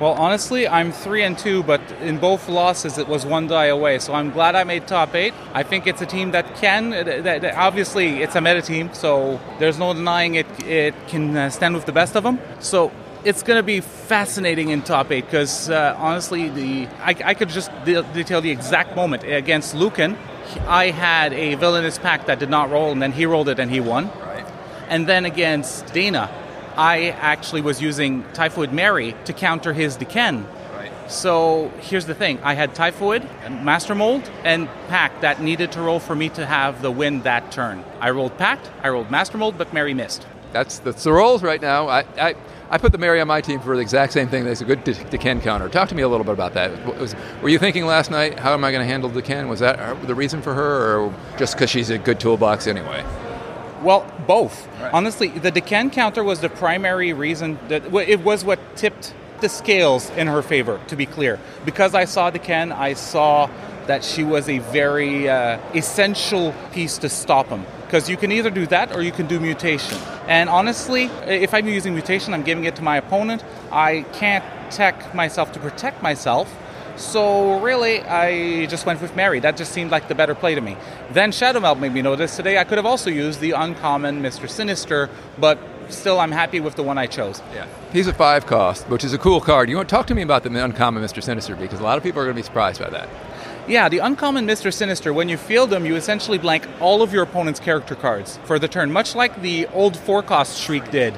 Well, 0.00 0.14
honestly, 0.14 0.66
I'm 0.66 0.90
three 0.90 1.22
and 1.22 1.38
two, 1.38 1.62
but 1.62 1.80
in 2.02 2.18
both 2.18 2.48
losses, 2.48 2.98
it 2.98 3.06
was 3.06 3.24
one 3.24 3.46
die 3.46 3.66
away. 3.66 4.00
So 4.00 4.12
I'm 4.12 4.30
glad 4.30 4.56
I 4.56 4.64
made 4.64 4.88
top 4.88 5.14
eight. 5.14 5.32
I 5.52 5.62
think 5.62 5.86
it's 5.86 6.02
a 6.02 6.06
team 6.06 6.32
that 6.32 6.56
can. 6.56 6.90
That, 6.90 7.22
that- 7.42 7.54
obviously, 7.54 8.20
it's 8.22 8.34
a 8.34 8.40
meta 8.40 8.60
team, 8.60 8.92
so 8.92 9.40
there's 9.60 9.78
no 9.78 9.94
denying 9.94 10.34
it. 10.34 10.46
It 10.64 10.94
can 11.06 11.36
uh, 11.36 11.48
stand 11.50 11.74
with 11.76 11.86
the 11.86 11.92
best 11.92 12.16
of 12.16 12.24
them. 12.24 12.40
So 12.58 12.90
it's 13.24 13.44
going 13.44 13.56
to 13.58 13.62
be 13.62 13.80
fascinating 13.80 14.70
in 14.70 14.82
top 14.82 15.12
eight 15.12 15.26
because 15.26 15.70
uh, 15.70 15.94
honestly, 15.96 16.48
the 16.48 16.88
I, 17.00 17.14
I 17.24 17.34
could 17.34 17.48
just 17.48 17.70
de- 17.84 18.02
detail 18.14 18.40
the 18.40 18.50
exact 18.50 18.96
moment 18.96 19.22
against 19.22 19.76
Lucan. 19.76 20.18
I 20.66 20.90
had 20.90 21.32
a 21.32 21.54
villainous 21.54 21.98
pact 21.98 22.26
that 22.26 22.40
did 22.40 22.50
not 22.50 22.68
roll, 22.70 22.90
and 22.90 23.00
then 23.00 23.12
he 23.12 23.26
rolled 23.26 23.48
it 23.48 23.60
and 23.60 23.70
he 23.70 23.78
won. 23.80 24.08
Right. 24.20 24.44
And 24.88 25.06
then 25.08 25.24
against 25.24 25.86
Dana, 25.94 26.28
I 26.76 27.10
actually 27.10 27.60
was 27.60 27.80
using 27.80 28.24
Typhoid 28.32 28.72
Mary 28.72 29.14
to 29.26 29.32
counter 29.32 29.72
his 29.72 29.96
D'Ken. 29.96 30.46
Right. 30.74 30.90
So 31.10 31.72
here's 31.80 32.06
the 32.06 32.14
thing 32.14 32.40
I 32.42 32.54
had 32.54 32.74
Typhoid, 32.74 33.22
Master 33.62 33.94
Mold, 33.94 34.28
and 34.42 34.68
Pact 34.88 35.20
that 35.20 35.40
needed 35.40 35.72
to 35.72 35.80
roll 35.80 36.00
for 36.00 36.14
me 36.16 36.28
to 36.30 36.44
have 36.44 36.82
the 36.82 36.90
win 36.90 37.22
that 37.22 37.52
turn. 37.52 37.84
I 38.00 38.10
rolled 38.10 38.36
Pact, 38.38 38.70
I 38.82 38.88
rolled 38.88 39.10
Master 39.10 39.38
Mold, 39.38 39.56
but 39.56 39.72
Mary 39.72 39.94
missed. 39.94 40.26
That's 40.52 40.78
that's 40.78 41.02
the 41.02 41.12
rolls 41.12 41.42
right 41.42 41.60
now. 41.60 41.88
I, 41.88 42.04
I, 42.16 42.34
I 42.70 42.78
put 42.78 42.92
the 42.92 42.98
Mary 42.98 43.20
on 43.20 43.26
my 43.26 43.40
team 43.40 43.60
for 43.60 43.74
the 43.74 43.82
exact 43.82 44.12
same 44.12 44.28
thing. 44.28 44.44
There's 44.44 44.60
a 44.60 44.64
good 44.64 44.84
D'Ken 44.84 45.40
counter. 45.40 45.68
Talk 45.68 45.88
to 45.88 45.94
me 45.94 46.02
a 46.02 46.08
little 46.08 46.24
bit 46.24 46.32
about 46.32 46.54
that. 46.54 46.98
Was, 46.98 47.14
were 47.42 47.48
you 47.48 47.58
thinking 47.58 47.86
last 47.86 48.10
night, 48.10 48.38
how 48.38 48.54
am 48.54 48.64
I 48.64 48.70
going 48.70 48.80
to 48.80 48.86
handle 48.86 49.10
D'Ken? 49.10 49.48
Was 49.48 49.60
that 49.60 50.06
the 50.06 50.14
reason 50.14 50.42
for 50.42 50.54
her, 50.54 50.98
or 50.98 51.14
just 51.38 51.54
because 51.54 51.70
she's 51.70 51.90
a 51.90 51.98
good 51.98 52.20
toolbox 52.20 52.66
anyway? 52.66 53.04
Well, 53.84 54.10
both. 54.26 54.66
Honestly, 54.92 55.28
the 55.28 55.50
D'Ken 55.50 55.90
counter 55.90 56.24
was 56.24 56.40
the 56.40 56.48
primary 56.48 57.12
reason 57.12 57.58
that 57.68 57.84
it 57.94 58.20
was 58.20 58.44
what 58.44 58.58
tipped 58.76 59.14
the 59.40 59.48
scales 59.50 60.08
in 60.10 60.26
her 60.26 60.40
favor. 60.40 60.80
To 60.88 60.96
be 60.96 61.04
clear, 61.04 61.38
because 61.66 61.94
I 61.94 62.06
saw 62.06 62.30
D'Ken, 62.30 62.72
I 62.72 62.94
saw 62.94 63.50
that 63.86 64.02
she 64.02 64.24
was 64.24 64.48
a 64.48 64.60
very 64.60 65.28
uh, 65.28 65.58
essential 65.74 66.54
piece 66.72 66.96
to 66.98 67.10
stop 67.10 67.48
him. 67.48 67.66
Because 67.82 68.08
you 68.08 68.16
can 68.16 68.32
either 68.32 68.48
do 68.48 68.66
that 68.68 68.96
or 68.96 69.02
you 69.02 69.12
can 69.12 69.26
do 69.26 69.38
mutation. 69.38 69.98
And 70.26 70.48
honestly, 70.48 71.04
if 71.26 71.52
I'm 71.52 71.68
using 71.68 71.92
mutation, 71.92 72.32
I'm 72.32 72.42
giving 72.42 72.64
it 72.64 72.76
to 72.76 72.82
my 72.82 72.96
opponent. 72.96 73.44
I 73.70 74.06
can't 74.14 74.44
tech 74.70 75.14
myself 75.14 75.52
to 75.52 75.60
protect 75.60 76.02
myself. 76.02 76.50
So 76.96 77.60
really, 77.60 78.00
I 78.02 78.66
just 78.66 78.86
went 78.86 79.02
with 79.02 79.16
Mary. 79.16 79.40
That 79.40 79.56
just 79.56 79.72
seemed 79.72 79.90
like 79.90 80.06
the 80.08 80.14
better 80.14 80.34
play 80.34 80.54
to 80.54 80.60
me. 80.60 80.76
Then 81.12 81.32
Shadow 81.32 81.60
Melt 81.60 81.78
made 81.78 81.92
me 81.92 82.02
notice 82.02 82.36
today 82.36 82.58
I 82.58 82.64
could 82.64 82.78
have 82.78 82.86
also 82.86 83.10
used 83.10 83.40
the 83.40 83.52
uncommon 83.52 84.22
Mr. 84.22 84.48
Sinister, 84.48 85.10
but 85.38 85.58
still 85.88 86.20
I'm 86.20 86.30
happy 86.30 86.60
with 86.60 86.76
the 86.76 86.82
one 86.82 86.96
I 86.96 87.06
chose. 87.06 87.42
Yeah. 87.52 87.66
He's 87.92 88.06
a 88.06 88.14
five 88.14 88.46
cost, 88.46 88.88
which 88.88 89.04
is 89.04 89.12
a 89.12 89.18
cool 89.18 89.40
card. 89.40 89.68
You 89.68 89.76
want 89.76 89.88
to 89.88 89.94
talk 89.94 90.06
to 90.06 90.14
me 90.14 90.22
about 90.22 90.44
the 90.44 90.64
uncommon 90.64 91.02
Mr. 91.02 91.22
Sinister 91.22 91.56
because 91.56 91.80
a 91.80 91.82
lot 91.82 91.96
of 91.98 92.04
people 92.04 92.20
are 92.20 92.24
going 92.24 92.36
to 92.36 92.38
be 92.40 92.44
surprised 92.44 92.80
by 92.80 92.90
that. 92.90 93.08
Yeah, 93.66 93.88
the 93.88 93.98
uncommon 93.98 94.46
Mr. 94.46 94.72
Sinister, 94.72 95.12
when 95.12 95.28
you 95.28 95.38
field 95.38 95.72
him, 95.72 95.86
you 95.86 95.96
essentially 95.96 96.36
blank 96.36 96.68
all 96.80 97.00
of 97.00 97.14
your 97.14 97.22
opponent's 97.22 97.58
character 97.58 97.94
cards 97.94 98.38
for 98.44 98.58
the 98.58 98.68
turn, 98.68 98.92
much 98.92 99.14
like 99.14 99.40
the 99.40 99.66
old 99.68 99.96
four 99.96 100.22
cost 100.22 100.60
Shriek 100.60 100.90
did. 100.90 101.14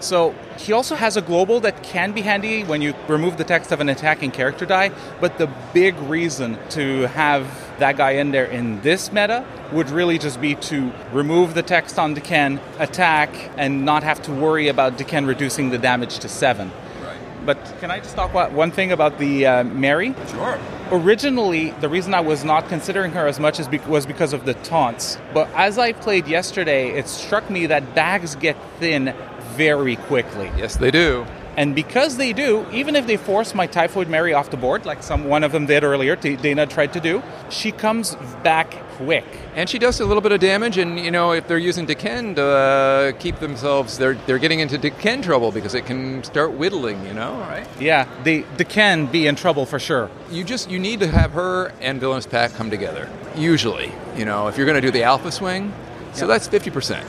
So 0.00 0.34
he 0.58 0.72
also 0.72 0.94
has 0.94 1.16
a 1.16 1.22
global 1.22 1.60
that 1.60 1.82
can 1.82 2.12
be 2.12 2.22
handy 2.22 2.64
when 2.64 2.82
you 2.82 2.94
remove 3.08 3.36
the 3.36 3.44
text 3.44 3.72
of 3.72 3.80
an 3.80 3.88
attacking 3.88 4.30
character 4.30 4.66
die, 4.66 4.90
but 5.20 5.38
the 5.38 5.48
big 5.72 5.96
reason 6.00 6.58
to 6.70 7.02
have 7.08 7.46
that 7.78 7.96
guy 7.96 8.12
in 8.12 8.30
there 8.30 8.46
in 8.46 8.80
this 8.82 9.12
meta 9.12 9.44
would 9.72 9.90
really 9.90 10.18
just 10.18 10.40
be 10.40 10.54
to 10.54 10.92
remove 11.12 11.54
the 11.54 11.62
text 11.62 11.98
on 11.98 12.14
D'Ken, 12.14 12.60
attack, 12.78 13.30
and 13.56 13.84
not 13.84 14.02
have 14.02 14.22
to 14.22 14.32
worry 14.32 14.68
about 14.68 14.96
D'Ken 14.96 15.26
reducing 15.26 15.70
the 15.70 15.78
damage 15.78 16.18
to 16.20 16.28
7. 16.28 16.70
But 17.46 17.58
can 17.78 17.92
I 17.92 18.00
just 18.00 18.16
talk 18.16 18.30
about 18.32 18.50
one 18.52 18.72
thing 18.72 18.90
about 18.90 19.18
the 19.18 19.46
uh, 19.46 19.64
Mary? 19.64 20.14
Sure. 20.30 20.58
Originally, 20.90 21.70
the 21.80 21.88
reason 21.88 22.12
I 22.12 22.20
was 22.20 22.42
not 22.42 22.68
considering 22.68 23.12
her 23.12 23.28
as 23.28 23.38
much 23.38 23.60
as 23.60 23.68
be- 23.68 23.78
was 23.78 24.04
because 24.04 24.32
of 24.32 24.44
the 24.44 24.54
taunts. 24.54 25.16
But 25.32 25.48
as 25.54 25.78
I 25.78 25.92
played 25.92 26.26
yesterday, 26.26 26.90
it 26.90 27.06
struck 27.06 27.48
me 27.48 27.66
that 27.66 27.94
bags 27.94 28.34
get 28.34 28.56
thin 28.80 29.14
very 29.56 29.96
quickly. 29.96 30.50
Yes, 30.56 30.76
they 30.76 30.90
do. 30.90 31.26
And 31.56 31.74
because 31.74 32.18
they 32.18 32.34
do, 32.34 32.66
even 32.70 32.96
if 32.96 33.06
they 33.06 33.16
force 33.16 33.54
my 33.54 33.66
Typhoid 33.66 34.08
Mary 34.08 34.34
off 34.34 34.50
the 34.50 34.58
board, 34.58 34.84
like 34.84 35.02
some 35.02 35.24
one 35.24 35.42
of 35.42 35.52
them 35.52 35.64
did 35.64 35.84
earlier, 35.84 36.14
Dana 36.14 36.66
tried 36.66 36.92
to 36.92 37.00
do, 37.00 37.22
she 37.48 37.72
comes 37.72 38.14
back 38.42 38.74
quick. 38.96 39.24
And 39.54 39.68
she 39.68 39.78
does 39.78 39.98
a 40.00 40.04
little 40.04 40.20
bit 40.20 40.32
of 40.32 40.40
damage, 40.40 40.76
and 40.76 41.00
you 41.00 41.10
know 41.10 41.32
if 41.32 41.48
they're 41.48 41.56
using 41.56 41.86
D'Ken 41.86 42.34
to 42.34 42.44
uh, 42.44 43.12
keep 43.12 43.38
themselves, 43.38 43.96
they're 43.96 44.14
they're 44.26 44.38
getting 44.38 44.60
into 44.60 44.76
D'Ken 44.76 45.22
trouble 45.22 45.50
because 45.50 45.74
it 45.74 45.86
can 45.86 46.22
start 46.24 46.52
whittling, 46.52 47.06
you 47.06 47.14
know, 47.14 47.38
right? 47.38 47.66
Yeah, 47.80 48.06
they, 48.22 48.42
they 48.58 48.64
can 48.64 49.06
be 49.06 49.26
in 49.26 49.34
trouble 49.34 49.64
for 49.64 49.78
sure. 49.78 50.10
You 50.30 50.44
just 50.44 50.70
you 50.70 50.78
need 50.78 51.00
to 51.00 51.06
have 51.06 51.32
her 51.32 51.72
and 51.80 51.98
Villainous 52.00 52.26
Pact 52.26 52.54
come 52.54 52.68
together. 52.68 53.08
Usually, 53.34 53.92
you 54.14 54.26
know, 54.26 54.48
if 54.48 54.58
you're 54.58 54.66
going 54.66 54.80
to 54.80 54.86
do 54.86 54.90
the 54.90 55.04
alpha 55.04 55.32
swing, 55.32 55.72
so 56.12 56.26
that's 56.26 56.46
fifty 56.46 56.70
percent. 56.70 57.06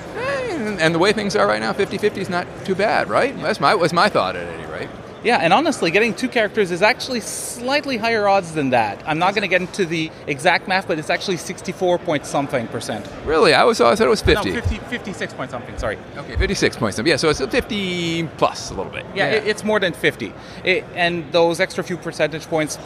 And, 0.58 0.80
and 0.80 0.96
the 0.96 1.00
way 1.00 1.14
things 1.14 1.36
are 1.36 1.48
right 1.48 1.60
now, 1.60 1.74
50-50 1.74 2.18
is 2.18 2.30
not 2.30 2.48
too 2.66 2.76
bad, 2.76 3.10
right? 3.10 3.36
That's 3.42 3.60
my 3.60 3.76
was 3.76 3.94
my 3.94 4.10
thought 4.10 4.36
at 4.36 4.48
any 4.48 4.66
rate. 4.72 4.90
Yeah, 5.24 5.38
and 5.38 5.52
honestly, 5.52 5.90
getting 5.92 6.14
two 6.14 6.30
characters 6.30 6.70
is 6.72 6.82
actually 6.82 7.22
slightly 7.22 7.98
higher 7.98 8.28
odds 8.28 8.54
than 8.54 8.70
that. 8.70 9.02
I'm 9.06 9.18
not 9.20 9.34
going 9.34 9.42
to 9.42 9.48
get 9.48 9.62
into 9.62 9.84
the 9.86 10.12
exact 10.28 10.68
math, 10.68 10.88
but 10.88 11.00
it's 11.00 11.10
actually 11.10 11.38
64 11.38 11.98
point 11.98 12.26
something 12.26 12.68
percent. 12.68 13.06
Really, 13.26 13.54
I 13.54 13.64
was 13.64 13.82
I 13.82 13.96
thought 13.96 14.06
it 14.06 14.10
was 14.10 14.22
fifty. 14.22 14.52
No, 14.52 14.62
50, 14.62 14.78
56 14.78 15.34
point 15.34 15.52
something, 15.52 15.78
sorry. 15.78 15.98
Okay, 16.18 16.38
fifty-six 16.38 16.78
point 16.78 16.94
something. 16.96 17.10
Yeah, 17.10 17.18
so 17.18 17.30
it's 17.30 17.44
fifty 17.46 18.24
plus 18.38 18.70
a 18.70 18.76
little 18.76 18.92
bit. 18.92 19.06
Yeah, 19.16 19.32
It, 19.32 19.48
it's 19.48 19.64
more 19.64 19.80
than 19.80 19.94
50. 19.94 20.32
It, 20.64 20.86
and 20.94 21.30
those 21.32 21.60
extra 21.60 21.84
few 21.84 21.98
percentage 21.98 22.46
points 22.46 22.78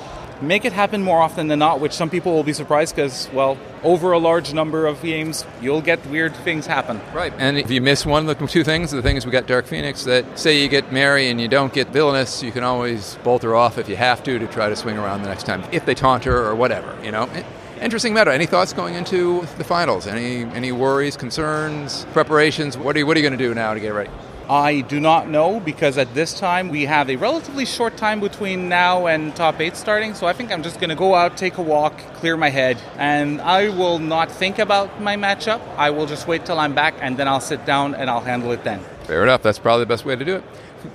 make 0.42 0.66
it 0.66 0.74
happen 0.74 1.04
more 1.04 1.22
often 1.22 1.48
than 1.48 1.60
not, 1.60 1.80
which 1.80 1.94
some 1.94 2.10
people 2.10 2.34
will 2.34 2.44
be 2.44 2.54
surprised 2.54 2.96
because, 2.96 3.30
well, 3.34 3.58
over 3.84 4.12
a 4.12 4.18
large 4.18 4.54
number 4.54 4.86
of 4.86 5.02
games, 5.02 5.46
you'll 5.62 5.82
get 5.82 6.06
weird 6.08 6.36
things 6.38 6.66
happen. 6.66 7.02
Right. 7.14 7.34
And 7.38 7.58
if 7.58 7.72
you 7.72 7.82
miss 7.82 8.06
one 8.06 8.28
of 8.28 8.40
the 8.40 8.48
two 8.48 8.64
things, 8.64 8.92
the 8.92 9.02
thing 9.02 9.18
is 9.18 9.26
we 9.26 9.32
got 9.32 9.48
Dark 9.48 9.66
Phoenix 9.66 10.04
that 10.06 10.38
say 10.38 10.62
you 10.62 10.68
get 10.70 10.92
Mary 10.92 11.30
and 11.30 11.40
you 11.40 11.48
don't 11.48 11.74
get 11.74 11.90
Villainous, 11.90 12.44
you 12.44 12.52
can 12.52 12.64
always 12.64 13.16
bolt 13.24 13.44
her 13.44 13.56
off 13.56 13.78
if 13.78 13.88
you 13.88 13.96
have 13.96 14.24
to 14.24 14.40
to 14.40 14.48
try 14.48 14.70
to 14.70 14.76
swing 14.76 14.98
around 14.98 15.22
the 15.22 15.30
next 15.30 15.46
time 15.46 15.64
if 15.72 15.86
they 15.86 15.96
taunt 15.96 16.24
her 16.26 16.46
or 16.46 16.56
whatever, 16.56 16.98
you 17.04 17.12
know. 17.12 17.24
Eh, 17.34 17.44
interesting 17.82 18.14
meta. 18.14 18.34
Any 18.34 18.46
thoughts 18.46 18.74
going 18.74 18.96
into 18.96 19.46
the 19.58 19.64
finals? 19.64 20.08
Any 20.08 20.44
any 20.56 20.72
worries, 20.72 21.18
concerns, 21.18 22.06
preparations? 22.14 22.78
What 22.78 22.96
are 22.96 23.00
you 23.00 23.08
what 23.08 23.18
are 23.18 23.20
you 23.20 23.28
going 23.28 23.38
to 23.38 23.44
do 23.44 23.54
now 23.54 23.74
to 23.74 23.80
get 23.80 23.90
ready? 23.90 24.12
I 24.52 24.82
do 24.82 25.00
not 25.00 25.30
know 25.30 25.62
because 25.62 25.98
at 25.98 26.14
this 26.14 26.38
time 26.38 26.68
we 26.68 26.84
have 26.84 27.10
a 27.10 27.16
relatively 27.16 27.66
short 27.66 27.96
time 27.96 28.20
between 28.20 28.68
now 28.68 29.08
and 29.08 29.34
top 29.34 29.62
eight 29.62 29.78
starting. 29.78 30.14
So 30.14 30.28
I 30.28 30.34
think 30.34 30.52
I'm 30.52 30.62
just 30.62 30.82
going 30.82 30.90
to 30.90 30.96
go 30.96 31.16
out, 31.16 31.38
take 31.38 31.58
a 31.58 31.62
walk, 31.62 31.98
clear 32.16 32.36
my 32.36 32.50
head, 32.50 32.78
and 32.98 33.40
I 33.40 33.70
will 33.70 33.98
not 33.98 34.30
think 34.30 34.60
about 34.60 35.02
my 35.02 35.16
matchup. 35.16 35.62
I 35.78 35.90
will 35.92 36.06
just 36.06 36.28
wait 36.28 36.46
till 36.46 36.60
I'm 36.60 36.76
back 36.76 36.96
and 37.00 37.16
then 37.16 37.30
I'll 37.30 37.40
sit 37.40 37.66
down 37.66 37.96
and 37.96 38.10
I'll 38.10 38.20
handle 38.20 38.52
it 38.52 38.66
then. 38.66 38.82
Fair 39.06 39.24
enough. 39.24 39.42
That's 39.42 39.58
probably 39.58 39.86
the 39.86 39.90
best 39.90 40.04
way 40.04 40.18
to 40.18 40.26
do 40.26 40.36
it. 40.36 40.44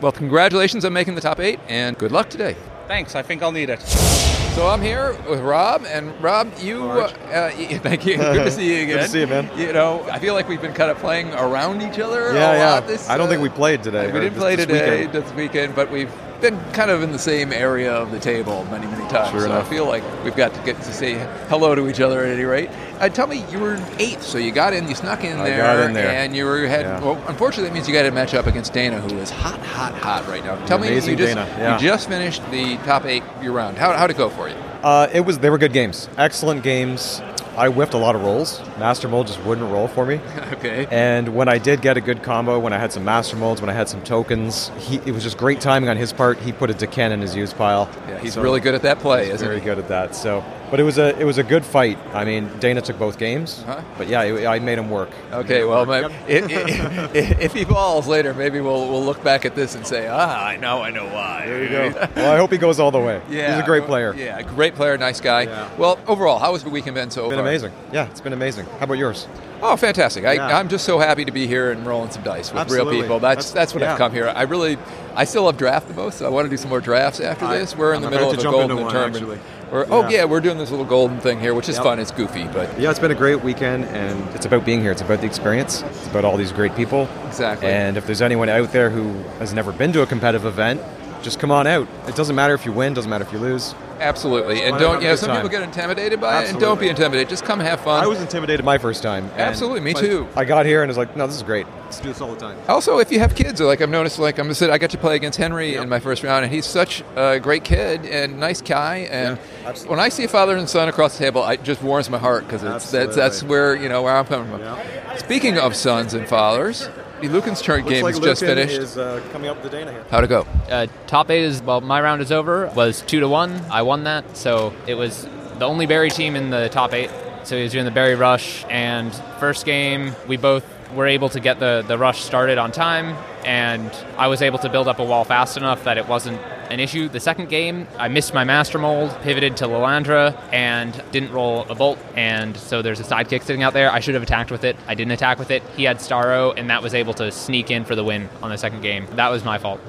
Well, 0.03 0.13
congratulations 0.13 0.85
on 0.85 0.93
making 0.93 1.15
the 1.15 1.23
top 1.23 1.41
eight, 1.41 1.59
and 1.67 1.97
good 1.97 2.13
luck 2.13 2.29
today. 2.29 2.57
Thanks. 2.89 3.15
I 3.15 3.23
think 3.23 3.43
I'll 3.43 3.53
need 3.53 3.71
it. 3.71 4.46
So 4.57 4.69
I'm 4.69 4.81
here 4.81 5.15
with 5.29 5.41
Rob, 5.41 5.85
and 5.85 6.19
Rob, 6.19 6.51
you, 6.61 6.83
uh, 6.91 7.13
uh, 7.31 7.51
thank 7.81 8.07
you. 8.07 8.17
Good 8.17 8.45
to 8.47 8.51
see 8.51 8.75
you 8.75 8.85
again. 8.85 8.97
Good 8.97 9.03
to 9.03 9.09
see 9.11 9.21
you, 9.21 9.27
man. 9.27 9.51
You 9.55 9.71
know, 9.75 10.03
I 10.11 10.19
feel 10.19 10.33
like 10.33 10.49
we've 10.49 10.63
been 10.63 10.73
kind 10.73 10.91
of 10.91 10.97
playing 10.97 11.35
around 11.35 11.83
each 11.83 11.99
other. 11.99 12.33
Yeah, 12.33 12.53
a 12.53 12.57
yeah. 12.57 12.71
lot 12.71 12.87
this, 12.87 13.07
I 13.07 13.19
don't 13.19 13.27
uh, 13.27 13.31
think 13.33 13.43
we 13.43 13.51
played 13.51 13.83
today. 13.83 14.11
We 14.11 14.19
didn't 14.19 14.39
play 14.39 14.57
this 14.57 14.65
today, 14.65 15.05
weekend. 15.05 15.13
this 15.13 15.35
weekend, 15.35 15.75
but 15.75 15.91
we've 15.91 16.11
been 16.41 16.59
kind 16.73 16.91
of 16.91 17.03
in 17.03 17.13
the 17.13 17.19
same 17.19 17.53
area 17.53 17.93
of 17.93 18.11
the 18.11 18.19
table 18.19 18.65
many, 18.71 18.87
many 18.87 19.09
times. 19.09 19.31
Sure 19.31 19.41
so 19.41 19.47
enough. 19.47 19.67
I 19.67 19.71
feel 19.71 19.87
like 19.87 20.03
we've 20.25 20.37
got 20.37 20.55
to 20.55 20.63
get 20.63 20.77
to 20.77 20.93
say 20.93 21.15
hello 21.49 21.75
to 21.75 21.89
each 21.89 22.01
other 22.01 22.25
at 22.25 22.33
any 22.33 22.45
rate. 22.45 22.71
Uh, 23.01 23.09
tell 23.09 23.27
me, 23.27 23.45
you 23.51 23.59
were 23.59 23.79
eighth, 23.99 24.23
so 24.23 24.39
you 24.39 24.53
got 24.53 24.73
in, 24.73 24.89
you 24.89 24.95
snuck 24.95 25.23
in 25.23 25.37
there, 25.39 25.59
got 25.59 25.79
in 25.87 25.93
there. 25.93 26.09
and 26.09 26.35
you 26.35 26.45
were 26.45 26.67
had. 26.67 26.83
Yeah. 26.83 27.01
Well, 27.01 27.23
unfortunately, 27.29 27.69
that 27.69 27.75
means 27.75 27.87
you 27.87 27.95
got 27.95 28.03
to 28.03 28.11
match 28.11 28.35
up 28.35 28.47
against 28.47 28.73
Dana, 28.73 29.01
who 29.01 29.17
is 29.19 29.31
hot, 29.31 29.61
hot, 29.61 29.95
hot 29.95 30.27
right 30.27 30.45
now. 30.45 30.65
Tell 30.67 30.79
me, 30.79 30.89
you 30.95 31.01
just, 31.01 31.17
Dana, 31.17 31.47
yeah. 31.59 31.75
you 31.75 31.83
just 31.83 32.09
finished 32.09 32.43
the 32.51 32.77
top 32.79 33.05
eight 33.05 33.23
year 33.43 33.53
round. 33.53 33.77
How 33.77 33.93
how'd 33.93 34.11
it 34.11 34.17
go 34.17 34.31
for 34.31 34.49
you? 34.49 34.55
Uh, 34.83 35.09
it 35.13 35.21
was. 35.21 35.39
They 35.39 35.51
were 35.51 35.59
good 35.59 35.73
games. 35.73 36.09
Excellent 36.17 36.63
games. 36.63 37.21
I 37.57 37.69
whiffed 37.69 37.95
a 37.95 37.99
lot 37.99 38.15
of 38.15 38.23
rolls. 38.23 38.61
Master 38.79 39.09
Mold 39.09 39.27
just 39.27 39.43
wouldn't 39.45 39.71
roll 39.71 39.89
for 39.89 40.05
me. 40.05 40.15
okay. 40.53 40.87
And 40.91 41.35
when 41.35 41.49
I 41.49 41.59
did 41.59 41.81
get 41.83 41.97
a 41.97 42.01
good 42.01 42.23
combo, 42.23 42.59
when 42.59 42.73
I 42.73 42.79
had 42.79 42.93
some 42.93 43.05
Master 43.05 43.37
Molds, 43.37 43.61
when 43.61 43.71
I 43.71 43.73
had 43.73 43.89
some 43.89 44.03
tokens, 44.03 44.71
he, 44.79 44.97
it 45.07 45.13
was 45.13 45.23
just 45.23 45.39
great 45.39 45.61
timing 45.61 45.89
on 45.89 45.97
his 45.97 46.13
part. 46.13 46.39
He 46.39 46.53
put 46.53 46.71
a 46.71 46.75
Deken 46.75 47.11
in 47.11 47.21
his 47.21 47.35
use 47.35 47.53
pile. 47.53 47.89
Yeah, 48.09 48.19
he's 48.19 48.37
really 48.37 48.61
good 48.61 48.75
at 48.75 48.83
that 48.83 48.99
play, 48.99 49.31
he's 49.31 49.41
very 49.43 49.61
he? 49.61 49.65
good 49.65 49.79
at 49.79 49.89
that. 49.89 50.15
So, 50.15 50.45
but 50.71 50.81
it 50.81 50.83
was 50.83 50.99
a 50.99 51.17
it 51.19 51.25
was 51.25 51.39
a 51.39 51.43
good 51.45 51.65
fight. 51.65 51.97
I 52.13 52.25
mean, 52.25 52.51
Dana 52.59 52.81
took 52.83 52.99
both 52.99 53.19
games, 53.19 53.63
Uh-huh. 53.67 53.81
but 53.97 54.09
yeah, 54.09 54.23
it, 54.25 54.47
I 54.47 54.59
made 54.59 54.79
him 54.79 54.91
work. 54.91 55.11
Okay, 55.33 55.65
well, 55.65 55.87
my, 55.87 56.01
if, 56.29 56.51
if, 56.51 57.39
if 57.41 57.53
he 57.55 57.65
falls 57.65 58.07
later, 58.09 58.35
maybe 58.35 58.61
we'll 58.61 58.89
we'll 58.91 59.05
look 59.05 59.23
back 59.23 59.45
at 59.45 59.55
this 59.55 59.75
and 59.75 59.87
say, 59.87 60.09
ah, 60.09 60.45
I 60.45 60.57
know, 60.57 60.83
I 60.83 60.91
know 60.91 61.05
why. 61.07 61.47
There 61.47 61.63
you 61.63 61.69
go. 61.71 62.09
well, 62.17 62.33
I 62.35 62.37
hope 62.37 62.51
he 62.53 62.59
goes 62.59 62.81
all 62.81 62.91
the 62.91 63.01
way. 63.01 63.23
Yeah, 63.31 63.55
he's 63.55 63.63
a 63.63 63.67
great 63.67 63.85
player. 63.85 64.13
Yeah, 64.15 64.43
great 64.43 64.75
player, 64.75 64.99
nice 64.99 65.21
guy. 65.21 65.47
Well, 65.77 65.99
overall, 66.07 66.39
how 66.39 66.53
has 66.53 66.65
the 66.65 66.71
weekend 66.71 66.95
been 66.97 67.11
so 67.11 67.23
It's 67.27 67.31
been 67.31 67.39
far? 67.39 67.47
amazing. 67.49 67.73
Yeah, 67.93 68.07
it's 68.11 68.21
been 68.21 68.33
amazing. 68.33 68.66
How 68.79 68.85
about 68.85 68.95
yours? 68.99 69.27
Oh, 69.63 69.75
fantastic! 69.77 70.25
I, 70.27 70.35
Yeah. 70.35 70.59
I'm 70.59 70.69
just 70.69 70.85
so 70.85 70.99
happy 70.99 71.25
to 71.25 71.33
be 71.33 71.47
here 71.47 71.71
and 71.73 71.87
rolling 71.87 72.11
some 72.11 72.23
dice 72.23 72.53
with 72.53 72.61
Absolutely. 72.61 72.93
real 72.97 73.03
people. 73.05 73.21
That's 73.21 73.51
That's- 73.51 73.53
that's 73.53 73.75
what 73.75 73.83
yeah. 73.83 73.93
I've 73.93 73.99
come 73.99 74.13
here. 74.13 74.29
I 74.35 74.43
really, 74.43 74.77
I 75.15 75.25
still 75.25 75.45
love 75.45 75.57
draft 75.57 75.89
the 75.89 75.95
most. 75.95 76.19
So 76.19 76.27
I 76.27 76.29
want 76.29 76.45
to 76.45 76.51
do 76.51 76.59
some 76.59 76.69
more 76.69 76.81
drafts 76.81 77.21
after 77.21 77.47
I- 77.47 77.59
this. 77.59 77.75
We're 77.77 77.93
in 77.95 77.97
I'm 77.97 78.03
the 78.03 78.11
middle 78.11 78.31
of 78.31 78.39
a 78.39 78.43
golden 78.43 78.83
one, 78.83 78.93
tournament. 78.93 79.41
Oh 79.73 80.03
Yeah. 80.03 80.09
yeah, 80.11 80.25
we're 80.27 80.41
doing 80.41 80.59
this 80.59 80.71
little 80.71 80.85
golden 80.85 81.19
thing 81.21 81.41
here, 81.41 81.55
which 81.55 81.69
is 81.69 81.77
Yep. 81.77 81.85
fun. 81.85 81.99
It's 81.99 82.11
goofy, 82.13 82.45
but 82.53 82.79
Yeah, 82.79 82.91
it's 82.91 82.99
been 83.01 83.11
a 83.11 83.15
great 83.17 83.43
weekend, 83.43 83.87
and 83.87 84.23
it's 84.35 84.47
about 84.47 84.65
being 84.65 84.81
here. 84.83 84.93
It's 84.93 85.03
about 85.03 85.21
the 85.21 85.27
experience. 85.27 85.83
It's 85.91 86.07
about 86.07 86.25
all 86.25 86.37
these 86.37 86.53
great 86.53 86.77
people. 86.77 87.09
Exactly. 87.27 87.69
And 87.69 87.97
if 87.97 88.07
there's 88.07 88.23
anyone 88.23 88.49
out 88.51 88.73
there 88.73 88.91
who 88.91 89.15
has 89.39 89.53
never 89.55 89.73
been 89.73 89.93
to 89.95 90.03
a 90.03 90.07
competitive 90.07 90.45
event, 90.45 90.81
just 91.23 91.41
come 91.41 91.51
on 91.51 91.67
out. 91.67 91.89
It 92.07 92.15
doesn't 92.15 92.37
matter 92.37 92.55
if 92.55 92.65
you 92.67 92.73
win, 92.73 92.93
doesn't 92.95 93.11
matter 93.11 93.25
if 93.25 93.33
you 93.33 93.39
lose. 93.39 93.75
Absolutely. 94.01 94.63
And 94.63 94.79
don't 94.79 94.95
have 94.95 95.01
a 95.01 95.05
you 95.05 95.11
know 95.11 95.17
some 95.17 95.29
time? 95.29 95.37
people 95.37 95.51
get 95.51 95.63
intimidated 95.63 96.21
by 96.21 96.43
it, 96.43 96.51
and 96.51 96.61
don't 96.61 96.81
be 96.81 96.89
intimidated. 96.89 97.29
Just 97.29 97.45
come 97.45 97.61
have 97.61 97.81
fun. 97.81 98.03
I 98.03 98.07
was 98.07 98.21
intimidated 98.21 98.65
my 98.65 98.79
first 98.79 99.03
time. 99.03 99.31
Absolutely, 99.37 99.81
me 99.81 99.95
too. 99.95 100.29
I 100.37 100.45
got 100.45 100.67
here 100.67 100.83
and 100.83 100.89
was 100.89 100.97
like, 100.97 101.17
no, 101.17 101.27
this 101.27 101.37
is 101.37 101.43
great. 101.43 101.67
Let's 101.85 102.01
do 102.01 102.09
this 102.09 102.21
all 102.21 102.33
the 102.33 102.41
time. 102.41 102.59
Also, 102.69 102.99
if 102.99 103.13
you 103.13 103.19
have 103.21 103.35
kids, 103.35 103.61
like 103.61 103.81
I've 103.81 103.91
noticed, 103.91 104.19
like 104.19 104.39
I'm 104.39 104.51
I 104.51 104.79
got 104.79 104.91
to 104.91 104.99
play 104.99 105.17
against 105.17 105.39
Henry 105.39 105.77
in 105.77 105.89
my 105.89 106.01
first 106.01 106.23
round, 106.23 106.45
and 106.45 106.53
he's 106.53 106.67
such 106.67 107.03
a 107.15 107.39
great 107.39 107.65
kid 107.65 108.05
and 108.07 108.41
nice 108.41 108.61
guy. 108.61 109.09
And 109.11 109.39
when 109.87 110.01
I 110.01 110.09
see 110.09 110.25
a 110.25 110.29
father 110.29 110.57
and 110.57 110.69
son 110.69 110.89
across 110.89 111.17
the 111.17 111.25
table, 111.25 111.47
it 111.47 111.63
just 111.63 111.83
warms 111.83 112.11
my 112.11 112.19
heart 112.19 112.45
because 112.45 112.63
that's, 112.63 112.91
that's 112.91 113.43
where 113.43 113.75
you 113.75 113.89
know 113.89 114.03
where 114.03 114.17
I'm 114.17 114.27
coming 114.27 114.49
from. 114.51 115.19
Speaking 115.19 115.59
of 115.59 115.75
sons 115.75 116.15
and 116.15 116.27
fathers, 116.29 116.89
the 117.21 117.29
Lucan's 117.29 117.63
turn 117.63 117.81
Looks 117.81 117.91
game 117.91 118.03
like 118.05 118.15
is 118.15 118.21
just 118.21 118.41
finished. 118.43 118.79
is 118.79 118.99
uh, 118.99 119.23
coming 119.33 119.49
up 119.49 119.63
the 119.63 119.69
Dana 119.69 119.93
here. 119.93 120.05
How'd 120.11 120.25
it 120.25 120.29
go? 120.29 120.47
Uh, 120.71 120.87
top 121.07 121.31
eight 121.31 121.43
is 121.43 121.63
well, 121.63 121.81
my 121.81 122.01
round 122.01 122.21
is 122.23 122.33
over. 122.33 122.67
Was 122.75 123.03
two 123.03 123.21
to 123.21 123.29
one. 123.29 123.53
I 123.71 123.83
won 123.83 124.05
that, 124.05 124.37
so 124.37 124.75
it 124.87 124.95
was 124.95 125.27
the 125.59 125.65
only 125.67 125.87
Barry 125.87 126.11
team 126.11 126.37
in 126.37 126.51
the 126.51 126.69
top 126.69 126.93
eight. 126.93 127.11
So 127.45 127.57
he 127.57 127.63
was 127.63 127.73
doing 127.73 127.85
the 127.85 127.91
Barry 127.93 128.17
rush, 128.17 128.65
and 128.69 129.15
first 129.39 129.65
game 129.65 130.15
we 130.27 130.37
both 130.37 130.65
were 130.95 131.07
able 131.07 131.29
to 131.31 131.41
get 131.41 131.61
the 131.61 131.85
the 131.87 131.97
rush 131.97 132.23
started 132.23 132.59
on 132.59 132.73
time, 132.73 133.17
and 133.47 133.91
I 134.19 134.27
was 134.27 134.43
able 134.43 134.59
to 134.59 134.69
build 134.69 134.89
up 134.89 134.99
a 134.99 135.05
wall 135.05 135.25
fast 135.25 135.57
enough 135.57 135.85
that 135.85 135.97
it 135.97 136.07
wasn't 136.07 136.41
an 136.71 136.81
issue. 136.81 137.09
The 137.09 137.21
second 137.21 137.49
game, 137.49 137.87
I 137.97 138.09
missed 138.09 138.35
my 138.35 138.45
master 138.45 138.79
mold, 138.79 139.17
pivoted 139.23 139.57
to 139.59 139.67
Lilandra, 139.67 140.37
and 140.53 141.01
didn't 141.13 141.33
roll 141.33 141.63
a 141.71 141.75
bolt. 141.75 141.99
And 142.17 142.57
so 142.57 142.83
there's 142.83 143.01
a 143.01 143.05
sidekick 143.05 143.43
sitting 143.43 143.63
out 143.63 143.73
there. 143.73 143.91
I 143.91 144.01
should 144.01 144.15
have 144.15 144.23
attacked 144.23 144.51
with 144.51 144.65
it. 144.65 144.77
I 144.87 144.95
didn't 144.95 145.13
attack 145.13 145.39
with 145.39 145.51
it. 145.51 145.63
He 145.77 145.85
had 145.85 145.99
Starro, 145.99 146.53
and 146.57 146.69
that 146.71 146.83
was 146.83 146.93
able 146.93 147.15
to 147.15 147.31
sneak 147.31 147.71
in 147.71 147.85
for 147.85 147.95
the 147.95 148.05
win 148.05 148.29
on 148.43 148.51
the 148.51 148.59
second 148.59 148.83
game. 148.83 149.07
That 149.13 149.31
was 149.31 149.45
my 149.45 149.59
fault. 149.59 149.81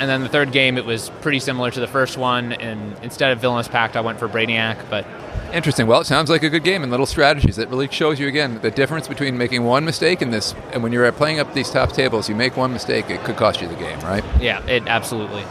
And 0.00 0.08
then 0.08 0.22
the 0.22 0.28
third 0.28 0.50
game, 0.50 0.78
it 0.78 0.84
was 0.86 1.10
pretty 1.20 1.38
similar 1.38 1.70
to 1.70 1.78
the 1.78 1.86
first 1.86 2.16
one. 2.16 2.54
And 2.54 2.96
instead 3.02 3.32
of 3.32 3.38
Villainous 3.38 3.68
Pact, 3.68 3.96
I 3.96 4.00
went 4.00 4.18
for 4.18 4.28
Brainiac. 4.28 4.88
But 4.88 5.06
Interesting. 5.52 5.86
Well, 5.86 6.00
it 6.00 6.06
sounds 6.06 6.30
like 6.30 6.42
a 6.42 6.48
good 6.48 6.64
game 6.64 6.82
and 6.82 6.90
little 6.90 7.06
strategies. 7.06 7.58
It 7.58 7.68
really 7.68 7.88
shows 7.88 8.18
you 8.18 8.28
again 8.28 8.60
the 8.62 8.70
difference 8.70 9.08
between 9.08 9.36
making 9.36 9.64
one 9.64 9.84
mistake 9.84 10.22
in 10.22 10.30
this 10.30 10.54
and 10.72 10.82
when 10.82 10.92
you're 10.92 11.10
playing 11.12 11.40
up 11.40 11.52
these 11.54 11.70
top 11.70 11.92
tables. 11.92 12.28
You 12.28 12.34
make 12.34 12.56
one 12.56 12.72
mistake, 12.72 13.10
it 13.10 13.22
could 13.24 13.36
cost 13.36 13.60
you 13.60 13.68
the 13.68 13.74
game, 13.74 13.98
right? 14.00 14.24
yeah, 14.40 14.64
it 14.66 14.86
absolutely. 14.86 15.44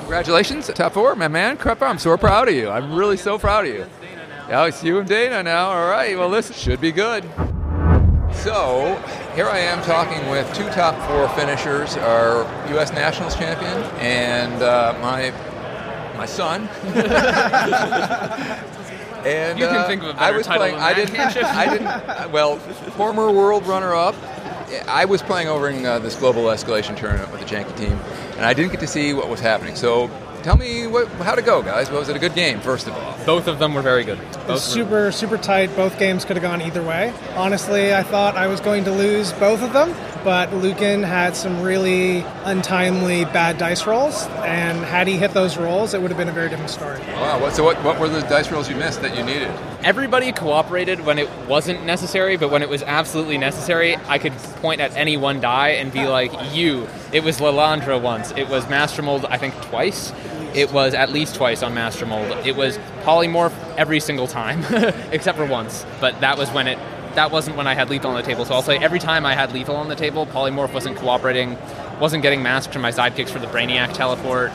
Congratulations, 0.00 0.68
top 0.68 0.94
four, 0.94 1.14
my 1.14 1.28
man. 1.28 1.56
Crap, 1.56 1.82
I'm 1.82 1.98
so 1.98 2.16
proud 2.16 2.48
of 2.48 2.54
you. 2.54 2.70
I'm 2.70 2.94
really 2.94 3.16
so 3.16 3.38
proud 3.38 3.66
of 3.66 3.74
you. 3.74 3.86
Now 4.48 4.64
it's 4.64 4.82
you 4.82 4.98
and 4.98 5.08
Dana 5.08 5.42
now. 5.42 5.70
All 5.70 5.88
right. 5.88 6.18
Well, 6.18 6.30
this 6.30 6.54
should 6.58 6.80
be 6.80 6.92
good. 6.92 7.24
So 8.34 9.00
here 9.34 9.46
I 9.48 9.58
am 9.58 9.82
talking 9.84 10.28
with 10.28 10.52
two 10.54 10.68
top 10.70 10.96
four 11.08 11.28
finishers, 11.36 11.96
our 11.96 12.42
U.S. 12.70 12.92
Nationals 12.92 13.36
champion 13.36 13.82
and 14.00 14.62
uh, 14.62 14.96
my 15.00 15.32
my 16.16 16.26
son. 16.26 16.68
and 19.24 19.58
You 19.58 19.66
can 19.66 19.76
uh, 19.76 19.86
think 19.86 20.02
of 20.02 20.08
a 20.08 20.12
I 20.12 20.14
better 20.14 20.34
I 20.34 20.36
was 20.36 20.46
title 20.46 20.60
playing. 20.62 20.74
than 20.76 20.84
I 20.84 20.94
didn't. 20.94 21.16
I 21.44 21.66
didn't. 21.70 22.32
Well, 22.32 22.56
former 22.96 23.30
world 23.30 23.64
runner-up. 23.66 24.16
I 24.88 25.04
was 25.04 25.22
playing 25.22 25.48
over 25.48 25.68
in 25.68 25.84
uh, 25.86 25.98
this 26.00 26.16
global 26.16 26.44
escalation 26.44 26.96
tournament 26.96 27.30
with 27.30 27.40
the 27.40 27.46
Janky 27.46 27.76
team, 27.76 27.92
and 28.36 28.44
I 28.44 28.54
didn't 28.54 28.72
get 28.72 28.80
to 28.80 28.86
see 28.86 29.12
what 29.14 29.28
was 29.28 29.38
happening. 29.40 29.76
So, 29.76 30.08
tell 30.42 30.56
me 30.56 30.86
what, 30.86 31.08
how'd 31.08 31.38
it 31.38 31.44
go, 31.44 31.62
guys? 31.62 31.90
Was 31.90 32.08
it 32.08 32.16
a 32.16 32.18
good 32.18 32.34
game? 32.34 32.60
First 32.60 32.86
of 32.86 32.94
all, 32.94 33.16
Both 33.24 33.46
of 33.48 33.58
them 33.58 33.74
were 33.74 33.82
very 33.82 34.04
good. 34.04 34.18
It 34.18 34.48
was 34.48 34.62
super, 34.62 35.12
super 35.12 35.38
tight. 35.38 35.74
Both 35.76 35.98
games 35.98 36.24
could 36.24 36.36
have 36.36 36.42
gone 36.42 36.60
either 36.60 36.82
way. 36.82 37.12
Honestly, 37.34 37.94
I 37.94 38.02
thought 38.02 38.36
I 38.36 38.46
was 38.48 38.60
going 38.60 38.84
to 38.84 38.90
lose 38.92 39.32
both 39.34 39.62
of 39.62 39.72
them, 39.72 39.90
but 40.24 40.52
Lucan 40.54 41.02
had 41.02 41.36
some 41.36 41.62
really 41.62 42.20
untimely 42.44 43.24
bad 43.26 43.58
dice 43.58 43.86
rolls, 43.86 44.26
and 44.44 44.78
had 44.84 45.06
he 45.06 45.16
hit 45.16 45.32
those 45.32 45.56
rolls, 45.56 45.94
it 45.94 46.00
would 46.00 46.10
have 46.10 46.18
been 46.18 46.28
a 46.28 46.32
very 46.32 46.48
different 46.48 46.70
story. 46.70 47.00
Wow. 47.00 47.40
What, 47.40 47.54
so 47.54 47.64
what, 47.64 47.82
what 47.82 47.98
were 47.98 48.08
the 48.08 48.20
dice 48.22 48.50
rolls 48.50 48.68
you 48.68 48.76
missed 48.76 49.02
that 49.02 49.16
you 49.16 49.22
needed? 49.22 49.50
Everybody 49.82 50.32
cooperated 50.32 51.00
when 51.04 51.18
it 51.18 51.28
wasn't 51.48 51.84
necessary, 51.84 52.36
but 52.36 52.50
when 52.50 52.62
it 52.62 52.68
was 52.68 52.82
absolutely 52.82 53.38
necessary, 53.38 53.96
I 54.08 54.18
could 54.18 54.32
point 54.60 54.80
at 54.80 54.96
any 54.96 55.16
one 55.16 55.40
die 55.40 55.70
and 55.70 55.92
be 55.92 56.06
like, 56.06 56.32
"You." 56.54 56.88
It 57.12 57.24
was 57.24 57.38
Lilandra 57.38 58.00
once. 58.00 58.32
It 58.36 58.48
was 58.48 58.68
Master 58.68 59.02
Mold, 59.02 59.26
I 59.28 59.38
think, 59.38 59.54
twice. 59.62 60.12
It 60.54 60.72
was 60.72 60.94
at 60.94 61.10
least 61.10 61.34
twice 61.34 61.62
on 61.62 61.74
Master 61.74 62.06
Mold. 62.06 62.30
It 62.46 62.56
was 62.56 62.78
Polymorph 63.02 63.54
every 63.76 64.00
single 64.00 64.26
time, 64.26 64.62
except 65.12 65.38
for 65.38 65.46
once. 65.46 65.84
But 66.00 66.20
that 66.20 66.38
was 66.38 66.50
when 66.50 66.68
it. 66.68 66.78
That 67.14 67.30
wasn't 67.30 67.56
when 67.56 67.66
I 67.66 67.74
had 67.74 67.90
lethal 67.90 68.10
on 68.10 68.16
the 68.16 68.22
table. 68.22 68.44
So 68.44 68.54
I'll 68.54 68.62
say 68.62 68.78
every 68.78 68.98
time 68.98 69.26
I 69.26 69.34
had 69.34 69.52
lethal 69.52 69.76
on 69.76 69.88
the 69.88 69.96
table, 69.96 70.26
Polymorph 70.26 70.72
wasn't 70.72 70.96
cooperating, 70.96 71.58
wasn't 72.00 72.22
getting 72.22 72.42
masked 72.42 72.72
from 72.72 72.82
my 72.82 72.90
sidekicks 72.90 73.28
for 73.30 73.38
the 73.38 73.46
Brainiac 73.46 73.92
teleport. 73.92 74.50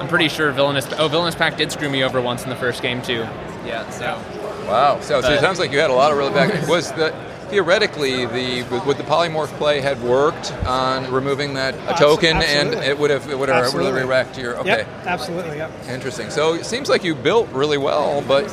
I'm 0.00 0.08
pretty 0.08 0.28
sure 0.28 0.50
Villainous. 0.52 0.90
Oh, 0.98 1.08
Villainous 1.08 1.34
Pact 1.34 1.58
did 1.58 1.70
screw 1.70 1.90
me 1.90 2.02
over 2.02 2.20
once 2.20 2.44
in 2.44 2.48
the 2.48 2.56
first 2.56 2.80
game 2.80 3.02
too. 3.02 3.26
Yeah. 3.66 3.88
So. 3.90 4.22
Wow. 4.66 5.00
So, 5.00 5.20
so 5.20 5.32
it 5.32 5.40
sounds 5.40 5.58
like 5.58 5.72
you 5.72 5.78
had 5.78 5.90
a 5.90 5.94
lot 5.94 6.10
of 6.12 6.18
really 6.18 6.32
bad. 6.32 6.68
Was 6.68 6.92
the 6.92 7.14
theoretically 7.50 8.26
the 8.26 8.62
would 8.70 8.86
would 8.86 8.96
the 8.96 9.02
polymorph 9.02 9.48
play 9.58 9.80
had 9.80 10.00
worked 10.02 10.52
on 10.64 11.12
removing 11.12 11.54
that 11.54 11.74
a 11.88 11.98
token 11.98 12.36
and 12.36 12.74
it 12.74 12.96
would 12.96 13.10
have 13.10 13.28
it 13.28 13.36
would 13.36 13.48
have 13.48 13.64
Absolutely. 13.64 13.92
really 13.92 14.08
wrecked 14.08 14.38
your 14.38 14.56
okay. 14.58 14.78
Yep, 14.78 14.88
absolutely. 15.06 15.56
Yep. 15.56 15.70
Interesting. 15.88 16.30
So 16.30 16.54
it 16.54 16.64
seems 16.64 16.88
like 16.88 17.02
you 17.02 17.14
built 17.14 17.48
really 17.50 17.78
well, 17.78 18.22
but 18.22 18.44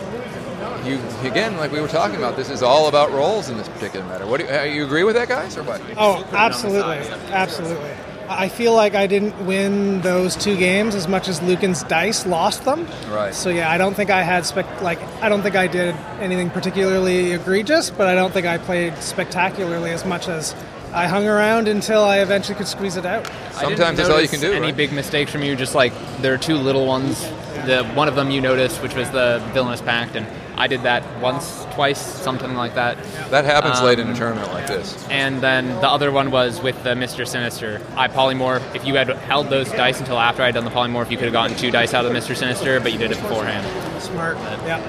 you 0.88 1.30
again, 1.30 1.58
like 1.58 1.72
we 1.72 1.82
were 1.82 1.88
talking 1.88 2.18
about, 2.18 2.36
this 2.36 2.50
is 2.50 2.64
all 2.64 2.88
about 2.88 3.12
roles 3.12 3.50
in 3.50 3.58
this 3.58 3.68
particular 3.70 4.06
matter. 4.06 4.26
What 4.26 4.40
do 4.40 4.48
you, 4.48 4.52
uh, 4.52 4.64
you 4.64 4.86
agree 4.86 5.04
with 5.04 5.16
that, 5.16 5.28
guys, 5.28 5.58
or 5.58 5.64
what? 5.64 5.82
Oh, 5.98 6.28
absolutely, 6.32 6.98
absolutely. 7.32 7.92
I 8.30 8.50
feel 8.50 8.74
like 8.74 8.94
I 8.94 9.08
didn't 9.08 9.46
win 9.46 10.02
those 10.02 10.36
two 10.36 10.58
games 10.58 10.96
as 10.96 11.08
much 11.08 11.28
as 11.28 11.42
Lucan's 11.42 11.84
dice 11.84 12.26
lost 12.26 12.66
them. 12.66 12.86
Right. 13.10 13.34
So 13.34 13.50
yeah, 13.50 13.72
I 13.72 13.78
don't 13.78 13.94
think 13.94 14.10
I 14.10 14.22
had 14.22 14.46
spec 14.46 14.82
like 14.82 15.02
I 15.22 15.30
don't 15.30 15.42
think 15.42 15.56
I 15.56 15.68
did 15.68 15.96
anything 16.20 16.50
particularly 16.50 17.32
egregious, 17.32 17.90
but 17.90 18.08
I 18.08 18.16
don't 18.16 18.34
think 18.34 18.46
I 18.46 18.58
played 18.58 18.98
spectacularly 18.98 19.92
as 19.92 20.06
much 20.06 20.28
as 20.28 20.56
I 20.94 21.08
hung 21.08 21.28
around 21.28 21.68
until 21.68 22.04
I 22.04 22.20
eventually 22.20 22.58
could 22.58 22.68
squeeze 22.68 22.98
it 22.98 23.06
out. 23.06 23.30
I 23.56 23.70
didn't 23.70 23.98
notice 23.98 24.44
Any 24.44 24.72
big 24.72 24.92
mistakes 24.92 25.32
from 25.32 25.44
you? 25.44 25.56
Just 25.56 25.76
like 25.76 25.94
there 26.22 26.34
are 26.34 26.38
two 26.38 26.56
little 26.56 26.86
ones. 26.86 27.22
The 27.66 27.86
one 27.94 28.08
of 28.08 28.16
them 28.16 28.30
you 28.30 28.42
noticed, 28.42 28.82
which 28.82 28.96
was 28.96 29.10
the 29.12 29.42
villainous 29.54 29.82
pact, 29.82 30.16
and 30.16 30.28
I 30.58 30.66
did 30.68 30.82
that 30.84 31.04
once, 31.22 31.66
twice, 31.76 32.02
something 32.02 32.56
like 32.56 32.74
that. 32.76 32.98
That 33.30 33.46
happens 33.46 33.82
late 33.82 34.00
in 34.00 34.08
a 34.08 34.12
Um, 34.12 34.18
tournament 34.18 34.52
like 34.54 34.66
this. 34.68 35.08
And 35.10 35.40
then 35.40 35.68
the 35.82 35.88
other 35.88 36.12
one 36.12 36.32
was 36.32 36.60
with 36.62 36.82
the 36.84 36.96
Mr. 36.96 37.28
Sinister. 37.28 37.80
I 37.96 38.08
polymorph. 38.08 38.64
If 38.76 38.86
you 38.86 38.96
had 38.96 39.08
held 39.10 39.50
those 39.50 39.70
dice 39.72 40.00
until 40.00 40.18
after 40.20 40.42
I 40.42 40.46
had 40.48 40.56
done 40.56 40.66
the 40.66 40.72
polymorph, 40.72 41.12
you 41.12 41.18
could 41.18 41.26
have 41.26 41.34
gotten 41.34 41.56
two 41.56 41.70
dice 41.70 41.94
out 41.94 42.06
of 42.06 42.12
the 42.12 42.18
Mr. 42.18 42.36
Sinister, 42.36 42.80
but 42.80 42.92
you 42.92 42.98
did 42.98 43.12
it 43.12 43.22
beforehand. 43.22 43.66
Smart. 44.02 44.38
Yeah. 44.66 44.80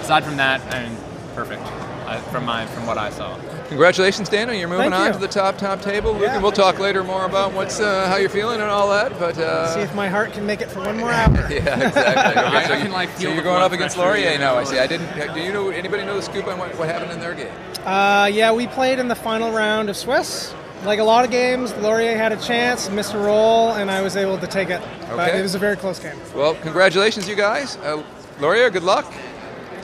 Aside 0.00 0.24
from 0.24 0.36
that, 0.38 0.60
I 0.74 0.88
mean, 0.88 0.96
perfect. 1.36 1.62
Uh, 2.06 2.18
from 2.32 2.44
my 2.44 2.66
from 2.66 2.86
what 2.86 2.98
I 2.98 3.10
saw. 3.10 3.36
Congratulations, 3.74 4.28
Daniel. 4.28 4.56
You're 4.56 4.68
moving 4.68 4.92
Thank 4.92 4.94
on 4.94 5.06
you. 5.08 5.12
to 5.14 5.18
the 5.18 5.26
top 5.26 5.58
top 5.58 5.82
table. 5.82 6.12
Luke, 6.12 6.28
and 6.28 6.40
we'll 6.40 6.52
talk 6.52 6.78
later 6.78 7.02
more 7.02 7.24
about 7.24 7.52
what's 7.54 7.80
uh, 7.80 8.06
how 8.06 8.14
you're 8.14 8.28
feeling 8.28 8.60
and 8.60 8.70
all 8.70 8.88
that. 8.90 9.18
But 9.18 9.36
uh, 9.36 9.74
See 9.74 9.80
if 9.80 9.92
my 9.96 10.08
heart 10.08 10.32
can 10.32 10.46
make 10.46 10.60
it 10.60 10.70
for 10.70 10.78
one 10.78 10.96
more 10.96 11.10
hour. 11.10 11.34
yeah, 11.50 11.88
exactly. 11.88 12.40
Okay, 12.44 12.56
I 12.56 12.62
so, 12.68 12.74
can, 12.76 12.86
you, 12.86 12.92
like 12.92 13.08
so 13.18 13.32
you're 13.34 13.42
going 13.42 13.62
up 13.62 13.72
against 13.72 13.96
Laurier 13.96 14.30
you 14.30 14.38
now. 14.38 14.54
I 14.54 14.62
see. 14.62 14.78
I 14.78 14.86
didn't. 14.86 15.08
Do 15.34 15.40
you 15.40 15.52
know 15.52 15.70
anybody 15.70 16.04
know 16.04 16.14
the 16.14 16.22
scoop 16.22 16.46
on 16.46 16.56
what, 16.56 16.72
what 16.78 16.86
happened 16.88 17.10
in 17.10 17.18
their 17.18 17.34
game? 17.34 17.52
Uh, 17.84 18.30
yeah, 18.32 18.52
we 18.52 18.68
played 18.68 19.00
in 19.00 19.08
the 19.08 19.16
final 19.16 19.50
round 19.50 19.90
of 19.90 19.96
Swiss. 19.96 20.54
Like 20.84 21.00
a 21.00 21.04
lot 21.04 21.24
of 21.24 21.32
games, 21.32 21.74
Laurier 21.78 22.16
had 22.16 22.30
a 22.30 22.36
chance, 22.36 22.88
missed 22.90 23.14
a 23.14 23.18
roll, 23.18 23.72
and 23.72 23.90
I 23.90 24.02
was 24.02 24.14
able 24.16 24.38
to 24.38 24.46
take 24.46 24.70
it. 24.70 24.80
But 25.08 25.30
Okay. 25.30 25.40
it 25.40 25.42
was 25.42 25.56
a 25.56 25.58
very 25.58 25.76
close 25.76 25.98
game. 25.98 26.16
Well, 26.32 26.54
congratulations, 26.56 27.28
you 27.28 27.34
guys. 27.34 27.76
Uh, 27.78 28.04
Laurier, 28.38 28.70
good 28.70 28.84
luck. 28.84 29.12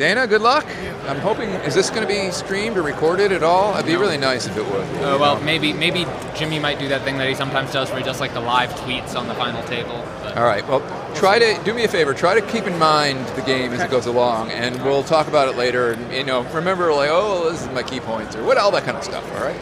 Dana, 0.00 0.26
good 0.26 0.40
luck. 0.40 0.66
I'm 1.06 1.18
hoping. 1.18 1.50
Is 1.50 1.74
this 1.74 1.90
going 1.90 2.00
to 2.00 2.08
be 2.08 2.30
streamed 2.30 2.78
or 2.78 2.82
recorded 2.82 3.32
at 3.32 3.42
all? 3.42 3.74
It'd 3.74 3.84
be 3.84 3.96
really 3.96 4.16
nice 4.16 4.46
if 4.46 4.56
it 4.56 4.64
would. 4.64 4.86
Oh 5.02 5.18
well, 5.20 5.38
maybe 5.42 5.74
maybe 5.74 6.06
Jimmy 6.34 6.58
might 6.58 6.78
do 6.78 6.88
that 6.88 7.02
thing 7.02 7.18
that 7.18 7.28
he 7.28 7.34
sometimes 7.34 7.70
does, 7.70 7.90
where 7.90 7.98
he 7.98 8.04
does 8.04 8.18
like 8.18 8.32
the 8.32 8.40
live 8.40 8.70
tweets 8.76 9.14
on 9.14 9.28
the 9.28 9.34
final 9.34 9.62
table. 9.64 10.02
But 10.22 10.38
All 10.38 10.44
right. 10.44 10.66
Well, 10.66 10.80
try 11.14 11.38
to 11.38 11.62
do 11.64 11.74
me 11.74 11.84
a 11.84 11.88
favor. 11.88 12.14
Try 12.14 12.32
to 12.32 12.40
keep 12.46 12.64
in 12.64 12.78
mind 12.78 13.26
the 13.36 13.42
game 13.42 13.74
as 13.74 13.82
it 13.82 13.90
goes 13.90 14.06
along, 14.06 14.50
and 14.52 14.82
we'll 14.82 15.04
talk 15.04 15.28
about 15.28 15.48
it 15.48 15.58
later. 15.58 15.92
And 15.92 16.10
you 16.14 16.24
know, 16.24 16.44
remember, 16.44 16.94
like, 16.94 17.10
oh, 17.12 17.50
this 17.50 17.60
is 17.60 17.68
my 17.68 17.82
key 17.82 18.00
points, 18.00 18.34
or 18.34 18.42
what, 18.42 18.56
all 18.56 18.70
that 18.70 18.84
kind 18.84 18.96
of 18.96 19.04
stuff. 19.04 19.30
All 19.34 19.44
right. 19.44 19.60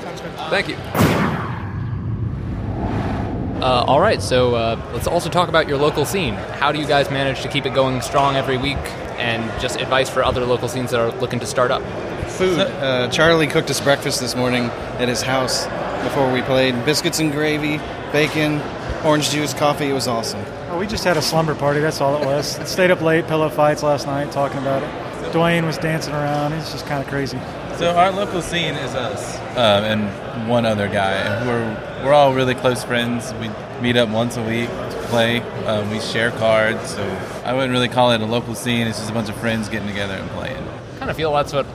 Thank 0.51 0.69
you. 0.69 0.77
Uh, 3.61 3.85
all 3.89 4.01
right, 4.01 4.23
so 4.23 4.55
uh, 4.55 4.81
let's 4.93 5.09
also 5.09 5.29
talk 5.29 5.49
about 5.49 5.67
your 5.67 5.79
local 5.79 6.05
scene. 6.05 6.35
How 6.35 6.71
do 6.71 6.79
you 6.79 6.87
guys 6.87 7.11
manage 7.11 7.43
to 7.43 7.49
keep 7.49 7.67
it 7.67 7.75
going 7.75 8.01
strong 8.03 8.37
every 8.37 8.57
week? 8.57 8.79
And 9.19 9.61
just 9.61 9.81
advice 9.81 10.09
for 10.09 10.23
other 10.23 10.45
local 10.45 10.69
scenes 10.69 10.93
that 10.93 11.01
are 11.01 11.11
looking 11.19 11.41
to 11.41 11.47
start 11.47 11.71
up. 11.71 11.83
Food. 12.31 12.61
Uh, 12.61 13.09
Charlie 13.09 13.49
cooked 13.49 13.69
us 13.71 13.81
breakfast 13.81 14.21
this 14.21 14.37
morning 14.37 14.65
at 15.01 15.09
his 15.09 15.23
house 15.23 15.67
before 16.05 16.33
we 16.33 16.41
played. 16.43 16.85
Biscuits 16.85 17.19
and 17.19 17.33
gravy, 17.33 17.79
bacon, 18.13 18.61
orange 19.05 19.31
juice, 19.31 19.53
coffee. 19.53 19.91
It 19.91 19.93
was 19.93 20.07
awesome. 20.07 20.45
Oh, 20.71 20.79
we 20.79 20.87
just 20.87 21.05
had 21.05 21.17
a 21.17 21.23
slumber 21.23 21.55
party. 21.55 21.81
That's 21.81 22.01
all 22.01 22.23
it 22.23 22.25
was. 22.27 22.47
Stayed 22.71 22.91
up 22.91 23.01
late, 23.01 23.27
pillow 23.27 23.49
fights 23.49 23.83
last 23.83 24.07
night, 24.07 24.31
talking 24.31 24.59
about 24.59 24.83
it. 24.83 25.33
Dwayne 25.33 25.67
was 25.67 25.77
dancing 25.79 26.15
around. 26.15 26.53
It's 26.53 26.71
just 26.73 26.87
kind 26.87 27.03
of 27.03 27.09
crazy. 27.09 27.39
So 27.79 27.95
our 27.95 28.11
local 28.11 28.43
scene 28.43 28.75
is 28.75 28.93
us 28.97 29.39
um, 29.57 29.85
and 29.85 30.49
one 30.49 30.67
other 30.67 30.89
guy, 30.89 31.13
and 31.13 31.49
we're 31.49 32.05
we're 32.05 32.13
all 32.13 32.35
really 32.35 32.57
close 32.57 32.83
friends. 32.83 33.33
We 33.35 33.51
meet 33.81 33.97
up 33.97 34.09
once 34.09 34.37
a 34.37 34.43
week 34.43 34.69
to 34.69 35.03
play. 35.07 35.39
Um, 35.65 35.89
we 35.93 36.01
share 36.01 36.33
cards, 36.33 36.91
so 36.91 37.05
I 37.45 37.53
wouldn't 37.53 37.71
really 37.71 37.87
call 37.89 38.11
it 38.11 38.21
a 38.21 38.27
local 38.27 38.57
scene. 38.57 38.89
It's 38.89 38.99
just 38.99 39.11
a 39.11 39.15
bunch 39.15 39.29
of 39.29 39.37
friends 39.37 39.69
getting 39.69 39.87
together 39.87 40.15
and 40.15 40.29
playing. 40.31 40.69
kind 40.99 41.09
of 41.09 41.17
feel 41.17 41.33
that's 41.33 41.53
what 41.53 41.67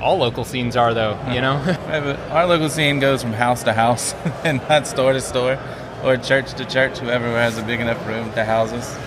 all 0.00 0.18
local 0.18 0.44
scenes 0.44 0.74
are, 0.74 0.94
though. 0.94 1.16
You 1.30 1.40
know. 1.40 1.62
Yeah, 1.92 2.16
our 2.32 2.46
local 2.46 2.68
scene 2.68 2.98
goes 2.98 3.22
from 3.22 3.32
house 3.32 3.62
to 3.62 3.72
house 3.72 4.14
and 4.44 4.60
not 4.68 4.88
store 4.88 5.12
to 5.12 5.20
store 5.20 5.60
or 6.02 6.16
church 6.16 6.54
to 6.54 6.64
church. 6.64 6.98
Whoever 6.98 7.26
has 7.36 7.56
a 7.56 7.62
big 7.62 7.78
enough 7.78 8.04
room 8.08 8.32
to 8.32 8.44
house 8.44 8.72
us. 8.72 8.98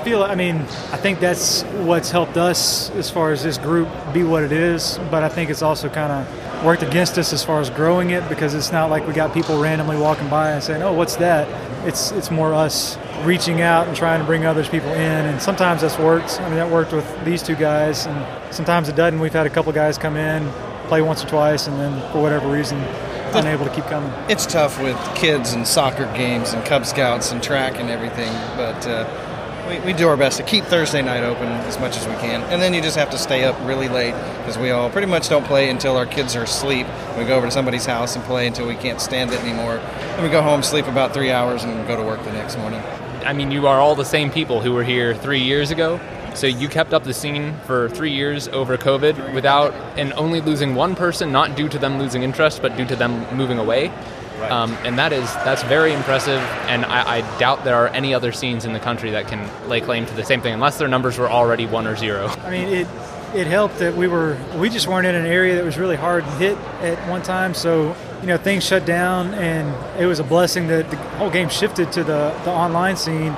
I 0.00 0.02
feel. 0.02 0.22
I 0.22 0.34
mean, 0.34 0.56
I 0.56 0.96
think 0.96 1.20
that's 1.20 1.62
what's 1.84 2.10
helped 2.10 2.38
us 2.38 2.88
as 2.92 3.10
far 3.10 3.32
as 3.32 3.42
this 3.42 3.58
group 3.58 3.86
be 4.14 4.22
what 4.22 4.42
it 4.42 4.50
is. 4.50 4.98
But 5.10 5.22
I 5.22 5.28
think 5.28 5.50
it's 5.50 5.60
also 5.60 5.90
kind 5.90 6.10
of 6.10 6.64
worked 6.64 6.82
against 6.82 7.18
us 7.18 7.34
as 7.34 7.44
far 7.44 7.60
as 7.60 7.68
growing 7.68 8.08
it 8.08 8.26
because 8.30 8.54
it's 8.54 8.72
not 8.72 8.88
like 8.88 9.06
we 9.06 9.12
got 9.12 9.34
people 9.34 9.60
randomly 9.60 9.98
walking 9.98 10.30
by 10.30 10.52
and 10.52 10.62
saying, 10.62 10.82
"Oh, 10.82 10.94
what's 10.94 11.16
that?" 11.16 11.46
It's 11.86 12.12
it's 12.12 12.30
more 12.30 12.54
us 12.54 12.96
reaching 13.24 13.60
out 13.60 13.88
and 13.88 13.96
trying 13.96 14.20
to 14.20 14.26
bring 14.26 14.46
others 14.46 14.70
people 14.70 14.88
in. 14.88 15.26
And 15.26 15.42
sometimes 15.42 15.82
that's 15.82 15.98
worked. 15.98 16.40
I 16.40 16.46
mean, 16.46 16.54
that 16.54 16.70
worked 16.70 16.92
with 16.92 17.24
these 17.26 17.42
two 17.42 17.54
guys, 17.54 18.06
and 18.06 18.54
sometimes 18.54 18.88
it 18.88 18.96
doesn't. 18.96 19.20
We've 19.20 19.34
had 19.34 19.46
a 19.46 19.50
couple 19.50 19.70
guys 19.72 19.98
come 19.98 20.16
in, 20.16 20.50
play 20.88 21.02
once 21.02 21.22
or 21.22 21.28
twice, 21.28 21.66
and 21.66 21.78
then 21.78 22.00
for 22.10 22.22
whatever 22.22 22.48
reason, 22.50 22.78
unable 23.34 23.66
to 23.66 23.70
keep 23.74 23.84
coming. 23.84 24.10
It's 24.30 24.46
tough 24.46 24.82
with 24.82 24.96
kids 25.14 25.52
and 25.52 25.66
soccer 25.66 26.06
games 26.16 26.54
and 26.54 26.64
Cub 26.64 26.86
Scouts 26.86 27.32
and 27.32 27.42
track 27.42 27.78
and 27.78 27.90
everything, 27.90 28.32
but 28.56 28.86
uh, 28.86 29.04
we, 29.70 29.78
we 29.80 29.92
do 29.92 30.08
our 30.08 30.16
best 30.16 30.36
to 30.38 30.42
keep 30.42 30.64
Thursday 30.64 31.00
night 31.00 31.22
open 31.22 31.46
as 31.46 31.78
much 31.78 31.96
as 31.96 32.06
we 32.06 32.14
can. 32.14 32.42
And 32.50 32.60
then 32.60 32.74
you 32.74 32.82
just 32.82 32.96
have 32.96 33.10
to 33.10 33.18
stay 33.18 33.44
up 33.44 33.56
really 33.66 33.88
late 33.88 34.12
because 34.38 34.58
we 34.58 34.70
all 34.70 34.90
pretty 34.90 35.06
much 35.06 35.28
don't 35.28 35.44
play 35.44 35.70
until 35.70 35.96
our 35.96 36.06
kids 36.06 36.34
are 36.34 36.42
asleep. 36.42 36.86
We 37.16 37.24
go 37.24 37.36
over 37.36 37.46
to 37.46 37.52
somebody's 37.52 37.86
house 37.86 38.16
and 38.16 38.24
play 38.24 38.46
until 38.46 38.66
we 38.66 38.74
can't 38.74 39.00
stand 39.00 39.30
it 39.32 39.40
anymore. 39.40 39.76
And 39.76 40.22
we 40.22 40.28
go 40.28 40.42
home, 40.42 40.62
sleep 40.62 40.86
about 40.86 41.14
three 41.14 41.30
hours, 41.30 41.62
and 41.62 41.86
go 41.86 41.96
to 41.96 42.02
work 42.02 42.22
the 42.24 42.32
next 42.32 42.58
morning. 42.58 42.80
I 43.24 43.32
mean, 43.32 43.50
you 43.50 43.66
are 43.66 43.78
all 43.78 43.94
the 43.94 44.04
same 44.04 44.30
people 44.30 44.60
who 44.60 44.72
were 44.72 44.84
here 44.84 45.14
three 45.14 45.40
years 45.40 45.70
ago. 45.70 46.00
So 46.34 46.46
you 46.46 46.68
kept 46.68 46.94
up 46.94 47.04
the 47.04 47.14
scene 47.14 47.56
for 47.66 47.88
three 47.90 48.12
years 48.12 48.48
over 48.48 48.76
COVID 48.76 49.34
without 49.34 49.74
and 49.98 50.12
only 50.12 50.40
losing 50.40 50.74
one 50.74 50.94
person, 50.94 51.32
not 51.32 51.56
due 51.56 51.68
to 51.68 51.78
them 51.78 51.98
losing 51.98 52.22
interest, 52.22 52.62
but 52.62 52.76
due 52.76 52.86
to 52.86 52.96
them 52.96 53.26
moving 53.36 53.58
away. 53.58 53.92
Um, 54.48 54.72
and 54.84 54.98
that 54.98 55.12
is 55.12 55.32
that's 55.44 55.62
very 55.64 55.92
impressive. 55.92 56.40
And 56.68 56.84
I, 56.84 57.18
I 57.18 57.38
doubt 57.38 57.64
there 57.64 57.76
are 57.76 57.88
any 57.88 58.14
other 58.14 58.32
scenes 58.32 58.64
in 58.64 58.72
the 58.72 58.80
country 58.80 59.10
that 59.10 59.28
can 59.28 59.48
lay 59.68 59.80
claim 59.80 60.06
to 60.06 60.14
the 60.14 60.24
same 60.24 60.40
thing, 60.40 60.54
unless 60.54 60.78
their 60.78 60.88
numbers 60.88 61.18
were 61.18 61.30
already 61.30 61.66
one 61.66 61.86
or 61.86 61.96
zero. 61.96 62.28
I 62.44 62.50
mean, 62.50 62.68
it 62.68 62.88
it 63.34 63.46
helped 63.46 63.78
that 63.78 63.96
we 63.96 64.08
were 64.08 64.36
we 64.56 64.70
just 64.70 64.86
weren't 64.86 65.06
in 65.06 65.14
an 65.14 65.26
area 65.26 65.56
that 65.56 65.64
was 65.64 65.78
really 65.78 65.96
hard 65.96 66.24
hit 66.24 66.56
at 66.82 67.08
one 67.08 67.22
time. 67.22 67.54
So 67.54 67.96
you 68.20 68.26
know 68.26 68.36
things 68.36 68.64
shut 68.64 68.84
down, 68.86 69.34
and 69.34 69.74
it 70.00 70.06
was 70.06 70.18
a 70.18 70.24
blessing 70.24 70.68
that 70.68 70.90
the 70.90 70.96
whole 70.96 71.30
game 71.30 71.48
shifted 71.48 71.92
to 71.92 72.04
the 72.04 72.34
the 72.44 72.50
online 72.50 72.96
scene. 72.96 73.36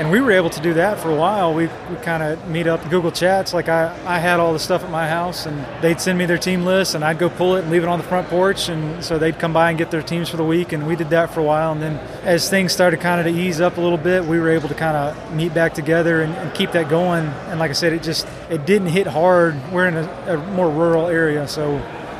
And 0.00 0.10
we 0.10 0.22
were 0.22 0.30
able 0.30 0.48
to 0.48 0.62
do 0.62 0.72
that 0.74 0.98
for 0.98 1.10
a 1.10 1.14
while. 1.14 1.52
We, 1.52 1.68
kind 2.00 2.22
of 2.22 2.48
meet 2.48 2.66
up 2.66 2.88
Google 2.88 3.12
Chats. 3.12 3.52
Like 3.52 3.68
I, 3.68 3.94
I 4.06 4.18
had 4.18 4.40
all 4.40 4.54
the 4.54 4.58
stuff 4.58 4.82
at 4.82 4.90
my 4.90 5.06
house, 5.06 5.44
and 5.44 5.66
they'd 5.82 6.00
send 6.00 6.16
me 6.16 6.24
their 6.24 6.38
team 6.38 6.64
list, 6.64 6.94
and 6.94 7.04
I'd 7.04 7.18
go 7.18 7.28
pull 7.28 7.56
it 7.56 7.64
and 7.64 7.70
leave 7.70 7.82
it 7.82 7.88
on 7.90 7.98
the 7.98 8.04
front 8.06 8.26
porch. 8.28 8.70
And 8.70 9.04
so 9.04 9.18
they'd 9.18 9.38
come 9.38 9.52
by 9.52 9.68
and 9.68 9.76
get 9.76 9.90
their 9.90 10.00
teams 10.00 10.30
for 10.30 10.38
the 10.38 10.44
week, 10.44 10.72
and 10.72 10.86
we 10.86 10.96
did 10.96 11.10
that 11.10 11.34
for 11.34 11.40
a 11.40 11.42
while. 11.42 11.72
And 11.72 11.82
then 11.82 11.98
as 12.24 12.48
things 12.48 12.72
started 12.72 13.00
kind 13.00 13.20
of 13.20 13.30
to 13.30 13.38
ease 13.38 13.60
up 13.60 13.76
a 13.76 13.80
little 13.82 13.98
bit, 13.98 14.24
we 14.24 14.40
were 14.40 14.48
able 14.48 14.70
to 14.70 14.74
kind 14.74 14.96
of 14.96 15.34
meet 15.34 15.52
back 15.52 15.74
together 15.74 16.22
and, 16.22 16.32
and 16.32 16.54
keep 16.54 16.72
that 16.72 16.88
going. 16.88 17.26
And 17.26 17.60
like 17.60 17.68
I 17.68 17.74
said, 17.74 17.92
it 17.92 18.02
just 18.02 18.26
it 18.48 18.64
didn't 18.64 18.88
hit 18.88 19.06
hard. 19.06 19.54
We're 19.70 19.86
in 19.88 19.96
a, 19.96 20.34
a 20.34 20.36
more 20.54 20.70
rural 20.70 21.08
area, 21.08 21.46
so 21.46 21.74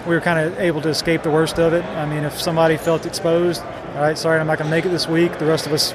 we 0.06 0.14
were 0.14 0.20
kind 0.20 0.38
of 0.38 0.58
able 0.58 0.82
to 0.82 0.90
escape 0.90 1.22
the 1.22 1.30
worst 1.30 1.58
of 1.58 1.72
it. 1.72 1.84
I 1.84 2.04
mean, 2.04 2.24
if 2.24 2.38
somebody 2.38 2.76
felt 2.76 3.06
exposed, 3.06 3.62
all 3.62 4.02
right, 4.02 4.18
sorry, 4.18 4.38
I'm 4.38 4.46
not 4.46 4.58
going 4.58 4.70
to 4.70 4.76
make 4.76 4.84
it 4.84 4.90
this 4.90 5.08
week. 5.08 5.38
The 5.38 5.46
rest 5.46 5.66
of 5.66 5.72
us, 5.72 5.94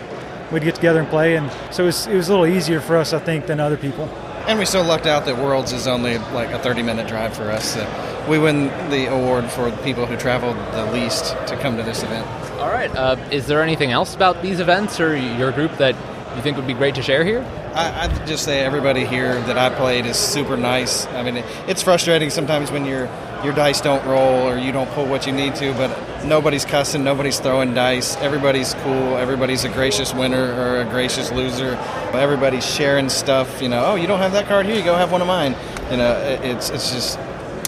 we'd 0.51 0.63
get 0.63 0.75
together 0.75 0.99
and 0.99 1.09
play, 1.09 1.35
and 1.35 1.51
so 1.71 1.83
it 1.83 1.87
was, 1.87 2.07
it 2.07 2.15
was 2.15 2.29
a 2.29 2.31
little 2.31 2.47
easier 2.47 2.79
for 2.79 2.97
us, 2.97 3.13
I 3.13 3.19
think, 3.19 3.47
than 3.47 3.59
other 3.59 3.77
people. 3.77 4.05
And 4.47 4.59
we 4.59 4.65
so 4.65 4.83
lucked 4.83 5.07
out 5.07 5.25
that 5.25 5.37
Worlds 5.37 5.71
is 5.71 5.87
only 5.87 6.19
like 6.19 6.51
a 6.51 6.59
30 6.59 6.83
minute 6.83 7.07
drive 7.07 7.35
for 7.35 7.49
us. 7.49 7.73
So 7.73 8.25
we 8.29 8.37
win 8.37 8.67
the 8.91 9.07
award 9.07 9.45
for 9.49 9.71
people 9.77 10.05
who 10.05 10.15
traveled 10.17 10.55
the 10.71 10.85
least 10.91 11.31
to 11.47 11.57
come 11.57 11.77
to 11.77 11.83
this 11.83 12.03
event. 12.03 12.27
All 12.59 12.69
right. 12.69 12.95
Uh, 12.95 13.15
is 13.31 13.47
there 13.47 13.63
anything 13.63 13.91
else 13.91 14.13
about 14.13 14.43
these 14.43 14.59
events 14.59 14.99
or 14.99 15.17
your 15.17 15.51
group 15.51 15.75
that 15.77 15.95
you 16.35 16.43
think 16.43 16.57
would 16.57 16.67
be 16.67 16.75
great 16.75 16.93
to 16.95 17.01
share 17.01 17.23
here? 17.25 17.41
I, 17.73 18.05
I'd 18.05 18.27
just 18.27 18.43
say 18.45 18.61
everybody 18.61 19.03
here 19.03 19.33
that 19.41 19.57
I 19.57 19.73
played 19.75 20.05
is 20.05 20.15
super 20.15 20.55
nice. 20.55 21.07
I 21.07 21.23
mean, 21.23 21.37
it, 21.37 21.45
it's 21.67 21.81
frustrating 21.81 22.29
sometimes 22.29 22.71
when 22.71 22.85
your 22.85 23.07
your 23.45 23.53
dice 23.53 23.79
don't 23.79 24.05
roll 24.05 24.49
or 24.49 24.57
you 24.57 24.71
don't 24.71 24.89
pull 24.91 25.05
what 25.05 25.25
you 25.25 25.31
need 25.31 25.55
to, 25.55 25.73
but 25.73 26.25
nobody's 26.25 26.65
cussing, 26.65 27.03
nobody's 27.03 27.39
throwing 27.39 27.73
dice. 27.73 28.17
Everybody's 28.17 28.73
cool. 28.75 29.17
Everybody's 29.17 29.63
a 29.63 29.69
gracious 29.69 30.13
winner 30.13 30.51
or 30.59 30.81
a 30.81 30.85
gracious 30.85 31.31
loser. 31.31 31.75
Everybody's 32.13 32.65
sharing 32.65 33.07
stuff. 33.07 33.61
You 33.61 33.69
know, 33.69 33.85
oh, 33.85 33.95
you 33.95 34.07
don't 34.07 34.19
have 34.19 34.33
that 34.33 34.47
card 34.47 34.65
here, 34.65 34.75
you 34.75 34.83
go 34.83 34.95
have 34.95 35.11
one 35.11 35.21
of 35.21 35.27
mine. 35.27 35.55
You 35.91 35.97
know, 35.97 36.17
it's 36.41 36.69
it's 36.71 36.91
just 36.91 37.19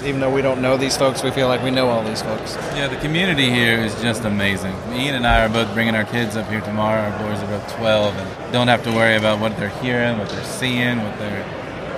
even 0.03 0.19
though 0.19 0.33
we 0.33 0.41
don't 0.41 0.61
know 0.61 0.77
these 0.77 0.97
folks, 0.97 1.23
we 1.23 1.31
feel 1.31 1.47
like 1.47 1.63
we 1.63 1.71
know 1.71 1.89
all 1.89 2.03
these 2.03 2.21
folks. 2.21 2.55
Yeah, 2.75 2.87
the 2.87 2.97
community 2.97 3.49
here 3.49 3.79
is 3.79 3.99
just 4.01 4.23
amazing. 4.25 4.75
Ian 4.91 5.15
and 5.15 5.27
I 5.27 5.45
are 5.45 5.49
both 5.49 5.73
bringing 5.73 5.95
our 5.95 6.05
kids 6.05 6.35
up 6.35 6.47
here 6.49 6.61
tomorrow. 6.61 7.01
Our 7.01 7.19
boys 7.19 7.41
are 7.41 7.47
both 7.47 7.75
12 7.75 8.15
and 8.15 8.53
don't 8.53 8.67
have 8.67 8.83
to 8.83 8.91
worry 8.91 9.15
about 9.15 9.39
what 9.39 9.57
they're 9.57 9.69
hearing, 9.81 10.17
what 10.17 10.29
they're 10.29 10.43
seeing, 10.43 11.03
what 11.03 11.17
they're 11.19 11.43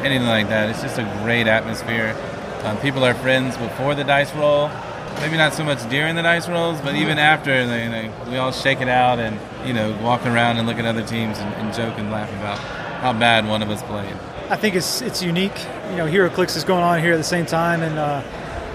anything 0.03 0.27
like 0.27 0.47
that. 0.49 0.69
It's 0.69 0.81
just 0.81 0.97
a 0.97 1.03
great 1.23 1.47
atmosphere. 1.47 2.15
Um, 2.63 2.77
people 2.77 3.03
are 3.05 3.13
friends 3.13 3.57
before 3.57 3.95
the 3.95 4.03
dice 4.03 4.33
roll. 4.35 4.69
Maybe 5.21 5.37
not 5.37 5.53
so 5.53 5.63
much 5.63 5.87
during 5.89 6.15
the 6.15 6.21
dice 6.21 6.47
rolls, 6.47 6.79
but 6.81 6.95
even 6.95 7.17
after, 7.17 7.65
they, 7.65 7.87
they, 7.87 8.29
we 8.29 8.37
all 8.37 8.51
shake 8.51 8.79
it 8.79 8.87
out 8.87 9.19
and 9.19 9.39
you 9.67 9.73
know 9.73 9.97
walk 10.01 10.25
around 10.25 10.57
and 10.57 10.67
look 10.67 10.77
at 10.77 10.85
other 10.85 11.05
teams 11.05 11.37
and, 11.39 11.53
and 11.55 11.73
joke 11.73 11.97
and 11.97 12.11
laugh 12.11 12.29
about 12.33 12.57
how 12.99 13.13
bad 13.13 13.47
one 13.47 13.61
of 13.61 13.69
us 13.69 13.81
played. 13.83 14.15
I 14.49 14.55
think 14.55 14.75
it's 14.75 15.01
it's 15.01 15.21
unique. 15.21 15.57
You 15.91 15.97
know, 15.97 16.07
HeroClix 16.07 16.57
is 16.57 16.63
going 16.63 16.83
on 16.83 16.99
here 17.01 17.13
at 17.13 17.17
the 17.17 17.23
same 17.23 17.45
time, 17.45 17.81
and 17.81 17.97
uh, 17.99 18.23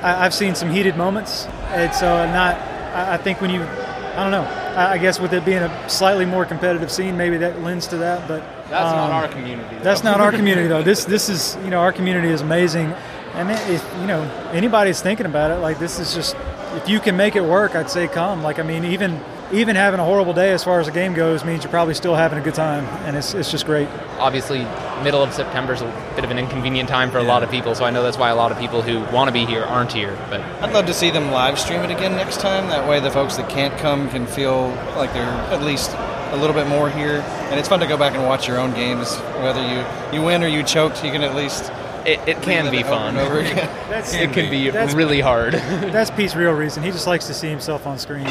I, 0.03 0.25
have 0.25 0.35
seen 0.35 0.55
some 0.55 0.71
heated 0.71 0.97
moments. 0.97 1.47
It's 1.71 2.03
uh, 2.03 2.27
not. 2.27 2.57
I, 2.95 3.15
I, 3.15 3.17
think 3.17 3.41
when 3.41 3.51
you, 3.51 3.63
I 3.63 4.23
don't 4.23 4.31
know. 4.31 4.45
I, 4.77 4.93
I, 4.93 4.99
guess 4.99 5.19
with 5.19 5.33
it 5.33 5.45
being 5.45 5.63
a 5.63 5.91
slightly 5.91 6.25
more 6.25 6.45
competitive 6.45 6.93
scene, 6.93 7.17
maybe 7.17 7.39
that 7.39 7.61
lends 7.63 7.89
to 7.89 7.97
that. 7.99 8.29
But 8.29 8.43
that's 8.71 8.93
um, 8.93 8.97
not 8.97 9.11
our 9.11 9.29
community. 9.29 9.77
Though. 9.77 9.83
That's 9.83 10.05
not 10.05 10.21
our 10.21 10.31
community 10.31 10.69
though. 10.69 10.83
This 10.95 11.05
this 11.05 11.29
is 11.29 11.57
you 11.65 11.71
know 11.71 11.81
our 11.81 11.93
community 11.93 12.29
is 12.29 12.41
amazing, 12.41 12.95
and 13.35 13.51
if 13.51 13.85
you 14.01 14.07
know 14.07 14.23
anybody's 14.53 15.01
thinking 15.01 15.27
about 15.27 15.51
it, 15.51 15.57
like 15.57 15.79
this 15.79 15.99
is 15.99 16.15
just 16.15 16.37
if 16.75 16.89
you 16.89 17.01
can 17.01 17.17
make 17.17 17.37
it 17.37 17.45
work, 17.45 17.75
I'd 17.75 17.91
say 17.91 18.09
come. 18.09 18.43
Like 18.43 18.59
I 18.59 18.63
mean, 18.63 18.85
even 18.85 19.21
even 19.53 19.77
having 19.77 20.01
a 20.01 20.05
horrible 20.05 20.33
day 20.33 20.53
as 20.53 20.65
far 20.65 20.81
as 20.81 20.87
the 20.87 20.93
game 20.93 21.15
goes 21.15 21.45
means 21.45 21.63
you're 21.63 21.71
probably 21.71 21.95
still 21.95 22.15
having 22.15 22.39
a 22.39 22.43
good 22.43 22.55
time, 22.55 22.85
and 23.07 23.17
it's, 23.17 23.35
it's 23.35 23.51
just 23.51 23.67
great. 23.67 23.89
Obviously, 24.19 24.61
middle 25.03 25.23
of 25.23 25.33
September 25.33 25.75
is 25.75 25.83
a 25.83 26.13
bit 26.15 26.25
of 26.25 26.31
an 26.31 26.39
inconvenient 26.39 26.89
time 26.89 27.11
for 27.11 27.19
a 27.19 27.23
lot 27.23 27.43
of 27.43 27.51
people, 27.51 27.75
so 27.75 27.85
I 27.85 27.91
know 27.91 28.03
that's 28.03 28.19
why 28.19 28.31
a 28.31 28.35
lot 28.35 28.51
of 28.51 28.59
people 28.59 28.83
who 28.83 29.01
want 29.15 29.29
to 29.29 29.33
be 29.33 29.45
here 29.45 29.63
aren't 29.63 29.93
here. 29.93 30.17
But 30.31 30.41
I'd 30.63 30.73
love 30.73 30.87
to 30.87 30.95
see 30.95 31.11
them 31.11 31.31
live 31.31 31.59
stream 31.59 31.81
it 31.81 31.91
again 31.91 32.13
next 32.13 32.41
time. 32.41 32.69
That 32.69 32.89
way, 32.89 33.01
the 33.01 33.11
folks 33.11 33.37
that 33.37 33.49
can't 33.49 33.77
come 33.79 34.09
can 34.09 34.27
feel 34.27 34.69
like 34.97 35.13
they're 35.13 35.25
at 35.25 35.63
least 35.63 35.91
a 35.93 36.37
little 36.37 36.55
bit 36.55 36.67
more 36.67 36.91
here, 36.91 37.21
and 37.51 37.61
it's 37.61 37.69
fun 37.69 37.81
to 37.81 37.87
go 37.87 37.97
back 37.97 38.15
and 38.15 38.25
watch 38.25 38.49
your 38.49 38.59
own 38.59 38.73
games. 38.75 39.15
Whether 39.43 39.63
you 39.63 39.85
you 40.19 40.25
win 40.25 40.43
or 40.43 40.49
you 40.49 40.63
choked, 40.63 41.05
you 41.05 41.13
can 41.13 41.23
at 41.23 41.35
least. 41.35 41.71
It, 42.07 42.21
it 42.29 42.43
can 42.43 42.71
be 42.71 42.83
fun. 42.83 43.17
Over 43.17 43.39
again. 43.41 43.71
it 44.15 44.33
can 44.33 44.51
be 44.51 44.71
really 44.95 45.21
hard. 45.21 45.55
that's 45.55 46.11
Pete's 46.11 46.37
real 46.37 46.53
reason. 46.53 46.83
He 46.83 46.91
just 46.91 47.07
likes 47.07 47.27
to 47.29 47.35
see 47.35 47.49
himself 47.49 47.87
on 47.87 47.99
screen. 47.99 48.27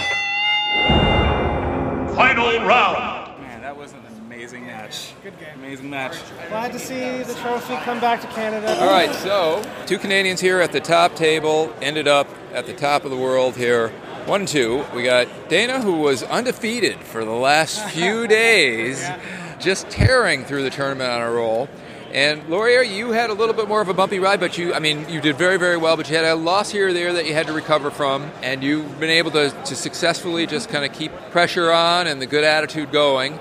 Final 2.16 2.60
round. 2.68 3.42
Man, 3.42 3.62
that 3.62 3.76
was 3.76 3.94
an 3.94 4.02
amazing 4.22 4.68
match. 4.68 5.14
Good 5.24 5.40
game. 5.40 5.50
Amazing 5.56 5.90
match. 5.90 6.16
Glad 6.50 6.72
to 6.74 6.80
see 6.80 7.24
the 7.24 7.34
trophy 7.34 7.76
come 7.78 8.00
back 8.00 8.22
to 8.22 8.28
Canada. 8.28 8.80
All 8.80 8.92
right, 8.92 9.14
so 9.16 9.64
two 9.88 9.98
Canadians 9.98 10.40
here 10.40 10.60
at 10.60 10.72
the 10.72 10.80
top 10.80 11.16
table 11.16 11.74
ended 11.82 12.08
up 12.08 12.28
at 12.54 12.68
the 12.68 12.74
top 12.74 13.06
of 13.06 13.10
the 13.10 13.18
world 13.18 13.56
here. 13.56 13.90
One 14.28 14.46
two. 14.46 14.86
We 14.94 15.02
got 15.02 15.28
Dana, 15.50 15.82
who 15.82 15.98
was 15.98 16.22
undefeated 16.22 17.00
for 17.00 17.26
the 17.26 17.32
last 17.32 17.90
few 17.90 18.28
days, 18.28 19.04
just 19.60 19.90
tearing 19.90 20.46
through 20.46 20.62
the 20.62 20.70
tournament 20.70 21.10
on 21.10 21.22
a 21.24 21.32
roll. 21.32 21.68
And 22.14 22.48
Laurier, 22.48 22.84
you 22.84 23.12
had 23.12 23.32
a 23.32 23.34
little 23.34 23.56
bit 23.56 23.68
more 23.68 23.82
of 23.82 23.90
a 23.90 23.94
bumpy 23.94 24.20
ride, 24.20 24.40
but 24.40 24.56
you, 24.56 24.72
I 24.74 24.80
mean, 24.80 25.10
you 25.10 25.20
did 25.20 25.36
very, 25.36 25.58
very 25.58 25.78
well, 25.78 25.98
but 25.98 26.08
you 26.08 26.16
had 26.16 26.26
a 26.26 26.36
loss 26.36 26.70
here 26.70 26.90
or 26.90 26.94
there 26.94 27.12
that 27.14 27.26
you 27.26 27.34
had 27.34 27.48
to 27.48 27.54
recover 27.54 27.90
from, 27.90 28.30
and 28.44 28.64
you've 28.64 29.00
been 29.00 29.10
able 29.10 29.32
to, 29.32 29.50
to 29.50 29.76
successfully 29.76 30.46
just 30.46 30.70
kind 30.70 30.86
of 30.86 30.94
keep 30.94 31.12
pressure 31.32 31.72
on 31.72 32.06
and 32.06 32.22
the 32.22 32.28
good 32.28 32.44
attitude 32.44 32.92
going. 32.92 33.40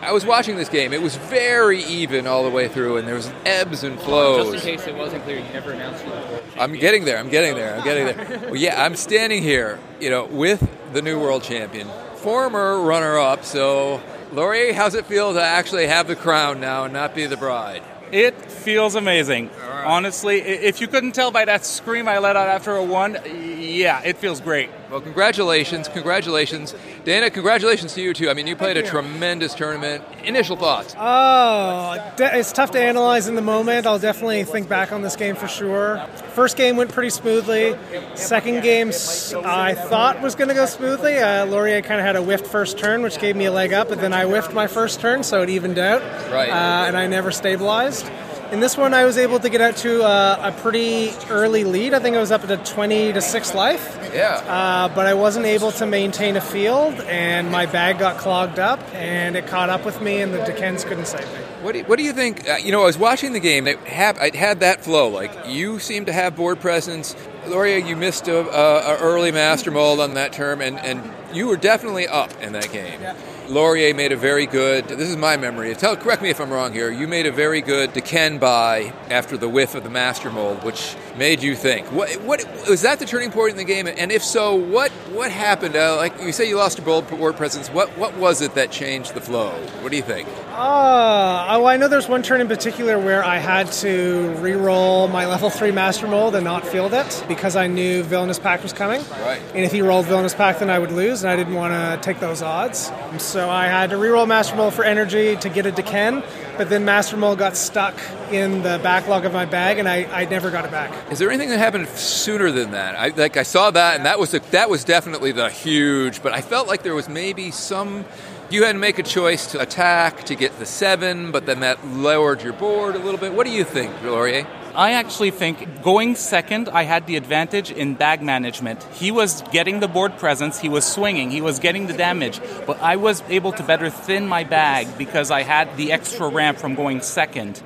I 0.00 0.10
was 0.10 0.24
watching 0.24 0.56
this 0.56 0.70
game. 0.70 0.94
It 0.94 1.02
was 1.02 1.16
very 1.16 1.84
even 1.84 2.26
all 2.26 2.42
the 2.44 2.50
way 2.50 2.66
through, 2.66 2.96
and 2.96 3.06
there 3.06 3.14
was 3.14 3.30
ebbs 3.44 3.84
and 3.84 4.00
flows. 4.00 4.52
Just 4.52 4.66
in 4.66 4.78
case 4.78 4.86
it 4.88 4.96
wasn't 4.96 5.22
clear, 5.24 5.38
you 5.38 5.52
never 5.52 5.72
announced 5.72 6.04
it. 6.04 6.44
I'm 6.58 6.72
getting 6.72 7.04
there. 7.04 7.18
I'm 7.18 7.28
getting 7.28 7.54
there. 7.54 7.76
I'm 7.76 7.84
getting 7.84 8.06
there. 8.06 8.40
Well, 8.46 8.56
yeah, 8.56 8.82
I'm 8.82 8.96
standing 8.96 9.42
here, 9.42 9.78
you 10.00 10.08
know, 10.08 10.24
with 10.24 10.66
the 10.94 11.02
new 11.02 11.20
world 11.20 11.44
champion, 11.44 11.88
former 12.16 12.80
runner-up. 12.80 13.44
So 13.44 14.00
Laurier, 14.32 14.72
how's 14.72 14.94
it 14.94 15.04
feel 15.04 15.34
to 15.34 15.42
actually 15.42 15.86
have 15.86 16.06
the 16.06 16.16
crown 16.16 16.58
now 16.58 16.84
and 16.84 16.94
not 16.94 17.14
be 17.14 17.26
the 17.26 17.36
bride? 17.36 17.82
It 18.10 18.34
feels 18.50 18.94
amazing. 18.94 19.50
Right. 19.50 19.84
Honestly, 19.84 20.40
if 20.40 20.80
you 20.80 20.88
couldn't 20.88 21.12
tell 21.12 21.30
by 21.30 21.44
that 21.44 21.66
scream 21.66 22.08
I 22.08 22.16
let 22.18 22.34
out 22.34 22.48
after 22.48 22.74
a 22.74 22.82
one, 22.82 23.18
yeah, 23.26 24.00
it 24.02 24.16
feels 24.16 24.40
great. 24.40 24.70
Well, 24.92 25.00
congratulations, 25.00 25.88
congratulations, 25.88 26.74
Dana. 27.04 27.30
Congratulations 27.30 27.94
to 27.94 28.02
you 28.02 28.12
too. 28.12 28.28
I 28.28 28.34
mean, 28.34 28.46
you 28.46 28.54
played 28.54 28.76
Thank 28.76 28.84
a 28.84 28.94
you. 28.94 29.02
tremendous 29.02 29.54
tournament. 29.54 30.04
Initial 30.22 30.54
thoughts? 30.54 30.94
Oh, 30.98 32.12
it's 32.18 32.52
tough 32.52 32.72
to 32.72 32.78
analyze 32.78 33.26
in 33.26 33.34
the 33.34 33.40
moment. 33.40 33.86
I'll 33.86 33.98
definitely 33.98 34.44
think 34.44 34.68
back 34.68 34.92
on 34.92 35.00
this 35.00 35.16
game 35.16 35.34
for 35.34 35.48
sure. 35.48 36.06
First 36.34 36.58
game 36.58 36.76
went 36.76 36.92
pretty 36.92 37.08
smoothly. 37.08 37.74
Second 38.16 38.62
game, 38.62 38.88
I 38.88 39.72
thought 39.72 40.20
was 40.20 40.34
going 40.34 40.48
to 40.48 40.54
go 40.54 40.66
smoothly. 40.66 41.16
Uh, 41.16 41.46
Laurier 41.46 41.80
kind 41.80 41.98
of 41.98 42.04
had 42.04 42.16
a 42.16 42.22
whiffed 42.22 42.46
first 42.46 42.76
turn, 42.76 43.00
which 43.00 43.18
gave 43.18 43.34
me 43.34 43.46
a 43.46 43.50
leg 43.50 43.72
up, 43.72 43.88
but 43.88 43.98
then 43.98 44.12
I 44.12 44.26
whiffed 44.26 44.52
my 44.52 44.66
first 44.66 45.00
turn, 45.00 45.22
so 45.22 45.40
it 45.40 45.48
evened 45.48 45.78
out. 45.78 46.02
Right. 46.30 46.50
Uh, 46.50 46.84
and 46.86 46.98
I 46.98 47.06
never 47.06 47.30
stabilized. 47.30 48.10
In 48.52 48.60
this 48.60 48.76
one, 48.76 48.92
I 48.92 49.06
was 49.06 49.16
able 49.16 49.40
to 49.40 49.48
get 49.48 49.62
out 49.62 49.76
to 49.78 50.04
uh, 50.04 50.52
a 50.52 50.60
pretty 50.60 51.10
early 51.30 51.64
lead. 51.64 51.94
I 51.94 52.00
think 52.00 52.16
I 52.16 52.20
was 52.20 52.30
up 52.30 52.44
at 52.44 52.50
a 52.50 52.58
20 52.58 53.14
to 53.14 53.22
6 53.22 53.54
life. 53.54 53.98
Yeah. 54.12 54.34
Uh, 54.46 54.94
but 54.94 55.06
I 55.06 55.14
wasn't 55.14 55.46
able 55.46 55.72
to 55.72 55.86
maintain 55.86 56.36
a 56.36 56.40
field, 56.42 56.92
and 57.06 57.50
my 57.50 57.64
bag 57.64 57.98
got 57.98 58.18
clogged 58.18 58.58
up, 58.58 58.78
and 58.92 59.36
it 59.36 59.46
caught 59.46 59.70
up 59.70 59.86
with 59.86 60.02
me, 60.02 60.20
and 60.20 60.34
the 60.34 60.44
D'Kens 60.44 60.84
couldn't 60.84 61.06
save 61.06 61.24
me. 61.32 61.40
What 61.62 61.72
do 61.72 61.78
you, 61.78 61.84
what 61.86 61.96
do 61.96 62.04
you 62.04 62.12
think? 62.12 62.46
Uh, 62.46 62.56
you 62.56 62.72
know, 62.72 62.82
I 62.82 62.84
was 62.84 62.98
watching 62.98 63.32
the 63.32 63.40
game. 63.40 63.66
It, 63.66 63.78
have, 63.86 64.18
it 64.18 64.34
had 64.34 64.60
that 64.60 64.84
flow. 64.84 65.08
Like 65.08 65.32
you 65.46 65.78
seem 65.78 66.04
to 66.04 66.12
have 66.12 66.36
board 66.36 66.60
presence. 66.60 67.16
Laurier, 67.46 67.78
you 67.78 67.96
missed 67.96 68.28
a, 68.28 68.36
a, 68.36 68.96
a 68.96 68.98
early 68.98 69.32
master 69.32 69.70
mold 69.70 69.98
on 69.98 70.12
that 70.14 70.34
term, 70.34 70.60
and, 70.60 70.78
and 70.78 71.10
you 71.34 71.46
were 71.46 71.56
definitely 71.56 72.06
up 72.06 72.30
in 72.42 72.52
that 72.52 72.70
game. 72.70 73.00
Yeah. 73.00 73.16
Laurier 73.52 73.92
made 73.92 74.12
a 74.12 74.16
very 74.16 74.46
good. 74.46 74.88
This 74.88 75.10
is 75.10 75.16
my 75.16 75.36
memory. 75.36 75.74
Tell, 75.74 75.94
correct 75.94 76.22
me 76.22 76.30
if 76.30 76.40
I'm 76.40 76.50
wrong 76.50 76.72
here. 76.72 76.90
You 76.90 77.06
made 77.06 77.26
a 77.26 77.30
very 77.30 77.60
good 77.60 77.92
D'Ken 77.92 78.38
buy 78.38 78.94
after 79.10 79.36
the 79.36 79.48
whiff 79.48 79.74
of 79.74 79.84
the 79.84 79.90
master 79.90 80.30
mold, 80.30 80.64
which 80.64 80.96
made 81.18 81.42
you 81.42 81.54
think. 81.54 81.86
What, 81.92 82.10
what 82.22 82.46
was 82.66 82.80
that 82.80 82.98
the 82.98 83.04
turning 83.04 83.30
point 83.30 83.50
in 83.50 83.56
the 83.58 83.64
game? 83.64 83.86
And 83.86 84.10
if 84.10 84.24
so, 84.24 84.54
what 84.54 84.90
what 85.12 85.30
happened? 85.30 85.76
Uh, 85.76 85.96
like 85.96 86.18
you 86.22 86.32
say, 86.32 86.48
you 86.48 86.56
lost 86.56 86.78
your 86.78 86.86
bold 86.86 87.06
board 87.08 87.36
presence. 87.36 87.68
What 87.68 87.90
what 87.98 88.16
was 88.16 88.40
it 88.40 88.54
that 88.54 88.70
changed 88.70 89.12
the 89.12 89.20
flow? 89.20 89.50
What 89.82 89.90
do 89.90 89.96
you 89.96 90.02
think? 90.02 90.26
Uh, 90.52 91.46
oh, 91.50 91.66
I 91.66 91.76
know 91.76 91.88
there's 91.88 92.08
one 92.08 92.22
turn 92.22 92.40
in 92.40 92.48
particular 92.48 92.98
where 92.98 93.22
I 93.22 93.36
had 93.36 93.70
to 93.72 94.30
re-roll 94.38 95.08
my 95.08 95.26
level 95.26 95.50
three 95.50 95.72
master 95.72 96.06
mold 96.06 96.34
and 96.34 96.44
not 96.44 96.66
field 96.66 96.94
it 96.94 97.24
because 97.28 97.56
I 97.56 97.66
knew 97.66 98.02
Villainous 98.02 98.38
Pact 98.38 98.62
was 98.62 98.72
coming. 98.72 99.02
Right. 99.20 99.40
And 99.54 99.64
if 99.64 99.72
he 99.72 99.82
rolled 99.82 100.06
Villainous 100.06 100.34
Pact, 100.34 100.60
then 100.60 100.70
I 100.70 100.78
would 100.78 100.92
lose, 100.92 101.22
and 101.22 101.30
I 101.30 101.36
didn't 101.36 101.54
want 101.54 101.72
to 101.72 102.02
take 102.02 102.20
those 102.20 102.40
odds. 102.42 102.90
So 103.18 103.41
I 103.48 103.66
had 103.66 103.90
to 103.90 103.96
re-roll 103.96 104.26
master 104.26 104.56
mold 104.56 104.74
for 104.74 104.84
energy 104.84 105.36
to 105.36 105.48
get 105.48 105.66
a 105.66 105.72
D'Ken, 105.72 106.22
but 106.56 106.68
then 106.68 106.84
master 106.84 107.16
mold 107.16 107.38
got 107.38 107.56
stuck 107.56 107.94
in 108.30 108.62
the 108.62 108.80
backlog 108.82 109.24
of 109.24 109.32
my 109.32 109.44
bag, 109.44 109.78
and 109.78 109.88
I, 109.88 110.04
I 110.04 110.24
never 110.26 110.50
got 110.50 110.64
it 110.64 110.70
back. 110.70 111.12
Is 111.12 111.18
there 111.18 111.30
anything 111.30 111.50
that 111.50 111.58
happened 111.58 111.88
sooner 111.88 112.50
than 112.50 112.72
that? 112.72 112.94
I 112.96 113.08
like 113.08 113.36
I 113.36 113.42
saw 113.42 113.70
that, 113.70 113.96
and 113.96 114.06
that 114.06 114.18
was 114.18 114.30
the, 114.32 114.40
that 114.50 114.70
was 114.70 114.84
definitely 114.84 115.32
the 115.32 115.50
huge. 115.50 116.22
But 116.22 116.32
I 116.32 116.40
felt 116.40 116.68
like 116.68 116.82
there 116.82 116.94
was 116.94 117.08
maybe 117.08 117.50
some. 117.50 118.04
You 118.52 118.64
had 118.64 118.72
to 118.72 118.78
make 118.78 118.98
a 118.98 119.02
choice 119.02 119.46
to 119.52 119.60
attack 119.60 120.24
to 120.24 120.34
get 120.34 120.58
the 120.58 120.66
seven, 120.66 121.32
but 121.32 121.46
then 121.46 121.60
that 121.60 121.86
lowered 121.86 122.42
your 122.42 122.52
board 122.52 122.94
a 122.96 122.98
little 122.98 123.18
bit. 123.18 123.32
What 123.32 123.46
do 123.46 123.50
you 123.50 123.64
think, 123.64 123.90
Laurier? 124.02 124.46
I 124.74 124.92
actually 124.92 125.30
think 125.30 125.82
going 125.82 126.16
second, 126.16 126.68
I 126.68 126.82
had 126.82 127.06
the 127.06 127.16
advantage 127.16 127.70
in 127.70 127.94
bag 127.94 128.20
management. 128.20 128.82
He 128.92 129.10
was 129.10 129.40
getting 129.52 129.80
the 129.80 129.88
board 129.88 130.18
presence, 130.18 130.60
he 130.60 130.68
was 130.68 130.84
swinging, 130.84 131.30
he 131.30 131.40
was 131.40 131.60
getting 131.60 131.86
the 131.86 131.94
damage, 131.94 132.42
but 132.66 132.78
I 132.82 132.96
was 132.96 133.22
able 133.30 133.52
to 133.52 133.62
better 133.62 133.88
thin 133.88 134.28
my 134.28 134.44
bag 134.44 134.98
because 134.98 135.30
I 135.30 135.44
had 135.44 135.74
the 135.78 135.90
extra 135.90 136.28
ramp 136.28 136.58
from 136.58 136.74
going 136.74 137.00
second. 137.00 137.62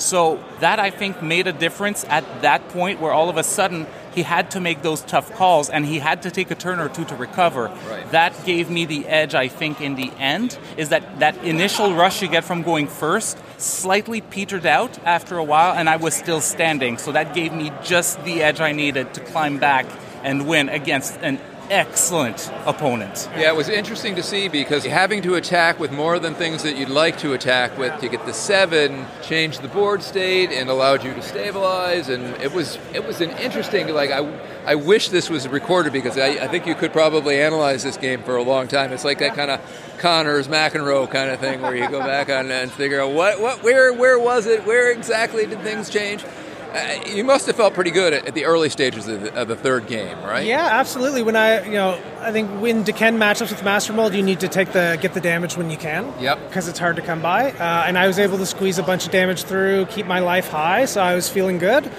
So 0.00 0.42
that 0.60 0.80
I 0.80 0.90
think 0.90 1.22
made 1.22 1.46
a 1.46 1.52
difference 1.52 2.04
at 2.04 2.42
that 2.42 2.68
point 2.70 3.00
where 3.00 3.12
all 3.12 3.28
of 3.28 3.36
a 3.36 3.42
sudden 3.42 3.86
he 4.14 4.22
had 4.22 4.50
to 4.52 4.60
make 4.60 4.82
those 4.82 5.02
tough 5.02 5.32
calls 5.34 5.70
and 5.70 5.84
he 5.84 5.98
had 5.98 6.22
to 6.22 6.30
take 6.30 6.50
a 6.50 6.54
turn 6.54 6.80
or 6.80 6.88
two 6.88 7.04
to 7.04 7.14
recover. 7.14 7.68
Right. 7.88 8.10
That 8.10 8.44
gave 8.44 8.70
me 8.70 8.84
the 8.86 9.06
edge, 9.06 9.34
I 9.34 9.48
think, 9.48 9.80
in 9.80 9.94
the 9.94 10.10
end, 10.18 10.58
is 10.76 10.88
that 10.88 11.20
that 11.20 11.36
initial 11.44 11.94
rush 11.94 12.22
you 12.22 12.28
get 12.28 12.44
from 12.44 12.62
going 12.62 12.88
first 12.88 13.38
slightly 13.58 14.20
petered 14.20 14.66
out 14.66 14.98
after 15.04 15.36
a 15.36 15.44
while 15.44 15.74
and 15.76 15.88
I 15.88 15.96
was 15.96 16.14
still 16.14 16.40
standing. 16.40 16.98
So 16.98 17.12
that 17.12 17.34
gave 17.34 17.52
me 17.52 17.70
just 17.84 18.24
the 18.24 18.42
edge 18.42 18.60
I 18.60 18.72
needed 18.72 19.14
to 19.14 19.20
climb 19.20 19.58
back 19.58 19.86
and 20.22 20.46
win 20.46 20.68
against 20.68 21.16
an 21.20 21.40
excellent 21.70 22.50
opponent. 22.66 23.28
Yeah, 23.36 23.52
it 23.52 23.56
was 23.56 23.68
interesting 23.68 24.16
to 24.16 24.22
see 24.22 24.48
because 24.48 24.84
having 24.84 25.22
to 25.22 25.36
attack 25.36 25.78
with 25.78 25.92
more 25.92 26.18
than 26.18 26.34
things 26.34 26.62
that 26.64 26.76
you'd 26.76 26.88
like 26.88 27.18
to 27.18 27.32
attack 27.32 27.78
with 27.78 27.98
to 28.00 28.08
get 28.08 28.26
the 28.26 28.32
seven 28.32 29.06
changed 29.22 29.62
the 29.62 29.68
board 29.68 30.02
state 30.02 30.50
and 30.50 30.68
allowed 30.68 31.04
you 31.04 31.14
to 31.14 31.22
stabilize, 31.22 32.08
and 32.08 32.34
it 32.42 32.52
was 32.52 32.78
it 32.92 33.06
was 33.06 33.20
an 33.20 33.30
interesting 33.38 33.88
like 33.94 34.10
I 34.10 34.18
I 34.66 34.74
wish 34.74 35.08
this 35.08 35.30
was 35.30 35.48
recorded 35.48 35.92
because 35.92 36.18
I, 36.18 36.44
I 36.44 36.48
think 36.48 36.66
you 36.66 36.74
could 36.74 36.92
probably 36.92 37.40
analyze 37.40 37.82
this 37.82 37.96
game 37.96 38.22
for 38.22 38.36
a 38.36 38.42
long 38.42 38.68
time. 38.68 38.92
It's 38.92 39.04
like 39.04 39.20
that 39.20 39.34
kind 39.34 39.50
of 39.50 39.60
Connors 39.98 40.48
McEnroe 40.48 41.10
kind 41.10 41.30
of 41.30 41.40
thing 41.40 41.62
where 41.62 41.76
you 41.76 41.88
go 41.88 42.00
back 42.00 42.28
on 42.28 42.50
and 42.50 42.70
figure 42.70 43.00
out 43.00 43.12
what 43.12 43.40
what 43.40 43.62
where 43.62 43.92
where 43.92 44.18
was 44.18 44.46
it 44.46 44.66
where 44.66 44.90
exactly 44.90 45.46
did 45.46 45.60
things 45.62 45.88
change. 45.88 46.24
Uh, 46.72 47.02
you 47.06 47.24
must 47.24 47.46
have 47.46 47.56
felt 47.56 47.74
pretty 47.74 47.90
good 47.90 48.12
at, 48.12 48.28
at 48.28 48.34
the 48.34 48.44
early 48.44 48.68
stages 48.68 49.08
of 49.08 49.22
the, 49.22 49.34
of 49.34 49.48
the 49.48 49.56
third 49.56 49.86
game, 49.86 50.16
right? 50.22 50.46
Yeah, 50.46 50.68
absolutely. 50.70 51.22
When 51.22 51.34
I, 51.34 51.64
you 51.64 51.72
know, 51.72 52.00
I 52.20 52.30
think 52.30 52.48
when 52.60 52.84
D'Ken 52.84 53.18
matchups 53.18 53.50
with 53.50 53.64
Master 53.64 53.92
Mold, 53.92 54.14
you 54.14 54.22
need 54.22 54.40
to 54.40 54.48
take 54.48 54.72
the 54.72 54.98
get 55.00 55.14
the 55.14 55.20
damage 55.20 55.56
when 55.56 55.70
you 55.70 55.76
can. 55.76 56.12
Yep. 56.20 56.48
Because 56.48 56.68
it's 56.68 56.78
hard 56.78 56.96
to 56.96 57.02
come 57.02 57.20
by, 57.20 57.50
uh, 57.52 57.84
and 57.86 57.98
I 57.98 58.06
was 58.06 58.18
able 58.18 58.38
to 58.38 58.46
squeeze 58.46 58.78
a 58.78 58.82
bunch 58.84 59.04
of 59.04 59.10
damage 59.10 59.42
through, 59.42 59.86
keep 59.86 60.06
my 60.06 60.20
life 60.20 60.48
high, 60.48 60.84
so 60.84 61.00
I 61.00 61.14
was 61.14 61.28
feeling 61.28 61.58
good. 61.58 61.90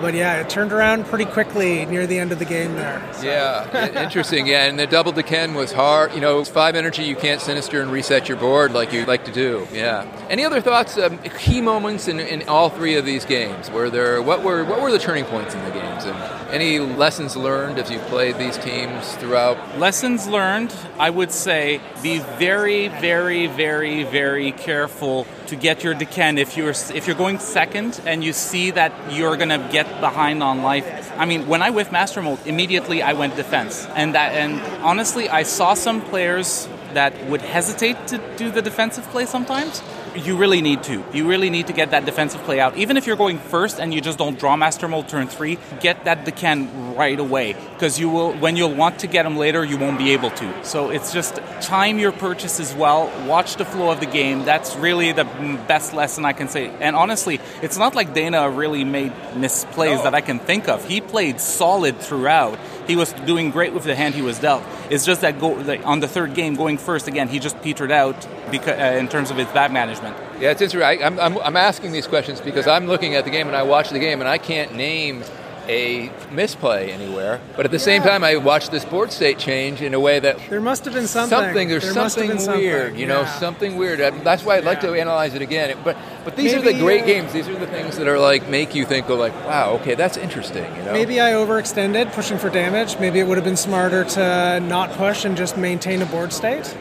But 0.00 0.14
yeah, 0.14 0.40
it 0.40 0.48
turned 0.48 0.72
around 0.72 1.06
pretty 1.06 1.26
quickly 1.26 1.84
near 1.86 2.06
the 2.06 2.18
end 2.18 2.32
of 2.32 2.38
the 2.38 2.44
game 2.44 2.74
there. 2.74 3.02
Yeah, 3.22 4.02
interesting. 4.02 4.46
Yeah, 4.46 4.64
and 4.64 4.78
the 4.78 4.86
double 4.86 5.12
D'Ken 5.12 5.54
was 5.54 5.72
hard. 5.72 6.14
You 6.14 6.20
know, 6.20 6.42
five 6.44 6.74
energy. 6.74 7.04
You 7.04 7.16
can't 7.16 7.40
sinister 7.40 7.82
and 7.82 7.92
reset 7.92 8.28
your 8.28 8.38
board 8.38 8.72
like 8.72 8.92
you 8.92 9.04
like 9.04 9.24
to 9.26 9.32
do. 9.32 9.66
Yeah. 9.72 10.06
Any 10.30 10.44
other 10.44 10.60
thoughts? 10.60 10.96
Um, 10.96 11.18
key 11.38 11.60
moments 11.60 12.08
in, 12.08 12.18
in 12.20 12.48
all 12.48 12.70
three 12.70 12.96
of 12.96 13.04
these 13.04 13.24
games. 13.24 13.70
Were 13.70 13.90
there 13.90 14.22
what 14.22 14.42
were 14.42 14.64
what 14.64 14.80
were 14.80 14.90
the 14.90 14.98
turning 14.98 15.24
points 15.24 15.54
in 15.54 15.62
the 15.64 15.70
games, 15.70 16.04
and 16.04 16.16
any 16.50 16.78
lessons 16.78 17.36
learned 17.36 17.78
as 17.78 17.90
you 17.90 17.98
played 18.00 18.36
these 18.38 18.56
teams 18.58 19.14
throughout? 19.16 19.78
Lessons 19.78 20.26
learned, 20.26 20.74
I 20.98 21.10
would 21.10 21.30
say, 21.30 21.80
be 22.02 22.18
very, 22.38 22.88
very, 22.88 23.46
very, 23.46 24.04
very 24.04 24.52
careful 24.52 25.26
to 25.50 25.56
get 25.56 25.82
your 25.82 25.94
D'Ken 25.94 26.38
if 26.38 26.56
you're 26.56 26.70
if 26.70 27.06
you're 27.06 27.16
going 27.16 27.40
second 27.40 28.00
and 28.06 28.22
you 28.22 28.32
see 28.32 28.70
that 28.70 28.92
you're 29.10 29.36
gonna 29.36 29.68
get 29.72 30.00
behind 30.00 30.42
on 30.42 30.62
life. 30.62 31.12
I 31.18 31.24
mean, 31.26 31.48
when 31.48 31.60
I 31.60 31.70
whiffed 31.70 31.92
Master 31.92 32.22
Mold, 32.22 32.38
immediately 32.46 33.02
I 33.02 33.14
went 33.14 33.34
defense, 33.34 33.86
and 33.96 34.14
that 34.14 34.32
and 34.32 34.60
honestly, 34.82 35.28
I 35.28 35.42
saw 35.42 35.74
some 35.74 36.02
players 36.02 36.68
that 36.94 37.12
would 37.26 37.42
hesitate 37.42 37.96
to 38.08 38.18
do 38.36 38.50
the 38.50 38.62
defensive 38.62 39.04
play 39.08 39.26
sometimes. 39.26 39.82
You 40.16 40.36
really 40.36 40.60
need 40.60 40.82
to. 40.84 41.04
You 41.12 41.28
really 41.28 41.50
need 41.50 41.68
to 41.68 41.72
get 41.72 41.92
that 41.92 42.04
defensive 42.04 42.40
play 42.42 42.58
out. 42.58 42.76
Even 42.76 42.96
if 42.96 43.06
you're 43.06 43.16
going 43.16 43.38
first 43.38 43.78
and 43.80 43.94
you 43.94 44.00
just 44.00 44.18
don't 44.18 44.38
draw 44.38 44.56
Master 44.56 44.88
Mold 44.88 45.08
turn 45.08 45.28
three, 45.28 45.58
get 45.80 46.04
that 46.04 46.24
D'Ken 46.24 46.96
right 46.96 47.18
away. 47.18 47.54
Because 47.74 47.98
you 47.98 48.10
will, 48.10 48.32
when 48.32 48.56
you'll 48.56 48.74
want 48.74 49.00
to 49.00 49.06
get 49.06 49.22
them 49.22 49.36
later, 49.36 49.64
you 49.64 49.78
won't 49.78 49.98
be 49.98 50.12
able 50.12 50.30
to. 50.30 50.64
So 50.64 50.90
it's 50.90 51.12
just 51.12 51.36
time 51.60 51.98
your 51.98 52.12
purchases 52.12 52.74
well. 52.74 53.10
Watch 53.26 53.56
the 53.56 53.64
flow 53.64 53.90
of 53.90 54.00
the 54.00 54.06
game. 54.06 54.44
That's 54.44 54.74
really 54.76 55.12
the 55.12 55.24
best 55.68 55.94
lesson 55.94 56.24
I 56.24 56.32
can 56.32 56.48
say. 56.48 56.68
And 56.80 56.96
honestly, 56.96 57.40
it's 57.62 57.78
not 57.78 57.94
like 57.94 58.12
Dana 58.12 58.50
really 58.50 58.84
made 58.84 59.12
misplays 59.34 60.02
that 60.02 60.14
I 60.14 60.20
can 60.20 60.38
think 60.38 60.68
of. 60.68 60.86
He 60.86 61.00
played 61.00 61.40
solid 61.40 61.98
throughout. 61.98 62.58
He 62.90 62.96
was 62.96 63.12
doing 63.12 63.52
great 63.52 63.72
with 63.72 63.84
the 63.84 63.94
hand 63.94 64.16
he 64.16 64.20
was 64.20 64.40
dealt. 64.40 64.64
It's 64.90 65.06
just 65.06 65.20
that 65.20 65.38
go, 65.38 65.50
like, 65.50 65.86
on 65.86 66.00
the 66.00 66.08
third 66.08 66.34
game, 66.34 66.56
going 66.56 66.76
first 66.76 67.06
again, 67.06 67.28
he 67.28 67.38
just 67.38 67.62
petered 67.62 67.92
out 67.92 68.26
because, 68.50 68.76
uh, 68.80 68.98
in 68.98 69.06
terms 69.06 69.30
of 69.30 69.36
his 69.36 69.46
bad 69.52 69.72
management. 69.72 70.16
Yeah, 70.40 70.50
it's 70.50 70.60
interesting. 70.60 70.82
I, 70.82 71.06
I'm, 71.06 71.20
I'm, 71.20 71.38
I'm 71.38 71.56
asking 71.56 71.92
these 71.92 72.08
questions 72.08 72.40
because 72.40 72.66
I'm 72.66 72.88
looking 72.88 73.14
at 73.14 73.24
the 73.24 73.30
game 73.30 73.46
and 73.46 73.54
I 73.54 73.62
watch 73.62 73.90
the 73.90 74.00
game 74.00 74.18
and 74.18 74.28
I 74.28 74.38
can't 74.38 74.74
name 74.74 75.22
a 75.70 76.10
misplay 76.32 76.90
anywhere. 76.90 77.40
But 77.56 77.64
at 77.64 77.70
the 77.70 77.78
same 77.78 78.02
time, 78.02 78.24
I 78.24 78.36
watched 78.36 78.72
this 78.72 78.84
board 78.84 79.12
state 79.12 79.38
change 79.38 79.80
in 79.82 79.94
a 79.94 80.00
way 80.00 80.18
that 80.18 80.38
There 80.50 80.60
must 80.60 80.84
have 80.84 80.94
been 80.94 81.06
something. 81.06 81.68
there's 81.68 81.84
There 81.84 81.92
something 81.92 82.28
been 82.28 82.38
something, 82.40 82.60
weird, 82.62 82.96
you 82.98 83.06
know, 83.06 83.20
yeah. 83.20 83.38
something 83.38 83.76
weird. 83.76 84.00
That's 84.24 84.42
why 84.42 84.56
I'd 84.56 84.64
like 84.64 84.80
to 84.80 84.92
analyze 84.94 85.34
it 85.34 85.42
again. 85.42 85.78
But 85.84 85.96
but 86.24 86.36
these 86.36 86.52
are 86.54 86.60
the 86.60 86.74
great 86.74 87.04
uh, 87.04 87.06
games. 87.06 87.32
These 87.32 87.48
are 87.48 87.58
the 87.58 87.68
things 87.68 87.96
that 87.98 88.08
are 88.08 88.18
like 88.18 88.48
make 88.48 88.74
you 88.74 88.84
think, 88.84 89.08
oh, 89.08 89.14
like, 89.14 89.34
wow, 89.46 89.78
okay, 89.80 89.94
that's 89.94 90.16
interesting. 90.16 90.64
You 90.76 90.82
know, 90.82 90.92
Maybe 90.92 91.20
I 91.20 91.32
overextended 91.32 92.12
pushing 92.12 92.38
for 92.38 92.50
damage. 92.50 92.98
Maybe 92.98 93.20
it 93.20 93.26
would 93.26 93.38
have 93.38 93.44
been 93.44 93.56
smarter 93.56 94.04
to 94.04 94.60
not 94.60 94.90
push 94.92 95.24
and 95.24 95.36
just 95.36 95.56
maintain 95.56 96.02
a 96.02 96.06
board 96.06 96.32
state. 96.32 96.76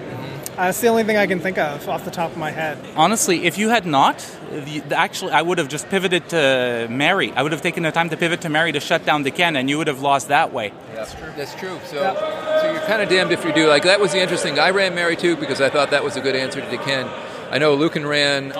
That's 0.65 0.81
the 0.81 0.87
only 0.87 1.03
thing 1.03 1.15
I 1.17 1.25
can 1.25 1.39
think 1.39 1.57
of 1.57 1.87
off 1.87 2.03
the 2.05 2.11
top 2.11 2.31
of 2.31 2.37
my 2.37 2.51
head. 2.51 2.77
Honestly, 2.95 3.45
if 3.45 3.57
you 3.57 3.69
had 3.69 3.85
not, 3.85 4.17
the- 4.51 4.83
actually, 4.91 5.31
I 5.31 5.41
would 5.41 5.57
have 5.57 5.69
just 5.69 5.87
pivoted 5.89 6.27
to 6.29 6.87
Mary. 6.89 7.31
I 7.33 7.43
would 7.43 7.51
have 7.53 7.61
taken 7.61 7.83
the 7.83 7.91
time 7.91 8.09
to 8.09 8.17
pivot 8.17 8.41
to 8.41 8.49
Mary 8.49 8.71
to 8.73 8.79
shut 8.79 9.05
down 9.05 9.23
D'Ken, 9.23 9.55
and 9.55 9.69
you 9.69 9.77
would 9.77 9.87
have 9.87 10.01
lost 10.01 10.27
that 10.27 10.51
way. 10.51 10.73
That's 10.93 11.13
true. 11.13 11.31
That's 11.37 11.55
true. 11.55 11.79
So, 11.85 11.97
so 12.61 12.71
you're 12.71 12.81
kind 12.81 13.01
of 13.01 13.07
damned 13.09 13.31
if 13.31 13.45
you 13.45 13.53
do. 13.53 13.67
Like 13.67 13.83
that 13.83 13.99
was 14.01 14.11
the 14.11 14.19
interesting. 14.19 14.59
I 14.59 14.71
ran 14.71 14.95
Mary 14.95 15.15
too 15.15 15.35
because 15.37 15.61
I 15.61 15.69
thought 15.69 15.91
that 15.91 16.03
was 16.03 16.17
a 16.17 16.21
good 16.21 16.35
answer 16.35 16.59
to 16.61 16.77
Ken. 16.79 17.07
I 17.51 17.57
know 17.57 17.73
Lucan 17.75 18.05
ran. 18.05 18.53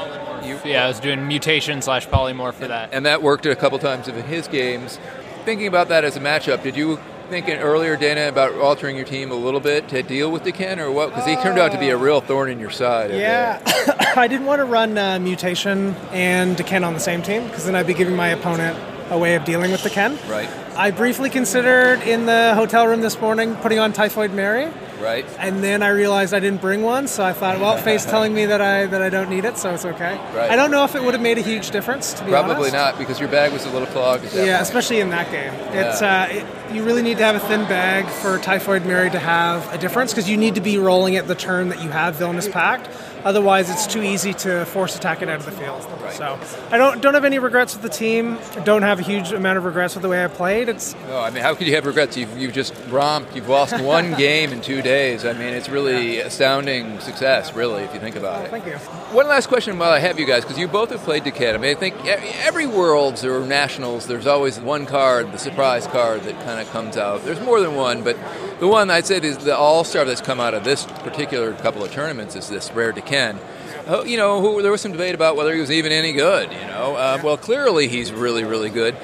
You, 0.44 0.58
yeah, 0.64 0.86
I 0.86 0.88
was 0.88 1.00
doing 1.02 1.28
mutation 1.28 1.82
slash 1.82 2.08
polymorph 2.08 2.54
for 2.54 2.68
that. 2.70 2.90
and 2.94 3.06
that 3.06 3.22
worked 3.22 3.46
a 3.46 3.56
couple 3.56 3.78
times 3.78 4.08
in 4.08 4.16
his 4.24 4.48
games. 4.48 4.98
Thinking 5.44 5.68
about 5.68 5.90
that 5.90 6.04
as 6.06 6.16
a 6.16 6.20
matchup, 6.22 6.64
did 6.64 6.78
you 6.78 6.98
think 7.30 7.48
earlier, 7.50 7.96
Dana, 7.96 8.28
about 8.28 8.54
altering 8.56 8.96
your 8.96 9.06
team 9.06 9.32
a 9.32 9.36
little 9.36 9.60
bit 9.60 9.88
to 9.90 10.02
deal 10.04 10.32
with 10.32 10.44
Ken, 10.54 10.80
or 10.80 10.92
what? 10.92 11.10
Because 11.10 11.26
he 11.26 11.36
turned 11.36 11.60
out 11.60 11.72
to 11.72 11.80
be 11.80 11.90
a 11.90 11.98
real 11.98 12.22
thorn 12.22 12.50
in 12.50 12.60
your 12.60 12.72
side. 12.72 13.12
Yeah, 13.12 13.62
I 14.16 14.28
didn't 14.28 14.48
want 14.48 14.60
to 14.60 14.66
run 14.66 14.98
uh, 14.98 15.20
mutation 15.20 15.96
and 16.12 16.58
D'Ken 16.58 16.84
on 16.84 16.94
the 16.94 17.00
same 17.00 17.22
team 17.22 17.44
because 17.46 17.66
then 17.66 17.76
I'd 17.76 17.88
be 17.88 17.94
giving 17.94 18.16
my 18.16 18.30
opponent 18.30 18.78
a 19.10 19.18
way 19.18 19.36
of 19.36 19.44
dealing 19.46 19.72
with 19.72 19.84
D'Ken. 19.84 20.18
Right. 20.28 20.50
I 20.78 20.92
briefly 20.92 21.30
considered 21.30 22.02
in 22.04 22.26
the 22.26 22.54
hotel 22.56 22.88
room 22.88 23.02
this 23.02 23.20
morning 23.20 23.56
putting 23.56 23.80
on 23.80 23.92
Typhoid 23.92 24.32
Mary, 24.32 24.72
Right. 25.02 25.26
and 25.40 25.64
then 25.64 25.82
I 25.84 25.90
realized 25.90 26.34
I 26.34 26.40
didn't 26.40 26.62
bring 26.62 26.84
one, 26.84 27.08
so 27.08 27.24
I 27.24 27.34
thought, 27.34 27.60
well, 27.60 27.76
Fate's 27.84 28.06
telling 28.06 28.34
me 28.34 28.46
that 28.46 28.62
I 28.62 28.86
that 28.86 29.02
I 29.02 29.10
don't 29.10 29.30
need 29.30 29.46
it, 29.46 29.58
so 29.58 29.74
it's 29.74 29.84
okay. 29.86 30.16
Right. 30.36 30.52
I 30.52 30.56
don't 30.56 30.72
know 30.72 30.84
if 30.86 30.96
it 30.96 31.04
would 31.04 31.14
have 31.16 31.24
made 31.24 31.38
a 31.38 31.42
huge 31.42 31.72
difference, 31.72 32.14
to 32.14 32.24
be 32.24 32.30
Probably 32.32 32.54
honest. 32.56 32.74
not 32.74 32.98
because 32.98 33.20
your 33.20 33.30
bag 33.30 33.52
was 33.52 33.66
a 33.66 33.70
little 33.72 33.88
clogged. 33.88 34.26
At 34.26 34.34
Yeah, 34.34 34.58
point. 34.58 34.62
especially 34.62 35.00
in 35.00 35.10
that 35.10 35.32
game. 35.32 35.54
It's 35.74 36.02
Yeah. 36.02 36.28
uh, 36.30 36.36
it, 36.36 36.46
you 36.76 36.84
really 36.84 37.02
need 37.02 37.18
to 37.18 37.24
have 37.24 37.36
a 37.36 37.40
thin 37.40 37.66
bag 37.66 38.06
for 38.08 38.38
Typhoid 38.38 38.86
Mary 38.86 39.10
to 39.10 39.20
have 39.20 39.74
a 39.74 39.78
difference 39.78 40.12
because 40.14 40.30
you 40.30 40.38
need 40.38 40.56
to 40.56 40.62
be 40.62 40.78
rolling 40.78 41.16
it 41.16 41.28
the 41.28 41.34
turn 41.36 41.70
that 41.70 41.82
you 41.82 41.90
have 41.90 42.16
Villainous 42.16 42.48
Pact. 42.48 42.88
Otherwise, 43.24 43.70
it's 43.70 43.88
too 43.88 44.02
easy 44.02 44.34
to 44.34 44.66
force 44.66 44.96
attack 44.96 45.22
it 45.22 45.30
out 45.30 45.40
of 45.40 45.46
the 45.46 45.52
field. 45.52 45.82
So 46.12 46.40
I 46.72 46.78
don't 46.78 47.02
don't 47.02 47.14
have 47.14 47.26
any 47.26 47.40
regrets 47.40 47.74
with 47.74 47.84
the 47.84 47.90
team. 47.90 48.38
Don't 48.64 48.82
have 48.82 49.00
a 49.00 49.04
huge 49.04 49.32
amount 49.32 49.58
of 49.58 49.66
regrets 49.66 49.96
with 49.96 50.02
the 50.02 50.10
way 50.10 50.24
I 50.24 50.28
played. 50.28 50.70
It's 50.70 50.96
No, 51.08 51.20
I 51.20 51.30
mean, 51.30 51.44
how 51.44 51.56
could 51.56 51.68
you 51.68 51.76
have 51.76 51.86
regrets? 51.86 52.18
You've, 52.18 52.36
you've 52.38 52.54
just 52.54 52.74
romped. 52.90 53.36
You've 53.36 53.50
lost 53.50 53.80
one 53.82 54.14
game 54.16 54.52
in 54.52 54.62
two 54.62 54.82
days. 54.82 55.26
I 55.26 55.34
mean, 55.34 55.54
it's 55.54 55.70
really 55.70 56.20
astounding 56.20 57.00
success, 57.00 57.54
really, 57.54 57.84
if 57.84 57.94
you 57.94 58.00
think 58.00 58.16
about 58.16 58.42
oh, 58.42 58.46
it. 58.46 58.52
thank 58.52 58.66
you. 58.66 58.74
One 59.14 59.28
last 59.28 59.48
question 59.48 59.78
while 59.78 59.92
I 59.92 60.00
have 60.00 60.20
you 60.20 60.26
guys, 60.26 60.44
because 60.44 60.58
you 60.58 60.68
both 60.68 60.90
have 60.92 61.02
played 61.02 61.24
D'Ken. 61.24 61.56
I 61.56 61.58
mean, 61.58 61.76
I 61.76 61.80
think 61.80 61.96
every 62.06 62.68
Worlds 62.68 63.26
or 63.26 63.46
Nationals, 63.46 64.08
there's 64.08 64.28
always 64.28 64.60
one 64.60 64.86
card, 64.86 65.32
the 65.32 65.38
surprise 65.38 65.88
card 65.88 66.24
that 66.24 66.36
kind 66.46 66.60
of 66.60 66.70
comes 66.72 66.98
out. 66.98 67.24
There's 67.24 67.42
more 67.42 67.60
than 67.60 67.76
one, 67.76 68.04
but 68.04 68.18
the 68.60 68.68
one 68.68 68.90
I'd 68.90 69.06
say 69.06 69.18
is 69.18 69.38
the 69.38 69.56
all-star 69.56 70.06
that's 70.06 70.22
come 70.22 70.40
out 70.40 70.54
of 70.54 70.64
this 70.64 70.86
particular 70.86 71.54
couple 71.54 71.84
of 71.84 71.92
tournaments 71.92 72.36
is 72.36 72.50
this 72.50 72.72
rare 72.72 72.92
D'Ken. 73.10 73.40
Oh, 73.88 74.04
you 74.04 74.18
know, 74.18 74.40
who, 74.40 74.62
there 74.62 74.72
was 74.72 74.82
some 74.82 74.92
debate 74.92 75.16
about 75.16 75.36
whether 75.36 75.52
he 75.54 75.60
was 75.60 75.72
even 75.72 75.92
any 75.92 76.14
good. 76.14 76.52
You 76.52 76.68
know, 76.68 76.96
uh, 76.96 77.20
well, 77.24 77.38
clearly 77.38 77.88
he's 77.88 78.12
really, 78.12 78.44
really 78.44 78.70
good. 78.70 78.96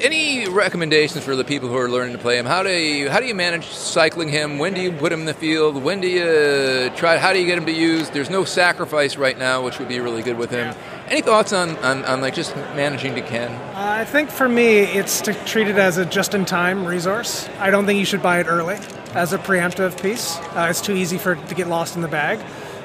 Any 0.00 0.48
recommendations 0.48 1.22
for 1.22 1.36
the 1.36 1.44
people 1.44 1.68
who 1.68 1.76
are 1.76 1.88
learning 1.88 2.16
to 2.16 2.18
play 2.18 2.38
him? 2.38 2.46
How 2.46 2.62
do 2.62 2.70
you 2.70 3.10
how 3.10 3.20
do 3.20 3.26
you 3.26 3.34
manage 3.34 3.66
cycling 3.66 4.30
him? 4.30 4.58
When 4.58 4.72
do 4.72 4.80
you 4.80 4.92
put 4.92 5.12
him 5.12 5.20
in 5.20 5.26
the 5.26 5.34
field? 5.34 5.82
When 5.82 6.00
do 6.00 6.08
you 6.08 6.90
try? 6.96 7.18
How 7.18 7.34
do 7.34 7.38
you 7.38 7.44
get 7.44 7.58
him 7.58 7.66
to 7.66 7.72
use? 7.72 8.08
There's 8.08 8.30
no 8.30 8.44
sacrifice 8.44 9.18
right 9.18 9.38
now, 9.38 9.62
which 9.62 9.78
would 9.78 9.88
be 9.88 10.00
really 10.00 10.22
good 10.22 10.38
with 10.38 10.50
him. 10.50 10.74
Any 11.08 11.20
thoughts 11.20 11.52
on, 11.52 11.76
on, 11.78 12.02
on 12.06 12.22
like 12.22 12.34
just 12.34 12.56
managing 12.56 13.14
to 13.16 13.20
Ken? 13.20 13.50
Uh, 13.52 14.00
I 14.00 14.04
think 14.06 14.30
for 14.30 14.48
me, 14.48 14.78
it's 14.78 15.20
to 15.22 15.34
treat 15.44 15.68
it 15.68 15.76
as 15.76 15.98
a 15.98 16.06
just-in-time 16.06 16.86
resource. 16.86 17.46
I 17.58 17.70
don't 17.70 17.84
think 17.84 17.98
you 17.98 18.06
should 18.06 18.22
buy 18.22 18.40
it 18.40 18.46
early 18.46 18.78
as 19.12 19.34
a 19.34 19.38
preemptive 19.38 20.00
piece. 20.00 20.36
Uh, 20.54 20.68
it's 20.70 20.80
too 20.80 20.94
easy 20.94 21.18
for 21.18 21.32
it 21.32 21.48
to 21.48 21.54
get 21.54 21.68
lost 21.68 21.94
in 21.94 22.00
the 22.00 22.08
bag. 22.08 22.38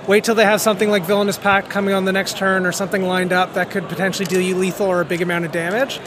Wait 0.07 0.23
till 0.23 0.35
they 0.35 0.45
have 0.45 0.61
something 0.61 0.89
like 0.91 1.03
Villainous 1.03 1.37
Pact 1.37 1.69
coming 1.71 1.93
on 1.93 2.05
the 2.05 2.11
next 2.11 2.37
turn 2.37 2.67
or 2.67 2.71
something 2.71 3.01
lined 3.03 3.33
up 3.33 3.55
that 3.55 3.71
could 3.71 3.89
potentially 3.89 4.25
deal 4.25 4.39
you 4.39 4.55
lethal 4.55 4.85
or 4.85 5.01
a 5.01 5.05
big 5.05 5.19
amount 5.19 5.45
of 5.45 5.51
damage, 5.51 5.99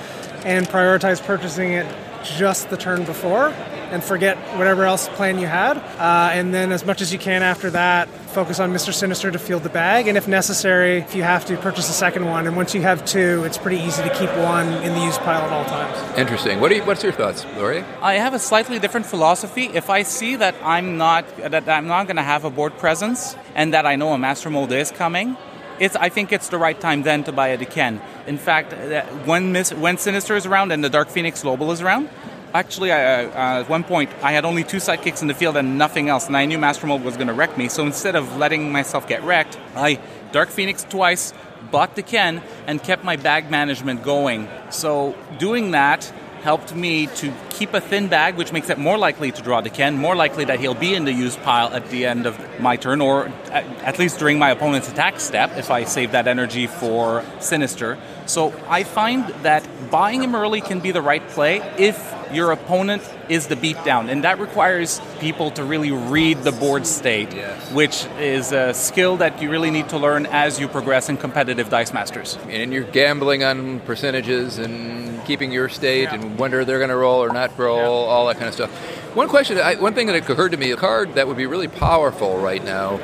and 0.45 0.69
prioritize 0.69 1.21
purchasing 1.21 1.73
it 1.73 1.87
just 2.25 2.71
the 2.71 2.77
turn 2.77 3.05
before 3.05 3.49
and 3.91 4.05
forget 4.05 4.37
whatever 4.59 4.85
else 4.85 5.09
plan 5.11 5.39
you 5.39 5.47
had. 5.47 5.79
Uh, 5.79 6.31
and 6.33 6.53
then, 6.53 6.73
as 6.73 6.85
much 6.85 7.01
as 7.01 7.13
you 7.13 7.19
can 7.19 7.43
after 7.43 7.71
that, 7.71 8.09
focus 8.09 8.61
on 8.61 8.73
Mr. 8.73 8.93
Sinister 8.93 9.31
to 9.31 9.39
field 9.39 9.63
the 9.63 9.69
bag. 9.69 10.09
And 10.09 10.19
if 10.19 10.29
necessary, 10.29 10.99
if 10.99 11.15
you 11.15 11.23
have 11.23 11.45
to, 11.47 11.57
purchase 11.57 11.89
a 11.89 11.93
second 11.93 12.27
one. 12.27 12.47
And 12.47 12.57
once 12.57 12.75
you 12.75 12.83
have 12.83 13.05
two, 13.05 13.45
it's 13.45 13.59
pretty 13.59 13.79
easy 13.79 14.03
to 14.03 14.15
keep 14.15 14.31
one 14.37 14.69
in 14.85 14.93
the 14.95 15.01
used 15.01 15.21
pile 15.21 15.43
at 15.43 15.53
all 15.53 15.65
times. 15.65 16.19
Interesting. 16.19 16.61
What 16.61 16.69
do 16.69 16.77
you, 16.77 16.85
what's 16.85 17.03
your 17.03 17.13
thoughts, 17.13 17.47
Laurie? 17.57 17.85
I 18.03 18.15
have 18.15 18.35
a 18.35 18.39
slightly 18.39 18.79
different 18.79 19.07
philosophy. 19.07 19.65
If 19.65 19.91
I 19.91 20.03
see 20.03 20.37
that 20.37 20.55
I'm 20.63 20.97
not 20.97 21.25
that 21.39 21.69
I'm 21.69 21.87
not 21.87 22.07
going 22.07 22.17
to 22.17 22.23
have 22.23 22.45
a 22.45 22.51
board 22.51 22.77
presence 22.79 23.37
and 23.55 23.73
that 23.75 23.87
I 23.87 23.97
know 23.97 24.13
a 24.13 24.19
master 24.19 24.51
mold 24.51 24.73
is 24.73 24.91
coming, 24.91 25.37
it's 25.81 25.97
I 25.97 26.09
think 26.09 26.33
it's 26.33 26.49
the 26.49 26.59
right 26.59 26.79
time 26.79 27.03
then 27.03 27.25
to 27.25 27.33
buy 27.33 27.49
a 27.49 27.57
D'Ken. 27.57 28.01
In 28.27 28.39
fact, 28.39 28.73
uh, 28.73 29.03
when 29.25 29.53
Miss, 29.53 29.73
when 29.73 29.99
Sinister 29.99 30.37
is 30.37 30.47
around 30.47 30.73
and 30.73 30.83
the 30.83 30.91
Dark 30.91 31.09
Phoenix 31.09 31.43
Global 31.43 31.73
is 31.73 31.81
around, 31.81 32.09
actually 32.55 32.93
I, 32.93 33.25
uh, 33.25 33.61
at 33.61 33.69
one 33.69 33.85
point 33.85 34.11
I 34.23 34.33
had 34.33 34.45
only 34.45 34.65
two 34.65 34.79
sidekicks 34.79 35.23
in 35.23 35.29
the 35.29 35.35
field 35.35 35.57
and 35.57 35.79
nothing 35.79 36.09
else, 36.09 36.27
and 36.27 36.37
I 36.37 36.45
knew 36.47 36.59
Master 36.59 36.87
Mold 36.87 37.05
was 37.05 37.17
going 37.17 37.29
to 37.29 37.35
wreck 37.35 37.57
me. 37.57 37.69
So 37.69 37.85
instead 37.85 38.17
of 38.17 38.37
letting 38.37 38.73
myself 38.73 39.07
get 39.09 39.23
wrecked, 39.23 39.59
I 39.75 40.01
Dark 40.33 40.51
Phoenix 40.51 40.85
twice, 40.85 41.33
bought 41.71 41.95
D'Ken, 41.95 42.43
and 42.67 42.83
kept 42.83 43.05
my 43.05 43.17
bag 43.17 43.51
management 43.51 44.03
going. 44.03 44.49
So 44.71 45.17
doing 45.39 45.73
that 45.73 46.13
helped 46.43 46.75
me 46.75 47.07
to 47.07 47.33
keep 47.51 47.75
a 47.75 47.81
thin 47.81 48.09
bag, 48.09 48.37
which 48.37 48.53
makes 48.53 48.71
it 48.71 48.79
more 48.79 48.99
likely 48.99 49.31
to 49.33 49.43
draw 49.43 49.61
D'Ken, 49.61 49.97
more 49.97 50.17
likely 50.17 50.45
that 50.45 50.61
he'll 50.61 50.75
be 50.75 50.95
in 50.95 51.05
the 51.05 51.13
used 51.13 51.43
pile 51.43 51.73
at 51.75 51.89
the 51.91 52.07
end 52.07 52.27
of 52.27 52.39
my 52.61 52.77
turn, 52.77 53.01
or 53.01 53.29
at 53.51 53.99
least 53.99 54.19
during 54.19 54.39
my 54.39 54.51
opponent's 54.51 54.89
attack 54.89 55.21
step, 55.21 55.57
if 55.57 55.71
I 55.71 55.85
save 55.85 56.13
that 56.13 56.27
energy 56.27 56.67
for 56.67 57.25
Sinister. 57.41 57.99
So 58.27 58.53
I 58.69 58.85
find 58.85 59.27
that 59.43 59.67
buying 59.91 60.23
him 60.23 60.35
early 60.35 60.61
can 60.61 60.81
be 60.81 60.91
the 60.91 61.03
right 61.03 61.27
play 61.29 61.59
if 61.79 62.15
your 62.33 62.53
opponent 62.53 63.03
is 63.29 63.47
the 63.47 63.57
beatdown, 63.57 64.09
and 64.11 64.25
that 64.25 64.39
requires 64.39 65.01
people 65.21 65.51
to 65.53 65.65
really 65.65 65.91
read 65.91 66.39
the 66.43 66.53
board 66.53 66.87
state, 66.87 67.33
which 67.73 68.07
is 68.19 68.53
a 68.53 68.73
skill 68.75 69.17
that 69.19 69.43
you 69.43 69.51
really 69.51 69.71
need 69.71 69.89
to 69.91 69.99
learn 69.99 70.27
as 70.27 70.59
you 70.59 70.69
progress 70.69 71.09
in 71.09 71.17
competitive 71.17 71.69
Dice 71.69 71.93
Masters. 71.93 72.39
And 72.49 72.73
you're 72.73 72.85
gambling 72.85 73.45
on 73.45 73.81
percentages 73.81 74.59
and 74.59 75.25
keeping 75.25 75.53
your 75.53 75.69
state 75.69 76.09
and 76.11 76.39
whether 76.39 76.65
they're 76.65 76.79
going 76.79 76.91
to 76.91 76.97
roll 76.97 77.23
or 77.23 77.33
not 77.33 77.57
roll, 77.59 78.05
all 78.05 78.27
that 78.27 78.37
kind 78.37 78.49
of 78.49 78.55
stuff. 78.55 78.71
One 79.15 79.29
question, 79.29 79.59
I, 79.59 79.75
one 79.75 79.95
thing 79.95 80.07
that 80.07 80.17
occurred 80.17 80.53
to 80.53 80.57
me, 80.57 80.71
a 80.71 80.77
card 80.77 81.15
that 81.15 81.27
would 81.27 81.37
be 81.37 81.47
really 81.47 81.69
powerful 81.69 82.39
right 82.39 82.65
now 82.65 82.99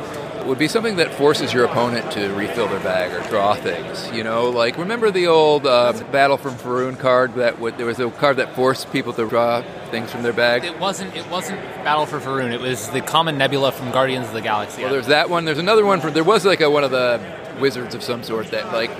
would 0.47 0.59
be 0.59 0.69
something 0.69 0.97
that 0.97 1.15
forces 1.15 1.53
your 1.53 1.65
opponent 1.65 2.11
to 2.12 2.33
refill 2.35 2.69
their 2.69 2.81
bag 2.81 3.12
or 3.12 3.29
draw 3.29 3.55
things. 3.55 4.11
You 4.12 4.25
know, 4.25 4.51
like 4.51 4.77
remember 4.79 5.11
the 5.11 5.27
old 5.27 5.66
uh, 5.66 5.93
Battle 6.12 6.37
from 6.37 6.55
Faerûn 6.55 6.99
card 6.99 7.35
that 7.35 7.59
would, 7.59 7.79
there 7.79 7.87
was 7.87 7.99
a 8.01 8.11
card 8.11 8.37
that 8.37 8.55
forced 8.55 8.93
people 8.93 9.12
to 9.15 9.29
draw 9.29 9.62
things 9.91 10.11
from 10.11 10.23
their 10.23 10.33
bag. 10.33 10.65
It 10.65 10.79
wasn't. 10.79 11.15
It 11.16 11.29
wasn't 11.29 11.61
Battle 11.85 12.07
for 12.07 12.21
Faerûn. 12.21 12.53
It 12.53 12.61
was 12.61 12.89
the 12.91 13.01
Common 13.01 13.39
Nebula 13.39 13.73
from 13.73 13.91
Guardians 13.91 14.29
of 14.29 14.35
the 14.35 14.41
Galaxy. 14.43 14.83
Well, 14.83 14.93
there's 14.93 15.07
that 15.09 15.31
one. 15.31 15.45
There's 15.45 15.59
another 15.59 15.85
one 15.85 16.01
for 16.01 16.11
there 16.11 16.25
was 16.25 16.45
like 16.45 16.61
a, 16.61 16.71
one 16.71 16.85
of 16.85 16.91
the 16.91 17.21
wizards 17.61 17.95
of 17.95 18.03
some 18.03 18.23
sort 18.23 18.51
that 18.51 18.73
like 18.73 18.91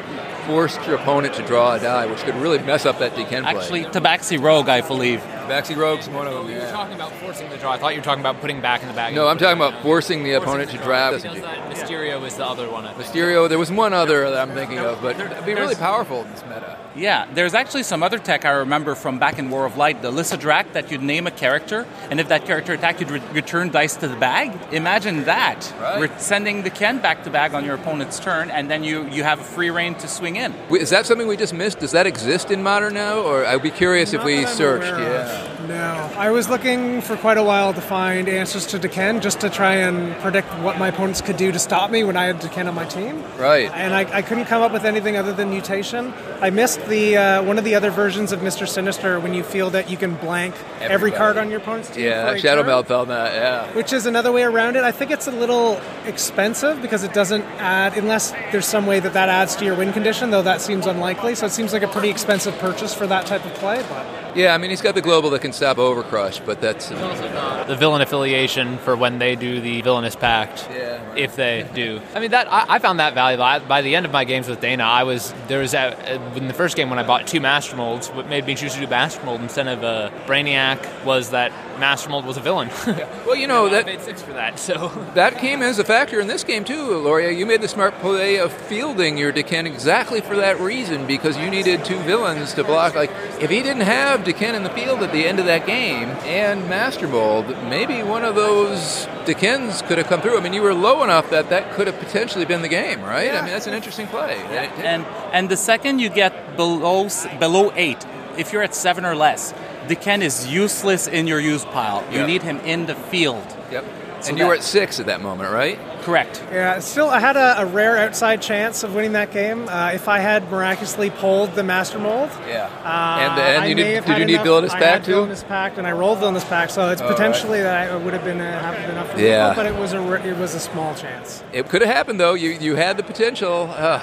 forced 0.47 0.85
your 0.87 0.97
opponent 0.97 1.35
to 1.35 1.43
draw 1.47 1.75
a 1.75 1.81
die, 1.81 2.07
which 2.07 2.21
could 2.21 2.35
really 2.37 2.59
mess 2.59 2.87
up 2.87 2.99
that 2.99 3.15
D'Ken 3.15 3.43
play. 3.43 3.55
Actually, 3.57 3.85
Tabaxi 3.85 4.41
Rogue, 4.41 4.69
I 4.69 4.81
believe. 4.81 5.23
Tabaxi 5.45 5.77
Rogue's 5.77 6.09
one 6.09 6.27
of 6.27 6.35
them. 6.35 6.49
You 6.49 6.59
were 6.61 6.71
talking 6.71 6.95
about 6.95 7.12
forcing 7.12 7.51
the 7.51 7.57
draw. 7.59 7.73
I 7.73 7.79
thought 7.79 7.95
you 7.95 8.01
were 8.01 8.05
talking 8.05 8.23
about 8.23 8.41
putting 8.41 8.61
back 8.61 8.83
in 8.83 8.89
the 8.89 8.95
bag. 8.95 9.15
No, 9.15 9.29
I'm 9.29 9.39
talking 9.39 9.61
about 9.61 9.83
forcing 9.83 10.25
the 10.25 10.33
opponent 10.33 10.71
to 10.71 10.79
draw. 10.79 11.11
Does 11.11 11.23
that- 11.23 11.35
Mysterio 11.71 12.25
is 12.27 12.37
the 12.37 12.47
other 12.47 12.71
one. 12.71 12.87
I 12.87 12.93
think. 12.93 13.09
Mysterio. 13.09 13.49
There 13.49 13.59
was 13.59 13.71
one 13.71 13.93
other 13.93 14.31
that 14.31 14.39
I'm 14.49 14.55
thinking 14.55 14.79
of, 14.79 15.03
but 15.03 15.19
it'd 15.21 15.45
be 15.45 15.55
really 15.55 15.75
powerful 15.75 16.23
in 16.23 16.31
this 16.31 16.43
meta. 16.45 16.79
Yeah, 16.97 17.27
there's 17.35 17.55
actually 17.55 17.83
some 17.83 18.05
other 18.05 18.19
tech 18.19 18.45
I 18.45 18.51
remember 18.53 18.95
from 18.95 19.19
back 19.19 19.41
in 19.41 19.51
War 19.51 19.66
of 19.66 19.77
Light, 19.77 20.01
the 20.01 20.12
Lyssa 20.12 20.39
Drak, 20.39 20.75
that 20.75 20.93
you'd 20.93 21.03
name 21.03 21.27
a 21.27 21.33
character, 21.33 21.87
and 22.09 22.21
if 22.21 22.29
that 22.29 22.47
character 22.47 22.73
attacked, 22.73 23.01
you'd 23.01 23.11
re- 23.11 23.23
return 23.33 23.71
dice 23.71 23.97
to 23.97 24.07
the 24.07 24.15
bag. 24.15 24.53
Imagine 24.73 25.25
that. 25.25 25.73
Right. 25.81 26.03
Re- 26.03 26.11
sending 26.19 26.62
the 26.62 26.71
Ken 26.71 27.01
back 27.01 27.25
to 27.25 27.31
bag 27.31 27.53
on 27.53 27.65
your 27.65 27.75
opponent's 27.75 28.21
turn, 28.21 28.49
and 28.51 28.71
then 28.71 28.85
you, 28.85 29.09
you 29.09 29.25
have 29.25 29.41
a 29.41 29.45
free 29.45 29.71
reign 29.71 29.97
to 29.97 30.07
swing 30.09 30.37
in. 30.37 30.55
Wait, 30.71 30.83
Is 30.83 30.91
that 30.91 31.05
something 31.05 31.27
we 31.27 31.37
just 31.37 31.53
missed? 31.53 31.81
Does 31.81 31.91
that 31.91 32.07
exist 32.07 32.53
in 32.53 32.62
modern 32.62 32.95
now, 32.95 33.19
or 33.23 33.45
I'd 33.45 33.61
be 33.62 33.73
curious 33.73 34.12
if 34.12 34.23
we 34.23 34.47
searched? 34.47 34.87
Yeah. 34.87 35.34
No, 35.69 36.11
I 36.16 36.31
was 36.31 36.48
looking 36.48 37.01
for 37.01 37.16
quite 37.16 37.39
a 37.39 37.43
while 37.43 37.73
to 37.73 37.81
find 37.81 38.28
answers 38.28 38.66
to 38.66 38.78
D'Ken, 38.78 39.20
just 39.20 39.40
to 39.40 39.48
try 39.48 39.77
and 39.77 40.15
predict 40.20 40.48
what 40.59 40.78
my 40.78 40.89
opponents 40.89 41.23
could 41.23 41.36
do 41.36 41.52
to 41.52 41.59
stop 41.59 41.90
me 41.90 42.05
when 42.05 42.16
I 42.16 42.27
had 42.27 42.40
D'Ken 42.40 42.69
on 42.69 42.74
my 42.74 42.85
team. 42.85 43.23
Right. 43.39 43.70
And 43.73 43.94
I, 43.94 44.19
I 44.19 44.23
couldn't 44.23 44.44
come 44.44 44.61
up 44.61 44.73
with 44.73 44.85
anything 44.85 45.16
other 45.16 45.32
than 45.32 45.51
mutation. 45.51 46.12
I 46.40 46.51
missed 46.51 46.85
the 46.86 47.16
uh, 47.16 47.43
one 47.43 47.56
of 47.56 47.65
the 47.65 47.74
other 47.74 47.90
versions 47.90 48.31
of 48.31 48.43
Mister 48.43 48.66
Sinister 48.66 49.19
when 49.19 49.32
you 49.32 49.43
feel 49.43 49.70
that 49.70 49.89
you 49.90 49.97
can 49.97 50.16
blank 50.16 50.55
every 50.81 51.11
card 51.11 51.39
on 51.39 51.51
your 51.51 51.61
opponent's 51.61 51.90
team. 51.90 52.05
Yeah, 52.05 52.36
Shadow 52.36 52.62
Melt 52.62 52.90
on 52.90 53.09
that. 53.09 53.35
Yeah. 53.35 53.73
Which 53.74 53.93
is 53.93 54.05
another 54.05 54.32
way 54.32 54.43
around 54.43 54.77
it. 54.77 54.85
I 54.85 54.93
think 54.93 55.11
it's 55.11 55.27
a 55.27 55.32
little 55.32 55.81
expensive 56.05 56.82
because 56.82 57.05
it 57.05 57.15
doesn't 57.15 57.44
add, 57.59 57.97
unless 57.97 58.32
there's 58.52 58.66
some 58.66 58.86
way 58.86 59.01
that 59.01 59.15
that 59.15 59.28
adds 59.28 59.56
to 59.56 59.65
your 59.65 59.74
win 59.77 59.93
condition, 59.93 60.31
though 60.31 60.43
that 60.43 60.61
seems 60.61 60.86
unlikely. 60.86 61.35
So 61.35 61.47
it 61.47 61.52
seems 61.52 61.73
like 61.73 61.82
a 61.82 61.89
pretty 61.89 62.11
expensive 62.11 62.56
purchase 62.59 62.93
for 62.93 63.06
that 63.06 63.27
type 63.27 63.44
of 63.47 63.55
play. 63.55 63.82
But 63.89 64.05
Yeah, 64.35 64.55
I 64.55 64.59
mean 64.59 64.70
he's 64.70 64.82
got 64.82 64.94
the 64.94 65.01
global 65.01 65.31
that 65.31 65.43
can 65.43 65.52
stop 65.52 65.77
Overcrush, 65.77 66.44
but 66.44 66.61
that's 66.61 66.89
the 66.89 67.77
villain 67.78 68.02
affiliation 68.02 68.78
for 68.78 68.97
when 68.97 69.19
they 69.19 69.36
do 69.36 69.61
the 69.61 69.82
villainous 69.82 70.16
pact. 70.16 70.69
Yeah. 70.70 71.01
If 71.16 71.36
they 71.36 71.69
do, 71.74 72.01
I 72.15 72.20
mean 72.20 72.32
that 72.32 72.52
I, 72.52 72.66
I 72.69 72.78
found 72.81 72.98
that 72.98 73.15
valuable. 73.15 73.44
I, 73.44 73.61
by 73.61 73.82
the 73.82 73.94
end 73.94 74.06
of 74.06 74.12
my 74.12 74.24
games 74.24 74.48
with 74.48 74.61
Dana, 74.61 74.82
I 74.82 75.05
was 75.05 75.32
there 75.47 75.61
was 75.61 75.74
a, 75.74 76.16
in 76.36 76.48
the 76.48 76.55
first 76.55 76.77
game 76.77 76.90
when 76.90 76.98
I 76.98 77.05
bought 77.05 77.27
two 77.27 77.40
master 77.40 77.77
molds. 77.77 78.09
What 78.09 78.28
made 78.28 78.44
me 78.44 78.55
choose 78.55 78.74
to 78.74 78.81
do 78.81 78.89
master 78.89 79.24
mold 79.24 79.40
instead 79.40 79.69
of 79.69 79.85
uh, 79.85 80.11
Brainiac 80.27 81.05
was 81.05 81.31
that 81.31 81.52
master 81.79 82.11
mold 82.11 82.25
was 82.25 82.37
a 82.37 82.41
villain. 82.41 82.71
well, 83.27 83.37
you 83.37 83.47
know 83.47 83.69
that 83.69 83.87
made 83.87 84.01
six 84.01 84.23
for 84.23 84.33
that. 84.33 84.59
So 84.59 84.89
that 85.15 85.39
came 85.39 85.63
as 85.63 85.79
a 85.79 85.85
factor 85.85 86.21
in 86.21 86.27
this 86.27 86.45
game 86.45 86.65
too, 86.65 86.99
Laurier. 86.99 87.31
You 87.31 87.47
made 87.47 87.61
the 87.61 87.69
smart 87.69 87.99
play 88.01 88.39
of 88.39 88.53
fielding 88.53 89.19
your 89.19 89.33
D'Ken 89.33 89.67
exactly 89.67 90.21
for 90.21 90.37
that 90.37 90.61
reason 90.61 91.07
because 91.07 91.37
you 91.37 91.51
needed 91.51 91.85
two 91.85 91.99
villains 92.01 92.55
to 92.55 92.65
block. 92.65 92.95
Like 92.95 93.11
if 93.41 93.51
he 93.51 93.63
didn't 93.63 93.83
have 93.83 94.25
D'Ken 94.25 94.55
in 94.55 94.63
the 94.63 94.71
field 94.71 95.03
at 95.03 95.13
the 95.13 95.27
end 95.27 95.39
of 95.39 95.47
that 95.47 95.67
game 95.67 96.09
and 96.25 96.69
Master 96.69 97.09
Mold, 97.09 97.49
maybe 97.69 98.03
one 98.03 98.25
of 98.25 98.35
those 98.35 99.07
D'Kens 99.27 99.83
could 99.83 99.99
have 99.99 100.07
come 100.07 100.21
through. 100.21 100.39
I 100.39 100.41
mean, 100.41 100.53
you 100.53 100.63
were 100.63 100.75
low 100.75 101.03
enough 101.03 101.31
that 101.31 101.51
that 101.51 101.73
could 101.73 101.87
have 101.87 101.99
potentially 101.99 102.45
been 102.45 102.63
the 102.63 102.69
game, 102.69 103.01
right? 103.03 103.31
I 103.31 103.41
mean, 103.43 103.51
that's 103.51 103.67
an 103.67 103.75
interesting 103.75 104.07
play. 104.07 104.37
And 104.79 105.05
and 105.33 105.49
the 105.49 105.57
second 105.57 105.99
you 105.99 106.09
get 106.09 106.57
below 106.57 107.09
below 107.39 107.73
eight, 107.75 108.05
if 108.37 108.53
you're 108.53 108.63
at 108.63 108.75
seven 108.75 109.05
or 109.05 109.15
less, 109.15 109.53
the 109.89 109.97
Ken 109.97 110.23
is 110.23 110.47
useless 110.47 111.06
in 111.06 111.27
your 111.27 111.40
use 111.40 111.65
pile. 111.66 112.02
You 112.11 112.19
Yep. 112.20 112.27
need 112.27 112.43
him 112.43 112.59
in 112.61 112.86
the 112.86 112.94
field. 112.94 113.44
Yep. 113.70 113.85
So 114.20 114.31
and 114.31 114.39
you 114.39 114.47
were 114.47 114.55
at 114.55 114.62
six 114.62 115.01
at 115.01 115.06
that 115.06 115.20
moment, 115.20 115.52
right? 115.52 115.78
Correct. 116.01 116.43
Yeah, 116.51 116.78
still, 116.81 117.09
I 117.11 117.19
had 117.20 117.36
a, 117.36 117.61
a 117.61 117.66
rare 117.66 117.98
outside 117.98 118.40
chance 118.40 118.82
of 118.82 118.94
winning 118.94 119.12
that 119.12 119.32
game 119.32 119.69
uh, 119.69 119.90
if 119.93 120.09
I 120.09 120.19
had 120.19 120.51
miraculously 120.51 121.11
pulled 121.11 121.55
the 121.55 121.62
Master 121.62 121.98
Mold. 121.98 122.31
Yeah. 122.48 122.70
Uh, 122.85 122.89
And- 123.20 123.40
and 123.40 123.62
I 123.65 123.66
you 123.66 123.77
may 123.77 123.82
did- 123.85 123.94
have 123.97 124.05
did 124.06 124.12
had 124.12 124.19
you 124.20 124.24
need 124.27 124.32
enough- 124.35 124.44
Villainous 124.44 124.73
I 124.73 124.78
Pact 124.78 124.85
had 124.93 125.05
too? 125.05 125.12
Villainous 125.12 125.43
Pact, 125.44 125.77
and 125.78 125.86
I 125.86 125.93
rolled 125.93 126.19
Villainous 126.20 126.44
Pact, 126.44 126.73
so 126.73 126.89
it's 126.90 127.02
All 127.02 127.09
right. 127.09 127.16
potentially 127.16 127.61
that 127.62 127.90
I 127.90 127.97
would 127.97 128.15
have 128.15 128.24
been 128.24 128.40
uh, 128.40 128.61
have 128.62 128.86
been 128.86 128.97
up 128.97 129.09
for 129.11 129.19
Yeah. 129.20 129.52
but 129.55 129.66
it 129.66 129.74
was 129.77 129.93
a 129.93 129.98
r- 129.98 130.16
it 130.16 130.36
was 130.39 130.55
a 130.55 130.61
small 130.61 130.94
chance. 130.94 131.43
It 131.52 131.69
could 131.69 131.82
have 131.82 131.94
happened 131.94 132.19
though. 132.19 132.35
You 132.35 132.51
you 132.61 132.77
had 132.77 132.97
the 132.97 133.02
potential. 133.02 133.70
Uh, 133.77 134.01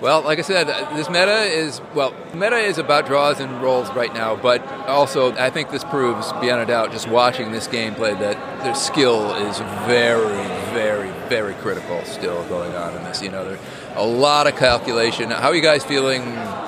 well, 0.00 0.22
like 0.22 0.38
I 0.38 0.42
said, 0.42 0.66
this 0.96 1.08
meta 1.08 1.42
is 1.42 1.80
well, 1.94 2.14
meta 2.34 2.56
is 2.56 2.78
about 2.78 3.06
draws 3.06 3.40
and 3.40 3.62
rolls 3.62 3.90
right 3.90 4.12
now. 4.12 4.36
But 4.36 4.66
also, 4.86 5.32
I 5.34 5.50
think 5.50 5.70
this 5.70 5.84
proves 5.84 6.32
beyond 6.34 6.62
a 6.62 6.66
doubt, 6.66 6.92
just 6.92 7.08
watching 7.08 7.52
this 7.52 7.68
gameplay, 7.68 8.18
that 8.18 8.36
their 8.62 8.74
skill 8.74 9.34
is 9.34 9.58
very, 9.86 10.46
very, 10.72 11.10
very 11.28 11.54
critical 11.54 12.04
still 12.04 12.44
going 12.48 12.74
on 12.74 12.96
in 12.96 13.04
this. 13.04 13.22
You 13.22 13.30
know, 13.30 13.56
a 13.94 14.04
lot 14.04 14.46
of 14.46 14.56
calculation. 14.56 15.30
How 15.30 15.48
are 15.48 15.54
you 15.54 15.62
guys 15.62 15.84
feeling, 15.84 16.22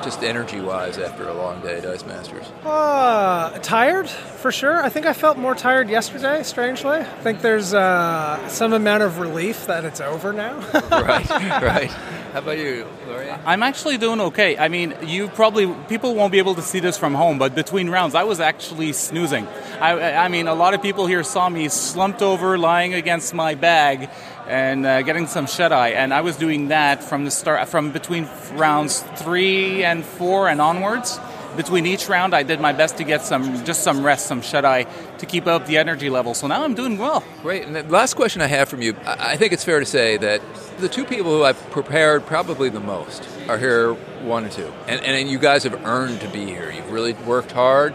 just 0.04 0.22
energy 0.22 0.60
wise, 0.60 0.98
after 0.98 1.28
a 1.28 1.34
long 1.34 1.60
day, 1.60 1.80
Dice 1.80 2.04
Masters? 2.06 2.46
Uh, 2.64 3.58
tired 3.58 4.08
for 4.08 4.52
sure. 4.52 4.82
I 4.82 4.88
think 4.88 5.06
I 5.06 5.12
felt 5.12 5.36
more 5.36 5.54
tired 5.54 5.88
yesterday. 5.88 6.42
Strangely, 6.42 6.98
I 6.98 7.04
think 7.22 7.40
there's 7.40 7.74
uh, 7.74 8.48
some 8.48 8.72
amount 8.72 9.02
of 9.02 9.18
relief 9.18 9.66
that 9.66 9.84
it's 9.84 10.00
over 10.00 10.32
now. 10.32 10.56
right, 10.90 11.28
right. 11.30 11.90
How 12.36 12.40
about 12.40 12.58
you, 12.58 12.86
Gloria? 13.06 13.40
I'm 13.46 13.62
actually 13.62 13.96
doing 13.96 14.20
okay. 14.20 14.58
I 14.58 14.68
mean, 14.68 14.94
you 15.02 15.28
probably 15.28 15.72
people 15.88 16.14
won't 16.14 16.32
be 16.32 16.38
able 16.38 16.54
to 16.56 16.62
see 16.62 16.80
this 16.80 16.98
from 16.98 17.14
home, 17.14 17.38
but 17.38 17.54
between 17.54 17.88
rounds, 17.88 18.14
I 18.14 18.24
was 18.24 18.40
actually 18.40 18.92
snoozing. 18.92 19.46
I, 19.80 20.12
I 20.12 20.28
mean, 20.28 20.46
a 20.46 20.54
lot 20.54 20.74
of 20.74 20.82
people 20.82 21.06
here 21.06 21.24
saw 21.24 21.48
me 21.48 21.68
slumped 21.68 22.20
over, 22.22 22.58
lying 22.58 22.92
against 22.92 23.32
my 23.32 23.54
bag, 23.54 24.10
and 24.48 24.86
uh, 24.86 25.02
getting 25.02 25.26
some 25.26 25.46
shut 25.46 25.72
eye. 25.72 25.90
And 25.90 26.12
I 26.14 26.20
was 26.20 26.36
doing 26.36 26.68
that 26.68 27.02
from 27.02 27.24
the 27.24 27.30
start, 27.30 27.68
from 27.68 27.92
between 27.92 28.28
rounds 28.52 29.00
three 29.16 29.84
and 29.84 30.04
four 30.04 30.48
and 30.48 30.60
onwards. 30.60 31.18
Between 31.56 31.86
each 31.86 32.06
round, 32.10 32.34
I 32.34 32.42
did 32.42 32.60
my 32.60 32.74
best 32.74 32.98
to 32.98 33.04
get 33.04 33.22
some, 33.22 33.64
just 33.64 33.82
some 33.82 34.04
rest, 34.04 34.26
some 34.26 34.42
shut 34.42 34.66
eye, 34.66 34.84
to 35.18 35.24
keep 35.26 35.46
up 35.46 35.64
the 35.64 35.78
energy 35.78 36.10
level. 36.10 36.34
So 36.34 36.46
now 36.46 36.62
I'm 36.62 36.74
doing 36.74 36.98
well. 36.98 37.24
Great. 37.40 37.64
And 37.64 37.74
the 37.74 37.82
last 37.84 38.12
question 38.14 38.42
I 38.42 38.46
have 38.46 38.68
from 38.68 38.82
you 38.82 38.94
I 39.06 39.38
think 39.38 39.54
it's 39.54 39.64
fair 39.64 39.80
to 39.80 39.86
say 39.86 40.18
that 40.18 40.42
the 40.78 40.88
two 40.88 41.06
people 41.06 41.30
who 41.30 41.44
I've 41.44 41.70
prepared 41.70 42.26
probably 42.26 42.68
the 42.68 42.80
most 42.80 43.26
are 43.48 43.56
here, 43.58 43.94
one 44.24 44.44
and 44.44 44.52
two. 44.52 44.70
And, 44.86 45.00
and 45.02 45.30
you 45.30 45.38
guys 45.38 45.64
have 45.64 45.86
earned 45.86 46.20
to 46.20 46.28
be 46.28 46.44
here. 46.44 46.70
You've 46.70 46.92
really 46.92 47.14
worked 47.14 47.52
hard. 47.52 47.94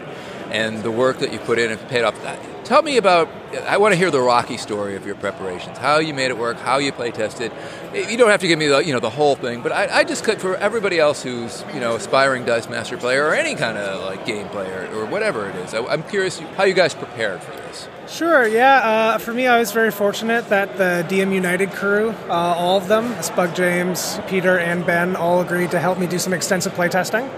and 0.50 0.82
the 0.82 0.90
work 0.90 1.18
that 1.20 1.32
you 1.32 1.38
put 1.38 1.58
in 1.58 1.70
has 1.70 1.80
paid 1.88 2.02
off. 2.04 2.14
Tell 2.64 2.82
me 2.82 2.96
about. 2.96 3.28
I 3.66 3.76
want 3.76 3.92
to 3.92 3.98
hear 3.98 4.10
the 4.10 4.20
rocky 4.20 4.56
story 4.56 4.96
of 4.96 5.04
your 5.04 5.14
preparations. 5.14 5.76
How 5.78 5.98
you 5.98 6.14
made 6.14 6.30
it 6.30 6.38
work. 6.38 6.58
How 6.58 6.78
you 6.78 6.92
play 6.92 7.10
tested. 7.10 7.52
You 7.92 8.16
don't 8.16 8.30
have 8.30 8.40
to 8.40 8.48
give 8.48 8.58
me 8.58 8.68
the 8.68 8.78
you 8.78 8.92
know 8.92 9.00
the 9.00 9.10
whole 9.10 9.34
thing, 9.34 9.62
but 9.62 9.72
I, 9.72 9.98
I 10.00 10.04
just 10.04 10.24
could 10.24 10.40
for 10.40 10.56
everybody 10.56 10.98
else 10.98 11.22
who's 11.22 11.64
you 11.74 11.80
know 11.80 11.96
aspiring 11.96 12.44
dice 12.44 12.68
master 12.68 12.96
player 12.96 13.26
or 13.26 13.34
any 13.34 13.54
kind 13.56 13.76
of 13.76 14.04
like 14.04 14.24
game 14.24 14.48
player 14.48 14.88
or 14.94 15.06
whatever 15.06 15.48
it 15.48 15.56
is. 15.56 15.74
I, 15.74 15.84
I'm 15.86 16.02
curious 16.04 16.38
how 16.56 16.64
you 16.64 16.74
guys 16.74 16.94
prepared 16.94 17.42
for 17.42 17.50
this. 17.50 17.88
Sure, 18.08 18.46
yeah. 18.46 18.76
Uh, 18.76 19.18
for 19.18 19.32
me, 19.32 19.46
I 19.46 19.58
was 19.58 19.72
very 19.72 19.90
fortunate 19.90 20.48
that 20.50 20.76
the 20.76 21.06
DM 21.08 21.34
United 21.34 21.72
crew, 21.72 22.10
uh, 22.28 22.32
all 22.32 22.76
of 22.76 22.88
them, 22.88 23.14
Spug 23.14 23.54
James, 23.54 24.20
Peter, 24.28 24.58
and 24.58 24.84
Ben, 24.84 25.16
all 25.16 25.40
agreed 25.40 25.70
to 25.70 25.78
help 25.78 25.98
me 25.98 26.06
do 26.06 26.18
some 26.18 26.32
extensive 26.32 26.74
playtesting. 26.74 27.30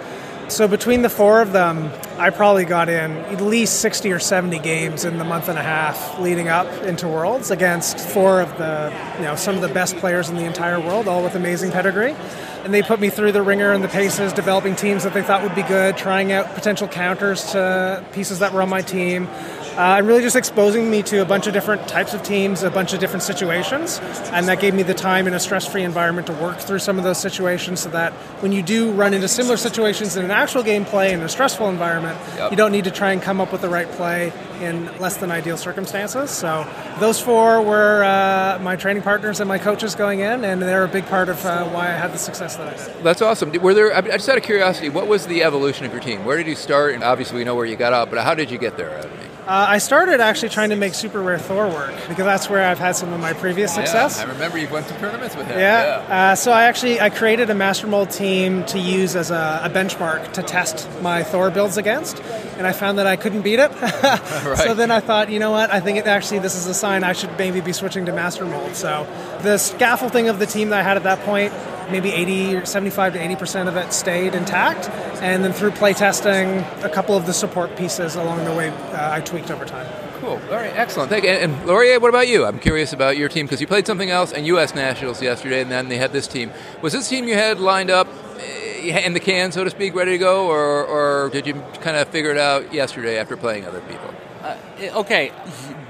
So 0.48 0.68
between 0.68 1.02
the 1.02 1.08
four 1.08 1.40
of 1.40 1.52
them, 1.52 1.90
I 2.18 2.30
probably 2.30 2.64
got 2.64 2.88
in 2.88 3.12
at 3.12 3.40
least 3.40 3.80
60 3.80 4.12
or 4.12 4.18
70 4.18 4.58
games 4.58 5.04
in 5.04 5.18
the 5.18 5.24
month 5.24 5.48
and 5.48 5.58
a 5.58 5.62
half 5.62 6.18
leading 6.20 6.48
up 6.48 6.66
into 6.84 7.08
Worlds 7.08 7.50
against 7.50 7.98
four 7.98 8.40
of 8.40 8.56
the, 8.58 8.92
you 9.16 9.24
know, 9.24 9.36
some 9.36 9.56
of 9.56 9.62
the 9.62 9.68
best 9.68 9.96
players 9.96 10.28
in 10.28 10.36
the 10.36 10.44
entire 10.44 10.78
world, 10.78 11.08
all 11.08 11.24
with 11.24 11.34
amazing 11.34 11.72
pedigree. 11.72 12.14
And 12.62 12.72
they 12.72 12.82
put 12.82 13.00
me 13.00 13.10
through 13.10 13.32
the 13.32 13.42
ringer 13.42 13.72
and 13.72 13.82
the 13.82 13.88
paces, 13.88 14.32
developing 14.32 14.76
teams 14.76 15.02
that 15.02 15.12
they 15.12 15.22
thought 15.22 15.42
would 15.42 15.54
be 15.54 15.62
good, 15.62 15.96
trying 15.96 16.30
out 16.30 16.54
potential 16.54 16.88
counters 16.88 17.50
to 17.52 18.04
pieces 18.12 18.38
that 18.38 18.52
were 18.52 18.62
on 18.62 18.68
my 18.68 18.82
team, 18.82 19.28
uh, 19.76 19.96
and 19.98 20.06
really 20.06 20.22
just 20.22 20.36
exposing 20.36 20.90
me 20.90 21.02
to 21.02 21.20
a 21.20 21.24
bunch 21.24 21.46
of 21.46 21.52
different 21.52 21.86
types 21.88 22.14
of 22.14 22.22
teams, 22.22 22.62
a 22.62 22.70
bunch 22.70 22.92
of 22.92 23.00
different 23.00 23.22
situations, 23.22 24.00
and 24.32 24.46
that 24.48 24.60
gave 24.60 24.74
me 24.74 24.82
the 24.82 24.94
time 24.94 25.26
in 25.26 25.34
a 25.34 25.40
stress-free 25.40 25.82
environment 25.82 26.26
to 26.26 26.32
work 26.34 26.58
through 26.58 26.78
some 26.78 26.98
of 26.98 27.04
those 27.04 27.18
situations, 27.18 27.80
so 27.80 27.88
that 27.90 28.12
when 28.42 28.52
you 28.52 28.62
do 28.62 28.92
run 28.92 29.12
into 29.14 29.28
similar 29.28 29.56
situations 29.56 30.16
in 30.16 30.24
an 30.24 30.30
actual 30.30 30.62
gameplay 30.62 31.12
in 31.12 31.20
a 31.20 31.28
stressful 31.28 31.68
environment, 31.68 32.18
Yep. 32.36 32.50
you 32.50 32.56
don't 32.56 32.72
need 32.72 32.84
to 32.84 32.90
try 32.90 33.12
and 33.12 33.20
come 33.22 33.40
up 33.40 33.52
with 33.52 33.60
the 33.60 33.68
right 33.68 33.90
play 33.92 34.32
in 34.60 34.86
less 34.98 35.16
than 35.16 35.30
ideal 35.30 35.56
circumstances. 35.56 36.30
So 36.30 36.66
those 37.00 37.20
four 37.20 37.60
were 37.60 38.04
uh, 38.04 38.58
my 38.62 38.76
training 38.76 39.02
partners 39.02 39.40
and 39.40 39.48
my 39.48 39.58
coaches 39.58 39.94
going 39.94 40.20
in, 40.20 40.44
and 40.44 40.62
they're 40.62 40.84
a 40.84 40.88
big 40.88 41.06
part 41.06 41.28
of 41.28 41.44
uh, 41.44 41.64
why 41.68 41.88
I 41.88 41.92
had 41.96 42.12
the 42.12 42.18
success 42.18 42.56
that 42.56 42.68
I 42.68 42.76
did. 42.76 43.02
That's 43.04 43.20
awesome. 43.22 43.50
Were 43.60 43.74
there? 43.74 43.92
I 43.92 43.98
I 43.98 44.02
just 44.02 44.28
out 44.28 44.36
of 44.38 44.44
curiosity, 44.44 44.88
what 44.88 45.08
was 45.08 45.26
the 45.26 45.42
evolution 45.42 45.84
of 45.86 45.92
your 45.92 46.00
team? 46.00 46.24
Where 46.24 46.36
did 46.36 46.46
you 46.46 46.54
start? 46.54 46.94
And 46.94 47.02
obviously, 47.02 47.38
we 47.38 47.44
know 47.44 47.54
where 47.56 47.66
you 47.66 47.76
got 47.76 47.92
out, 47.92 48.10
but 48.10 48.18
how 48.22 48.34
did 48.34 48.50
you 48.50 48.58
get 48.58 48.76
there? 48.76 48.90
Adam? 48.98 49.10
Uh, 49.46 49.66
I 49.68 49.76
started 49.76 50.20
actually 50.20 50.48
trying 50.48 50.70
to 50.70 50.76
make 50.76 50.94
super 50.94 51.20
rare 51.20 51.38
Thor 51.38 51.68
work 51.68 51.94
because 52.08 52.24
that's 52.24 52.48
where 52.48 52.66
I've 52.66 52.78
had 52.78 52.96
some 52.96 53.12
of 53.12 53.20
my 53.20 53.34
previous 53.34 53.74
success. 53.74 54.16
Yeah, 54.16 54.24
I 54.24 54.32
remember 54.32 54.56
you 54.56 54.68
went 54.70 54.88
to 54.88 54.98
tournaments 54.98 55.36
with 55.36 55.46
him. 55.48 55.58
Yeah. 55.58 56.06
Uh, 56.08 56.34
so 56.34 56.50
I 56.50 56.62
actually 56.64 56.98
I 56.98 57.10
created 57.10 57.50
a 57.50 57.54
master 57.54 57.86
mold 57.86 58.10
team 58.10 58.64
to 58.66 58.78
use 58.78 59.14
as 59.14 59.30
a, 59.30 59.60
a 59.62 59.68
benchmark 59.68 60.32
to 60.32 60.42
test 60.42 60.88
my 61.02 61.22
Thor 61.22 61.50
builds 61.50 61.76
against, 61.76 62.22
and 62.56 62.66
I 62.66 62.72
found 62.72 62.96
that 62.96 63.06
I 63.06 63.16
couldn't 63.16 63.42
beat 63.42 63.58
it. 63.58 63.70
right. 63.82 64.56
So 64.56 64.72
then 64.72 64.90
I 64.90 65.00
thought, 65.00 65.30
you 65.30 65.40
know 65.40 65.50
what? 65.50 65.70
I 65.70 65.80
think 65.80 65.98
it 65.98 66.06
actually 66.06 66.38
this 66.38 66.54
is 66.56 66.66
a 66.66 66.74
sign 66.74 67.04
I 67.04 67.12
should 67.12 67.36
maybe 67.36 67.60
be 67.60 67.74
switching 67.74 68.06
to 68.06 68.12
master 68.14 68.46
mold. 68.46 68.74
So 68.74 69.06
the 69.42 69.58
scaffolding 69.58 70.28
of 70.30 70.38
the 70.38 70.46
team 70.46 70.70
that 70.70 70.80
I 70.80 70.82
had 70.82 70.96
at 70.96 71.02
that 71.02 71.20
point. 71.20 71.52
Maybe 71.90 72.12
80 72.12 72.56
or 72.56 72.66
75 72.66 73.14
to 73.14 73.22
80 73.22 73.36
percent 73.36 73.68
of 73.68 73.76
it 73.76 73.92
stayed 73.92 74.34
intact, 74.34 74.88
and 75.22 75.44
then 75.44 75.52
through 75.52 75.72
playtesting, 75.72 76.64
a 76.82 76.88
couple 76.88 77.16
of 77.16 77.26
the 77.26 77.32
support 77.32 77.76
pieces 77.76 78.16
along 78.16 78.44
the 78.44 78.54
way 78.54 78.70
uh, 78.70 79.12
I 79.12 79.20
tweaked 79.20 79.50
over 79.50 79.64
time. 79.64 79.86
Cool. 80.20 80.40
All 80.50 80.56
right. 80.56 80.72
Excellent. 80.74 81.10
Thank 81.10 81.24
you. 81.24 81.30
And, 81.30 81.52
and 81.52 81.66
Laurier, 81.66 82.00
what 82.00 82.08
about 82.08 82.28
you? 82.28 82.46
I'm 82.46 82.58
curious 82.58 82.92
about 82.92 83.18
your 83.18 83.28
team 83.28 83.44
because 83.46 83.60
you 83.60 83.66
played 83.66 83.86
something 83.86 84.10
else 84.10 84.32
in 84.32 84.46
U.S. 84.46 84.74
Nationals 84.74 85.20
yesterday, 85.20 85.60
and 85.60 85.70
then 85.70 85.88
they 85.88 85.98
had 85.98 86.12
this 86.12 86.26
team. 86.26 86.50
Was 86.80 86.94
this 86.94 87.08
team 87.08 87.28
you 87.28 87.34
had 87.34 87.60
lined 87.60 87.90
up 87.90 88.08
eh, 88.38 89.04
in 89.04 89.12
the 89.12 89.20
can, 89.20 89.52
so 89.52 89.64
to 89.64 89.70
speak, 89.70 89.94
ready 89.94 90.12
to 90.12 90.18
go, 90.18 90.46
or, 90.46 90.84
or 90.84 91.28
did 91.30 91.46
you 91.46 91.54
kind 91.82 91.96
of 91.96 92.08
figure 92.08 92.30
it 92.30 92.38
out 92.38 92.72
yesterday 92.72 93.18
after 93.18 93.36
playing 93.36 93.66
other 93.66 93.80
people? 93.82 94.14
Uh, 94.44 94.58
okay, 94.96 95.32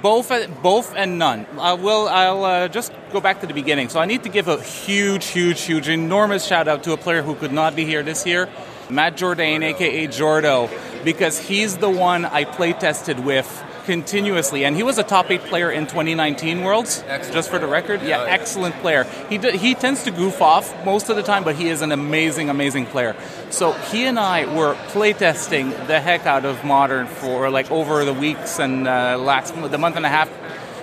both 0.00 0.30
both 0.62 0.94
and 0.94 1.18
none. 1.18 1.44
I 1.58 1.72
will. 1.72 2.08
I'll 2.08 2.44
uh, 2.44 2.68
just 2.68 2.92
go 3.12 3.20
back 3.20 3.40
to 3.40 3.48
the 3.48 3.52
beginning. 3.52 3.88
So 3.88 3.98
I 3.98 4.06
need 4.06 4.22
to 4.22 4.28
give 4.28 4.46
a 4.46 4.62
huge, 4.62 5.26
huge, 5.26 5.62
huge, 5.62 5.88
enormous 5.88 6.46
shout 6.46 6.68
out 6.68 6.84
to 6.84 6.92
a 6.92 6.96
player 6.96 7.22
who 7.22 7.34
could 7.34 7.50
not 7.52 7.74
be 7.74 7.84
here 7.84 8.04
this 8.04 8.24
year, 8.24 8.48
Matt 8.88 9.16
Jourdain, 9.16 9.64
aka 9.64 10.06
Jordo, 10.06 10.70
because 11.02 11.36
he's 11.36 11.78
the 11.78 11.90
one 11.90 12.24
I 12.24 12.44
play 12.44 12.74
tested 12.74 13.24
with 13.24 13.48
continuously, 13.84 14.64
and 14.64 14.76
he 14.76 14.82
was 14.82 14.98
a 14.98 15.02
top 15.02 15.30
eight 15.30 15.42
player 15.42 15.70
in 15.70 15.86
2019 15.86 16.62
Worlds. 16.62 17.02
Just 17.32 17.50
for 17.50 17.58
the 17.58 17.66
record, 17.66 18.02
yeah, 18.02 18.24
excellent 18.28 18.74
player. 18.76 19.04
He 19.28 19.38
d- 19.38 19.56
he 19.56 19.74
tends 19.74 20.02
to 20.04 20.10
goof 20.10 20.40
off 20.42 20.84
most 20.84 21.08
of 21.08 21.16
the 21.16 21.22
time, 21.22 21.44
but 21.44 21.54
he 21.56 21.68
is 21.68 21.82
an 21.82 21.92
amazing, 21.92 22.50
amazing 22.50 22.86
player. 22.86 23.14
So 23.50 23.72
he 23.72 24.04
and 24.06 24.18
I 24.18 24.46
were 24.54 24.74
playtesting 24.88 25.86
the 25.86 26.00
heck 26.00 26.26
out 26.26 26.44
of 26.44 26.64
Modern 26.64 27.06
for 27.06 27.50
like 27.50 27.70
over 27.70 28.04
the 28.04 28.12
weeks 28.14 28.58
and 28.58 28.88
uh, 28.88 29.18
last 29.18 29.54
the 29.54 29.78
month 29.78 29.96
and 29.96 30.06
a 30.06 30.08
half 30.08 30.28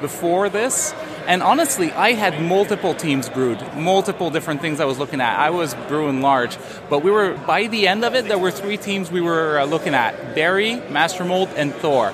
before 0.01 0.49
this. 0.49 0.93
And 1.27 1.43
honestly, 1.43 1.91
I 1.91 2.13
had 2.13 2.41
multiple 2.41 2.95
teams 2.95 3.29
brewed, 3.29 3.61
multiple 3.75 4.31
different 4.31 4.59
things 4.61 4.79
I 4.79 4.85
was 4.85 4.97
looking 4.97 5.21
at. 5.21 5.39
I 5.39 5.51
was 5.51 5.75
brewing 5.87 6.21
large, 6.21 6.57
but 6.89 7.03
we 7.03 7.11
were 7.11 7.35
by 7.45 7.67
the 7.67 7.87
end 7.87 8.03
of 8.03 8.15
it, 8.15 8.27
there 8.27 8.39
were 8.39 8.49
three 8.51 8.77
teams 8.77 9.11
we 9.11 9.21
were 9.21 9.59
uh, 9.59 9.65
looking 9.65 9.93
at: 9.93 10.33
Barry, 10.35 10.75
Master 10.89 11.23
Mold, 11.23 11.49
and 11.55 11.73
Thor. 11.75 12.11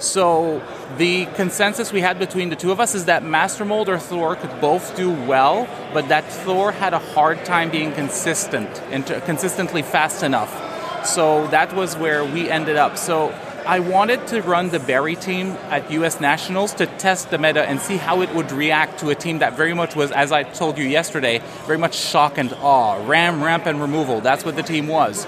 So 0.00 0.62
the 0.96 1.26
consensus 1.34 1.92
we 1.92 2.00
had 2.00 2.18
between 2.18 2.50
the 2.50 2.56
two 2.56 2.70
of 2.70 2.80
us 2.80 2.94
is 2.94 3.06
that 3.06 3.24
Master 3.24 3.64
Mold 3.64 3.88
or 3.88 3.98
Thor 3.98 4.36
could 4.36 4.60
both 4.60 4.96
do 4.96 5.10
well, 5.10 5.68
but 5.92 6.08
that 6.08 6.24
Thor 6.32 6.72
had 6.72 6.94
a 6.94 6.98
hard 6.98 7.44
time 7.44 7.70
being 7.70 7.92
consistent 7.92 8.68
and 8.90 9.06
to- 9.06 9.20
consistently 9.22 9.82
fast 9.82 10.22
enough. 10.22 11.06
So 11.06 11.46
that 11.48 11.74
was 11.74 11.96
where 11.96 12.24
we 12.24 12.48
ended 12.48 12.76
up. 12.76 12.96
So 12.96 13.34
I 13.66 13.80
wanted 13.80 14.26
to 14.28 14.40
run 14.40 14.70
the 14.70 14.80
Barry 14.80 15.14
team 15.14 15.50
at 15.68 15.90
US 15.90 16.20
Nationals 16.20 16.72
to 16.74 16.86
test 16.86 17.30
the 17.30 17.38
meta 17.38 17.68
and 17.68 17.80
see 17.80 17.96
how 17.96 18.22
it 18.22 18.34
would 18.34 18.50
react 18.50 19.00
to 19.00 19.10
a 19.10 19.14
team 19.14 19.40
that 19.40 19.56
very 19.56 19.74
much 19.74 19.94
was, 19.94 20.10
as 20.10 20.32
I 20.32 20.42
told 20.42 20.78
you 20.78 20.84
yesterday, 20.84 21.42
very 21.66 21.76
much 21.76 21.94
shock 21.94 22.38
and 22.38 22.52
awe, 22.62 23.04
ram, 23.06 23.42
ramp, 23.42 23.66
and 23.66 23.80
removal. 23.80 24.20
That's 24.20 24.44
what 24.44 24.56
the 24.56 24.62
team 24.62 24.86
was. 24.86 25.26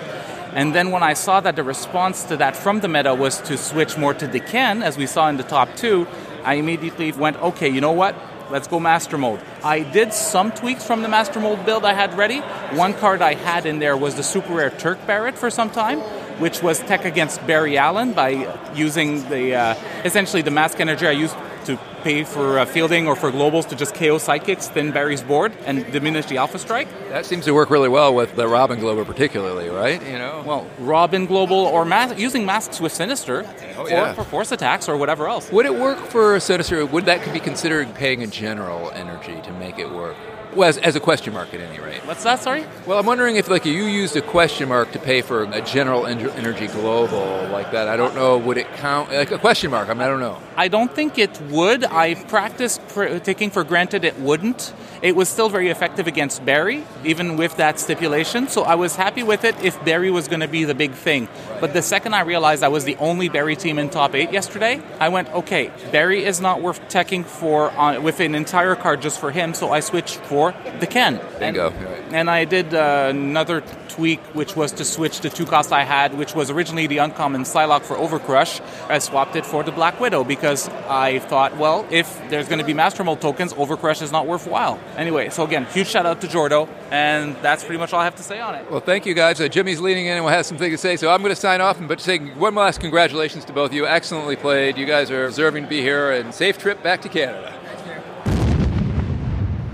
And 0.52 0.74
then 0.74 0.90
when 0.90 1.02
I 1.02 1.14
saw 1.14 1.40
that 1.40 1.56
the 1.56 1.62
response 1.62 2.24
to 2.24 2.36
that 2.38 2.56
from 2.56 2.80
the 2.80 2.88
meta 2.88 3.14
was 3.14 3.40
to 3.42 3.56
switch 3.56 3.96
more 3.96 4.14
to 4.14 4.26
D'Ken, 4.26 4.82
as 4.82 4.96
we 4.96 5.06
saw 5.06 5.28
in 5.28 5.36
the 5.36 5.42
top 5.42 5.76
two, 5.76 6.06
I 6.44 6.54
immediately 6.54 7.12
went, 7.12 7.36
okay, 7.36 7.68
you 7.68 7.80
know 7.80 7.92
what? 7.92 8.16
Let's 8.50 8.66
go 8.66 8.80
Master 8.80 9.16
Mold. 9.16 9.40
I 9.62 9.80
did 9.80 10.12
some 10.12 10.50
tweaks 10.50 10.84
from 10.84 11.02
the 11.02 11.08
Master 11.08 11.38
Mold 11.38 11.64
build 11.64 11.84
I 11.84 11.92
had 11.92 12.18
ready. 12.18 12.40
One 12.74 12.94
card 12.94 13.22
I 13.22 13.34
had 13.34 13.64
in 13.64 13.78
there 13.78 13.96
was 13.96 14.16
the 14.16 14.24
Super 14.24 14.54
Rare 14.54 14.70
Turk 14.70 15.06
Barrett 15.06 15.38
for 15.38 15.50
some 15.50 15.70
time, 15.70 16.00
which 16.40 16.60
was 16.60 16.80
tech 16.80 17.04
against 17.04 17.46
Barry 17.46 17.78
Allen 17.78 18.12
by 18.12 18.30
using 18.74 19.28
the 19.28 19.54
uh, 19.54 19.74
essentially 20.04 20.42
the 20.42 20.50
mask 20.50 20.80
energy 20.80 21.06
I 21.06 21.12
used 21.12 21.36
to 21.66 21.78
pay 22.02 22.24
for 22.24 22.58
uh, 22.58 22.64
fielding 22.66 23.06
or 23.06 23.14
for 23.16 23.30
globals 23.30 23.68
to 23.68 23.76
just 23.76 23.94
KO 23.94 24.16
sidekicks, 24.18 24.68
thin 24.68 24.90
Barry's 24.92 25.22
board, 25.22 25.52
and 25.66 25.90
diminish 25.92 26.26
the 26.26 26.36
alpha 26.38 26.58
strike. 26.58 26.88
That 27.10 27.26
seems 27.26 27.44
to 27.44 27.52
work 27.52 27.70
really 27.70 27.88
well 27.88 28.14
with 28.14 28.34
the 28.36 28.46
Robin 28.48 28.78
Global, 28.80 29.04
particularly, 29.04 29.68
right? 29.68 30.00
You 30.04 30.18
know. 30.18 30.42
Well, 30.46 30.66
Robin 30.78 31.26
Global 31.26 31.56
or 31.56 31.84
mas- 31.84 32.18
using 32.18 32.44
masks 32.46 32.80
with 32.80 32.92
Sinister 32.92 33.44
Oh, 33.76 33.84
for, 33.84 33.90
yeah. 33.90 34.12
for 34.14 34.24
force 34.24 34.52
attacks 34.52 34.88
or 34.88 34.96
whatever 34.96 35.28
else. 35.28 35.50
Would 35.52 35.66
it 35.66 35.74
work 35.74 35.98
for 35.98 36.38
Sinister? 36.40 36.84
Would 36.86 37.06
that 37.06 37.32
be 37.32 37.40
considered 37.40 37.94
paying 37.94 38.22
a 38.22 38.26
general 38.26 38.90
energy 38.92 39.40
to 39.42 39.52
make 39.52 39.78
it 39.78 39.90
work? 39.90 40.16
Well, 40.54 40.68
as, 40.68 40.78
as 40.78 40.96
a 40.96 41.00
question 41.00 41.32
mark 41.32 41.54
at 41.54 41.60
any 41.60 41.78
rate. 41.78 42.00
What's 42.06 42.24
that? 42.24 42.40
Sorry. 42.40 42.64
Well, 42.86 42.98
I'm 42.98 43.06
wondering 43.06 43.36
if 43.36 43.48
like 43.48 43.64
you 43.64 43.84
used 43.84 44.16
a 44.16 44.22
question 44.22 44.68
mark 44.68 44.90
to 44.92 44.98
pay 44.98 45.22
for 45.22 45.44
a 45.44 45.60
general 45.62 46.06
energy 46.06 46.66
global 46.66 47.48
like 47.52 47.70
that. 47.72 47.88
I 47.88 47.96
don't 47.96 48.14
know. 48.16 48.36
Would 48.38 48.56
it 48.56 48.66
count 48.76 49.12
like 49.12 49.30
a 49.30 49.38
question 49.38 49.70
mark? 49.70 49.88
I 49.88 49.94
mean, 49.94 50.02
I 50.02 50.08
don't 50.08 50.20
know. 50.20 50.38
I 50.56 50.68
don't 50.68 50.92
think 50.92 51.18
it 51.18 51.40
would. 51.42 51.84
I 51.84 52.14
practiced 52.14 52.86
pr- 52.88 53.18
taking 53.18 53.50
for 53.50 53.62
granted 53.64 54.04
it 54.04 54.18
wouldn't. 54.18 54.74
It 55.02 55.16
was 55.16 55.28
still 55.28 55.48
very 55.48 55.68
effective 55.68 56.06
against 56.06 56.44
Barry, 56.44 56.84
even 57.04 57.36
with 57.36 57.56
that 57.56 57.78
stipulation. 57.78 58.48
So 58.48 58.62
I 58.62 58.74
was 58.74 58.96
happy 58.96 59.22
with 59.22 59.44
it 59.44 59.54
if 59.64 59.82
Barry 59.84 60.10
was 60.10 60.28
going 60.28 60.40
to 60.40 60.48
be 60.48 60.64
the 60.64 60.74
big 60.74 60.92
thing. 60.92 61.28
But 61.60 61.72
the 61.72 61.80
second 61.80 62.14
I 62.14 62.20
realized 62.22 62.62
I 62.62 62.68
was 62.68 62.84
the 62.84 62.96
only 62.96 63.28
Barry 63.28 63.56
team 63.56 63.78
in 63.78 63.88
top 63.88 64.14
eight 64.14 64.32
yesterday, 64.32 64.82
I 64.98 65.08
went, 65.08 65.28
okay, 65.28 65.70
Barry 65.90 66.24
is 66.24 66.40
not 66.40 66.60
worth 66.60 66.80
teching 66.88 67.24
for 67.24 67.70
on, 67.72 68.02
with 68.02 68.20
an 68.20 68.34
entire 68.34 68.74
card 68.74 69.00
just 69.00 69.20
for 69.20 69.30
him. 69.30 69.54
So 69.54 69.70
I 69.70 69.80
switched 69.80 70.16
for 70.16 70.39
the 70.80 70.86
Ken. 70.86 71.20
Bingo. 71.38 71.70
And 72.12 72.28
I 72.28 72.44
did 72.44 72.74
uh, 72.74 73.08
another 73.10 73.62
tweak, 73.88 74.20
which 74.34 74.56
was 74.56 74.72
to 74.72 74.84
switch 74.84 75.20
the 75.20 75.30
two 75.30 75.46
costs 75.46 75.72
I 75.72 75.82
had, 75.82 76.16
which 76.16 76.34
was 76.34 76.50
originally 76.50 76.86
the 76.86 76.98
uncommon 76.98 77.42
Psylocke 77.42 77.82
for 77.82 77.96
Overcrush. 77.96 78.60
I 78.88 78.98
swapped 78.98 79.36
it 79.36 79.44
for 79.44 79.62
the 79.62 79.72
Black 79.72 80.00
Widow 80.00 80.24
because 80.24 80.68
I 80.88 81.18
thought, 81.30 81.56
well, 81.56 81.86
if 81.90 82.06
there's 82.30 82.48
going 82.48 82.60
to 82.60 82.64
be 82.64 82.74
Master 82.74 83.04
Mold 83.04 83.20
tokens, 83.20 83.52
Overcrush 83.52 84.02
is 84.02 84.10
not 84.10 84.26
worthwhile. 84.26 84.78
Anyway, 84.96 85.28
so 85.30 85.44
again, 85.44 85.66
huge 85.66 85.88
shout 85.88 86.06
out 86.06 86.20
to 86.22 86.26
Jordo, 86.26 86.68
and 86.90 87.36
that's 87.42 87.62
pretty 87.64 87.78
much 87.78 87.92
all 87.92 88.00
I 88.00 88.04
have 88.04 88.16
to 88.16 88.22
say 88.22 88.40
on 88.40 88.54
it. 88.54 88.70
Well, 88.70 88.80
thank 88.80 89.06
you 89.06 89.14
guys. 89.14 89.40
Uh, 89.40 89.48
Jimmy's 89.48 89.80
leaning 89.80 90.06
in 90.06 90.16
and 90.16 90.24
will 90.24 90.32
have 90.32 90.46
something 90.46 90.70
to 90.70 90.78
say. 90.78 90.96
So 90.96 91.10
I'm 91.10 91.20
going 91.20 91.34
to 91.34 91.40
sign 91.40 91.60
off, 91.60 91.78
and 91.78 91.88
but 91.88 92.00
say 92.00 92.18
one 92.18 92.54
last 92.54 92.80
congratulations 92.80 93.44
to 93.46 93.52
both 93.52 93.70
of 93.70 93.74
you. 93.74 93.86
Excellently 93.86 94.36
played. 94.36 94.78
You 94.78 94.86
guys 94.86 95.10
are 95.10 95.26
deserving 95.26 95.64
to 95.64 95.68
be 95.68 95.80
here, 95.80 96.12
and 96.12 96.32
safe 96.32 96.58
trip 96.58 96.82
back 96.82 97.02
to 97.02 97.08
Canada. 97.08 97.59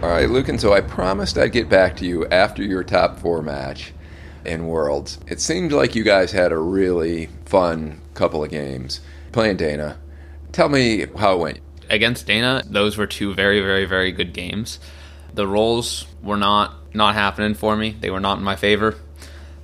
All 0.06 0.12
right, 0.12 0.30
Luke, 0.30 0.48
and 0.48 0.60
so 0.60 0.72
I 0.72 0.82
promised 0.82 1.36
I'd 1.36 1.50
get 1.50 1.68
back 1.68 1.96
to 1.96 2.06
you 2.06 2.28
after 2.28 2.62
your 2.62 2.84
top 2.84 3.18
four 3.18 3.42
match. 3.42 3.92
in 4.44 4.68
Worlds. 4.68 5.18
It 5.26 5.40
seemed 5.40 5.72
like 5.72 5.96
you 5.96 6.04
guys 6.04 6.30
had 6.30 6.52
a 6.52 6.58
really 6.58 7.28
fun 7.44 8.00
couple 8.14 8.44
of 8.44 8.50
games 8.50 9.00
playing 9.32 9.56
Dana. 9.56 9.98
Tell 10.52 10.68
me 10.68 11.06
how 11.18 11.34
it 11.34 11.40
went. 11.40 11.60
Against 11.90 12.24
Dana, 12.24 12.62
those 12.64 12.96
were 12.96 13.08
two 13.08 13.34
very, 13.34 13.60
very, 13.60 13.84
very 13.84 14.12
good 14.12 14.32
games. 14.32 14.78
The 15.34 15.48
rolls 15.48 16.06
were 16.22 16.36
not 16.36 16.94
not 16.94 17.14
happening 17.16 17.54
for 17.54 17.76
me. 17.76 17.96
They 17.98 18.10
were 18.10 18.20
not 18.20 18.38
in 18.38 18.44
my 18.44 18.54
favor, 18.54 18.94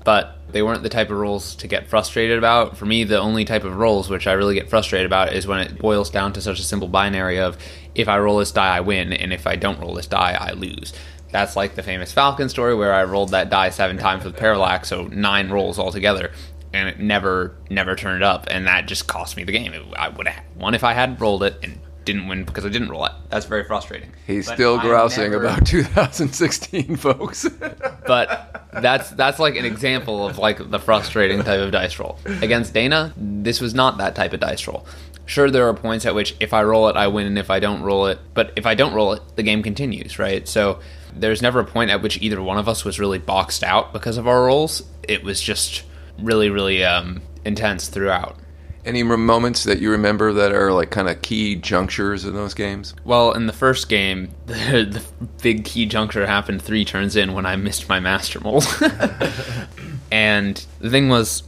but 0.02 0.40
they 0.52 0.62
weren't 0.62 0.82
the 0.82 0.88
type 0.88 1.10
of 1.10 1.16
rolls 1.16 1.54
to 1.56 1.66
get 1.66 1.88
frustrated 1.88 2.38
about. 2.38 2.76
For 2.76 2.86
me, 2.86 3.04
the 3.04 3.18
only 3.18 3.44
type 3.44 3.64
of 3.64 3.76
rolls 3.76 4.08
which 4.08 4.26
I 4.26 4.32
really 4.32 4.54
get 4.54 4.70
frustrated 4.70 5.06
about 5.06 5.32
is 5.32 5.46
when 5.46 5.60
it 5.60 5.78
boils 5.78 6.10
down 6.10 6.32
to 6.34 6.40
such 6.40 6.58
a 6.58 6.64
simple 6.64 6.88
binary 6.88 7.38
of 7.38 7.56
if 7.94 8.08
I 8.08 8.18
roll 8.18 8.38
this 8.38 8.52
die, 8.52 8.76
I 8.76 8.80
win, 8.80 9.12
and 9.12 9.32
if 9.32 9.46
I 9.46 9.56
don't 9.56 9.80
roll 9.80 9.94
this 9.94 10.06
die, 10.06 10.36
I 10.38 10.52
lose. 10.52 10.92
That's 11.30 11.56
like 11.56 11.74
the 11.74 11.82
famous 11.82 12.12
Falcon 12.12 12.48
story 12.48 12.74
where 12.74 12.92
I 12.92 13.04
rolled 13.04 13.30
that 13.30 13.50
die 13.50 13.70
seven 13.70 13.98
times 13.98 14.24
with 14.24 14.36
parallax, 14.36 14.88
so 14.88 15.04
nine 15.04 15.50
rolls 15.50 15.78
altogether, 15.78 16.32
and 16.72 16.88
it 16.88 17.00
never, 17.00 17.56
never 17.70 17.96
turned 17.96 18.22
up, 18.22 18.46
and 18.50 18.66
that 18.66 18.86
just 18.86 19.06
cost 19.06 19.36
me 19.36 19.44
the 19.44 19.52
game. 19.52 19.72
I 19.96 20.08
would 20.08 20.28
have 20.28 20.44
won 20.56 20.74
if 20.74 20.84
I 20.84 20.92
hadn't 20.92 21.20
rolled 21.20 21.42
it, 21.42 21.58
and 21.62 21.80
didn't 22.04 22.28
win 22.28 22.44
because 22.44 22.64
I 22.64 22.68
didn't 22.68 22.88
roll 22.90 23.04
it. 23.06 23.12
That's 23.28 23.46
very 23.46 23.64
frustrating. 23.64 24.12
He's 24.26 24.46
But 24.46 24.54
still 24.54 24.78
I 24.78 24.82
grousing 24.82 25.30
never- 25.30 25.44
about 25.44 25.66
2016, 25.66 26.96
folks. 26.96 27.48
but 28.06 28.66
that's 28.72 29.10
that's 29.10 29.38
like 29.38 29.56
an 29.56 29.64
example 29.64 30.26
of 30.26 30.38
like 30.38 30.70
the 30.70 30.78
frustrating 30.78 31.42
type 31.42 31.60
of 31.60 31.70
dice 31.72 31.98
roll. 31.98 32.18
Against 32.24 32.74
Dana, 32.74 33.12
this 33.16 33.60
was 33.60 33.74
not 33.74 33.98
that 33.98 34.14
type 34.14 34.32
of 34.32 34.40
dice 34.40 34.66
roll. 34.66 34.86
Sure, 35.24 35.50
there 35.50 35.68
are 35.68 35.74
points 35.74 36.04
at 36.04 36.14
which 36.14 36.34
if 36.40 36.52
I 36.52 36.62
roll 36.64 36.88
it, 36.88 36.96
I 36.96 37.06
win, 37.06 37.26
and 37.26 37.38
if 37.38 37.48
I 37.50 37.60
don't 37.60 37.82
roll 37.82 38.06
it, 38.06 38.18
but 38.34 38.52
if 38.56 38.66
I 38.66 38.74
don't 38.74 38.92
roll 38.92 39.12
it, 39.12 39.22
the 39.36 39.42
game 39.44 39.62
continues, 39.62 40.18
right? 40.18 40.46
So 40.48 40.80
there's 41.14 41.40
never 41.42 41.60
a 41.60 41.64
point 41.64 41.90
at 41.90 42.02
which 42.02 42.20
either 42.20 42.42
one 42.42 42.58
of 42.58 42.68
us 42.68 42.84
was 42.84 42.98
really 42.98 43.18
boxed 43.18 43.62
out 43.62 43.92
because 43.92 44.16
of 44.16 44.26
our 44.26 44.46
rolls. 44.46 44.82
It 45.06 45.22
was 45.22 45.40
just 45.40 45.84
really, 46.18 46.50
really 46.50 46.84
um, 46.84 47.22
intense 47.44 47.86
throughout. 47.88 48.36
Any 48.84 49.04
moments 49.04 49.62
that 49.64 49.78
you 49.78 49.90
remember 49.92 50.32
that 50.32 50.52
are 50.52 50.72
like 50.72 50.90
kind 50.90 51.08
of 51.08 51.22
key 51.22 51.54
junctures 51.54 52.24
in 52.24 52.34
those 52.34 52.52
games? 52.52 52.94
Well, 53.04 53.32
in 53.32 53.46
the 53.46 53.52
first 53.52 53.88
game, 53.88 54.34
the, 54.46 54.54
the 54.84 55.02
big 55.42 55.64
key 55.64 55.86
juncture 55.86 56.26
happened 56.26 56.62
three 56.62 56.84
turns 56.84 57.14
in 57.14 57.32
when 57.32 57.46
I 57.46 57.56
missed 57.56 57.88
my 57.88 58.00
master 58.00 58.40
mold. 58.40 58.64
and 60.10 60.64
the 60.80 60.90
thing 60.90 61.08
was, 61.08 61.44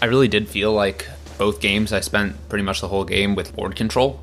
I 0.00 0.06
really 0.06 0.28
did 0.28 0.48
feel 0.48 0.72
like 0.72 1.06
both 1.36 1.60
games 1.60 1.92
I 1.92 2.00
spent 2.00 2.48
pretty 2.48 2.64
much 2.64 2.80
the 2.80 2.88
whole 2.88 3.04
game 3.04 3.34
with 3.34 3.54
board 3.54 3.76
control, 3.76 4.22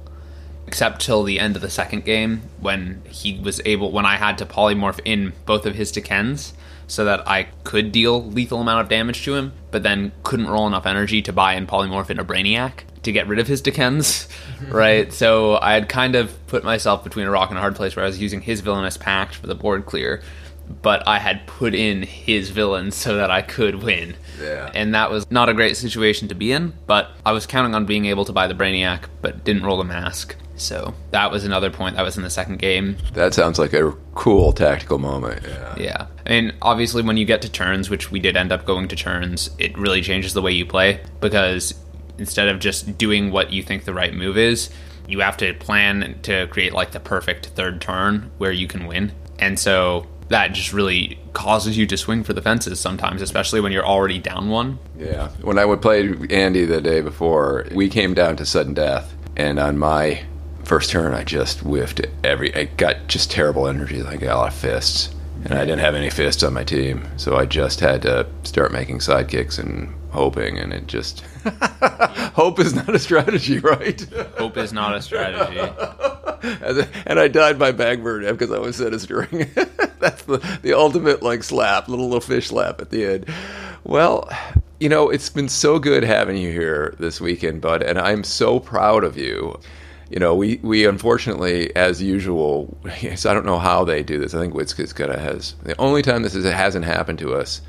except 0.66 1.02
till 1.02 1.24
the 1.24 1.40
end 1.40 1.56
of 1.56 1.62
the 1.62 1.70
second 1.70 2.06
game 2.06 2.42
when 2.60 3.04
he 3.08 3.40
was 3.40 3.62
able, 3.66 3.92
when 3.92 4.06
I 4.06 4.18
had 4.18 4.38
to 4.40 4.46
polymorph 4.46 5.00
in 5.06 5.34
both 5.46 5.66
of 5.68 5.76
his 5.76 5.92
D'Kens 5.92 6.54
so 6.88 7.06
that 7.06 7.28
I 7.28 7.44
could 7.64 7.92
deal 7.92 8.24
lethal 8.24 8.62
amount 8.62 8.82
of 8.82 8.90
damage 8.90 9.24
to 9.26 9.36
him, 9.36 9.54
but 9.72 9.84
then 9.84 10.14
couldn't 10.24 10.48
roll 10.48 10.68
enough 10.68 10.86
energy 10.86 11.22
to 11.24 11.34
buy 11.34 11.54
and 11.54 11.68
polymorph 11.68 12.10
in 12.10 12.20
a 12.20 12.26
Brainiac 12.26 12.84
to 13.04 13.12
get 13.12 13.28
rid 13.28 13.40
of 13.40 13.48
his 13.48 13.62
D'Kens, 13.62 14.28
right? 14.70 15.12
So 15.14 15.58
I 15.58 15.74
had 15.74 15.90
kind 15.90 16.16
of 16.16 16.48
put 16.48 16.64
myself 16.64 17.04
between 17.04 17.28
a 17.28 17.32
rock 17.32 17.50
and 17.50 17.58
a 17.58 17.62
hard 17.62 17.76
place 17.76 17.96
where 17.96 18.06
I 18.06 18.08
was 18.08 18.20
using 18.22 18.42
his 18.42 18.62
villainous 18.62 18.98
pact 18.98 19.36
for 19.36 19.48
the 19.48 19.56
board 19.56 19.86
clear, 19.86 20.22
but 20.82 21.08
I 21.08 21.20
had 21.20 21.46
put 21.48 21.74
in 21.74 22.04
his 22.04 22.50
villain 22.50 22.92
so 22.92 23.18
that 23.18 23.32
I 23.32 23.42
could 23.42 23.84
win. 23.84 24.16
Yeah. 24.42 24.72
And 24.74 24.94
that 24.96 25.12
was 25.12 25.30
not 25.32 25.50
a 25.50 25.54
great 25.54 25.78
situation 25.78 26.28
to 26.30 26.36
be 26.36 26.52
in, 26.52 26.74
but 26.86 27.12
I 27.26 27.32
was 27.32 27.46
counting 27.46 27.76
on 27.76 27.86
being 27.86 28.06
able 28.06 28.26
to 28.26 28.34
buy 28.34 28.48
the 28.48 28.54
Brainiac, 28.54 29.06
but 29.22 29.44
didn't 29.44 29.64
roll 29.64 29.78
the 29.78 29.84
mask. 29.84 30.36
So 30.58 30.94
that 31.12 31.32
was 31.32 31.46
another 31.46 31.70
point 31.70 31.96
that 31.96 32.02
was 32.02 32.18
in 32.18 32.24
the 32.24 32.30
second 32.30 32.60
game. 32.60 32.98
That 33.14 33.34
sounds 33.34 33.60
like 33.60 33.74
a 33.74 33.94
cool 34.16 34.52
tactical 34.52 34.98
moment. 34.98 35.44
Yeah. 35.48 35.76
Yeah. 35.78 36.08
I 36.26 36.30
mean, 36.30 36.54
obviously, 36.62 37.04
when 37.04 37.18
you 37.18 37.26
get 37.26 37.42
to 37.44 37.50
turns, 37.50 37.90
which 37.90 38.12
we 38.12 38.20
did 38.20 38.36
end 38.36 38.52
up 38.52 38.66
going 38.66 38.88
to 38.90 38.96
turns, 38.96 39.50
it 39.58 39.78
really 39.78 40.02
changes 40.02 40.34
the 40.34 40.42
way 40.42 40.52
you 40.52 40.66
play 40.66 41.02
because 41.22 41.74
instead 42.18 42.48
of 42.48 42.60
just 42.60 42.98
doing 42.98 43.32
what 43.32 43.52
you 43.54 43.62
think 43.62 43.86
the 43.86 43.94
right 43.94 44.14
move 44.14 44.38
is, 44.38 44.70
you 45.08 45.20
have 45.22 45.38
to 45.38 45.54
plan 45.54 46.20
to 46.24 46.48
create 46.48 46.74
like 46.74 46.92
the 46.92 47.00
perfect 47.00 47.48
third 47.48 47.80
turn 47.80 48.30
where 48.38 48.52
you 48.52 48.68
can 48.68 48.88
win. 48.88 49.14
And 49.40 49.58
so 49.58 50.08
that 50.30 50.52
just 50.54 50.74
really 50.74 51.18
causes 51.34 51.78
you 51.78 51.86
to 51.88 51.96
swing 51.96 52.24
for 52.24 52.34
the 52.34 52.42
fences 52.42 52.80
sometimes, 52.80 53.22
especially 53.22 53.62
when 53.62 53.72
you're 53.72 53.86
already 53.86 54.20
down 54.20 54.50
one. 54.50 54.80
Yeah. 54.98 55.30
When 55.42 55.58
I 55.58 55.66
would 55.66 55.82
play 55.82 56.14
Andy 56.30 56.66
the 56.66 56.82
day 56.82 57.02
before, 57.02 57.66
we 57.74 57.88
came 57.90 58.14
down 58.14 58.36
to 58.38 58.46
sudden 58.46 58.74
death, 58.74 59.16
and 59.38 59.60
on 59.60 59.78
my 59.78 60.24
first 60.68 60.90
turn, 60.90 61.14
I 61.14 61.24
just 61.24 61.60
whiffed 61.60 62.06
every. 62.24 62.54
I 62.54 62.66
got 62.66 63.08
just 63.08 63.32
terrible 63.32 63.68
energy. 63.68 64.04
I 64.04 64.18
got 64.18 64.36
a 64.36 64.38
lot 64.38 64.48
of 64.50 64.54
fists, 64.54 65.16
and 65.46 65.54
I 65.54 65.62
didn't 65.62 65.80
have 65.80 65.96
any 65.96 66.10
fists 66.10 66.44
on 66.44 66.54
my 66.54 66.64
team, 66.64 67.08
so 67.16 67.38
I 67.38 67.46
just 67.46 67.80
had 67.80 68.02
to 68.02 68.28
start 68.44 68.74
making 68.74 69.00
sidekicks 69.00 69.60
and 69.60 69.94
hoping, 70.12 70.58
and 70.58 70.74
it 70.74 70.88
just. 70.88 71.22
Hope 72.36 72.60
is 72.60 72.76
not 72.76 72.94
a 72.94 73.00
strategy, 73.00 73.60
right? 73.60 74.00
Hope 74.38 74.58
is 74.58 74.74
not 74.74 74.96
a 74.96 75.02
strategy. 75.02 75.60
and 77.06 77.20
I 77.20 77.28
died 77.30 77.58
by 77.58 77.72
Bagbird 77.72 78.24
because 78.38 78.52
I 78.52 78.60
was 78.60 78.76
set 78.76 78.94
a 78.94 79.00
string. 79.00 79.50
That's 80.00 80.24
the, 80.24 80.60
the 80.62 80.74
ultimate 80.74 81.24
like 81.24 81.44
slap, 81.44 81.88
little 81.88 82.06
little 82.06 82.22
fish 82.22 82.50
slap 82.50 82.82
at 82.82 82.90
the 82.90 83.06
end. 83.06 83.26
Well, 83.86 84.30
you 84.80 84.90
know, 84.90 85.10
it's 85.10 85.30
been 85.30 85.50
so 85.50 85.80
good 85.80 86.04
having 86.04 86.38
you 86.38 86.52
here 86.52 86.94
this 87.00 87.22
weekend, 87.22 87.62
bud, 87.62 87.82
and 87.82 87.98
I'm 87.98 88.24
so 88.26 88.60
proud 88.60 89.06
of 89.06 89.18
you. 89.18 89.60
You 90.10 90.20
know, 90.20 90.36
we, 90.36 90.60
we 90.64 90.86
unfortunately, 90.86 91.76
as 91.76 92.02
usual, 92.02 92.78
yes, 93.02 93.26
I 93.26 93.34
don't 93.34 93.46
know 93.46 93.60
how 93.60 93.84
they 93.84 94.04
do 94.04 94.20
this. 94.20 94.34
I 94.34 94.40
think 94.40 94.54
Witskis 94.54 94.96
has 95.20 95.56
the 95.64 95.78
only 95.80 96.02
time 96.02 96.24
this 96.24 96.36
is, 96.36 96.46
it 96.46 96.54
hasn't 96.54 96.86
happened 96.86 97.20
to 97.20 97.34
us. 97.36 97.62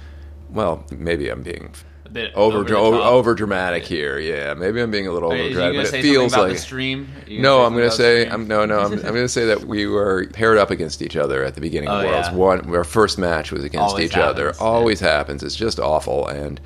Well, 0.51 0.85
maybe 0.97 1.29
I'm 1.29 1.43
being 1.43 1.71
A 2.07 2.09
bit 2.09 2.33
over 2.35 2.59
over 2.75 2.97
over, 2.97 3.35
dramatic 3.35 3.85
here. 3.85 4.19
Yeah, 4.19 4.55
maybe 4.55 4.81
I'm 4.81 4.91
being 4.91 5.07
a 5.07 5.13
little 5.13 5.31
over 5.33 5.51
dramatic, 5.51 5.91
but 5.91 5.99
it 5.99 6.03
feels 6.03 6.35
like 6.35 6.53
the 6.53 6.59
stream? 6.59 7.09
No, 7.29 7.65
I'm 7.65 7.75
going 7.75 7.91
to 7.91 7.95
say 7.95 8.27
I'm 8.29 8.49
no 8.49 8.65
no 8.65 8.79
I'm, 8.81 8.93
I'm 8.93 9.01
going 9.01 9.15
to 9.17 9.29
say 9.29 9.45
that 9.47 9.65
we 9.65 9.87
were 9.87 10.27
paired 10.33 10.57
up 10.57 10.71
against 10.71 11.03
each 11.03 11.17
other 11.17 11.45
at 11.45 11.55
the 11.55 11.61
beginning 11.61 11.91
of 11.91 12.03
Oh, 12.03 12.07
Worlds. 12.07 12.29
yeah. 12.29 12.35
One 12.35 12.75
our 12.75 12.85
first 12.85 13.19
match 13.19 13.53
was 13.53 13.63
against 13.63 13.91
Always 13.91 14.11
each 14.11 14.17
other. 14.17 14.47
happens, 14.47 14.61
Always 14.63 15.01
happens. 15.01 15.43
It's 15.43 15.57
just 15.57 15.79
awful 15.79 16.27
and 16.29 16.59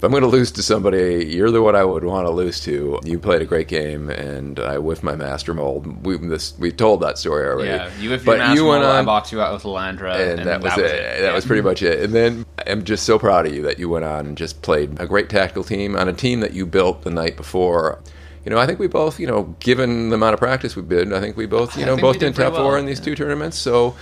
if 0.00 0.04
I'm 0.04 0.12
going 0.12 0.22
to 0.22 0.28
lose 0.28 0.50
to 0.52 0.62
somebody, 0.62 1.26
you're 1.26 1.50
the 1.50 1.60
one 1.60 1.76
I 1.76 1.84
would 1.84 2.04
want 2.04 2.26
to 2.26 2.30
lose 2.30 2.58
to. 2.60 2.98
You 3.04 3.18
played 3.18 3.42
a 3.42 3.44
great 3.44 3.68
game, 3.68 4.08
and 4.08 4.58
I 4.58 4.76
whiffed 4.76 5.02
my 5.02 5.14
master 5.14 5.52
mold. 5.52 6.06
We 6.06 6.16
this 6.16 6.58
we 6.58 6.72
told 6.72 7.02
that 7.02 7.18
story 7.18 7.46
already. 7.46 7.68
Yeah, 7.68 7.90
you 7.98 8.14
if 8.14 8.24
but 8.24 8.38
your 8.38 8.38
master 8.38 8.54
you 8.54 8.64
went 8.66 8.82
mold, 8.82 8.94
I 8.94 9.02
boxed 9.04 9.30
you 9.30 9.42
out 9.42 9.52
with 9.52 9.64
Landra, 9.64 10.38
and, 10.38 10.46
that 10.46 10.62
was 10.62 10.72
it. 10.78 10.88
That 10.88 11.20
Yeah. 11.20 11.34
was 11.34 11.44
pretty 11.44 11.60
much 11.60 11.82
it. 11.82 12.00
And 12.00 12.14
then 12.14 12.46
I'm 12.66 12.82
just 12.82 13.04
so 13.04 13.18
proud 13.18 13.44
of 13.44 13.54
you 13.54 13.60
that 13.64 13.78
you 13.78 13.90
went 13.90 14.06
on 14.06 14.24
and 14.24 14.38
just 14.38 14.62
played 14.62 14.98
a 14.98 15.06
great 15.06 15.28
tactical 15.28 15.64
team 15.64 15.94
on 15.94 16.08
a 16.08 16.14
team 16.14 16.40
that 16.40 16.54
you 16.54 16.64
built 16.64 17.02
the 17.02 17.10
night 17.10 17.36
before. 17.36 17.98
You 18.46 18.50
know, 18.50 18.58
I 18.58 18.64
think 18.64 18.78
we 18.78 18.86
both, 18.86 19.20
you 19.20 19.26
know, 19.26 19.54
given 19.60 20.08
the 20.08 20.14
amount 20.14 20.32
of 20.32 20.40
practice 20.40 20.76
we 20.76 20.82
did, 20.82 21.12
I 21.12 21.20
think 21.20 21.36
we 21.36 21.44
both, 21.44 21.76
you 21.76 21.84
know, 21.84 21.98
both 21.98 22.18
did 22.18 22.32
did 22.32 22.36
top 22.36 22.54
pretty 22.54 22.56
four 22.64 22.78
in 22.78 22.86
these 22.86 23.00
two 23.00 23.14
tournaments. 23.14 23.58
So, 23.58 23.94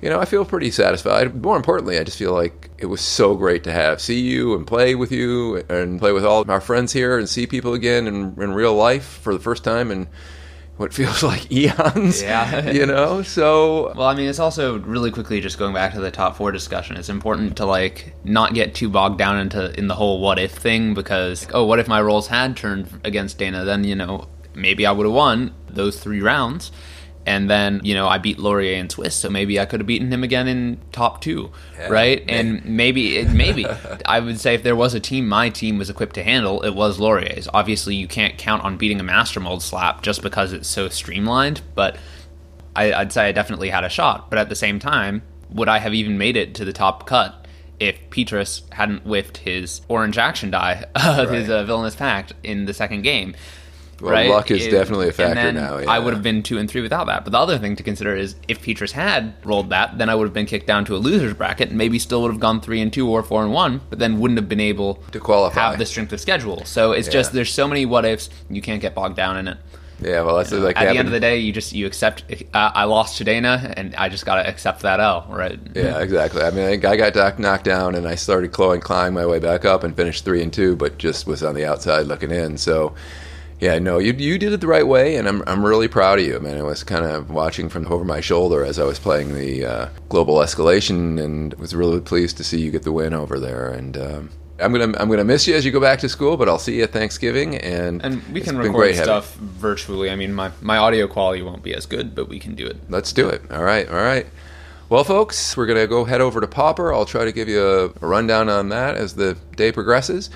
you 0.00 0.08
know, 0.08 0.20
I 0.20 0.24
feel 0.24 0.44
pretty 0.44 0.70
satisfied. 0.70 1.42
More 1.42 1.56
importantly, 1.56 1.98
I 1.98 2.04
just 2.04 2.18
feel 2.18 2.32
like 2.32 2.70
it 2.78 2.86
was 2.86 3.00
so 3.00 3.34
great 3.34 3.64
to 3.64 3.72
have 3.72 4.00
see 4.00 4.20
you 4.20 4.54
and 4.54 4.66
play 4.66 4.94
with 4.94 5.10
you 5.10 5.56
and 5.68 5.98
play 5.98 6.12
with 6.12 6.24
all 6.24 6.48
our 6.50 6.60
friends 6.60 6.92
here 6.92 7.18
and 7.18 7.28
see 7.28 7.46
people 7.46 7.74
again 7.74 8.06
in, 8.06 8.40
in 8.40 8.52
real 8.52 8.74
life 8.74 9.04
for 9.04 9.32
the 9.32 9.40
first 9.40 9.64
time 9.64 9.90
in 9.90 10.08
what 10.76 10.94
feels 10.94 11.24
like 11.24 11.50
eons. 11.50 12.22
Yeah. 12.22 12.70
you 12.70 12.86
know, 12.86 13.22
so 13.22 13.92
Well, 13.94 14.06
I 14.06 14.14
mean, 14.14 14.28
it's 14.28 14.38
also 14.38 14.78
really 14.78 15.10
quickly 15.10 15.40
just 15.40 15.58
going 15.58 15.74
back 15.74 15.92
to 15.94 16.00
the 16.00 16.12
top 16.12 16.36
four 16.36 16.52
discussion. 16.52 16.96
It's 16.96 17.08
important 17.08 17.56
to 17.56 17.66
like 17.66 18.14
not 18.22 18.54
get 18.54 18.74
too 18.76 18.88
bogged 18.88 19.18
down 19.18 19.38
into 19.38 19.76
in 19.76 19.88
the 19.88 19.94
whole 19.94 20.20
what 20.20 20.38
if 20.38 20.52
thing 20.52 20.94
because 20.94 21.48
oh, 21.52 21.64
what 21.64 21.80
if 21.80 21.88
my 21.88 22.00
rolls 22.00 22.28
had 22.28 22.56
turned 22.56 23.00
against 23.02 23.38
Dana? 23.38 23.64
Then 23.64 23.82
you 23.82 23.96
know 23.96 24.28
maybe 24.54 24.86
I 24.86 24.92
would 24.92 25.06
have 25.06 25.14
won 25.14 25.54
those 25.68 26.00
three 26.00 26.20
rounds, 26.20 26.70
and 27.28 27.50
then 27.50 27.82
you 27.84 27.94
know 27.94 28.08
I 28.08 28.16
beat 28.16 28.38
Laurier 28.38 28.80
and 28.80 28.90
Swiss, 28.90 29.14
so 29.14 29.28
maybe 29.28 29.60
I 29.60 29.66
could 29.66 29.80
have 29.80 29.86
beaten 29.86 30.10
him 30.10 30.24
again 30.24 30.48
in 30.48 30.80
top 30.92 31.20
two, 31.20 31.50
Yeah, 31.78 31.88
right? 31.88 32.24
And 32.26 32.64
maybe 32.64 33.18
it, 33.18 33.28
maybe 33.28 33.66
I 34.06 34.18
would 34.20 34.40
say 34.40 34.54
if 34.54 34.62
there 34.62 34.74
was 34.74 34.94
a 34.94 35.00
team 35.00 35.28
my 35.28 35.50
team 35.50 35.76
was 35.76 35.90
equipped 35.90 36.14
to 36.14 36.22
handle, 36.22 36.62
it 36.62 36.74
was 36.74 36.98
Laurier's. 36.98 37.46
Obviously, 37.52 37.94
you 37.94 38.08
can't 38.08 38.38
count 38.38 38.64
on 38.64 38.78
beating 38.78 38.98
a 38.98 39.02
Master 39.02 39.40
Mold 39.40 39.62
slap 39.62 40.00
just 40.02 40.22
because 40.22 40.54
it's 40.54 40.68
so 40.68 40.88
streamlined, 40.88 41.60
but 41.74 41.98
I, 42.74 42.94
I'd 42.94 43.12
say 43.12 43.28
I 43.28 43.32
definitely 43.32 43.68
had 43.68 43.84
a 43.84 43.90
shot. 43.90 44.30
But 44.30 44.38
at 44.38 44.48
the 44.48 44.56
same 44.56 44.78
time, 44.78 45.20
would 45.50 45.68
I 45.68 45.78
have 45.80 45.92
even 45.92 46.16
made 46.16 46.36
it 46.36 46.54
to 46.54 46.64
the 46.64 46.72
top 46.72 47.06
cut 47.06 47.46
if 47.78 47.98
Petrus 48.08 48.62
hadn't 48.72 49.02
whiffed 49.02 49.36
his 49.36 49.82
orange 49.88 50.16
action 50.16 50.50
die, 50.50 50.86
of 50.94 51.30
his 51.30 51.50
uh, 51.50 51.64
villainous 51.64 51.94
pact 51.94 52.32
in 52.42 52.64
the 52.64 52.72
second 52.72 53.02
game? 53.02 53.34
Well, 54.00 54.12
right? 54.12 54.30
luck 54.30 54.50
is 54.50 54.66
It- 54.66 54.70
definitely 54.70 55.08
a 55.08 55.12
factor 55.12 55.52
now, 55.52 55.78
yeah. 55.78 55.90
I 55.90 55.98
would 55.98 56.14
have 56.14 56.22
been 56.22 56.42
two 56.42 56.58
and 56.58 56.70
three 56.70 56.80
without 56.80 57.06
that. 57.08 57.24
But 57.24 57.32
the 57.32 57.38
other 57.38 57.58
thing 57.58 57.74
to 57.76 57.82
consider 57.82 58.14
is 58.14 58.36
if 58.46 58.62
Petrus 58.62 58.92
had 58.92 59.32
rolled 59.44 59.70
that, 59.70 59.98
then 59.98 60.08
I 60.08 60.14
would 60.14 60.24
have 60.24 60.32
been 60.34 60.46
kicked 60.46 60.66
down 60.66 60.84
to 60.86 60.94
a 60.96 60.98
losers 60.98 61.34
bracket, 61.34 61.70
and 61.70 61.78
maybe 61.78 61.98
still 61.98 62.22
would 62.22 62.30
have 62.30 62.40
gone 62.40 62.60
three 62.60 62.80
and 62.80 62.92
two 62.92 63.08
or 63.08 63.22
four 63.22 63.42
and 63.42 63.52
one, 63.52 63.80
but 63.90 63.98
then 63.98 64.20
wouldn't 64.20 64.38
have 64.38 64.48
been 64.48 64.60
able 64.60 65.02
to 65.12 65.18
qualify. 65.20 65.70
have 65.70 65.78
the 65.78 65.86
strength 65.86 66.12
of 66.12 66.20
schedule. 66.20 66.64
So 66.64 66.92
it's 66.92 67.08
just 67.08 67.32
there's 67.32 67.52
so 67.52 67.66
many 67.66 67.86
what 67.86 68.04
ifs 68.04 68.30
you 68.48 68.62
can't 68.62 68.80
get 68.80 68.94
bogged 68.94 69.16
down 69.16 69.36
in 69.36 69.48
it. 69.48 69.58
Yeah, 70.00 70.22
well, 70.22 70.36
that's 70.36 70.52
like 70.52 70.76
At 70.76 70.92
the 70.92 70.98
end 70.98 71.08
of 71.08 71.12
the 71.12 71.18
day, 71.18 71.38
you 71.38 71.52
just 71.52 71.72
you 71.72 71.84
accept. 71.84 72.22
Uh, 72.54 72.70
I 72.72 72.84
lost 72.84 73.18
to 73.18 73.24
Dana, 73.24 73.74
and 73.76 73.96
I 73.96 74.08
just 74.08 74.24
got 74.24 74.36
to 74.36 74.48
accept 74.48 74.82
that 74.82 75.00
L, 75.00 75.26
right? 75.28 75.58
Yeah, 75.74 75.98
exactly. 75.98 76.42
I 76.42 76.50
mean, 76.50 76.66
I 76.86 76.90
I 76.90 77.10
got 77.10 77.38
knocked 77.40 77.64
down, 77.64 77.96
and 77.96 78.06
I 78.06 78.14
started 78.14 78.52
clawing, 78.52 78.80
clawing 78.80 79.12
my 79.12 79.26
way 79.26 79.40
back 79.40 79.64
up, 79.64 79.82
and 79.82 79.96
finished 79.96 80.24
three 80.24 80.40
and 80.40 80.52
two, 80.52 80.76
but 80.76 80.98
just 80.98 81.26
was 81.26 81.42
on 81.42 81.56
the 81.56 81.64
outside 81.64 82.06
looking 82.06 82.30
in. 82.30 82.58
So, 82.58 82.94
yeah, 83.60 83.78
no, 83.78 83.98
you 83.98 84.12
you 84.12 84.38
did 84.38 84.52
it 84.52 84.60
the 84.60 84.66
right 84.66 84.86
way, 84.86 85.16
and 85.16 85.26
I'm 85.28 85.42
I'm 85.46 85.64
really 85.64 85.88
proud 85.88 86.18
of 86.18 86.24
you. 86.26 86.36
I 86.36 86.38
mean, 86.38 86.56
I 86.56 86.62
was 86.62 86.84
kind 86.84 87.04
of 87.04 87.30
watching 87.30 87.68
from 87.68 87.86
over 87.92 88.04
my 88.04 88.20
shoulder 88.20 88.64
as 88.64 88.78
I 88.78 88.84
was 88.84 88.98
playing 88.98 89.34
the 89.34 89.64
uh, 89.64 89.88
global 90.08 90.36
escalation, 90.36 91.22
and 91.22 91.54
was 91.54 91.74
really 91.74 92.00
pleased 92.00 92.36
to 92.36 92.44
see 92.44 92.60
you 92.60 92.70
get 92.70 92.82
the 92.84 92.92
win 92.92 93.14
over 93.14 93.40
there. 93.40 93.68
And 93.70 93.96
um, 93.96 94.30
I'm 94.60 94.72
gonna 94.72 94.96
I'm 94.98 95.08
gonna 95.08 95.24
miss 95.24 95.46
you 95.48 95.54
as 95.56 95.64
you 95.64 95.72
go 95.72 95.80
back 95.80 95.98
to 96.00 96.08
school, 96.08 96.36
but 96.36 96.48
I'll 96.48 96.58
see 96.58 96.76
you 96.76 96.84
at 96.84 96.92
Thanksgiving, 96.92 97.56
and 97.56 98.04
And 98.04 98.22
we 98.32 98.40
can 98.40 98.56
record 98.58 98.74
great 98.74 98.94
having- 98.94 99.04
stuff 99.06 99.34
virtually. 99.36 100.10
I 100.10 100.14
mean, 100.16 100.32
my, 100.32 100.50
my 100.60 100.76
audio 100.76 101.06
quality 101.08 101.42
won't 101.42 101.62
be 101.62 101.74
as 101.74 101.84
good, 101.86 102.14
but 102.14 102.28
we 102.28 102.38
can 102.38 102.54
do 102.54 102.66
it. 102.66 102.76
Let's 102.88 103.12
do 103.12 103.28
it. 103.28 103.42
All 103.50 103.64
right, 103.64 103.88
all 103.88 103.96
right. 103.96 104.26
Well, 104.88 105.04
folks, 105.04 105.54
we're 105.54 105.66
going 105.66 105.78
to 105.78 105.86
go 105.86 106.06
head 106.06 106.22
over 106.22 106.40
to 106.40 106.46
Popper. 106.46 106.94
I'll 106.94 107.04
try 107.04 107.26
to 107.26 107.32
give 107.32 107.46
you 107.46 107.62
a, 107.62 107.84
a 107.86 108.08
rundown 108.08 108.48
on 108.48 108.70
that 108.70 108.94
as 108.94 109.14
the 109.16 109.36
day 109.54 109.70
progresses. 109.70 110.30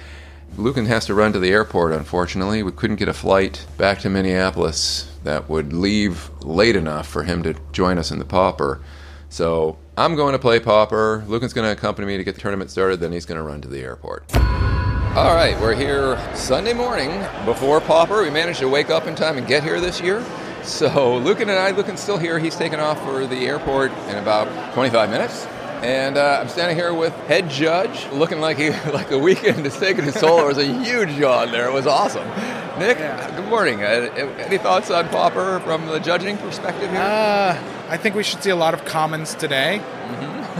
Lucan 0.58 0.84
has 0.84 1.06
to 1.06 1.14
run 1.14 1.32
to 1.32 1.38
the 1.38 1.50
airport, 1.50 1.92
unfortunately. 1.92 2.62
We 2.62 2.72
couldn't 2.72 2.96
get 2.96 3.08
a 3.08 3.14
flight 3.14 3.64
back 3.78 4.00
to 4.00 4.10
Minneapolis 4.10 5.10
that 5.24 5.48
would 5.48 5.72
leave 5.72 6.30
late 6.42 6.76
enough 6.76 7.08
for 7.08 7.22
him 7.22 7.42
to 7.44 7.54
join 7.72 7.96
us 7.96 8.10
in 8.10 8.18
the 8.18 8.24
Popper. 8.26 8.82
So 9.30 9.78
I'm 9.96 10.14
going 10.14 10.32
to 10.32 10.38
play 10.38 10.60
Popper. 10.60 11.24
Lucan's 11.26 11.54
going 11.54 11.66
to 11.66 11.72
accompany 11.72 12.06
me 12.06 12.18
to 12.18 12.24
get 12.24 12.34
the 12.34 12.40
tournament 12.40 12.70
started, 12.70 13.00
then 13.00 13.12
he's 13.12 13.24
going 13.24 13.38
to 13.38 13.42
run 13.42 13.62
to 13.62 13.68
the 13.68 13.80
airport. 13.80 14.24
All 14.36 15.34
right, 15.34 15.58
we're 15.58 15.74
here 15.74 16.18
Sunday 16.34 16.74
morning 16.74 17.26
before 17.46 17.80
Popper. 17.80 18.22
We 18.22 18.30
managed 18.30 18.60
to 18.60 18.68
wake 18.68 18.90
up 18.90 19.06
in 19.06 19.14
time 19.14 19.38
and 19.38 19.46
get 19.46 19.62
here 19.62 19.80
this 19.80 20.02
year. 20.02 20.22
So 20.64 21.16
Lucan 21.16 21.48
and 21.48 21.58
I, 21.58 21.70
Lucan's 21.70 22.00
still 22.00 22.18
here. 22.18 22.38
He's 22.38 22.56
taking 22.56 22.78
off 22.78 23.02
for 23.04 23.26
the 23.26 23.46
airport 23.46 23.90
in 24.08 24.16
about 24.16 24.74
25 24.74 25.08
minutes. 25.08 25.46
And 25.82 26.16
uh, 26.16 26.38
I'm 26.40 26.48
standing 26.48 26.76
here 26.76 26.94
with 26.94 27.12
head 27.26 27.50
judge, 27.50 28.06
looking 28.12 28.40
like 28.40 28.56
he 28.56 28.70
like 28.92 29.09
the 29.09 29.18
weekend 29.18 29.66
is 29.66 29.76
taking 29.76 30.04
his 30.04 30.14
soul. 30.14 30.36
There 30.36 30.46
was 30.46 30.59
a 30.59 30.64
huge 30.64 31.10
yawn 31.10 31.50
there. 31.50 31.66
It 31.66 31.72
was 31.72 31.88
awesome. 31.88 32.28
Nick, 32.78 32.98
good 32.98 33.48
morning. 33.48 33.82
Uh, 33.82 34.12
any 34.38 34.59
thoughts 34.59 34.92
on 34.92 35.09
Popper 35.09 35.59
from 35.60 35.86
the 35.86 35.98
judging 35.98 36.38
perspective 36.38 36.88
here? 36.88 37.00
Uh, 37.00 37.60
I 37.88 37.96
think 37.96 38.14
we 38.14 38.22
should 38.22 38.42
see 38.44 38.50
a 38.50 38.56
lot 38.56 38.74
of 38.74 38.84
commons 38.84 39.34
today. 39.34 39.80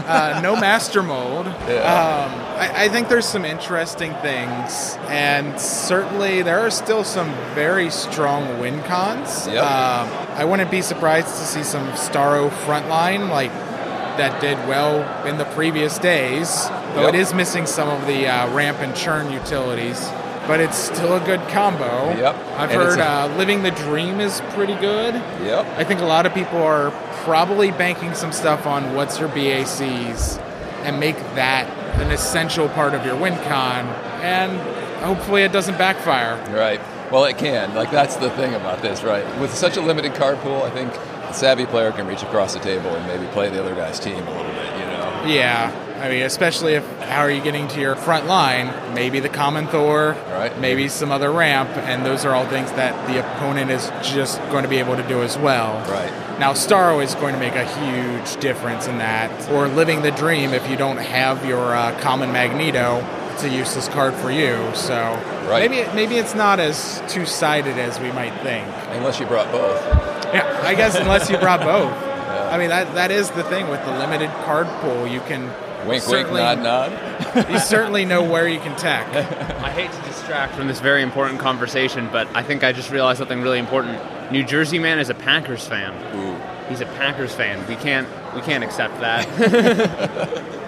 Uh, 0.05 0.41
no 0.43 0.55
master 0.59 1.01
mold. 1.01 1.45
Yeah. 1.45 2.27
Um, 2.27 2.39
I, 2.59 2.83
I 2.83 2.89
think 2.89 3.07
there's 3.07 3.25
some 3.25 3.45
interesting 3.45 4.13
things, 4.15 4.97
and 5.07 5.57
certainly 5.59 6.41
there 6.41 6.59
are 6.59 6.69
still 6.69 7.05
some 7.05 7.31
very 7.55 7.89
strong 7.89 8.59
win 8.59 8.83
cons. 8.83 9.47
Yep. 9.47 9.63
Um, 9.63 10.09
I 10.37 10.43
wouldn't 10.43 10.69
be 10.69 10.81
surprised 10.81 11.29
to 11.29 11.45
see 11.45 11.63
some 11.63 11.87
Starro 11.93 12.49
frontline 12.49 13.29
like 13.29 13.51
that 14.17 14.39
did 14.41 14.57
well 14.67 15.25
in 15.25 15.37
the 15.37 15.45
previous 15.45 15.97
days, 15.97 16.67
though 16.95 17.05
Yep. 17.05 17.13
it 17.13 17.19
is 17.19 17.33
missing 17.33 17.65
some 17.65 17.89
of 17.89 18.05
the 18.07 18.27
uh, 18.27 18.53
ramp 18.53 18.79
and 18.79 18.95
churn 18.95 19.31
utilities. 19.31 20.09
But 20.45 20.59
it's 20.59 20.75
still 20.77 21.15
a 21.15 21.21
good 21.21 21.39
combo. 21.47 22.09
Yep. 22.17 22.35
I've 22.57 22.69
And 22.69 22.71
heard 22.81 22.99
a- 22.99 23.09
uh, 23.09 23.27
Living 23.37 23.63
the 23.63 23.71
Dream 23.71 24.19
is 24.19 24.41
pretty 24.49 24.75
good. 24.75 25.13
Yep. 25.43 25.65
I 25.77 25.83
think 25.85 26.01
a 26.01 26.05
lot 26.05 26.25
of 26.25 26.33
people 26.33 26.61
are 26.61 26.91
probably 27.23 27.71
banking 27.71 28.13
some 28.13 28.33
stuff 28.33 28.65
on 28.67 28.93
what's 28.93 29.19
your 29.19 29.29
BACs 29.29 30.37
and 30.83 30.99
make 30.99 31.15
that 31.35 31.65
an 32.01 32.11
essential 32.11 32.67
part 32.69 32.93
of 32.93 33.05
your 33.05 33.15
win 33.15 33.35
con, 33.47 33.85
and 34.21 34.51
hopefully 35.01 35.43
it 35.43 35.53
doesn't 35.53 35.77
backfire. 35.77 36.35
Right. 36.53 36.81
Well, 37.09 37.23
it 37.23 37.37
can. 37.37 37.73
Like 37.73 37.89
that's 37.91 38.17
the 38.17 38.29
thing 38.31 38.53
about 38.53 38.81
this, 38.81 39.01
right? 39.03 39.23
With 39.39 39.53
such 39.53 39.77
a 39.77 39.81
limited 39.81 40.13
card 40.15 40.39
pool, 40.39 40.63
I 40.63 40.71
think 40.71 40.91
savvy 41.35 41.65
player 41.65 41.91
can 41.91 42.07
reach 42.07 42.23
across 42.23 42.53
the 42.53 42.59
table 42.59 42.89
and 42.89 43.05
maybe 43.07 43.25
play 43.33 43.49
the 43.49 43.59
other 43.59 43.75
guy's 43.75 43.99
team 43.99 44.15
a 44.15 44.31
little 44.31 44.43
bit. 44.53 44.79
You 44.79 44.85
know. 44.85 45.23
Yeah. 45.27 45.79
I 45.99 46.09
mean, 46.09 46.23
especially 46.23 46.73
if 46.73 46.85
how 46.99 47.21
are 47.21 47.31
you 47.31 47.41
getting 47.41 47.67
to 47.69 47.79
your 47.79 47.95
front 47.95 48.25
line? 48.25 48.93
Maybe 48.93 49.21
the 49.21 49.29
common 49.29 49.67
Thor, 49.67 50.17
right? 50.31 50.57
Maybe 50.59 50.89
some 50.89 51.11
other 51.11 51.31
ramp, 51.31 51.69
and 51.77 52.05
those 52.05 52.25
are 52.25 52.33
all 52.33 52.45
things 52.47 52.71
that 52.73 53.07
the 53.07 53.19
opponent 53.19 53.71
is 53.71 53.89
just 54.01 54.39
going 54.49 54.63
to 54.63 54.69
be 54.69 54.79
able 54.79 54.97
to 54.97 55.07
do 55.07 55.21
as 55.21 55.37
well. 55.37 55.75
Right. 55.89 56.11
Now, 56.39 56.51
Starro 56.53 57.01
is 57.01 57.15
going 57.15 57.33
to 57.35 57.39
make 57.39 57.53
a 57.55 57.63
huge 57.63 58.35
difference 58.41 58.87
in 58.87 58.97
that. 58.97 59.49
Or 59.51 59.67
living 59.69 60.01
the 60.01 60.11
dream 60.11 60.51
if 60.51 60.67
you 60.69 60.75
don't 60.75 60.97
have 60.97 61.45
your 61.45 61.73
uh, 61.73 61.97
common 62.01 62.33
Magneto, 62.33 62.97
it's 63.31 63.43
a 63.43 63.49
useless 63.49 63.87
card 63.87 64.13
for 64.15 64.29
you. 64.31 64.57
So 64.73 64.95
Right. 65.47 65.69
maybe 65.69 65.93
maybe 65.93 66.15
it's 66.17 66.35
not 66.35 66.59
as 66.59 67.01
two 67.07 67.25
sided 67.25 67.77
as 67.77 67.99
we 67.99 68.11
might 68.11 68.33
think. 68.41 68.67
Unless 68.91 69.19
you 69.19 69.25
brought 69.25 69.49
both. 69.51 70.22
Yeah, 70.33 70.61
I 70.63 70.75
guess 70.75 70.95
unless 70.95 71.29
you 71.29 71.37
brought 71.37 71.61
both. 71.61 71.93
I 72.51 72.57
mean 72.57 72.69
that 72.69 72.93
that 72.95 73.11
is 73.11 73.29
the 73.31 73.43
thing 73.45 73.69
with 73.69 73.83
the 73.85 73.91
limited 73.91 74.29
card 74.45 74.67
pool. 74.81 75.07
You 75.07 75.19
can 75.21 75.51
Wink, 75.87 76.07
wink, 76.07 76.31
nod, 76.31 76.59
nod. 76.59 77.49
you 77.51 77.59
certainly 77.59 78.05
know 78.05 78.23
where 78.23 78.47
you 78.47 78.59
can 78.59 78.75
tech. 78.77 79.05
I 79.61 79.69
hate 79.69 79.91
to 79.91 80.01
distract 80.03 80.55
from 80.55 80.67
this 80.67 80.79
very 80.79 81.01
important 81.01 81.39
conversation, 81.41 82.07
but 82.09 82.27
I 82.33 82.41
think 82.41 82.63
I 82.63 82.71
just 82.71 82.89
realized 82.89 83.19
something 83.19 83.41
really 83.41 83.59
important. 83.59 83.99
New 84.31 84.43
Jersey 84.45 84.79
man 84.79 84.97
is 84.99 85.09
a 85.09 85.13
Packers 85.13 85.67
fan. 85.67 85.93
Ooh. 86.15 86.39
He's 86.69 86.79
a 86.79 86.85
Packers 86.85 87.33
fan. 87.33 87.67
We 87.67 87.75
can't 87.75 88.07
we 88.33 88.41
can't 88.41 88.63
accept 88.63 88.99
that. 89.01 89.27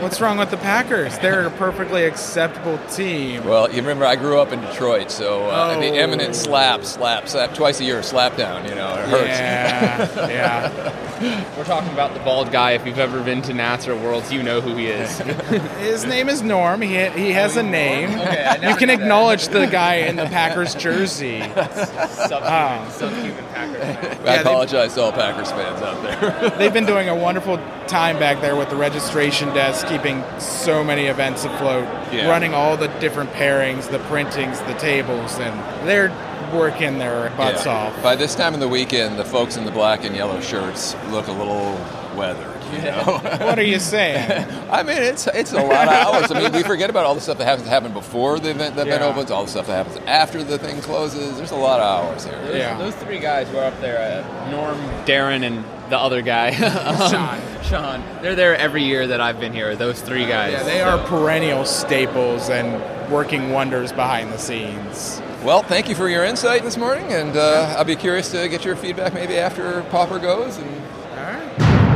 What's 0.00 0.20
wrong 0.20 0.38
with 0.38 0.50
the 0.50 0.56
Packers? 0.56 1.18
They're 1.18 1.46
a 1.46 1.50
perfectly 1.50 2.04
acceptable 2.04 2.78
team. 2.90 3.44
Well, 3.44 3.70
you 3.70 3.76
remember 3.76 4.04
I 4.04 4.16
grew 4.16 4.38
up 4.40 4.52
in 4.52 4.60
Detroit, 4.60 5.10
so 5.10 5.44
uh, 5.46 5.78
the 5.78 5.88
Oh. 5.90 5.94
eminent 5.94 6.34
slap, 6.34 6.84
slap, 6.84 7.28
slap, 7.28 7.54
twice 7.54 7.80
a 7.80 7.84
year, 7.84 8.02
slap 8.02 8.36
down. 8.36 8.64
You 8.68 8.74
know, 8.74 8.92
it 8.94 9.08
hurts. 9.08 9.28
Yeah, 9.28 10.28
yeah. 10.28 11.08
We're 11.56 11.64
talking 11.64 11.92
about 11.92 12.14
the 12.14 12.20
bald 12.20 12.50
guy. 12.50 12.72
If 12.72 12.84
you've 12.86 12.98
ever 12.98 13.22
been 13.22 13.42
to 13.42 13.54
Nats 13.54 13.86
or 13.86 13.94
Worlds, 13.94 14.32
you 14.32 14.42
know 14.42 14.60
who 14.60 14.74
he 14.76 14.86
is. 14.88 15.18
His 15.78 16.04
name 16.04 16.28
is 16.28 16.42
Norm. 16.42 16.80
He 16.82 16.96
he 17.10 17.30
has 17.32 17.56
a 17.56 17.62
name. 17.62 18.10
Okay, 18.10 18.54
you 18.68 18.74
can 18.76 18.88
knew 18.88 18.96
that. 18.96 19.00
acknowledge 19.02 19.48
the 19.48 19.66
guy 19.66 19.96
in 19.96 20.16
the 20.16 20.24
Packers 20.26 20.74
jersey. 20.74 21.40
Subhuman, 21.54 22.42
Ah. 22.42 22.88
subhuman 22.92 23.44
Packers. 23.52 24.26
I 24.28 24.34
apologize 24.36 24.94
to 24.94 25.02
all 25.02 25.12
Packers 25.12 25.50
fans 25.52 25.80
out 25.80 26.02
there. 26.02 26.50
They've 26.58 26.72
been 26.72 26.86
doing 26.86 27.08
a 27.08 27.14
wonderful 27.14 27.58
time 27.86 28.18
back 28.18 28.40
there 28.40 28.56
with 28.56 28.70
the 28.70 28.76
registration 28.76 29.48
keeping 29.88 30.22
so 30.38 30.82
many 30.82 31.06
events 31.06 31.44
afloat, 31.44 31.86
Yeah. 32.12 32.28
running 32.28 32.54
all 32.54 32.76
the 32.76 32.88
different 33.00 33.32
pairings, 33.34 33.88
the 33.90 33.98
printings, 34.00 34.60
the 34.60 34.74
tables, 34.74 35.38
and 35.38 35.54
they're 35.88 36.10
working 36.52 36.98
their 36.98 37.30
butts 37.36 37.64
Yeah. 37.64 37.72
off. 37.72 38.02
By 38.02 38.16
this 38.16 38.34
time 38.34 38.54
of 38.54 38.60
the 38.60 38.68
weekend, 38.68 39.18
the 39.18 39.24
folks 39.24 39.56
in 39.56 39.64
the 39.64 39.70
black 39.70 40.04
and 40.04 40.14
yellow 40.16 40.40
shirts 40.40 40.94
look 41.10 41.28
a 41.28 41.32
little 41.32 41.78
weathered. 42.16 42.46
You 42.82 42.82
know? 42.82 43.20
what 43.46 43.58
are 43.58 43.62
you 43.64 43.78
saying? 43.78 44.48
I 44.70 44.82
mean, 44.82 44.96
it's 45.02 45.26
it's 45.26 45.52
a 45.52 45.62
lot 45.62 45.88
of 45.88 45.92
hours. 45.94 46.30
I 46.32 46.40
mean, 46.40 46.52
we 46.52 46.62
forget 46.62 46.88
about 46.90 47.04
all 47.04 47.14
the 47.14 47.20
stuff 47.20 47.38
that 47.38 47.44
happens 47.44 47.64
to 47.64 47.70
happen 47.70 47.92
before 47.92 48.38
the 48.38 48.50
event, 48.50 48.74
the 48.76 48.82
event 48.82 49.02
Yeah. 49.02 49.08
opens, 49.08 49.30
all 49.30 49.44
the 49.44 49.50
stuff 49.50 49.66
that 49.66 49.84
happens 49.86 49.98
after 50.06 50.42
the 50.42 50.58
thing 50.58 50.80
closes. 50.80 51.36
There's 51.36 51.50
a 51.50 51.56
lot 51.56 51.80
of 51.80 52.06
hours 52.06 52.24
here. 52.24 52.38
Those, 52.78 52.78
those 52.94 52.94
three 53.02 53.18
guys 53.18 53.48
who 53.48 53.58
are 53.58 53.64
up 53.66 53.80
there, 53.80 54.24
uh, 54.24 54.50
Norm, 54.50 54.78
Darren, 55.04 55.44
and 55.46 55.64
the 55.90 55.98
other 55.98 56.22
guy, 56.22 56.48
um, 56.54 57.10
Sean. 57.10 57.62
Sean. 57.62 58.22
They're 58.22 58.34
there 58.34 58.56
every 58.56 58.82
year 58.84 59.06
that 59.06 59.20
I've 59.20 59.38
been 59.38 59.52
here. 59.52 59.76
Those 59.76 60.00
three 60.00 60.26
guys. 60.26 60.52
Yeah, 60.52 60.62
they 60.62 60.80
are 60.80 60.98
perennial 61.06 61.64
staples 61.66 62.48
and 62.48 62.80
working 63.12 63.50
wonders 63.50 63.92
behind 63.92 64.32
the 64.32 64.38
scenes. 64.38 65.20
Well, 65.44 65.62
thank 65.62 65.88
you 65.88 65.94
for 65.94 66.08
your 66.08 66.24
insight 66.24 66.62
this 66.62 66.76
morning, 66.76 67.12
and 67.12 67.36
uh, 67.36 67.74
I'll 67.76 67.84
be 67.84 67.96
curious 67.96 68.30
to 68.30 68.48
get 68.48 68.64
your 68.64 68.76
feedback 68.76 69.12
maybe 69.12 69.36
after 69.36 69.82
Pauper 69.90 70.18
goes. 70.20 70.56
And 70.56 70.70
all 71.10 71.16
right, 71.16 71.91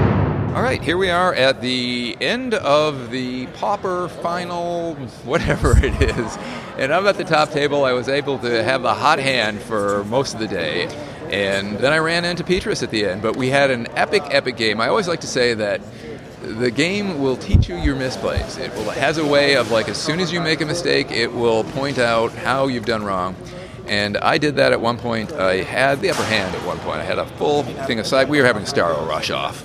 here 0.83 0.97
we 0.97 1.11
are 1.11 1.35
at 1.35 1.61
the 1.61 2.17
end 2.19 2.55
of 2.55 3.11
the 3.11 3.47
Pauper 3.49 4.09
final, 4.09 4.95
whatever 5.25 5.77
it 5.77 6.01
is, 6.01 6.39
and 6.79 6.95
I'm 6.95 7.07
at 7.07 7.19
the 7.19 7.25
top 7.25 7.51
table. 7.51 7.85
I 7.85 7.93
was 7.93 8.09
able 8.09 8.39
to 8.39 8.65
have 8.65 8.81
the 8.81 8.95
hot 8.95 9.19
hand 9.19 9.61
for 9.61 10.03
most 10.05 10.33
of 10.33 10.41
the 10.41 10.49
day, 10.49 10.85
and 11.31 11.77
then 11.77 11.93
I 11.93 11.99
ran 11.99 12.25
into 12.25 12.43
Petrus 12.43 12.83
at 12.83 12.91
the 12.91 13.05
end. 13.05 13.21
But 13.21 13.37
we 13.37 13.51
had 13.51 13.71
an 13.71 13.87
epic, 13.99 14.23
epic 14.31 14.57
game. 14.57 14.81
I 14.81 14.89
always 14.89 15.09
like 15.09 15.21
to 15.21 15.27
say 15.27 15.53
that 15.53 15.83
the 16.41 16.71
game 16.71 17.21
will 17.21 17.37
teach 17.37 17.69
you 17.69 17.77
your 17.77 17.95
misplays. 17.95 18.59
It 18.59 18.73
will 18.77 18.91
has 18.93 19.19
a 19.19 19.27
way 19.27 19.57
of 19.57 19.71
like 19.71 19.91
as 19.91 19.99
soon 19.99 20.21
as 20.21 20.33
you 20.33 20.41
make 20.41 20.63
a 20.63 20.67
mistake, 20.67 21.11
it 21.11 21.35
will 21.35 21.65
point 21.65 21.99
out 21.99 22.33
how 22.33 22.69
you've 22.69 22.87
done 22.87 23.05
wrong. 23.05 23.37
And 23.89 24.17
I 24.17 24.39
did 24.39 24.57
that 24.57 24.73
at 24.73 24.81
one 24.81 24.97
point. 24.97 25.33
I 25.33 25.57
had 25.57 26.01
the 26.01 26.11
upper 26.11 26.25
hand 26.25 26.55
at 26.57 26.67
one 26.67 26.79
point. 26.79 26.97
I 27.01 27.05
had 27.05 27.19
a 27.19 27.27
full 27.27 27.63
thing 27.63 28.01
aside. 28.01 28.31
We 28.31 28.41
were 28.41 28.47
having 28.47 28.63
a 28.63 28.67
Starro 28.67 29.07
rush 29.07 29.31
off, 29.31 29.65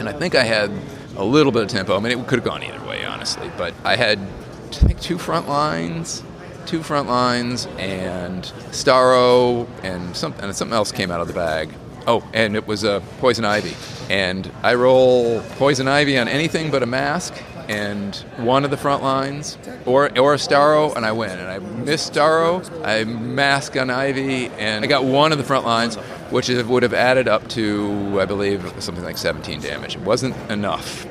and 0.00 0.08
I 0.08 0.12
think 0.12 0.34
I 0.34 0.42
had 0.42 0.72
a 1.16 1.24
little 1.24 1.52
bit 1.52 1.62
of 1.62 1.68
tempo. 1.68 1.94
I 1.96 2.00
mean, 2.00 2.18
it 2.18 2.26
could 2.26 2.38
have 2.38 2.44
gone 2.44 2.62
either 2.62 2.82
way, 2.86 3.04
honestly. 3.04 3.50
But 3.56 3.74
I 3.84 3.96
had, 3.96 4.18
I 4.18 4.72
think, 4.72 5.00
two 5.00 5.18
front 5.18 5.48
lines, 5.48 6.24
two 6.66 6.82
front 6.82 7.06
lines, 7.06 7.66
and 7.78 8.44
Starro, 8.70 9.68
and 9.84 10.16
some 10.16 10.34
and 10.40 10.56
something 10.56 10.74
else 10.74 10.90
came 10.90 11.10
out 11.10 11.20
of 11.20 11.28
the 11.28 11.34
bag. 11.34 11.70
Oh, 12.06 12.26
and 12.32 12.56
it 12.56 12.66
was 12.66 12.82
a 12.82 13.02
poison 13.18 13.44
ivy, 13.44 13.76
and 14.08 14.50
I 14.62 14.74
roll 14.74 15.42
poison 15.58 15.86
ivy 15.86 16.18
on 16.18 16.28
anything 16.28 16.70
but 16.70 16.82
a 16.82 16.86
mask, 16.86 17.34
and 17.70 18.16
one 18.38 18.64
of 18.64 18.72
the 18.72 18.76
front 18.76 19.00
lines, 19.00 19.56
or 19.86 20.06
or 20.18 20.34
a 20.34 20.38
Starro, 20.38 20.96
and 20.96 21.06
I 21.06 21.12
win. 21.12 21.38
And 21.38 21.46
I 21.46 21.60
missed 21.60 22.12
Starro, 22.12 22.68
I 22.84 23.04
mask 23.04 23.76
on 23.76 23.90
Ivy, 23.90 24.48
and 24.58 24.84
I 24.84 24.88
got 24.88 25.04
one 25.04 25.30
of 25.30 25.38
the 25.38 25.44
front 25.44 25.64
lines, 25.64 25.94
which 26.30 26.48
would 26.48 26.82
have 26.82 26.94
added 26.94 27.28
up 27.28 27.46
to, 27.50 28.18
I 28.20 28.24
believe, 28.24 28.60
something 28.82 29.04
like 29.04 29.16
17 29.16 29.60
damage. 29.60 29.94
It 29.94 30.02
wasn't 30.02 30.36
enough. 30.50 31.06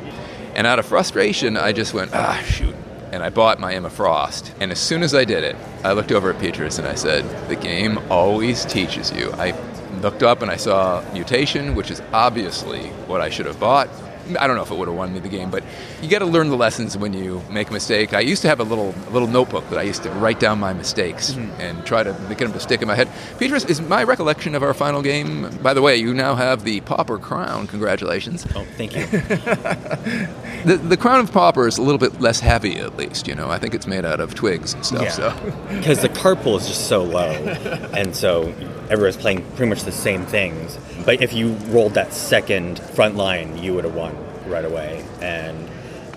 And 0.54 0.68
out 0.68 0.80
of 0.80 0.86
frustration, 0.86 1.56
I 1.56 1.72
just 1.72 1.94
went, 1.94 2.14
ah, 2.14 2.44
shoot. 2.46 2.76
And 3.14 3.24
I 3.24 3.30
bought 3.30 3.58
my 3.60 3.74
Emma 3.74 3.90
Frost. 3.90 4.54
And 4.60 4.70
as 4.70 4.80
soon 4.80 5.02
as 5.02 5.16
I 5.16 5.24
did 5.24 5.46
it, 5.46 5.56
I 5.86 5.94
looked 5.94 6.12
over 6.12 6.30
at 6.30 6.42
Petrus 6.42 6.78
and 6.78 6.86
I 6.86 6.96
said, 6.96 7.24
the 7.48 7.56
game 7.56 7.98
always 8.10 8.66
teaches 8.66 9.12
you. 9.14 9.32
I 9.34 9.58
looked 10.02 10.24
up 10.24 10.42
and 10.42 10.52
I 10.52 10.58
saw 10.58 11.04
Mutation, 11.14 11.74
which 11.76 11.90
is 11.90 12.02
obviously 12.12 12.88
what 13.08 13.22
I 13.22 13.30
should 13.30 13.46
have 13.46 13.60
bought. 13.60 13.88
I 14.38 14.48
don't 14.48 14.56
know 14.56 14.64
if 14.64 14.72
it 14.72 14.78
would 14.78 14.88
have 14.88 14.98
won 14.98 15.14
me 15.14 15.20
the 15.20 15.30
game, 15.30 15.50
but 15.50 15.64
you 16.02 16.10
got 16.10 16.20
to 16.20 16.26
learn 16.26 16.50
the 16.50 16.58
lessons 16.58 16.98
when 16.98 17.14
you 17.14 17.42
make 17.50 17.70
a 17.70 17.74
mistake. 17.74 18.14
I 18.14 18.22
used 18.22 18.42
to 18.44 18.48
have 18.48 18.60
a 18.60 18.64
little 18.64 18.94
a 19.08 19.12
little 19.12 19.28
notebook 19.28 19.70
that 19.70 19.80
I 19.80 19.84
used 19.84 20.04
to 20.04 20.10
write 20.12 20.40
down 20.40 20.60
my 20.60 20.74
mistakes 20.74 21.32
mm-hmm. 21.32 21.62
and 21.62 21.86
try 21.86 22.04
to 22.04 22.14
get 22.30 22.40
them 22.40 22.54
to 22.54 22.60
stick 22.60 22.82
in 22.82 22.88
my 22.88 22.96
head. 22.96 23.10
Petrus, 23.38 23.66
is 23.66 23.82
my 23.82 24.04
recollection 24.04 24.56
of 24.56 24.64
our 24.64 24.74
final 24.74 25.02
game. 25.02 25.50
By 25.62 25.74
the 25.74 25.82
way, 25.82 25.98
you 25.98 26.14
now 26.14 26.36
have 26.36 26.64
the 26.64 26.82
Pauper 26.82 27.18
crown. 27.18 27.68
Congratulations. 27.68 28.46
Oh, 28.56 28.66
thank 28.78 28.96
you. 28.96 29.06
The, 30.66 30.76
the 30.76 30.98
crown 30.98 31.22
of 31.22 31.32
Pauper 31.32 31.68
is 31.68 31.78
a 31.78 31.82
little 31.82 31.98
bit 31.98 32.20
less 32.20 32.42
heavy, 32.42 32.80
at 32.80 32.98
least. 32.98 33.28
You 33.28 33.36
know, 33.36 33.50
I 33.50 33.60
think 33.60 33.74
it's 33.74 33.88
made 33.88 34.04
out 34.04 34.20
of 34.20 34.36
twigs 34.36 34.74
and 34.74 34.86
stuff. 34.86 35.10
So 35.12 35.34
Because 35.70 36.02
the 36.02 36.10
card 36.10 36.40
pool 36.40 36.58
is 36.58 36.68
just 36.68 36.88
so 36.88 37.02
low, 37.02 37.32
and 37.96 38.14
so 38.14 38.54
everyone's 38.90 39.18
playing 39.18 39.46
pretty 39.52 39.70
much 39.70 39.84
the 39.84 39.92
same 39.92 40.26
things. 40.26 40.78
But 41.06 41.22
if 41.22 41.32
you 41.32 41.54
rolled 41.68 41.94
that 41.94 42.14
second 42.14 42.80
front 42.80 43.16
line, 43.16 43.58
you 43.58 43.74
would 43.74 43.86
have 43.86 43.96
won 43.96 44.16
right 44.50 44.66
away. 44.66 45.06
And 45.22 45.70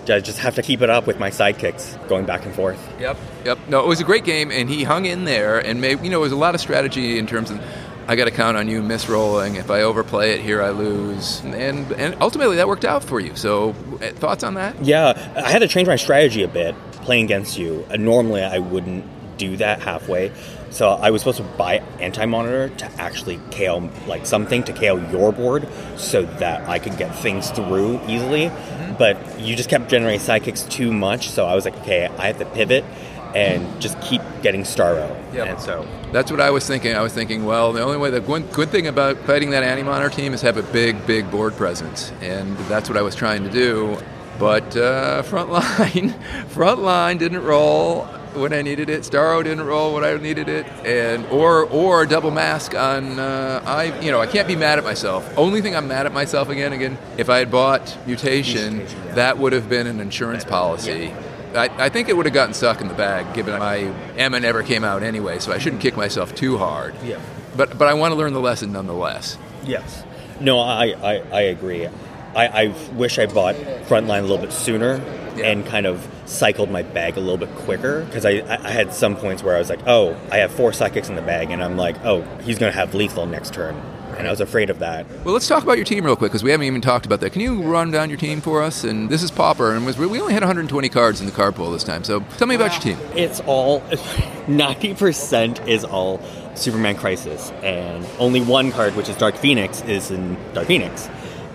I 0.09 0.19
just 0.19 0.39
have 0.39 0.55
to 0.55 0.61
keep 0.61 0.81
it 0.81 0.89
up 0.89 1.07
with 1.07 1.19
my 1.19 1.29
sidekicks 1.29 2.07
going 2.09 2.25
back 2.25 2.45
and 2.45 2.53
forth. 2.53 2.79
Yep. 2.99 3.17
Yep. 3.45 3.59
No, 3.69 3.79
it 3.79 3.87
was 3.87 4.01
a 4.01 4.03
great 4.03 4.25
game, 4.25 4.51
and 4.51 4.69
he 4.69 4.83
hung 4.83 5.05
in 5.05 5.23
there, 5.25 5.59
and 5.59 5.79
made, 5.79 6.03
you 6.03 6.09
know, 6.09 6.19
it 6.19 6.23
was 6.23 6.31
a 6.31 6.37
lot 6.37 6.55
of 6.55 6.61
strategy 6.61 7.17
in 7.17 7.27
terms 7.27 7.51
of. 7.51 7.61
I 8.05 8.17
got 8.17 8.25
to 8.25 8.31
count 8.31 8.57
on 8.57 8.67
you 8.67 8.81
misrolling. 8.81 9.55
If 9.55 9.71
I 9.71 9.83
overplay 9.83 10.33
it 10.33 10.41
here, 10.41 10.61
I 10.61 10.71
lose, 10.71 11.39
and 11.39 11.89
and 11.93 12.17
ultimately 12.19 12.57
that 12.57 12.67
worked 12.67 12.83
out 12.83 13.01
for 13.01 13.21
you. 13.21 13.33
So, 13.37 13.69
uh, 13.69 14.11
thoughts 14.11 14.43
on 14.43 14.55
that? 14.55 14.83
Yeah, 14.83 15.13
I 15.37 15.49
had 15.49 15.59
to 15.59 15.69
change 15.69 15.87
my 15.87 15.95
strategy 15.95 16.43
a 16.43 16.49
bit 16.49 16.75
playing 16.91 17.23
against 17.23 17.57
you. 17.57 17.85
Normally, 17.97 18.43
I 18.43 18.59
wouldn't 18.59 19.05
do 19.37 19.55
that 19.57 19.81
halfway. 19.81 20.33
So 20.73 20.89
I 20.89 21.11
was 21.11 21.21
supposed 21.21 21.37
to 21.37 21.43
buy 21.43 21.83
anti-monitor 21.99 22.69
to 22.69 22.85
actually 22.99 23.39
KO 23.51 23.91
like 24.07 24.25
something 24.25 24.63
to 24.63 24.73
KO 24.73 24.97
your 25.11 25.31
board, 25.31 25.67
so 25.97 26.23
that 26.23 26.67
I 26.67 26.79
could 26.79 26.97
get 26.97 27.15
things 27.15 27.51
through 27.51 28.01
easily. 28.07 28.51
But 28.97 29.39
you 29.39 29.55
just 29.55 29.69
kept 29.69 29.87
generating 29.87 30.19
sidekicks 30.19 30.67
too 30.69 30.91
much, 30.91 31.29
so 31.29 31.45
I 31.45 31.53
was 31.53 31.63
like, 31.63 31.77
okay, 31.81 32.07
I 32.17 32.27
have 32.27 32.39
to 32.39 32.45
pivot 32.45 32.83
and 33.35 33.81
just 33.81 33.99
keep 34.01 34.21
getting 34.41 34.61
Starro. 34.61 35.15
Yeah. 35.33 35.45
And 35.45 35.59
so 35.59 35.87
That's 36.11 36.31
what 36.31 36.41
I 36.41 36.49
was 36.49 36.65
thinking. 36.67 36.95
I 36.95 37.01
was 37.01 37.13
thinking, 37.13 37.45
well, 37.45 37.71
the 37.71 37.81
only 37.81 37.97
way, 37.97 38.09
the 38.09 38.21
one 38.21 38.43
good 38.47 38.69
thing 38.69 38.87
about 38.87 39.17
fighting 39.25 39.51
that 39.51 39.63
anti-monitor 39.63 40.09
team 40.09 40.33
is 40.33 40.41
have 40.41 40.57
a 40.57 40.63
big, 40.63 41.05
big 41.05 41.29
board 41.29 41.53
presence, 41.53 42.11
and 42.21 42.57
that's 42.69 42.89
what 42.89 42.97
I 42.97 43.03
was 43.03 43.15
trying 43.15 43.43
to 43.43 43.49
do. 43.51 43.97
But 44.39 44.75
uh, 44.75 45.21
front 45.21 45.51
line, 45.51 46.19
front 46.49 46.81
line 46.81 47.19
didn't 47.19 47.43
roll 47.43 48.07
when 48.35 48.53
I 48.53 48.61
needed 48.61 48.89
it. 48.89 49.01
Starro 49.01 49.43
didn't 49.43 49.65
roll 49.65 49.93
when 49.93 50.03
I 50.03 50.15
needed 50.17 50.49
it, 50.49 50.65
and 50.85 51.25
or 51.27 51.65
or 51.65 52.05
double 52.05 52.31
mask 52.31 52.75
on. 52.75 53.19
Uh, 53.19 53.61
I 53.65 53.99
you 54.01 54.11
know 54.11 54.19
I 54.19 54.27
can't 54.27 54.47
be 54.47 54.55
mad 54.55 54.77
at 54.77 54.83
myself. 54.83 55.31
Only 55.37 55.61
thing 55.61 55.75
I'm 55.75 55.87
mad 55.87 56.05
at 56.05 56.13
myself 56.13 56.49
again 56.49 56.73
again. 56.73 56.97
If 57.17 57.29
I 57.29 57.39
had 57.39 57.51
bought 57.51 57.97
mutation, 58.05 58.85
that 59.15 59.37
would 59.37 59.53
have 59.53 59.69
been 59.69 59.87
an 59.87 59.99
insurance 59.99 60.43
policy. 60.43 61.13
I, 61.55 61.69
I 61.85 61.89
think 61.89 62.09
it 62.09 62.17
would 62.17 62.25
have 62.25 62.33
gotten 62.33 62.53
stuck 62.53 62.81
in 62.81 62.87
the 62.87 62.95
bag, 62.95 63.33
given 63.35 63.59
my 63.59 63.77
Emma 64.17 64.39
never 64.39 64.63
came 64.63 64.83
out 64.83 65.03
anyway, 65.03 65.39
so 65.39 65.51
I 65.51 65.59
shouldn't 65.59 65.81
kick 65.81 65.95
myself 65.95 66.33
too 66.33 66.57
hard. 66.57 66.95
Yeah. 67.03 67.19
But 67.55 67.77
but 67.77 67.87
I 67.87 67.93
want 67.93 68.11
to 68.11 68.15
learn 68.15 68.33
the 68.33 68.39
lesson 68.39 68.71
nonetheless. 68.71 69.37
Yes. 69.63 70.03
No, 70.39 70.59
I, 70.59 70.95
I, 71.01 71.23
I 71.31 71.41
agree. 71.41 71.87
I, 72.35 72.47
I 72.47 72.67
wish 72.93 73.19
I 73.19 73.25
bought 73.25 73.55
Frontline 73.87 74.19
a 74.19 74.21
little 74.23 74.37
bit 74.37 74.51
sooner 74.53 75.01
and 75.41 75.65
kind 75.65 75.85
of 75.85 76.07
cycled 76.25 76.69
my 76.69 76.83
bag 76.83 77.17
a 77.17 77.19
little 77.19 77.37
bit 77.37 77.53
quicker 77.55 78.05
because 78.05 78.25
I, 78.25 78.41
I 78.49 78.69
had 78.69 78.93
some 78.93 79.15
points 79.15 79.43
where 79.43 79.55
I 79.55 79.59
was 79.59 79.69
like, 79.69 79.85
oh, 79.87 80.17
I 80.31 80.37
have 80.37 80.51
four 80.51 80.71
sidekicks 80.71 81.09
in 81.09 81.15
the 81.15 81.21
bag, 81.21 81.51
and 81.51 81.63
I'm 81.63 81.77
like, 81.77 82.03
oh, 82.03 82.21
he's 82.43 82.59
going 82.59 82.71
to 82.71 82.77
have 82.77 82.93
lethal 82.93 83.25
next 83.25 83.53
turn. 83.53 83.75
And 84.17 84.27
I 84.27 84.29
was 84.29 84.41
afraid 84.41 84.69
of 84.69 84.77
that. 84.79 85.07
Well, 85.25 85.33
let's 85.33 85.47
talk 85.47 85.63
about 85.63 85.77
your 85.77 85.85
team 85.85 86.05
real 86.05 86.15
quick 86.15 86.31
because 86.31 86.43
we 86.43 86.51
haven't 86.51 86.67
even 86.67 86.81
talked 86.81 87.07
about 87.07 87.19
that. 87.21 87.31
Can 87.31 87.41
you 87.41 87.63
run 87.63 87.89
down 87.89 88.09
your 88.09 88.19
team 88.19 88.41
for 88.41 88.61
us? 88.61 88.83
And 88.83 89.09
this 89.09 89.23
is 89.23 89.31
Pauper, 89.31 89.73
and 89.73 89.87
was, 89.87 89.97
we 89.97 90.05
only 90.21 90.33
had 90.33 90.43
120 90.43 90.87
cards 90.89 91.19
in 91.19 91.25
the 91.25 91.31
card 91.31 91.55
pool 91.55 91.71
this 91.71 91.83
time. 91.83 92.03
So 92.03 92.19
tell 92.37 92.47
me 92.47 92.53
about 92.53 92.73
your 92.73 92.95
team. 92.95 93.03
It's 93.15 93.39
all 93.41 93.81
90% 94.45 95.67
is 95.67 95.83
all 95.83 96.21
Superman 96.55 96.95
Crisis, 96.95 97.49
and 97.63 98.05
only 98.19 98.41
one 98.41 98.71
card, 98.71 98.95
which 98.95 99.09
is 99.09 99.17
Dark 99.17 99.35
Phoenix, 99.35 99.81
is 99.81 100.11
in 100.11 100.37
Dark 100.53 100.67
Phoenix. 100.67 101.09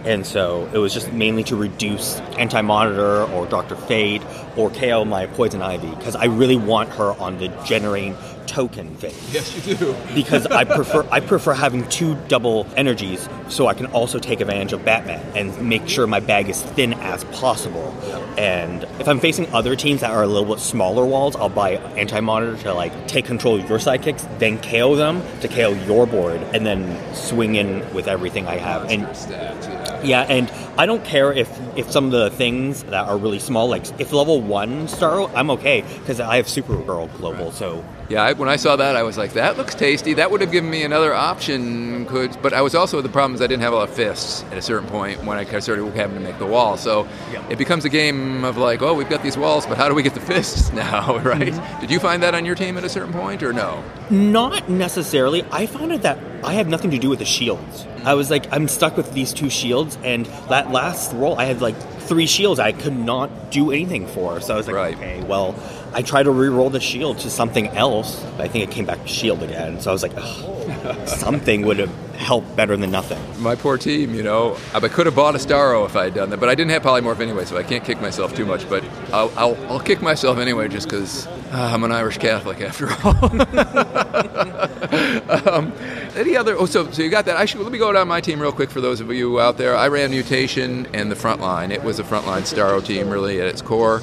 And 0.09 0.26
so 0.26 0.66
it 0.72 0.78
was 0.78 0.94
just 0.94 1.12
mainly 1.12 1.44
to 1.44 1.55
reduce 1.55 2.16
Anti 2.39 2.62
Monitor 2.62 3.24
or 3.24 3.44
Dr. 3.44 3.76
Fate 3.76 4.22
or 4.56 4.70
KO 4.70 5.05
my 5.05 5.26
Poison 5.26 5.60
Ivy 5.60 5.90
because 5.90 6.16
I 6.16 6.24
really 6.24 6.56
want 6.56 6.89
her 6.94 7.12
on 7.20 7.36
the 7.36 7.48
generating 7.66 8.16
token 8.48 8.94
thing. 8.96 9.14
Yes, 9.30 9.66
you 9.66 9.76
do. 9.76 9.94
because 10.14 10.46
I 10.46 10.64
prefer 10.64 11.06
I 11.10 11.20
prefer 11.20 11.54
having 11.54 11.88
two 11.88 12.16
double 12.26 12.66
energies 12.76 13.28
so 13.48 13.66
I 13.68 13.74
can 13.74 13.86
also 13.86 14.18
take 14.18 14.40
advantage 14.40 14.72
of 14.72 14.84
Batman 14.84 15.24
and 15.36 15.68
make 15.68 15.88
sure 15.88 16.06
my 16.06 16.20
bag 16.20 16.48
is 16.48 16.62
thin 16.62 16.94
as 16.94 17.24
possible. 17.24 17.94
And 18.36 18.84
if 19.00 19.08
I'm 19.08 19.20
facing 19.20 19.52
other 19.54 19.76
teams 19.76 20.00
that 20.00 20.10
are 20.10 20.22
a 20.22 20.26
little 20.26 20.54
bit 20.54 20.60
smaller 20.60 21.04
walls, 21.04 21.36
I'll 21.36 21.48
buy 21.48 21.72
anti 21.96 22.20
monitor 22.20 22.60
to 22.64 22.74
like 22.74 23.06
take 23.06 23.26
control 23.26 23.60
of 23.60 23.68
your 23.68 23.78
sidekicks, 23.78 24.38
then 24.38 24.60
KO 24.60 24.96
them 24.96 25.22
to 25.40 25.48
KO 25.48 25.72
your 25.86 26.06
board, 26.06 26.40
and 26.54 26.64
then 26.64 27.14
swing 27.14 27.54
in 27.54 27.92
with 27.94 28.08
everything 28.08 28.46
I 28.46 28.56
have. 28.56 28.90
And 28.90 29.02
yeah, 30.04 30.22
and 30.22 30.50
I 30.78 30.86
don't 30.86 31.04
care 31.04 31.32
if 31.32 31.48
if 31.76 31.90
some 31.90 32.06
of 32.06 32.12
the 32.12 32.30
things 32.30 32.84
that 32.84 33.08
are 33.08 33.16
really 33.16 33.38
small, 33.38 33.68
like 33.68 33.84
if 34.00 34.12
level 34.12 34.40
one 34.40 34.86
Starro, 34.86 35.30
I'm 35.34 35.50
okay 35.52 35.82
because 35.82 36.20
I 36.20 36.36
have 36.36 36.46
Supergirl 36.46 37.14
global, 37.16 37.52
so 37.52 37.84
Yeah, 38.09 38.22
I, 38.22 38.32
when 38.32 38.48
I 38.48 38.56
saw 38.56 38.76
that, 38.76 38.97
I 38.97 39.02
was 39.02 39.18
like, 39.18 39.35
that 39.35 39.59
looks 39.59 39.74
tasty. 39.74 40.14
That 40.14 40.30
would 40.30 40.40
have 40.40 40.51
given 40.51 40.70
me 40.70 40.82
another 40.82 41.12
option. 41.12 42.06
Could, 42.06 42.40
but 42.40 42.55
I 42.55 42.62
was 42.62 42.74
also 42.74 43.02
the 43.02 43.09
problem 43.10 43.35
is 43.35 43.43
I 43.43 43.47
didn't 43.47 43.62
have 43.62 43.74
a 43.74 43.76
lot 43.76 43.89
of 43.90 43.94
fists 43.94 44.44
at 44.44 44.56
a 44.56 44.62
certain 44.62 44.89
point 44.89 45.22
when 45.24 45.36
I 45.36 45.44
started 45.59 45.85
having 45.94 46.16
to 46.16 46.22
make 46.22 46.39
the 46.39 46.47
wall. 46.47 46.78
So 46.78 47.06
it 47.51 47.59
becomes 47.59 47.85
a 47.85 47.90
game 47.90 48.44
of 48.44 48.56
like, 48.56 48.80
oh, 48.80 48.94
we've 48.94 49.10
got 49.10 49.22
these 49.22 49.36
walls, 49.36 49.66
but 49.66 49.76
how 49.76 49.90
do 49.90 49.94
we 49.94 50.02
get 50.02 50.14
the 50.14 50.20
fists 50.20 50.72
now, 50.72 51.18
right? 51.22 51.52
Mm-hmm. 51.52 51.80
Did 51.82 51.90
you 51.90 52.01
find 52.01 52.22
that 52.22 52.35
on 52.35 52.47
your 52.47 52.55
team 52.55 52.78
at 52.78 52.85
a 52.85 52.89
certain 52.89 53.12
point, 53.12 53.43
or 53.43 53.52
no? 53.52 53.85
Not 54.09 54.70
necessarily. 54.70 55.44
I 55.51 55.66
found 55.66 55.93
it 55.93 56.01
that 56.02 56.18
I 56.43 56.55
have 56.55 56.66
nothing 56.66 56.90
to 56.93 56.98
do 56.98 57.10
with 57.10 57.18
the 57.18 57.26
shields. 57.26 57.85
Mm-hmm. 57.85 58.06
I 58.06 58.14
was 58.14 58.30
like, 58.30 58.51
I'm 58.51 58.68
stuck 58.68 58.97
with 58.97 59.12
these 59.12 59.35
two 59.35 59.51
shields, 59.51 59.98
and 60.02 60.24
that 60.48 60.70
last 60.70 61.12
roll, 61.12 61.39
I 61.39 61.44
had 61.44 61.60
like 61.60 61.76
three 62.09 62.26
shields 62.26 62.59
I 62.59 62.72
could 62.72 62.97
not 62.97 63.51
do 63.51 63.70
anything 63.70 64.06
for. 64.06 64.40
So 64.40 64.55
I 64.55 64.56
was 64.56 64.66
like, 64.66 64.97
okay, 64.97 65.22
well, 65.24 65.55
I 65.98 66.02
tried 66.02 66.22
to 66.22 66.30
re-roll 66.30 66.70
the 66.70 66.78
shield 66.78 67.18
to 67.18 67.28
something 67.28 67.66
else, 67.70 68.24
but 68.36 68.42
I 68.42 68.48
think 68.48 68.62
it 68.62 68.70
came 68.70 68.86
back 68.86 69.02
to 69.02 69.08
shield 69.08 69.42
again. 69.42 69.80
So 69.80 69.90
I 69.90 69.92
was 69.92 70.04
like, 70.04 70.12
something 71.08 71.62
would 71.62 71.80
have 71.80 71.90
helped 72.14 72.54
better 72.54 72.76
than 72.76 72.92
nothing. 72.92 73.20
My 73.42 73.56
poor 73.56 73.76
team, 73.76 74.14
you 74.14 74.22
know. 74.22 74.56
I 74.72 74.78
could 74.86 75.06
have 75.06 75.16
bought 75.16 75.34
a 75.34 75.38
Starro 75.38 75.84
if 75.86 75.96
I 75.96 76.04
had 76.04 76.14
done 76.14 76.30
that, 76.30 76.38
but 76.38 76.48
I 76.48 76.54
didn't 76.54 76.70
have 76.70 76.84
polymorph 76.84 77.18
anyway, 77.18 77.46
so 77.46 77.56
I 77.56 77.64
can't 77.64 77.82
kick 77.82 78.00
myself 78.00 78.32
too 78.32 78.46
much. 78.46 78.70
But 78.70 78.84
I'll, 79.12 79.32
I'll, 79.36 79.56
I'll 79.66 79.80
kick 79.80 80.00
myself 80.00 80.38
anyway 80.38 80.68
just 80.68 80.88
because 80.88 81.26
uh, 81.26 81.72
I'm 81.74 81.82
an 81.82 81.90
Irish 81.90 82.18
Catholic 82.18 82.60
after 82.60 82.88
all. 83.02 83.24
um, 85.52 85.72
any 86.14 86.36
other? 86.36 86.54
Oh, 86.56 86.66
so 86.66 86.92
so 86.92 87.02
you 87.02 87.10
got 87.10 87.24
that. 87.24 87.36
I 87.36 87.44
should 87.44 87.60
let 87.60 87.72
me 87.72 87.78
go 87.78 87.92
down 87.92 88.06
my 88.06 88.20
team 88.20 88.40
real 88.40 88.52
quick 88.52 88.70
for 88.70 88.80
those 88.80 89.00
of 89.00 89.12
you 89.12 89.40
out 89.40 89.58
there. 89.58 89.76
I 89.76 89.88
ran 89.88 90.12
mutation 90.12 90.86
and 90.94 91.10
the 91.10 91.16
Frontline. 91.16 91.72
It 91.72 91.82
was 91.82 91.98
a 91.98 92.04
frontline 92.04 92.42
Starro 92.42 92.84
team, 92.84 93.10
really 93.10 93.40
at 93.40 93.48
its 93.48 93.62
core. 93.62 94.00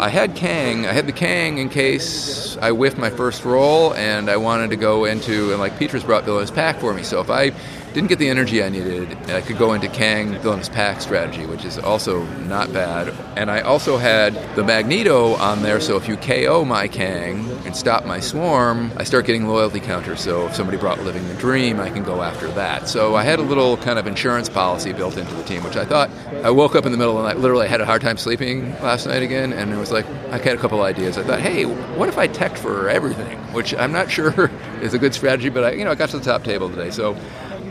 I 0.00 0.08
had 0.08 0.34
Kang. 0.34 0.86
I 0.86 0.94
had 0.94 1.06
the 1.06 1.12
Kang 1.12 1.58
in 1.58 1.68
case 1.68 2.56
I 2.56 2.70
whiffed 2.70 2.96
my 2.96 3.10
first 3.10 3.44
roll, 3.44 3.92
and 3.92 4.30
I 4.30 4.38
wanted 4.38 4.70
to 4.70 4.76
go 4.76 5.04
into 5.04 5.50
and 5.50 5.60
like 5.60 5.78
Petrus 5.78 6.02
brought 6.02 6.24
Villainous 6.24 6.50
Pact 6.50 6.80
for 6.80 6.94
me. 6.94 7.02
So 7.02 7.20
if 7.20 7.28
I 7.28 7.50
didn't 7.92 8.08
get 8.08 8.18
the 8.18 8.28
energy 8.28 8.62
I 8.62 8.68
needed, 8.68 9.16
I 9.30 9.40
could 9.40 9.58
go 9.58 9.72
into 9.72 9.88
Kang 9.88 10.38
Villainous 10.38 10.68
Pact 10.68 11.02
strategy, 11.02 11.46
which 11.46 11.64
is 11.64 11.78
also 11.78 12.24
not 12.40 12.72
bad. 12.72 13.12
And 13.36 13.50
I 13.50 13.60
also 13.60 13.96
had 13.96 14.34
the 14.54 14.62
Magneto 14.62 15.34
on 15.34 15.62
there, 15.62 15.80
so 15.80 15.96
if 15.96 16.08
you 16.08 16.16
KO 16.16 16.64
my 16.64 16.86
Kang 16.88 17.48
and 17.64 17.74
stop 17.74 18.06
my 18.06 18.20
swarm, 18.20 18.92
I 18.96 19.04
start 19.04 19.26
getting 19.26 19.48
loyalty 19.48 19.80
counters. 19.80 20.20
So 20.20 20.46
if 20.46 20.54
somebody 20.54 20.78
brought 20.78 21.00
Living 21.02 21.26
the 21.28 21.34
Dream, 21.34 21.80
I 21.80 21.90
can 21.90 22.04
go 22.04 22.22
after 22.22 22.48
that. 22.52 22.88
So 22.88 23.16
I 23.16 23.24
had 23.24 23.38
a 23.38 23.42
little 23.42 23.76
kind 23.76 23.98
of 23.98 24.06
insurance 24.06 24.48
policy 24.48 24.92
built 24.92 25.16
into 25.16 25.34
the 25.34 25.42
team, 25.42 25.64
which 25.64 25.76
I 25.76 25.84
thought 25.84 26.10
I 26.44 26.50
woke 26.50 26.76
up 26.76 26.86
in 26.86 26.92
the 26.92 26.98
middle 26.98 27.16
of 27.16 27.24
the 27.24 27.28
night. 27.28 27.38
Literally, 27.38 27.66
I 27.66 27.68
had 27.68 27.80
a 27.80 27.86
hard 27.86 28.02
time 28.02 28.16
sleeping 28.16 28.72
last 28.80 29.06
night 29.06 29.22
again, 29.22 29.52
and 29.52 29.72
it 29.72 29.76
was 29.76 29.90
like 29.90 30.06
I 30.30 30.38
had 30.38 30.56
a 30.56 30.58
couple 30.58 30.80
ideas. 30.82 31.18
I 31.18 31.24
thought, 31.24 31.40
hey, 31.40 31.64
what 31.64 32.08
if 32.08 32.18
I 32.18 32.28
tech 32.28 32.56
for 32.56 32.88
everything? 32.88 33.38
Which 33.52 33.74
I'm 33.74 33.92
not 33.92 34.10
sure 34.16 34.50
is 34.80 34.94
a 34.94 34.98
good 34.98 35.14
strategy, 35.14 35.48
but 35.48 35.64
I, 35.64 35.72
you 35.72 35.84
know, 35.84 35.90
I 35.90 35.96
got 35.96 36.10
to 36.10 36.18
the 36.18 36.24
top 36.24 36.44
table 36.44 36.70
today. 36.70 36.90
So 36.90 37.16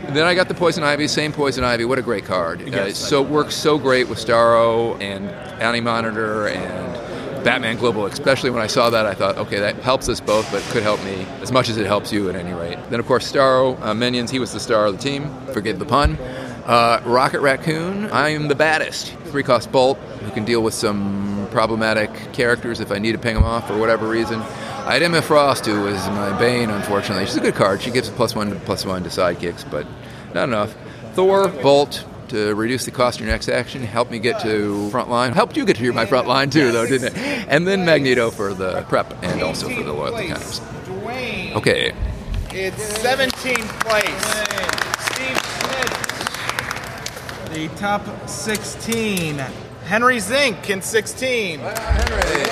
Then 0.08 0.26
I 0.26 0.34
got 0.34 0.48
the 0.48 0.54
Poison 0.54 0.82
Ivy, 0.82 1.06
same 1.08 1.32
Poison 1.32 1.62
Ivy. 1.62 1.84
What 1.84 1.98
a 1.98 2.02
great 2.02 2.24
card. 2.24 2.62
Uh, 2.62 2.92
so 2.92 3.22
it 3.22 3.30
works 3.30 3.54
so 3.54 3.78
great 3.78 4.08
with 4.08 4.18
Starro 4.18 5.00
and 5.00 5.28
Anti 5.60 5.80
Monitor 5.80 6.48
and 6.48 7.44
Batman 7.44 7.76
Global, 7.76 8.06
especially 8.06 8.50
when 8.50 8.62
I 8.62 8.66
saw 8.66 8.90
that, 8.90 9.06
I 9.06 9.14
thought, 9.14 9.38
okay, 9.38 9.60
that 9.60 9.76
helps 9.76 10.08
us 10.08 10.20
both, 10.20 10.50
but 10.52 10.62
could 10.64 10.82
help 10.82 11.02
me 11.04 11.26
as 11.40 11.50
much 11.50 11.68
as 11.68 11.76
it 11.78 11.86
helps 11.86 12.12
you 12.12 12.28
at 12.28 12.36
any 12.36 12.52
rate. 12.52 12.78
Then, 12.90 13.00
of 13.00 13.06
course, 13.06 13.30
Starro, 13.30 13.80
uh, 13.80 13.94
Minions, 13.94 14.30
he 14.30 14.38
was 14.38 14.52
the 14.52 14.60
star 14.60 14.86
of 14.86 14.96
the 14.96 15.02
team. 15.02 15.30
Forgive 15.52 15.78
the 15.78 15.86
pun. 15.86 16.18
Uh, 16.66 17.00
Rocket 17.04 17.40
Raccoon, 17.40 18.10
I 18.10 18.30
am 18.30 18.48
the 18.48 18.54
baddest. 18.54 19.14
Three 19.26 19.42
cost 19.42 19.72
bolt, 19.72 19.98
who 19.98 20.30
can 20.32 20.44
deal 20.44 20.62
with 20.62 20.74
some 20.74 21.39
problematic 21.50 22.10
characters 22.32 22.80
if 22.80 22.90
I 22.92 22.98
need 22.98 23.12
to 23.12 23.18
ping 23.18 23.34
them 23.34 23.44
off 23.44 23.66
for 23.68 23.78
whatever 23.78 24.08
reason. 24.08 24.40
I 24.40 24.94
had 24.94 25.02
Emma 25.02 25.22
Frost, 25.22 25.66
who 25.66 25.82
was 25.82 26.04
my 26.08 26.36
bane, 26.38 26.70
unfortunately. 26.70 27.26
She's 27.26 27.36
a 27.36 27.40
good 27.40 27.54
card. 27.54 27.82
She 27.82 27.90
gives 27.90 28.08
a 28.08 28.12
plus 28.12 28.34
one 28.34 28.50
to 28.50 28.56
plus 28.56 28.84
one 28.84 29.02
to 29.02 29.08
sidekicks, 29.08 29.70
but 29.70 29.86
not 30.34 30.44
enough. 30.48 30.74
Thor, 31.14 31.48
Bolt, 31.48 32.04
to 32.28 32.54
reduce 32.54 32.84
the 32.84 32.90
cost 32.90 33.18
of 33.18 33.26
your 33.26 33.32
next 33.32 33.48
action, 33.48 33.82
helped 33.82 34.10
me 34.10 34.18
get 34.18 34.40
to 34.40 34.88
front 34.90 35.10
line. 35.10 35.32
Helped 35.32 35.56
you 35.56 35.64
get 35.66 35.76
to 35.76 35.92
my 35.92 36.06
front 36.06 36.26
line 36.28 36.48
too, 36.50 36.72
though, 36.72 36.86
didn't 36.86 37.16
it? 37.16 37.46
And 37.48 37.66
then 37.66 37.84
Magneto 37.84 38.30
for 38.30 38.54
the 38.54 38.82
prep 38.82 39.22
and 39.22 39.42
also 39.42 39.68
for 39.68 39.82
the 39.82 39.92
loyalty 39.92 40.28
counters. 40.28 40.60
Okay, 41.56 41.92
It's 42.52 42.98
17th 42.98 43.80
place. 43.80 44.24
Steve 45.10 45.38
Schmidt. 45.58 45.90
The 47.52 47.68
top 47.76 48.28
16. 48.28 49.42
Henry 49.90 50.20
Zink 50.20 50.70
in 50.70 50.80
16. 50.82 51.58
Henry, 51.58 52.46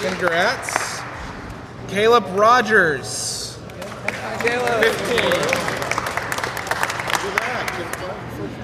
Congrats. 0.00 1.02
Caleb 1.88 2.24
Rogers. 2.30 3.58
Caleb. 4.38 4.82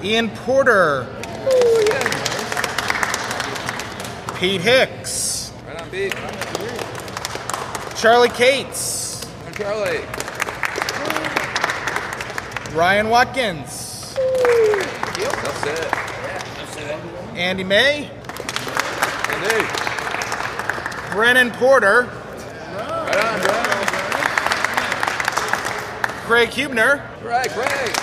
15. 0.01 0.03
Ian 0.03 0.31
Porter. 0.37 1.05
Pete 4.39 4.61
Hicks. 4.61 5.53
Right 5.67 5.79
on, 5.79 5.89
Pete. 5.91 6.15
Charlie 7.95 8.29
Cates. 8.29 9.23
Charlie. 9.53 10.01
Ryan 12.75 13.09
Watkins. 13.09 14.15
Yep, 15.19 15.31
That's 15.43 15.63
it. 15.67 16.06
Andy 17.37 17.63
May. 17.63 18.09
Andy. 19.29 19.67
Brennan 21.11 21.51
Porter. 21.51 22.09
Right 22.73 23.15
on, 23.15 23.39
Brennan. 23.41 23.85
Craig 26.25 26.49
Hubner. 26.49 27.03
Right, 27.23 27.47
Craig. 27.51 27.93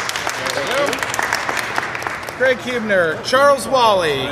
Craig 2.37 2.59
Hubner. 2.59 3.25
Charles 3.25 3.67
Wally. 3.67 4.29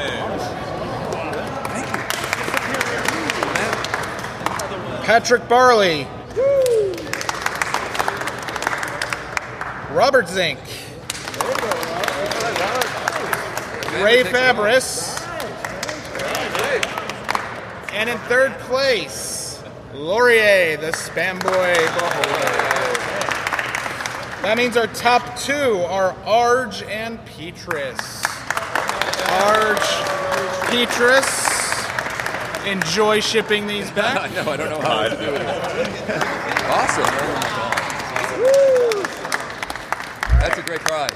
Patrick 5.02 5.48
Barley. 5.48 6.06
Woo. 6.36 6.94
Robert 9.90 10.28
Zink. 10.28 10.60
Ray 14.02 14.24
Fabris. 14.24 15.20
And 17.92 18.10
in 18.10 18.18
third 18.20 18.52
place, 18.60 19.62
Laurier, 19.94 20.76
the 20.76 20.90
Spam 20.92 21.40
Boy 21.40 21.74
Buffalo. 21.98 22.72
That 24.42 24.56
means 24.56 24.76
our 24.76 24.88
top 24.88 25.38
two 25.38 25.82
are 25.86 26.16
Arge 26.24 26.82
and 26.82 27.24
Petrus. 27.26 28.24
Arge, 29.28 29.78
Petrus. 30.68 31.52
Enjoy 32.66 33.20
shipping 33.20 33.68
these 33.68 33.90
back. 33.92 34.18
I 34.18 34.34
know, 34.34 34.50
I 34.50 34.56
don't 34.56 34.70
know 34.70 34.80
how 34.80 35.04
to 35.04 35.10
do 35.10 35.34
it. 35.34 35.46
awesome. 36.72 37.04
That's 40.40 40.58
a 40.58 40.62
great 40.62 40.80
prize. 40.80 41.11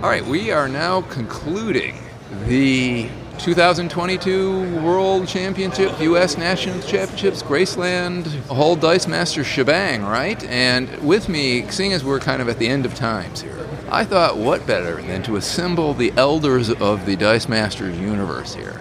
All 0.00 0.08
right, 0.08 0.24
we 0.24 0.52
are 0.52 0.68
now 0.68 1.02
concluding 1.02 1.96
the 2.44 3.08
2022 3.38 4.80
World 4.80 5.26
Championship, 5.26 6.00
U.S. 6.00 6.38
National 6.38 6.80
Championships, 6.82 7.42
Graceland, 7.42 8.28
whole 8.46 8.76
Dice 8.76 9.08
Master 9.08 9.42
shebang, 9.42 10.04
right? 10.04 10.40
And 10.44 10.88
with 11.04 11.28
me, 11.28 11.68
seeing 11.72 11.92
as 11.92 12.04
we're 12.04 12.20
kind 12.20 12.40
of 12.40 12.48
at 12.48 12.60
the 12.60 12.68
end 12.68 12.86
of 12.86 12.94
times 12.94 13.40
here, 13.40 13.58
I 13.90 14.04
thought, 14.04 14.36
what 14.36 14.64
better 14.68 15.02
than 15.02 15.24
to 15.24 15.34
assemble 15.34 15.94
the 15.94 16.12
elders 16.16 16.70
of 16.70 17.04
the 17.04 17.16
Dice 17.16 17.48
Masters 17.48 17.98
universe 17.98 18.54
here? 18.54 18.80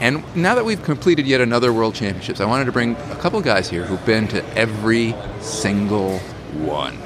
And 0.00 0.24
now 0.34 0.56
that 0.56 0.64
we've 0.64 0.82
completed 0.82 1.24
yet 1.24 1.40
another 1.40 1.72
World 1.72 1.94
Championships, 1.94 2.40
I 2.40 2.46
wanted 2.46 2.64
to 2.64 2.72
bring 2.72 2.96
a 2.96 3.16
couple 3.20 3.40
guys 3.42 3.70
here 3.70 3.84
who've 3.84 4.04
been 4.04 4.26
to 4.28 4.44
every 4.58 5.14
single 5.40 6.18
one. 6.18 6.98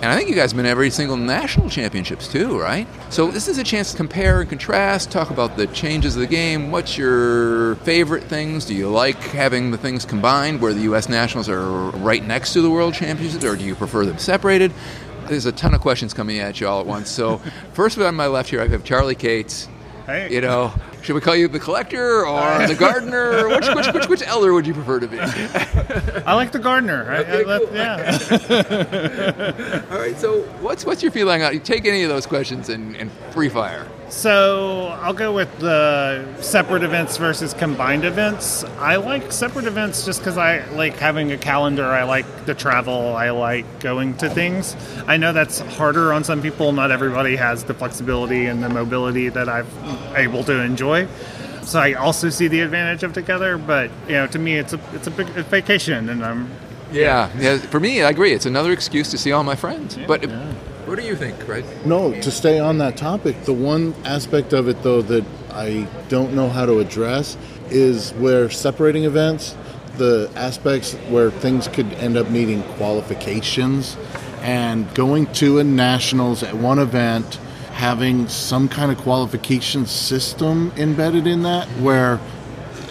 And 0.00 0.12
I 0.12 0.16
think 0.16 0.28
you 0.28 0.36
guys 0.36 0.52
have 0.52 0.56
been 0.56 0.64
every 0.64 0.90
single 0.90 1.16
national 1.16 1.68
championships 1.68 2.28
too, 2.28 2.58
right? 2.58 2.86
So 3.10 3.32
this 3.32 3.48
is 3.48 3.58
a 3.58 3.64
chance 3.64 3.90
to 3.90 3.96
compare 3.96 4.40
and 4.40 4.48
contrast, 4.48 5.10
talk 5.10 5.30
about 5.30 5.56
the 5.56 5.66
changes 5.68 6.14
of 6.14 6.20
the 6.20 6.28
game. 6.28 6.70
What's 6.70 6.96
your 6.96 7.74
favorite 7.76 8.22
things? 8.22 8.64
Do 8.64 8.74
you 8.74 8.88
like 8.88 9.16
having 9.16 9.72
the 9.72 9.78
things 9.78 10.04
combined 10.04 10.60
where 10.60 10.72
the 10.72 10.82
U.S. 10.82 11.08
nationals 11.08 11.48
are 11.48 11.90
right 11.98 12.24
next 12.24 12.52
to 12.52 12.62
the 12.62 12.70
World 12.70 12.94
Championships, 12.94 13.44
or 13.44 13.56
do 13.56 13.64
you 13.64 13.74
prefer 13.74 14.06
them 14.06 14.18
separated? 14.18 14.72
There's 15.26 15.46
a 15.46 15.52
ton 15.52 15.74
of 15.74 15.80
questions 15.80 16.14
coming 16.14 16.38
at 16.38 16.60
you 16.60 16.68
all 16.68 16.78
at 16.80 16.86
once. 16.86 17.10
So 17.10 17.38
first 17.72 17.98
on 17.98 18.14
my 18.14 18.28
left 18.28 18.50
here, 18.50 18.62
I 18.62 18.68
have 18.68 18.84
Charlie 18.84 19.16
Cates. 19.16 19.68
Hey. 20.06 20.32
You 20.32 20.40
know, 20.40 20.72
should 21.08 21.14
we 21.14 21.22
call 21.22 21.34
you 21.34 21.48
the 21.48 21.58
collector 21.58 22.26
or 22.26 22.66
the 22.66 22.74
gardener? 22.74 23.48
Which, 23.48 23.66
which, 23.74 23.86
which, 23.94 24.08
which 24.10 24.22
elder 24.24 24.52
would 24.52 24.66
you 24.66 24.74
prefer 24.74 25.00
to 25.00 25.08
be? 25.08 25.18
I 25.18 26.34
like 26.34 26.52
the 26.52 26.58
gardener. 26.58 27.10
I, 27.10 27.20
I, 27.20 27.22
that- 27.44 27.72
yeah. 29.80 29.84
All 29.90 29.98
right. 29.98 30.18
So, 30.18 30.42
what's 30.60 30.84
what's 30.84 31.02
your 31.02 31.10
feeling 31.10 31.42
on? 31.42 31.54
You 31.54 31.60
take 31.60 31.86
any 31.86 32.02
of 32.02 32.10
those 32.10 32.26
questions 32.26 32.68
and, 32.68 32.94
and 32.94 33.10
free 33.30 33.48
fire. 33.48 33.86
So 34.10 34.86
I'll 35.02 35.12
go 35.12 35.32
with 35.32 35.58
the 35.58 36.24
separate 36.40 36.82
events 36.82 37.18
versus 37.18 37.52
combined 37.52 38.04
events. 38.04 38.64
I 38.78 38.96
like 38.96 39.32
separate 39.32 39.66
events 39.66 40.04
just 40.04 40.20
because 40.20 40.38
I 40.38 40.64
like 40.70 40.96
having 40.96 41.30
a 41.32 41.36
calendar. 41.36 41.84
I 41.84 42.04
like 42.04 42.46
the 42.46 42.54
travel. 42.54 43.14
I 43.14 43.30
like 43.30 43.80
going 43.80 44.16
to 44.18 44.30
things. 44.30 44.74
I 45.06 45.18
know 45.18 45.32
that's 45.32 45.60
harder 45.60 46.12
on 46.12 46.24
some 46.24 46.40
people. 46.40 46.72
Not 46.72 46.90
everybody 46.90 47.36
has 47.36 47.64
the 47.64 47.74
flexibility 47.74 48.46
and 48.46 48.62
the 48.62 48.70
mobility 48.70 49.28
that 49.28 49.48
I'm 49.48 49.66
able 50.16 50.42
to 50.44 50.58
enjoy. 50.60 51.06
So 51.62 51.78
I 51.78 51.92
also 51.92 52.30
see 52.30 52.48
the 52.48 52.60
advantage 52.60 53.02
of 53.02 53.12
together. 53.12 53.58
But 53.58 53.90
you 54.06 54.14
know, 54.14 54.26
to 54.28 54.38
me, 54.38 54.56
it's 54.56 54.72
a 54.72 54.80
it's 54.94 55.06
a 55.06 55.10
big 55.10 55.26
vacation, 55.28 56.08
and 56.08 56.24
I'm 56.24 56.50
Yeah. 56.90 57.30
Yeah. 57.38 57.58
For 57.58 57.78
me, 57.78 58.02
I 58.02 58.08
agree. 58.08 58.32
It's 58.32 58.46
another 58.46 58.72
excuse 58.72 59.10
to 59.10 59.18
see 59.18 59.32
all 59.32 59.44
my 59.44 59.54
friends. 59.54 59.98
but 60.06 60.24
what 60.88 60.98
do 60.98 61.04
you 61.04 61.14
think, 61.14 61.46
right? 61.46 61.64
No, 61.84 62.18
to 62.20 62.30
stay 62.30 62.58
on 62.58 62.78
that 62.78 62.96
topic, 62.96 63.44
the 63.44 63.52
one 63.52 63.94
aspect 64.04 64.52
of 64.52 64.68
it 64.68 64.82
though 64.82 65.02
that 65.02 65.24
I 65.50 65.86
don't 66.08 66.34
know 66.34 66.48
how 66.48 66.66
to 66.66 66.78
address 66.78 67.36
is 67.70 68.12
where 68.14 68.48
separating 68.48 69.04
events, 69.04 69.54
the 69.98 70.30
aspects 70.34 70.94
where 71.10 71.30
things 71.30 71.68
could 71.68 71.92
end 71.94 72.16
up 72.16 72.30
needing 72.30 72.62
qualifications 72.74 73.96
and 74.40 74.92
going 74.94 75.26
to 75.34 75.58
a 75.58 75.64
nationals 75.64 76.42
at 76.42 76.54
one 76.54 76.78
event 76.78 77.38
having 77.72 78.26
some 78.28 78.68
kind 78.68 78.90
of 78.90 78.98
qualification 78.98 79.86
system 79.86 80.72
embedded 80.76 81.26
in 81.26 81.42
that 81.42 81.68
where 81.80 82.18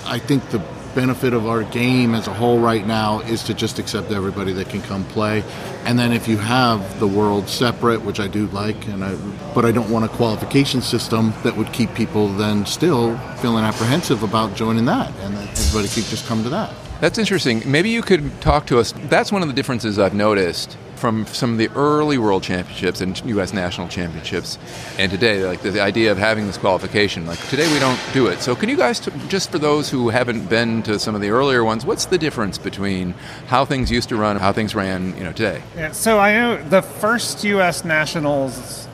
I 0.05 0.19
think 0.19 0.49
the 0.49 0.59
benefit 0.97 1.31
of 1.31 1.45
our 1.45 1.61
game 1.61 2.15
as 2.15 2.25
a 2.27 2.33
whole 2.33 2.59
right 2.59 2.87
now 2.87 3.19
is 3.19 3.43
to 3.43 3.53
just 3.53 3.77
accept 3.77 4.09
everybody 4.11 4.51
that 4.51 4.67
can 4.67 4.81
come 4.81 5.03
play. 5.05 5.43
And 5.85 5.99
then 5.99 6.11
if 6.11 6.27
you 6.27 6.37
have 6.37 6.99
the 6.99 7.05
world 7.05 7.47
separate, 7.47 8.01
which 8.01 8.19
I 8.19 8.27
do 8.27 8.47
like, 8.47 8.87
and 8.87 9.03
I, 9.03 9.15
but 9.53 9.63
I 9.63 9.71
don't 9.71 9.91
want 9.91 10.05
a 10.05 10.07
qualification 10.07 10.81
system 10.81 11.33
that 11.43 11.55
would 11.55 11.71
keep 11.71 11.93
people 11.93 12.29
then 12.29 12.65
still 12.65 13.15
feeling 13.43 13.63
apprehensive 13.63 14.23
about 14.23 14.55
joining 14.55 14.85
that, 14.85 15.13
and 15.19 15.37
that 15.37 15.47
everybody 15.59 15.87
could 15.87 16.05
just 16.05 16.25
come 16.25 16.41
to 16.41 16.49
that. 16.49 16.73
That's 16.99 17.19
interesting. 17.19 17.61
Maybe 17.69 17.89
you 17.89 18.01
could 18.01 18.41
talk 18.41 18.65
to 18.67 18.79
us. 18.79 18.91
That's 19.03 19.31
one 19.31 19.43
of 19.43 19.47
the 19.47 19.53
differences 19.53 19.99
I've 19.99 20.15
noticed 20.15 20.77
from 20.95 21.27
some 21.27 21.51
of 21.51 21.57
the 21.59 21.69
early 21.75 22.17
World 22.17 22.41
Championships 22.41 23.01
and 23.01 23.23
U.S. 23.25 23.53
National 23.53 23.87
Championships, 23.87 24.57
and 24.97 25.11
today, 25.11 25.45
like 25.45 25.61
the, 25.61 25.79
idea 25.79 26.11
of 26.11 26.17
having 26.17 26.47
this 26.47 26.57
qualification. 26.57 27.27
Like 27.27 27.39
today, 27.49 27.71
we 27.71 27.79
don't 27.79 27.99
do 28.13 28.25
it. 28.25 28.41
So, 28.41 28.55
can 28.55 28.67
you 28.67 28.75
guys, 28.75 28.99
t- 28.99 29.11
just 29.27 29.51
for 29.51 29.59
those 29.59 29.91
who 29.91 30.09
haven't 30.09 30.49
been 30.49 30.81
to 30.83 30.97
some 30.97 31.13
of 31.13 31.21
the 31.21 31.29
earlier 31.29 31.63
ones, 31.63 31.85
what's 31.85 32.05
the 32.05 32.17
difference 32.17 32.57
between 32.57 33.11
how 33.45 33.63
things 33.63 33.91
used 33.91 34.09
to 34.09 34.15
run, 34.15 34.31
and 34.31 34.41
how 34.41 34.51
things 34.51 34.73
ran, 34.73 35.15
you 35.15 35.23
know, 35.23 35.31
today? 35.31 35.61
Yeah, 35.75 35.91
so 35.91 36.17
I 36.17 36.33
know 36.33 36.63
the 36.69 36.81
first 36.81 37.43
U.S. 37.43 37.85
Nationals, 37.85 38.87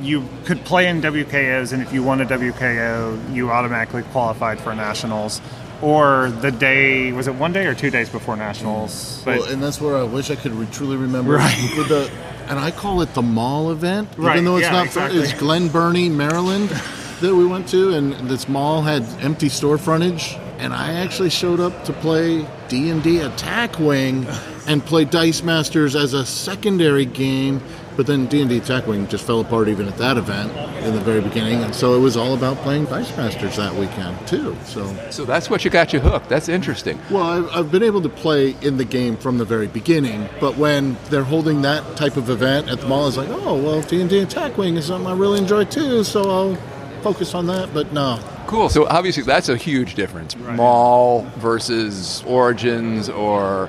you 0.00 0.26
could 0.46 0.64
play 0.64 0.88
in 0.88 1.02
WKOs, 1.02 1.74
and 1.74 1.82
if 1.82 1.92
you 1.92 2.02
won 2.02 2.22
a 2.22 2.26
WKO, 2.26 3.34
you 3.34 3.50
automatically 3.50 4.02
qualified 4.04 4.58
for 4.58 4.74
Nationals. 4.74 5.42
Or 5.82 6.30
the 6.30 6.50
day 6.50 7.10
was 7.12 7.26
it 7.26 7.34
one 7.34 7.52
day 7.52 7.66
or 7.66 7.74
two 7.74 7.90
days 7.90 8.08
before 8.10 8.36
Nationals? 8.36 9.22
well, 9.24 9.44
and 9.44 9.62
that's 9.62 9.80
where 9.80 9.96
I 9.96 10.02
wish 10.02 10.30
I 10.30 10.36
could 10.36 10.52
re- 10.52 10.66
truly 10.72 10.96
remember. 10.96 11.32
Right. 11.36 11.54
For 11.74 11.84
the 11.84 12.10
and 12.48 12.58
I 12.58 12.70
call 12.70 13.00
it 13.00 13.14
the 13.14 13.22
mall 13.22 13.70
event, 13.70 14.08
Right, 14.16 14.32
even 14.32 14.44
though 14.44 14.56
it's 14.56 14.64
yeah, 14.66 14.72
not. 14.72 14.86
exactly. 14.86 15.20
It's 15.20 15.32
Glen 15.34 15.68
Burnie, 15.68 16.08
Maryland, 16.08 16.68
that 17.20 17.34
we 17.34 17.46
went 17.46 17.68
to, 17.68 17.94
and 17.94 18.12
this 18.28 18.48
mall 18.48 18.82
had 18.82 19.04
empty 19.20 19.48
store 19.48 19.78
frontage, 19.78 20.36
and 20.58 20.74
I 20.74 20.94
actually 20.94 21.30
showed 21.30 21.60
up 21.60 21.84
to 21.84 21.92
play 21.92 22.44
D 22.70 22.88
and 22.88 23.02
D 23.02 23.18
Attack 23.18 23.78
Wing, 23.80 24.26
and 24.66 24.82
play 24.82 25.04
Dice 25.04 25.42
Masters 25.42 25.94
as 25.96 26.14
a 26.14 26.24
secondary 26.24 27.04
game. 27.04 27.60
But 27.96 28.06
then 28.06 28.26
D 28.26 28.40
and 28.40 28.48
D 28.48 28.56
Attack 28.58 28.86
Wing 28.86 29.08
just 29.08 29.26
fell 29.26 29.40
apart 29.40 29.68
even 29.68 29.88
at 29.88 29.98
that 29.98 30.16
event 30.16 30.56
in 30.86 30.94
the 30.94 31.00
very 31.00 31.20
beginning, 31.20 31.62
and 31.64 31.74
so 31.74 31.94
it 31.94 31.98
was 31.98 32.16
all 32.16 32.32
about 32.32 32.56
playing 32.58 32.84
Dice 32.86 33.14
Masters 33.16 33.56
that 33.56 33.74
weekend 33.74 34.16
too. 34.26 34.56
So 34.64 34.94
So 35.10 35.24
that's 35.24 35.50
what 35.50 35.64
you 35.64 35.70
got 35.70 35.92
you 35.92 35.98
hooked. 35.98 36.28
That's 36.28 36.48
interesting. 36.48 36.98
well, 37.10 37.24
I've, 37.24 37.48
I've 37.54 37.72
been 37.72 37.82
able 37.82 38.00
to 38.02 38.08
play 38.08 38.54
in 38.62 38.76
the 38.76 38.84
game 38.84 39.16
from 39.16 39.36
the 39.38 39.44
very 39.44 39.66
beginning, 39.66 40.28
but 40.40 40.56
when 40.56 40.96
they're 41.10 41.24
holding 41.24 41.62
that 41.62 41.96
type 41.96 42.16
of 42.16 42.30
event 42.30 42.70
at 42.70 42.80
the 42.80 42.86
mall, 42.86 43.08
it's 43.08 43.16
like, 43.16 43.28
oh, 43.28 43.60
well, 43.60 43.82
D&D 43.82 44.20
Attack 44.20 44.56
Wing 44.56 44.76
is 44.76 44.86
something 44.86 45.08
I 45.10 45.14
really 45.14 45.38
enjoy 45.40 45.64
too, 45.64 46.04
so 46.04 46.30
I'll 46.30 46.56
focus 47.02 47.34
on 47.34 47.46
that, 47.48 47.74
but 47.74 47.92
no. 47.92 48.20
Cool. 48.46 48.68
So 48.68 48.86
obviously 48.86 49.22
that's 49.22 49.48
a 49.48 49.56
huge 49.56 49.94
difference. 49.94 50.36
Mall 50.36 51.22
versus 51.36 52.22
Origins, 52.26 53.08
or 53.08 53.68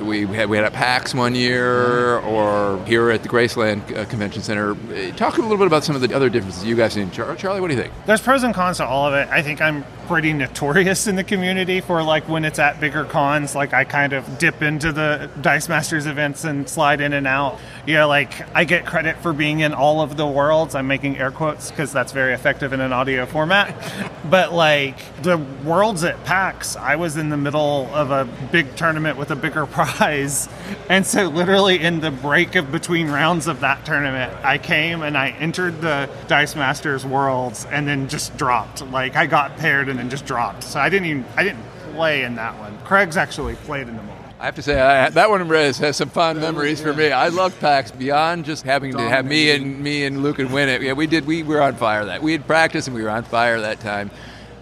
we 0.00 0.26
had 0.26 0.48
we 0.48 0.56
had 0.56 0.64
at 0.64 0.72
PAX 0.72 1.14
one 1.14 1.34
year, 1.34 2.18
or 2.20 2.82
here 2.86 3.10
at 3.10 3.22
the 3.22 3.28
Graceland 3.28 3.96
uh, 3.96 4.04
Convention 4.06 4.42
Center. 4.42 4.72
Uh, 4.72 5.12
Talk 5.16 5.38
a 5.38 5.42
little 5.42 5.58
bit 5.58 5.66
about 5.66 5.84
some 5.84 5.94
of 5.94 6.02
the 6.02 6.14
other 6.14 6.28
differences 6.30 6.64
you 6.64 6.74
guys 6.74 6.94
seen. 6.94 7.10
Charlie, 7.10 7.60
what 7.60 7.68
do 7.68 7.74
you 7.76 7.80
think? 7.82 7.92
There's 8.06 8.20
pros 8.20 8.42
and 8.42 8.54
cons 8.54 8.78
to 8.78 8.86
all 8.86 9.06
of 9.06 9.14
it. 9.14 9.28
I 9.30 9.42
think 9.42 9.60
I'm 9.60 9.84
pretty 10.12 10.34
notorious 10.34 11.06
in 11.06 11.16
the 11.16 11.24
community 11.24 11.80
for 11.80 12.02
like 12.02 12.28
when 12.28 12.44
it's 12.44 12.58
at 12.58 12.78
bigger 12.78 13.02
cons, 13.02 13.54
like 13.54 13.72
I 13.72 13.84
kind 13.84 14.12
of 14.12 14.36
dip 14.36 14.60
into 14.60 14.92
the 14.92 15.30
Dice 15.40 15.70
Masters 15.70 16.04
events 16.04 16.44
and 16.44 16.68
slide 16.68 17.00
in 17.00 17.14
and 17.14 17.26
out. 17.26 17.58
You 17.86 17.94
know, 17.94 18.08
like 18.08 18.46
I 18.54 18.64
get 18.64 18.84
credit 18.84 19.16
for 19.22 19.32
being 19.32 19.60
in 19.60 19.72
all 19.72 20.02
of 20.02 20.18
the 20.18 20.26
worlds. 20.26 20.74
I'm 20.74 20.86
making 20.86 21.16
air 21.16 21.30
quotes 21.30 21.70
because 21.70 21.94
that's 21.94 22.12
very 22.12 22.34
effective 22.34 22.74
in 22.74 22.82
an 22.82 22.92
audio 22.92 23.24
format. 23.24 23.74
but 24.30 24.52
like 24.52 24.98
the 25.22 25.38
worlds 25.64 26.04
at 26.04 26.22
PAX, 26.24 26.76
I 26.76 26.96
was 26.96 27.16
in 27.16 27.30
the 27.30 27.38
middle 27.38 27.88
of 27.94 28.10
a 28.10 28.26
big 28.52 28.76
tournament 28.76 29.16
with 29.16 29.30
a 29.30 29.36
bigger 29.36 29.64
prize. 29.78 30.46
And 30.90 31.06
so 31.06 31.28
literally 31.28 31.80
in 31.80 32.00
the 32.00 32.10
break 32.10 32.54
of 32.54 32.70
between 32.70 33.08
rounds 33.08 33.46
of 33.46 33.60
that 33.60 33.86
tournament, 33.86 34.30
I 34.44 34.58
came 34.58 35.00
and 35.00 35.16
I 35.16 35.30
entered 35.30 35.80
the 35.80 36.10
Dice 36.26 36.54
Masters 36.54 37.06
worlds 37.06 37.64
and 37.64 37.88
then 37.88 38.08
just 38.08 38.36
dropped. 38.36 38.86
Like 38.88 39.16
I 39.16 39.24
got 39.24 39.56
paired 39.56 39.88
and 39.88 40.01
then 40.02 40.10
just 40.10 40.26
dropped. 40.26 40.64
So 40.64 40.80
I 40.80 40.88
didn't 40.88 41.06
even 41.06 41.24
I 41.36 41.44
didn't 41.44 41.62
play 41.94 42.24
in 42.24 42.34
that 42.34 42.58
one. 42.58 42.76
Craig's 42.78 43.16
actually 43.16 43.54
played 43.56 43.88
in 43.88 43.96
them 43.96 44.08
all. 44.10 44.16
I 44.40 44.46
have 44.46 44.56
to 44.56 44.62
say 44.62 44.80
I, 44.80 45.08
that 45.10 45.30
one 45.30 45.46
has, 45.48 45.78
has 45.78 45.96
some 45.96 46.10
fond 46.10 46.40
memories 46.40 46.80
for 46.80 46.92
me. 46.92 47.12
I 47.12 47.28
loved 47.28 47.60
PAX 47.60 47.92
beyond 47.92 48.44
just 48.44 48.64
having 48.64 48.90
to 48.96 49.08
have 49.08 49.24
me 49.24 49.52
and 49.52 49.78
me 49.78 50.04
and 50.04 50.24
Luke 50.24 50.40
and 50.40 50.52
win 50.52 50.68
it. 50.68 50.82
Yeah, 50.82 50.94
we 50.94 51.06
did. 51.06 51.26
We 51.26 51.44
were 51.44 51.62
on 51.62 51.76
fire 51.76 52.04
that 52.06 52.22
we 52.22 52.32
had 52.32 52.44
practiced 52.44 52.88
and 52.88 52.96
we 52.96 53.04
were 53.04 53.10
on 53.10 53.22
fire 53.22 53.60
that 53.60 53.78
time. 53.78 54.10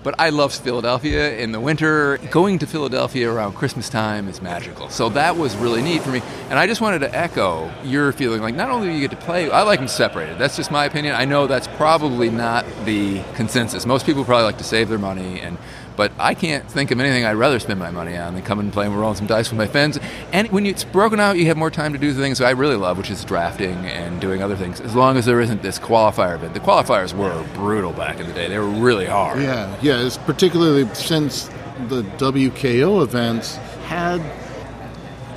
But 0.02 0.14
I 0.18 0.30
love 0.30 0.54
Philadelphia 0.54 1.36
in 1.36 1.52
the 1.52 1.60
winter. 1.60 2.16
Going 2.30 2.58
to 2.60 2.66
Philadelphia 2.66 3.30
around 3.30 3.52
Christmas 3.52 3.90
time 3.90 4.28
is 4.28 4.40
magical. 4.40 4.88
So 4.88 5.10
that 5.10 5.36
was 5.36 5.54
really 5.56 5.82
neat 5.82 6.02
for 6.02 6.10
me. 6.10 6.22
And 6.48 6.58
I 6.58 6.66
just 6.66 6.80
wanted 6.80 7.00
to 7.00 7.14
echo 7.14 7.70
your 7.84 8.12
feeling 8.12 8.40
like 8.40 8.54
not 8.54 8.70
only 8.70 8.88
do 8.88 8.94
you 8.94 9.00
get 9.00 9.10
to 9.10 9.24
play, 9.24 9.50
I 9.50 9.62
like 9.62 9.78
them 9.78 9.88
separated. 9.88 10.38
That's 10.38 10.56
just 10.56 10.70
my 10.70 10.86
opinion. 10.86 11.14
I 11.16 11.26
know 11.26 11.46
that's 11.46 11.68
probably 11.68 12.30
not 12.30 12.64
the 12.86 13.22
consensus. 13.34 13.84
Most 13.84 14.06
people 14.06 14.24
probably 14.24 14.44
like 14.44 14.58
to 14.58 14.64
save 14.64 14.88
their 14.88 14.98
money 14.98 15.40
and 15.40 15.58
but 16.00 16.12
I 16.18 16.32
can't 16.32 16.66
think 16.66 16.92
of 16.92 16.98
anything 16.98 17.26
I'd 17.26 17.34
rather 17.34 17.58
spend 17.58 17.78
my 17.78 17.90
money 17.90 18.16
on 18.16 18.32
than 18.32 18.42
coming 18.42 18.64
and 18.64 18.72
playing 18.72 18.94
rolling 18.94 19.16
some 19.16 19.26
dice 19.26 19.50
with 19.50 19.58
my 19.58 19.66
friends. 19.66 19.98
And 20.32 20.50
when 20.50 20.64
it's 20.64 20.82
broken 20.82 21.20
out, 21.20 21.36
you 21.36 21.44
have 21.48 21.58
more 21.58 21.70
time 21.70 21.92
to 21.92 21.98
do 21.98 22.10
the 22.14 22.22
things 22.22 22.40
I 22.40 22.52
really 22.52 22.76
love, 22.76 22.96
which 22.96 23.10
is 23.10 23.22
drafting 23.22 23.74
and 23.84 24.18
doing 24.18 24.42
other 24.42 24.56
things. 24.56 24.80
As 24.80 24.94
long 24.94 25.18
as 25.18 25.26
there 25.26 25.42
isn't 25.42 25.60
this 25.60 25.78
qualifier 25.78 26.36
event. 26.36 26.54
The 26.54 26.60
qualifiers 26.60 27.12
were 27.12 27.46
brutal 27.52 27.92
back 27.92 28.18
in 28.18 28.26
the 28.26 28.32
day. 28.32 28.48
They 28.48 28.58
were 28.58 28.64
really 28.64 29.04
hard. 29.04 29.42
Yeah, 29.42 29.76
yeah, 29.82 30.00
it's 30.00 30.16
particularly 30.16 30.88
since 30.94 31.50
the 31.88 32.00
WKO 32.16 33.02
events 33.02 33.56
had 33.84 34.22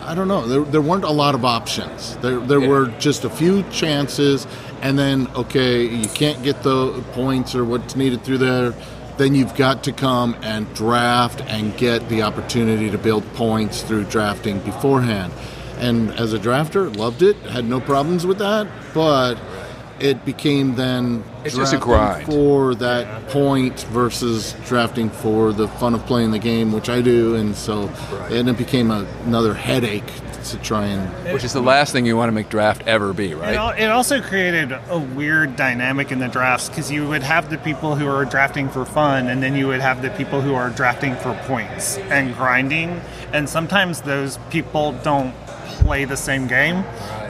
I 0.06 0.16
don't 0.16 0.28
know. 0.28 0.46
There, 0.48 0.62
there 0.62 0.82
weren't 0.82 1.06
a 1.06 1.12
lot 1.12 1.34
of 1.34 1.46
options. 1.46 2.18
There, 2.18 2.40
there 2.40 2.60
were 2.60 2.88
just 3.00 3.24
a 3.24 3.30
few 3.30 3.64
chances, 3.64 4.48
and 4.82 5.00
then 5.00 5.28
okay, 5.36 5.86
you 5.86 6.08
can't 6.10 6.44
get 6.44 6.62
the 6.64 7.02
points 7.14 7.56
or 7.56 7.64
what's 7.64 7.96
needed 7.96 8.24
through 8.24 8.40
there. 8.40 8.74
Then 9.18 9.36
you've 9.36 9.56
got 9.56 9.84
to 9.84 9.92
come 9.92 10.36
and 10.42 10.72
draft 10.74 11.42
and 11.42 11.76
get 11.78 12.10
the 12.10 12.24
opportunity 12.24 12.90
to 12.90 12.98
build 12.98 13.24
points 13.34 13.82
through 13.82 14.06
drafting 14.06 14.60
beforehand. 14.60 15.32
And 15.78 16.12
as 16.12 16.34
a 16.34 16.40
drafter, 16.40 16.96
loved 16.96 17.22
it. 17.22 17.36
Had 17.38 17.66
no 17.66 17.80
problems 17.80 18.26
with 18.26 18.40
that, 18.40 18.68
but 18.94 19.38
it 20.00 20.26
became 20.26 20.76
then 20.76 21.24
It's 21.44 21.56
just 21.56 21.74
a 21.74 21.78
grind. 21.78 22.26
for 22.26 22.76
that 22.76 23.30
point 23.30 23.82
versus 23.86 24.56
drafting 24.66 25.10
for 25.10 25.54
the 25.54 25.68
fun 25.68 25.94
of 25.94 26.06
playing 26.06 26.32
the 26.32 26.40
game, 26.40 26.72
which 26.72 26.90
I 26.90 27.02
do, 27.02 27.36
and 27.36 27.56
so 27.56 27.90
and 28.30 28.50
it 28.50 28.58
became 28.58 28.92
a, 28.92 29.06
another 29.26 29.54
headache 29.54 30.12
to 30.52 30.58
try 30.58 30.86
and. 30.86 31.34
Which 31.34 31.44
is 31.44 31.54
the 31.54 31.62
last 31.62 31.92
thing 31.92 32.06
you 32.06 32.16
want 32.18 32.28
to 32.30 32.34
make 32.34 32.50
draft 32.50 32.84
ever 32.88 33.14
be, 33.14 33.32
It, 33.32 33.38
right? 33.38 33.56
al- 33.56 33.70
it 33.72 33.88
also 33.88 34.22
created 34.22 34.72
a 34.90 35.00
weird 35.00 35.56
dynamic 35.56 36.12
in 36.12 36.20
the 36.20 36.28
drafts 36.28 36.70
because 36.70 36.92
you 36.92 37.08
would 37.08 37.24
have 37.24 37.50
the 37.50 37.58
people 37.58 37.96
who 37.96 38.08
are 38.08 38.26
drafting 38.26 38.70
for 38.70 38.86
fun, 38.86 39.28
and 39.28 39.42
then 39.42 39.56
you 39.56 39.68
would 39.68 39.82
have 39.82 40.02
the 40.02 40.10
people 40.12 40.42
who 40.42 40.54
are 40.56 40.70
drafting 40.70 41.16
for 41.16 41.34
points 41.48 41.98
and 41.98 42.36
grinding. 42.36 43.02
And 43.34 43.50
sometimes 43.50 44.02
those 44.02 44.38
people 44.50 44.92
don't 45.04 45.34
play 45.80 46.06
the 46.06 46.18
same 46.18 46.48
game, 46.48 46.84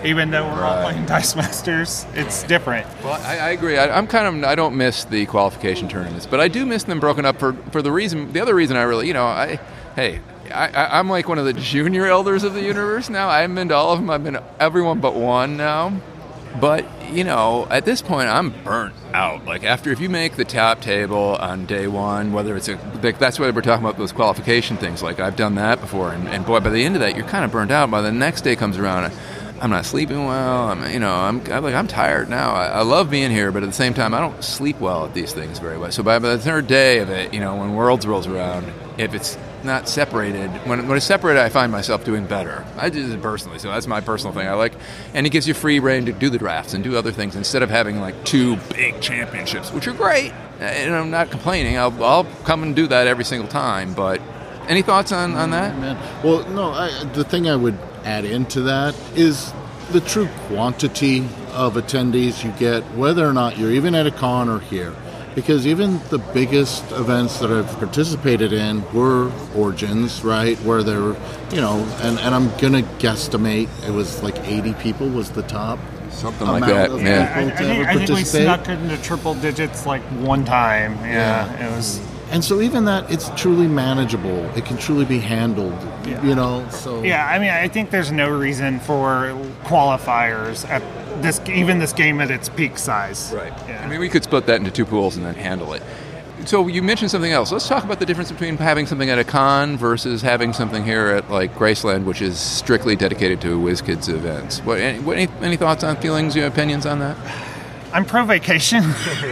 even 0.03 0.29
though 0.31 0.45
we're 0.45 0.63
all 0.63 0.81
playing 0.83 1.05
Dice 1.05 1.35
Masters. 1.35 2.05
It's 2.13 2.43
different. 2.43 2.85
Well, 3.03 3.13
I, 3.23 3.37
I 3.37 3.49
agree. 3.51 3.77
I, 3.77 3.95
I'm 3.97 4.05
kind 4.07 4.43
of 4.43 4.49
I 4.49 4.55
don't 4.55 4.75
miss 4.75 5.05
the 5.05 5.25
qualification 5.27 5.87
tournaments, 5.87 6.25
but 6.25 6.39
I 6.39 6.47
do 6.49 6.65
miss 6.65 6.83
them 6.83 6.99
broken 6.99 7.25
up 7.25 7.39
for 7.39 7.53
for 7.71 7.81
the 7.81 7.91
reason. 7.91 8.33
The 8.33 8.41
other 8.41 8.53
reason 8.53 8.75
I 8.77 8.83
really, 8.83 9.07
you 9.07 9.13
know, 9.13 9.25
I 9.25 9.59
hey. 9.95 10.19
I, 10.53 10.99
I'm 10.99 11.09
like 11.09 11.27
one 11.27 11.39
of 11.39 11.45
the 11.45 11.53
junior 11.53 12.05
elders 12.05 12.43
of 12.43 12.53
the 12.53 12.61
universe 12.63 13.09
now. 13.09 13.29
I 13.29 13.41
haven't 13.41 13.55
been 13.55 13.69
to 13.69 13.75
all 13.75 13.93
of 13.93 13.99
them. 13.99 14.09
I've 14.09 14.23
been 14.23 14.33
to 14.33 14.43
everyone 14.59 14.99
but 14.99 15.15
one 15.15 15.57
now. 15.57 15.99
But 16.59 16.85
you 17.11 17.23
know, 17.23 17.67
at 17.69 17.85
this 17.85 18.01
point, 18.01 18.29
I'm 18.29 18.51
burnt 18.63 18.93
out. 19.13 19.45
Like 19.45 19.63
after, 19.63 19.91
if 19.91 19.99
you 19.99 20.09
make 20.09 20.35
the 20.35 20.45
top 20.45 20.81
table 20.81 21.35
on 21.39 21.65
day 21.65 21.87
one, 21.87 22.31
whether 22.31 22.55
it's 22.55 22.69
a 22.69 22.75
like, 23.01 23.19
that's 23.19 23.39
why 23.39 23.49
we're 23.49 23.61
talking 23.61 23.83
about 23.83 23.97
those 23.97 24.11
qualification 24.11 24.77
things. 24.77 25.01
Like 25.01 25.19
I've 25.19 25.35
done 25.35 25.55
that 25.55 25.81
before, 25.81 26.11
and, 26.11 26.27
and 26.27 26.45
boy, 26.45 26.59
by 26.59 26.69
the 26.69 26.83
end 26.83 26.95
of 26.95 27.01
that, 27.01 27.15
you're 27.15 27.27
kind 27.27 27.43
of 27.43 27.51
burnt 27.51 27.71
out. 27.71 27.89
By 27.89 28.01
the 28.01 28.11
next 28.11 28.41
day 28.41 28.55
comes 28.55 28.77
around, 28.77 29.11
I'm 29.61 29.69
not 29.71 29.85
sleeping 29.85 30.25
well. 30.25 30.69
I'm, 30.69 30.91
you 30.91 30.99
know, 30.99 31.15
I'm, 31.15 31.41
I'm 31.51 31.63
like 31.63 31.73
I'm 31.73 31.87
tired 31.87 32.29
now. 32.29 32.53
I, 32.53 32.67
I 32.67 32.81
love 32.81 33.09
being 33.09 33.31
here, 33.31 33.51
but 33.51 33.63
at 33.63 33.65
the 33.67 33.73
same 33.73 33.93
time, 33.93 34.13
I 34.13 34.19
don't 34.19 34.43
sleep 34.43 34.79
well 34.79 35.05
at 35.05 35.13
these 35.13 35.33
things 35.33 35.57
very 35.57 35.77
well. 35.77 35.91
So 35.91 36.03
by, 36.03 36.19
by 36.19 36.29
the 36.29 36.39
third 36.39 36.67
day 36.67 36.99
of 36.99 37.09
it, 37.09 37.33
you 37.33 37.39
know, 37.39 37.55
when 37.55 37.73
Worlds 37.73 38.05
rolls 38.05 38.27
around, 38.27 38.71
if 38.97 39.13
it's 39.13 39.37
not 39.63 39.87
separated, 39.87 40.49
when, 40.67 40.87
when 40.87 40.97
it's 40.97 41.05
separated, 41.05 41.41
I 41.41 41.49
find 41.49 41.71
myself 41.71 42.03
doing 42.03 42.25
better. 42.25 42.65
I 42.77 42.89
do 42.89 43.11
it 43.11 43.21
personally, 43.21 43.59
so 43.59 43.69
that's 43.69 43.87
my 43.87 44.01
personal 44.01 44.33
thing. 44.33 44.47
I 44.47 44.53
like, 44.53 44.73
and 45.13 45.25
it 45.25 45.29
gives 45.29 45.47
you 45.47 45.53
free 45.53 45.79
reign 45.79 46.05
to 46.05 46.11
do 46.11 46.29
the 46.29 46.37
drafts 46.37 46.73
and 46.73 46.83
do 46.83 46.97
other 46.97 47.11
things 47.11 47.35
instead 47.35 47.63
of 47.63 47.69
having 47.69 47.99
like 47.99 48.23
two 48.25 48.57
big 48.75 49.01
championships, 49.01 49.71
which 49.71 49.87
are 49.87 49.93
great. 49.93 50.31
And 50.59 50.93
I'm 50.95 51.11
not 51.11 51.31
complaining. 51.31 51.77
I'll, 51.77 52.03
I'll 52.03 52.25
come 52.45 52.63
and 52.63 52.75
do 52.75 52.87
that 52.87 53.07
every 53.07 53.25
single 53.25 53.49
time. 53.49 53.93
But 53.93 54.21
any 54.67 54.81
thoughts 54.81 55.11
on, 55.11 55.33
on 55.33 55.51
that? 55.51 56.23
Well, 56.23 56.47
no. 56.49 56.71
I, 56.71 57.03
the 57.13 57.23
thing 57.23 57.49
I 57.49 57.55
would 57.55 57.77
add 58.05 58.25
into 58.25 58.61
that 58.61 58.95
is 59.15 59.53
the 59.91 60.01
true 60.01 60.27
quantity 60.47 61.19
of 61.51 61.75
attendees 61.75 62.43
you 62.43 62.51
get, 62.51 62.83
whether 62.95 63.27
or 63.27 63.33
not 63.33 63.57
you're 63.57 63.71
even 63.71 63.93
at 63.93 64.07
a 64.07 64.11
con 64.11 64.49
or 64.49 64.59
here. 64.59 64.95
Because 65.35 65.65
even 65.65 65.99
the 66.09 66.19
biggest 66.19 66.91
events 66.91 67.39
that 67.39 67.51
I've 67.51 67.67
participated 67.79 68.53
in 68.53 68.83
were 68.93 69.31
origins, 69.55 70.23
right? 70.23 70.57
Where 70.59 70.83
there 70.83 71.01
were, 71.01 71.17
you 71.51 71.61
know, 71.61 71.79
and, 72.01 72.19
and 72.19 72.35
I'm 72.35 72.49
going 72.57 72.73
to 72.73 72.83
guesstimate 72.99 73.67
it 73.87 73.91
was 73.91 74.21
like 74.21 74.37
80 74.47 74.73
people 74.75 75.09
was 75.09 75.31
the 75.31 75.43
top. 75.43 75.79
Something 76.11 76.47
like 76.47 76.65
that, 76.65 76.91
yeah. 76.99 77.33
I, 77.35 77.39
I 77.39 77.49
people 77.49 77.57
think, 77.57 77.87
I 77.87 77.97
think 77.97 78.09
we 78.09 78.23
snuck 78.23 78.69
into 78.69 78.97
triple 79.01 79.33
digits 79.33 79.87
like 79.87 80.03
one 80.03 80.45
time. 80.45 80.93
Yeah, 80.97 81.67
it 81.67 81.75
was. 81.75 81.99
And 82.33 82.43
so 82.43 82.61
even 82.61 82.85
that, 82.85 83.11
it's 83.11 83.29
truly 83.39 83.67
manageable. 83.67 84.43
It 84.57 84.65
can 84.65 84.75
truly 84.77 85.05
be 85.05 85.19
handled, 85.19 85.77
you 86.23 86.33
know. 86.33 86.67
So 86.71 87.03
Yeah, 87.03 87.27
I 87.27 87.37
mean, 87.37 87.51
I 87.51 87.67
think 87.67 87.91
there's 87.91 88.11
no 88.11 88.27
reason 88.27 88.79
for 88.79 89.37
qualifiers 89.65 90.67
at 90.67 90.81
this, 91.21 91.39
even 91.47 91.77
this 91.77 91.93
game 91.93 92.19
at 92.19 92.31
its 92.31 92.49
peak 92.49 92.79
size. 92.79 93.31
Right. 93.35 93.53
yeah. 93.69 93.85
I 93.85 93.87
mean, 93.87 93.99
we 93.99 94.09
could 94.09 94.23
split 94.23 94.47
that 94.47 94.55
into 94.55 94.71
two 94.71 94.83
pools 94.83 95.15
and 95.15 95.23
then 95.23 95.35
handle 95.35 95.73
it. 95.73 95.83
So 96.45 96.67
you 96.67 96.81
mentioned 96.81 97.11
something 97.11 97.31
else. 97.31 97.51
Let's 97.51 97.67
talk 97.67 97.83
about 97.83 97.99
the 97.99 98.05
difference 98.07 98.31
between 98.31 98.57
having 98.57 98.87
something 98.87 99.11
at 99.11 99.19
a 99.19 99.23
con 99.23 99.77
versus 99.77 100.23
having 100.23 100.53
something 100.53 100.83
here 100.83 101.09
at 101.09 101.29
like 101.29 101.53
Graceland, 101.53 102.05
which 102.05 102.19
is 102.19 102.39
strictly 102.39 102.95
dedicated 102.95 103.41
to 103.41 103.59
WizKids 103.59 104.09
events. 104.09 104.59
What, 104.61 104.79
any, 104.79 104.99
what, 104.99 105.17
any, 105.19 105.31
any 105.41 105.55
thoughts 105.55 105.83
on 105.83 105.97
feelings, 105.97 106.35
your 106.35 106.47
opinions 106.47 106.87
on 106.87 106.97
that? 106.97 107.15
I'm 107.93 108.05
pro 108.05 108.25
vacation, 108.25 108.83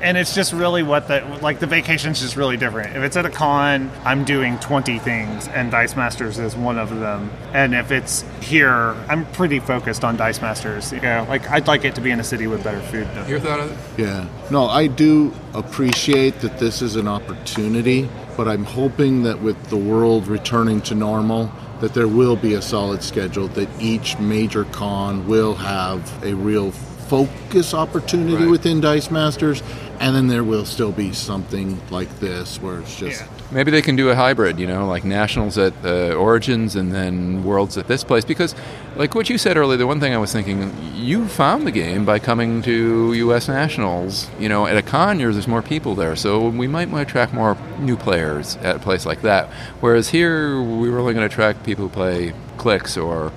and 0.00 0.16
it's 0.16 0.36
just 0.36 0.52
really 0.52 0.84
what 0.84 1.08
the 1.08 1.20
like 1.42 1.58
the 1.58 1.66
vacation's 1.66 2.20
just 2.20 2.36
really 2.36 2.56
different. 2.56 2.96
If 2.96 3.02
it's 3.02 3.16
at 3.16 3.26
a 3.26 3.30
con, 3.30 3.90
I'm 4.04 4.22
doing 4.24 4.56
20 4.60 5.00
things, 5.00 5.48
and 5.48 5.68
Dice 5.72 5.96
Masters 5.96 6.38
is 6.38 6.54
one 6.54 6.78
of 6.78 6.90
them. 6.90 7.28
And 7.52 7.74
if 7.74 7.90
it's 7.90 8.22
here, 8.40 8.94
I'm 9.08 9.26
pretty 9.32 9.58
focused 9.58 10.04
on 10.04 10.16
Dice 10.16 10.40
Masters. 10.40 10.92
Yeah, 10.92 11.22
like 11.22 11.50
I'd 11.50 11.66
like 11.66 11.84
it 11.84 11.96
to 11.96 12.00
be 12.00 12.12
in 12.12 12.20
a 12.20 12.24
city 12.24 12.46
with 12.46 12.62
better 12.62 12.80
food. 12.82 13.08
Though. 13.14 13.26
Your 13.26 13.40
thought 13.40 13.58
on 13.58 13.70
it? 13.70 13.78
Yeah. 13.98 14.28
No, 14.52 14.66
I 14.66 14.86
do 14.86 15.34
appreciate 15.52 16.38
that 16.40 16.60
this 16.60 16.82
is 16.82 16.94
an 16.94 17.08
opportunity, 17.08 18.08
but 18.36 18.46
I'm 18.46 18.64
hoping 18.64 19.24
that 19.24 19.42
with 19.42 19.60
the 19.70 19.76
world 19.76 20.28
returning 20.28 20.82
to 20.82 20.94
normal, 20.94 21.50
that 21.80 21.94
there 21.94 22.06
will 22.06 22.36
be 22.36 22.54
a 22.54 22.62
solid 22.62 23.02
schedule, 23.02 23.48
that 23.48 23.68
each 23.80 24.16
major 24.20 24.66
con 24.66 25.26
will 25.26 25.56
have 25.56 26.24
a 26.24 26.32
real 26.34 26.70
focus 27.16 27.74
opportunity 27.74 28.36
Right. 28.36 28.48
within 28.50 28.80
Dice 28.80 29.10
Masters, 29.10 29.62
and 30.00 30.16
then 30.16 30.28
there 30.28 30.42
will 30.42 30.64
still 30.64 30.92
be 30.92 31.12
something 31.12 31.78
like 31.90 32.08
this 32.20 32.56
where 32.62 32.78
it's 32.78 32.96
just 32.98 33.22
Maybe 33.50 33.70
they 33.70 33.82
can 33.82 33.96
do 33.96 34.08
a 34.08 34.14
hybrid, 34.14 34.58
you 34.58 34.66
know, 34.66 34.86
like 34.86 35.04
nationals 35.04 35.58
at 35.58 35.74
uh, 35.84 36.14
Origins 36.14 36.74
and 36.74 36.90
then 36.90 37.44
Worlds 37.44 37.76
at 37.76 37.86
this 37.86 38.02
place. 38.02 38.24
Because, 38.24 38.54
like 38.96 39.14
what 39.14 39.28
you 39.28 39.36
said 39.36 39.58
earlier, 39.58 39.76
the 39.76 39.86
one 39.86 40.00
thing 40.00 40.14
I 40.14 40.16
was 40.16 40.32
thinking, 40.32 40.72
you 40.94 41.28
found 41.28 41.66
the 41.66 41.70
game 41.70 42.06
by 42.06 42.18
coming 42.18 42.62
to 42.62 43.12
U.S. 43.12 43.48
Nationals. 43.48 44.30
You 44.40 44.48
know, 44.48 44.66
at 44.66 44.78
a 44.78 44.82
con, 44.82 45.20
you're- 45.20 45.34
there's 45.34 45.46
more 45.46 45.60
people 45.60 45.94
there, 45.94 46.16
so 46.16 46.48
we 46.48 46.66
might 46.66 46.88
want 46.88 47.06
to 47.06 47.10
attract 47.10 47.34
more 47.34 47.58
new 47.78 47.98
players 47.98 48.56
at 48.62 48.76
a 48.76 48.78
place 48.78 49.04
like 49.04 49.20
that. 49.20 49.50
Whereas 49.82 50.08
here, 50.08 50.58
we 50.62 50.88
were 50.88 51.00
only 51.00 51.12
going 51.12 51.28
to 51.28 51.32
attract 51.34 51.62
people 51.62 51.88
who 51.88 51.90
play 51.92 52.32
clicks 52.56 52.96
or 52.96 53.32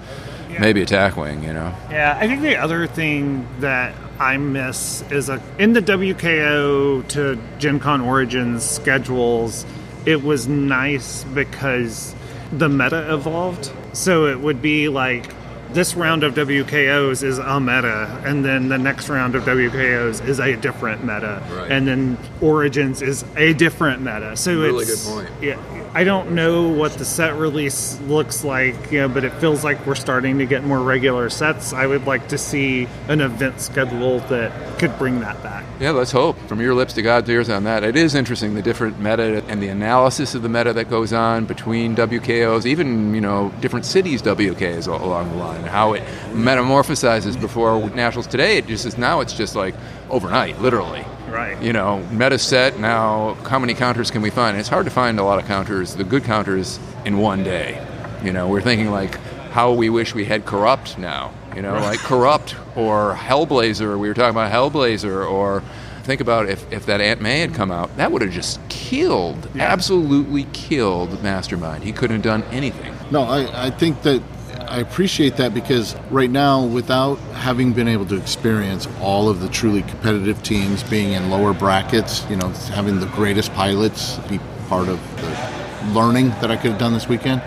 maybe 0.59 0.81
attack 0.81 1.17
wing. 1.17 1.43
You 1.43 1.53
know. 1.53 1.73
Yeah, 1.89 2.17
I 2.19 2.27
think 2.27 2.41
the 2.41 2.57
other 2.57 2.87
thing 2.87 3.47
that 3.59 3.93
I 4.19 4.37
miss 4.37 5.03
is 5.11 5.29
a 5.29 5.41
in 5.59 5.73
the 5.73 5.81
WKO 5.81 7.07
to 7.09 7.37
Gen 7.59 7.79
Con 7.79 8.01
Origins 8.01 8.63
schedules, 8.63 9.65
it 10.05 10.23
was 10.23 10.47
nice 10.47 11.23
because 11.25 12.15
the 12.51 12.69
meta 12.69 13.13
evolved. 13.13 13.71
So 13.93 14.25
it 14.27 14.39
would 14.39 14.61
be 14.61 14.87
like 14.89 15.33
this 15.73 15.95
round 15.95 16.23
of 16.23 16.35
WKOs 16.35 17.21
is 17.23 17.37
a 17.37 17.59
meta, 17.59 18.21
and 18.23 18.45
then 18.45 18.69
the 18.69 18.77
next 18.77 19.09
round 19.09 19.35
of 19.35 19.43
WKOs 19.43 20.25
is 20.25 20.39
a 20.39 20.55
different 20.55 21.01
meta, 21.03 21.43
Right. 21.51 21.69
and 21.71 21.85
then 21.87 22.17
Origins 22.41 23.01
is 23.01 23.23
a 23.35 23.53
different 23.53 24.01
meta. 24.01 24.35
So 24.35 24.51
Really 24.59 24.83
it's 24.83 25.05
good 25.07 25.27
point. 25.27 25.43
yeah, 25.43 25.89
I 25.93 26.03
don't 26.03 26.31
know 26.31 26.67
what 26.67 26.93
the 26.93 27.05
set 27.05 27.35
release 27.35 27.99
looks 28.01 28.43
like, 28.43 28.91
you 28.91 28.99
know, 29.01 29.07
but 29.07 29.23
it 29.23 29.31
feels 29.33 29.63
like 29.63 29.85
we're 29.85 29.95
starting 29.95 30.37
to 30.39 30.45
get 30.45 30.63
more 30.63 30.79
regular 30.79 31.29
sets. 31.29 31.71
I 31.73 31.85
would 31.87 32.05
like 32.05 32.27
to 32.29 32.37
see 32.37 32.87
an 33.07 33.21
event 33.21 33.61
schedule 33.61 34.19
that 34.21 34.77
could 34.79 34.97
bring 34.99 35.21
that 35.21 35.41
back. 35.41 35.63
Yeah, 35.79 35.91
let's 35.91 36.11
hope. 36.11 36.37
From 36.47 36.61
your 36.61 36.73
lips 36.73 36.93
to 36.93 37.01
God's 37.01 37.29
ears 37.29 37.49
on 37.49 37.63
that. 37.65 37.83
It 37.83 37.95
is 37.95 38.15
interesting 38.15 38.55
the 38.55 38.61
different 38.61 38.99
meta 38.99 39.43
and 39.47 39.61
the 39.61 39.67
analysis 39.69 40.35
of 40.35 40.41
the 40.41 40.49
meta 40.49 40.73
that 40.73 40.89
goes 40.89 41.13
on 41.13 41.45
between 41.45 41.95
WKOs, 41.95 42.65
even 42.65 43.13
you 43.15 43.21
know 43.21 43.53
different 43.61 43.85
cities 43.85 44.21
WKs 44.21 44.87
along 44.87 45.29
the 45.31 45.35
line, 45.37 45.63
how 45.63 45.93
it 45.93 46.03
metamorphosizes 46.33 47.39
before 47.39 47.89
nationals. 47.91 48.27
Today, 48.27 48.57
it 48.57 48.67
just 48.67 48.85
is 48.85 48.97
now. 48.97 49.19
It's 49.21 49.33
just 49.33 49.55
like 49.55 49.75
overnight, 50.15 50.61
literally. 50.61 51.05
Right. 51.29 51.61
You 51.61 51.73
know, 51.73 51.99
meta 52.11 52.39
set 52.39 52.79
now. 52.79 53.33
How 53.49 53.59
many 53.59 53.73
counters 53.73 54.09
can 54.09 54.21
we 54.21 54.29
find? 54.29 54.51
And 54.51 54.59
it's 54.61 54.69
hard 54.69 54.85
to 54.85 54.91
find 54.91 55.19
a 55.19 55.23
lot 55.23 55.39
of 55.39 55.45
counters, 55.45 55.95
the 55.95 56.05
good 56.05 56.23
counters, 56.23 56.79
in 57.03 57.17
one 57.17 57.43
day. 57.43 57.85
You 58.23 58.31
know, 58.31 58.47
we're 58.47 58.61
thinking 58.61 58.91
like 58.91 59.15
how 59.51 59.73
we 59.73 59.89
wish 59.89 60.15
we 60.15 60.23
had 60.23 60.45
corrupt 60.45 60.97
now. 60.97 61.33
You 61.53 61.61
know, 61.61 61.73
like 61.73 61.99
corrupt 61.99 62.55
or 62.75 63.13
Hellblazer. 63.15 63.99
We 63.99 64.07
were 64.07 64.13
talking 64.13 64.31
about 64.31 64.51
Hellblazer, 64.51 65.29
or 65.29 65.61
think 66.03 66.21
about 66.21 66.47
if, 66.47 66.71
if 66.71 66.85
that 66.85 67.01
Aunt 67.01 67.21
May 67.21 67.39
had 67.39 67.53
come 67.53 67.71
out, 67.71 67.95
that 67.97 68.11
would 68.11 68.21
have 68.21 68.31
just 68.31 68.59
killed, 68.69 69.49
absolutely 69.57 70.47
killed 70.53 71.21
Mastermind. 71.23 71.83
He 71.83 71.91
couldn't 71.91 72.17
have 72.17 72.23
done 72.23 72.43
anything. 72.51 72.93
No, 73.11 73.23
I, 73.23 73.67
I 73.67 73.69
think 73.71 74.01
that 74.03 74.21
I 74.67 74.79
appreciate 74.79 75.37
that 75.37 75.53
because 75.53 75.95
right 76.09 76.29
now, 76.29 76.65
without 76.65 77.15
having 77.33 77.73
been 77.73 77.87
able 77.87 78.05
to 78.07 78.17
experience 78.17 78.87
all 78.99 79.29
of 79.29 79.39
the 79.39 79.49
truly 79.49 79.81
competitive 79.83 80.41
teams 80.43 80.83
being 80.83 81.13
in 81.13 81.29
lower 81.29 81.53
brackets, 81.53 82.25
you 82.29 82.35
know, 82.35 82.49
having 82.49 82.99
the 82.99 83.05
greatest 83.07 83.53
pilots 83.53 84.17
be 84.29 84.39
part 84.67 84.87
of 84.89 84.99
the 85.17 85.93
learning 85.93 86.29
that 86.41 86.51
I 86.51 86.57
could 86.57 86.71
have 86.71 86.79
done 86.79 86.93
this 86.93 87.07
weekend, 87.07 87.41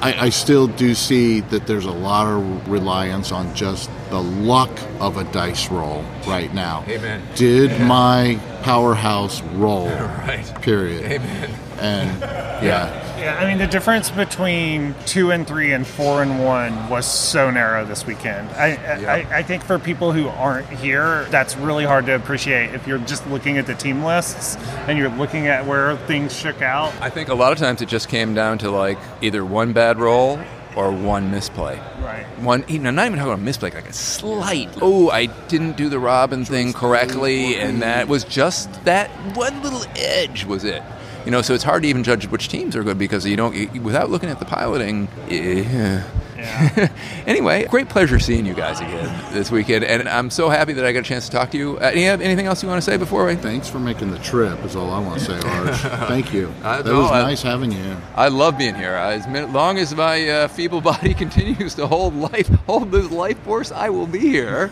I, 0.00 0.26
I 0.26 0.28
still 0.28 0.66
do 0.66 0.94
see 0.94 1.40
that 1.40 1.66
there's 1.66 1.86
a 1.86 1.90
lot 1.90 2.26
of 2.26 2.68
reliance 2.68 3.32
on 3.32 3.54
just 3.54 3.90
the 4.10 4.20
luck 4.20 4.70
of 5.00 5.16
a 5.16 5.24
dice 5.24 5.70
roll 5.70 6.04
right 6.26 6.52
now. 6.52 6.84
Amen. 6.86 7.22
Did 7.34 7.80
my 7.82 8.38
powerhouse 8.62 9.42
roll? 9.42 9.88
Right. 10.26 10.60
Period. 10.60 11.04
Amen. 11.04 11.50
And 11.78 12.20
yeah. 12.20 13.05
Yeah, 13.16 13.38
I 13.40 13.46
mean 13.46 13.58
the 13.58 13.66
difference 13.66 14.10
between 14.10 14.94
two 15.06 15.30
and 15.30 15.46
three 15.46 15.72
and 15.72 15.86
four 15.86 16.22
and 16.22 16.44
one 16.44 16.88
was 16.90 17.06
so 17.06 17.50
narrow 17.50 17.84
this 17.84 18.06
weekend. 18.06 18.48
I, 18.50 18.76
I 18.76 19.38
I 19.38 19.42
think 19.42 19.64
for 19.64 19.78
people 19.78 20.12
who 20.12 20.28
aren't 20.28 20.68
here, 20.68 21.24
that's 21.30 21.56
really 21.56 21.84
hard 21.84 22.06
to 22.06 22.14
appreciate. 22.14 22.74
If 22.74 22.86
you're 22.86 22.98
just 22.98 23.26
looking 23.28 23.58
at 23.58 23.66
the 23.66 23.74
team 23.74 24.04
lists 24.04 24.56
and 24.86 24.98
you're 24.98 25.08
looking 25.08 25.46
at 25.46 25.66
where 25.66 25.96
things 26.06 26.36
shook 26.36 26.60
out, 26.62 26.92
I 27.00 27.10
think 27.10 27.28
a 27.28 27.34
lot 27.34 27.52
of 27.52 27.58
times 27.58 27.80
it 27.82 27.88
just 27.88 28.08
came 28.08 28.34
down 28.34 28.58
to 28.58 28.70
like 28.70 28.98
either 29.22 29.44
one 29.44 29.72
bad 29.72 29.98
roll 29.98 30.38
or 30.76 30.92
one 30.92 31.30
misplay. 31.30 31.80
Right. 32.00 32.26
One, 32.38 32.64
you 32.68 32.78
know, 32.78 32.90
not 32.90 33.06
even 33.06 33.18
talking 33.18 33.32
about 33.32 33.42
misplay, 33.42 33.70
like 33.70 33.88
a 33.88 33.92
slight. 33.94 34.68
Oh, 34.82 35.08
I 35.08 35.26
didn't 35.48 35.78
do 35.78 35.88
the 35.88 35.98
Robin 35.98 36.44
thing 36.44 36.74
correctly, 36.74 37.56
and 37.56 37.80
that 37.80 38.08
was 38.08 38.24
just 38.24 38.84
that 38.84 39.08
one 39.34 39.62
little 39.62 39.84
edge 39.96 40.44
was 40.44 40.64
it. 40.64 40.82
You 41.26 41.32
know, 41.32 41.42
so 41.42 41.54
it's 41.54 41.64
hard 41.64 41.82
to 41.82 41.88
even 41.88 42.04
judge 42.04 42.28
which 42.28 42.48
teams 42.48 42.76
are 42.76 42.84
good 42.84 42.98
because 42.98 43.26
you 43.26 43.36
don't, 43.36 43.54
you, 43.54 43.68
without 43.82 44.10
looking 44.10 44.30
at 44.30 44.38
the 44.38 44.44
piloting. 44.44 45.08
Yeah. 45.28 46.08
anyway, 47.26 47.64
great 47.66 47.88
pleasure 47.88 48.18
seeing 48.18 48.46
you 48.46 48.54
guys 48.54 48.80
again 48.80 49.32
this 49.32 49.50
weekend, 49.50 49.84
and 49.84 50.08
I'm 50.08 50.30
so 50.30 50.48
happy 50.48 50.72
that 50.74 50.84
I 50.84 50.92
got 50.92 51.00
a 51.00 51.02
chance 51.02 51.26
to 51.26 51.32
talk 51.32 51.50
to 51.52 51.58
you. 51.58 51.76
Uh, 51.78 51.90
any, 51.92 52.04
anything 52.06 52.46
else 52.46 52.62
you 52.62 52.68
want 52.68 52.78
to 52.82 52.90
say 52.90 52.96
before 52.96 53.24
we? 53.26 53.36
Thanks 53.36 53.68
for 53.68 53.78
making 53.78 54.10
the 54.10 54.18
trip. 54.18 54.62
Is 54.64 54.76
all 54.76 54.90
I 54.90 55.00
want 55.00 55.18
to 55.20 55.24
say, 55.24 55.38
Arge. 55.48 55.76
Thank 56.08 56.32
you. 56.32 56.52
I 56.62 56.82
that 56.82 56.86
know, 56.92 57.00
was 57.02 57.10
I- 57.10 57.22
nice 57.22 57.42
having 57.42 57.72
you. 57.72 57.96
I 58.14 58.28
love 58.28 58.58
being 58.58 58.74
here. 58.74 58.92
As 58.92 59.26
long 59.52 59.78
as 59.78 59.94
my 59.94 60.28
uh, 60.28 60.48
feeble 60.48 60.80
body 60.80 61.14
continues 61.26 61.74
to 61.74 61.86
hold 61.86 62.14
life, 62.14 62.48
hold 62.66 62.90
this 62.90 63.10
life 63.10 63.38
force, 63.40 63.72
I 63.72 63.88
will 63.90 64.06
be 64.06 64.20
here. 64.20 64.70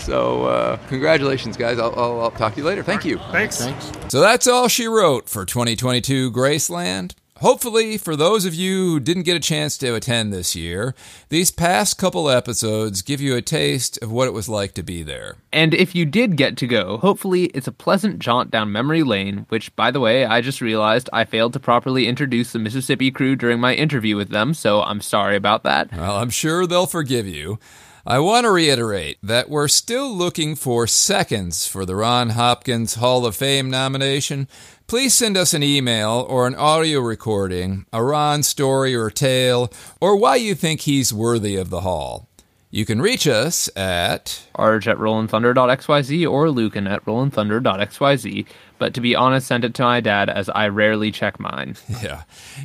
so, 0.00 0.44
uh, 0.46 0.76
congratulations, 0.88 1.56
guys. 1.56 1.78
I'll, 1.78 1.94
I'll, 1.98 2.20
I'll 2.22 2.30
talk 2.30 2.54
to 2.54 2.60
you 2.60 2.66
later. 2.66 2.82
Thank 2.82 3.04
you. 3.04 3.18
Thanks. 3.30 3.58
Thanks. 3.58 3.92
So 4.08 4.20
that's 4.20 4.46
all 4.46 4.68
she 4.68 4.86
wrote 4.86 5.28
for 5.28 5.44
2022 5.44 6.32
Graceland. 6.32 7.14
Hopefully, 7.40 7.96
for 7.96 8.16
those 8.16 8.44
of 8.44 8.54
you 8.54 8.84
who 8.84 9.00
didn't 9.00 9.22
get 9.22 9.34
a 9.34 9.40
chance 9.40 9.78
to 9.78 9.94
attend 9.94 10.30
this 10.30 10.54
year, 10.54 10.94
these 11.30 11.50
past 11.50 11.96
couple 11.96 12.28
episodes 12.28 13.00
give 13.00 13.18
you 13.18 13.34
a 13.34 13.40
taste 13.40 13.98
of 14.02 14.12
what 14.12 14.28
it 14.28 14.34
was 14.34 14.46
like 14.46 14.74
to 14.74 14.82
be 14.82 15.02
there. 15.02 15.36
And 15.50 15.72
if 15.72 15.94
you 15.94 16.04
did 16.04 16.36
get 16.36 16.58
to 16.58 16.66
go, 16.66 16.98
hopefully 16.98 17.44
it's 17.46 17.66
a 17.66 17.72
pleasant 17.72 18.18
jaunt 18.18 18.50
down 18.50 18.72
memory 18.72 19.02
lane, 19.02 19.46
which, 19.48 19.74
by 19.74 19.90
the 19.90 20.00
way, 20.00 20.26
I 20.26 20.42
just 20.42 20.60
realized 20.60 21.08
I 21.14 21.24
failed 21.24 21.54
to 21.54 21.60
properly 21.60 22.06
introduce 22.06 22.52
the 22.52 22.58
Mississippi 22.58 23.10
crew 23.10 23.36
during 23.36 23.58
my 23.58 23.74
interview 23.74 24.16
with 24.16 24.28
them, 24.28 24.52
so 24.52 24.82
I'm 24.82 25.00
sorry 25.00 25.36
about 25.36 25.62
that. 25.62 25.90
Well, 25.92 26.18
I'm 26.18 26.28
sure 26.28 26.66
they'll 26.66 26.84
forgive 26.84 27.26
you. 27.26 27.58
I 28.06 28.18
want 28.18 28.44
to 28.44 28.50
reiterate 28.50 29.18
that 29.22 29.50
we're 29.50 29.68
still 29.68 30.10
looking 30.10 30.56
for 30.56 30.86
seconds 30.86 31.66
for 31.66 31.84
the 31.84 31.94
Ron 31.94 32.30
Hopkins 32.30 32.94
Hall 32.94 33.26
of 33.26 33.36
Fame 33.36 33.68
nomination. 33.68 34.48
Please 34.90 35.14
send 35.14 35.36
us 35.36 35.54
an 35.54 35.62
email 35.62 36.26
or 36.28 36.48
an 36.48 36.56
audio 36.56 36.98
recording, 36.98 37.86
a 37.92 38.02
Ron 38.02 38.42
story 38.42 38.92
or 38.92 39.08
tale, 39.08 39.72
or 40.00 40.16
why 40.16 40.34
you 40.34 40.56
think 40.56 40.80
he's 40.80 41.14
worthy 41.14 41.54
of 41.54 41.70
the 41.70 41.82
Hall. 41.82 42.28
You 42.72 42.84
can 42.84 43.00
reach 43.00 43.28
us 43.28 43.70
at 43.76 44.42
Arge 44.56 44.88
at 44.88 44.96
RollandThunder.xyz 44.96 46.28
or 46.28 46.50
Lucan 46.50 46.88
at 46.88 47.04
RollandThunder.xyz, 47.04 48.46
but 48.78 48.92
to 48.94 49.00
be 49.00 49.14
honest, 49.14 49.46
send 49.46 49.64
it 49.64 49.74
to 49.74 49.82
my 49.84 50.00
dad 50.00 50.28
as 50.28 50.48
I 50.48 50.66
rarely 50.66 51.12
check 51.12 51.38
mine. 51.38 51.76
yeah, 52.02 52.24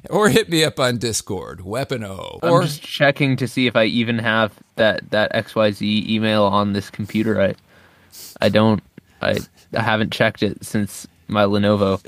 or 0.09 0.29
hit 0.29 0.49
me 0.49 0.63
up 0.63 0.79
on 0.79 0.97
Discord, 0.97 1.61
Weapon 1.61 2.03
O, 2.03 2.39
I'm 2.41 2.51
or 2.51 2.63
just 2.63 2.81
checking 2.81 3.37
to 3.37 3.47
see 3.47 3.67
if 3.67 3.75
I 3.75 3.83
even 3.83 4.17
have 4.17 4.51
that 4.77 5.11
that 5.11 5.31
XYZ 5.31 6.09
email 6.09 6.45
on 6.45 6.73
this 6.73 6.89
computer. 6.89 7.39
I 7.39 7.53
I 8.41 8.49
don't. 8.49 8.81
I 9.21 9.37
I 9.75 9.83
haven't 9.83 10.11
checked 10.11 10.41
it 10.41 10.65
since 10.65 11.05
my 11.27 11.43
Lenovo. 11.43 12.01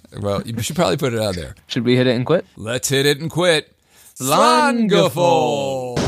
well, 0.20 0.42
you 0.42 0.60
should 0.62 0.76
probably 0.76 0.96
put 0.96 1.12
it 1.12 1.20
out 1.20 1.34
there. 1.34 1.54
Should 1.66 1.84
we 1.84 1.96
hit 1.96 2.06
it 2.06 2.16
and 2.16 2.26
quit? 2.26 2.46
Let's 2.56 2.88
hit 2.88 3.06
it 3.06 3.20
and 3.20 3.30
quit. 3.30 3.72
Slangeful. 4.14 5.98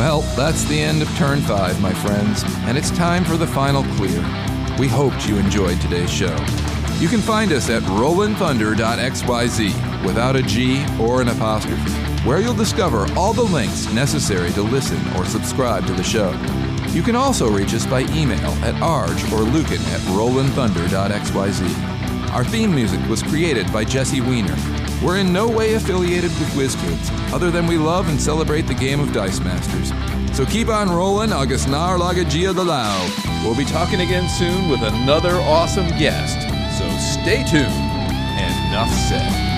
Well, 0.00 0.22
that's 0.34 0.64
the 0.64 0.80
end 0.80 1.02
of 1.02 1.08
turn 1.16 1.40
five, 1.42 1.80
my 1.82 1.92
friends, 1.92 2.42
and 2.60 2.78
it's 2.78 2.90
time 2.90 3.22
for 3.24 3.36
the 3.36 3.46
final 3.46 3.82
clear. 3.96 4.20
We 4.78 4.88
hoped 4.88 5.28
you 5.28 5.36
enjoyed 5.36 5.78
today's 5.80 6.10
show. 6.10 6.34
You 7.00 7.08
can 7.08 7.22
find 7.22 7.50
us 7.52 7.70
at 7.70 7.82
rollandthunder.xyz 7.84 10.04
without 10.04 10.36
a 10.36 10.42
G 10.42 10.84
or 11.00 11.22
an 11.22 11.28
apostrophe, 11.28 11.90
where 12.28 12.40
you'll 12.40 12.52
discover 12.52 13.10
all 13.16 13.32
the 13.32 13.42
links 13.42 13.90
necessary 13.94 14.52
to 14.52 14.60
listen 14.60 15.00
or 15.16 15.24
subscribe 15.24 15.86
to 15.86 15.94
the 15.94 16.02
show. 16.02 16.30
You 16.88 17.02
can 17.02 17.16
also 17.16 17.50
reach 17.50 17.72
us 17.72 17.86
by 17.86 18.00
email 18.12 18.50
at 18.62 18.74
arge 18.82 19.24
or 19.32 19.38
lucan 19.38 19.80
at 19.80 20.00
rollandthunder.xyz. 20.12 22.32
Our 22.32 22.44
theme 22.44 22.74
music 22.74 23.00
was 23.08 23.22
created 23.22 23.72
by 23.72 23.84
Jesse 23.84 24.20
Weiner. 24.20 24.54
We're 25.02 25.20
in 25.20 25.32
no 25.32 25.48
way 25.48 25.72
affiliated 25.72 26.30
with 26.38 26.50
WizKids, 26.50 27.32
other 27.32 27.50
than 27.50 27.66
we 27.66 27.78
love 27.78 28.10
and 28.10 28.20
celebrate 28.20 28.66
the 28.66 28.74
game 28.74 29.00
of 29.00 29.14
Dice 29.14 29.40
Masters. 29.40 29.90
So 30.36 30.44
keep 30.44 30.68
on 30.68 30.90
rolling, 30.90 31.32
August 31.32 31.66
Nar 31.66 31.96
Lagagia 31.96 32.54
de 32.54 32.62
Lao. 32.62 33.08
We'll 33.42 33.56
be 33.56 33.64
talking 33.64 34.02
again 34.02 34.28
soon 34.28 34.68
with 34.68 34.82
another 34.82 35.36
awesome 35.36 35.88
guest. 35.98 36.59
Stay 37.22 37.44
tuned, 37.44 37.66
enough 38.38 38.90
said. 38.90 39.49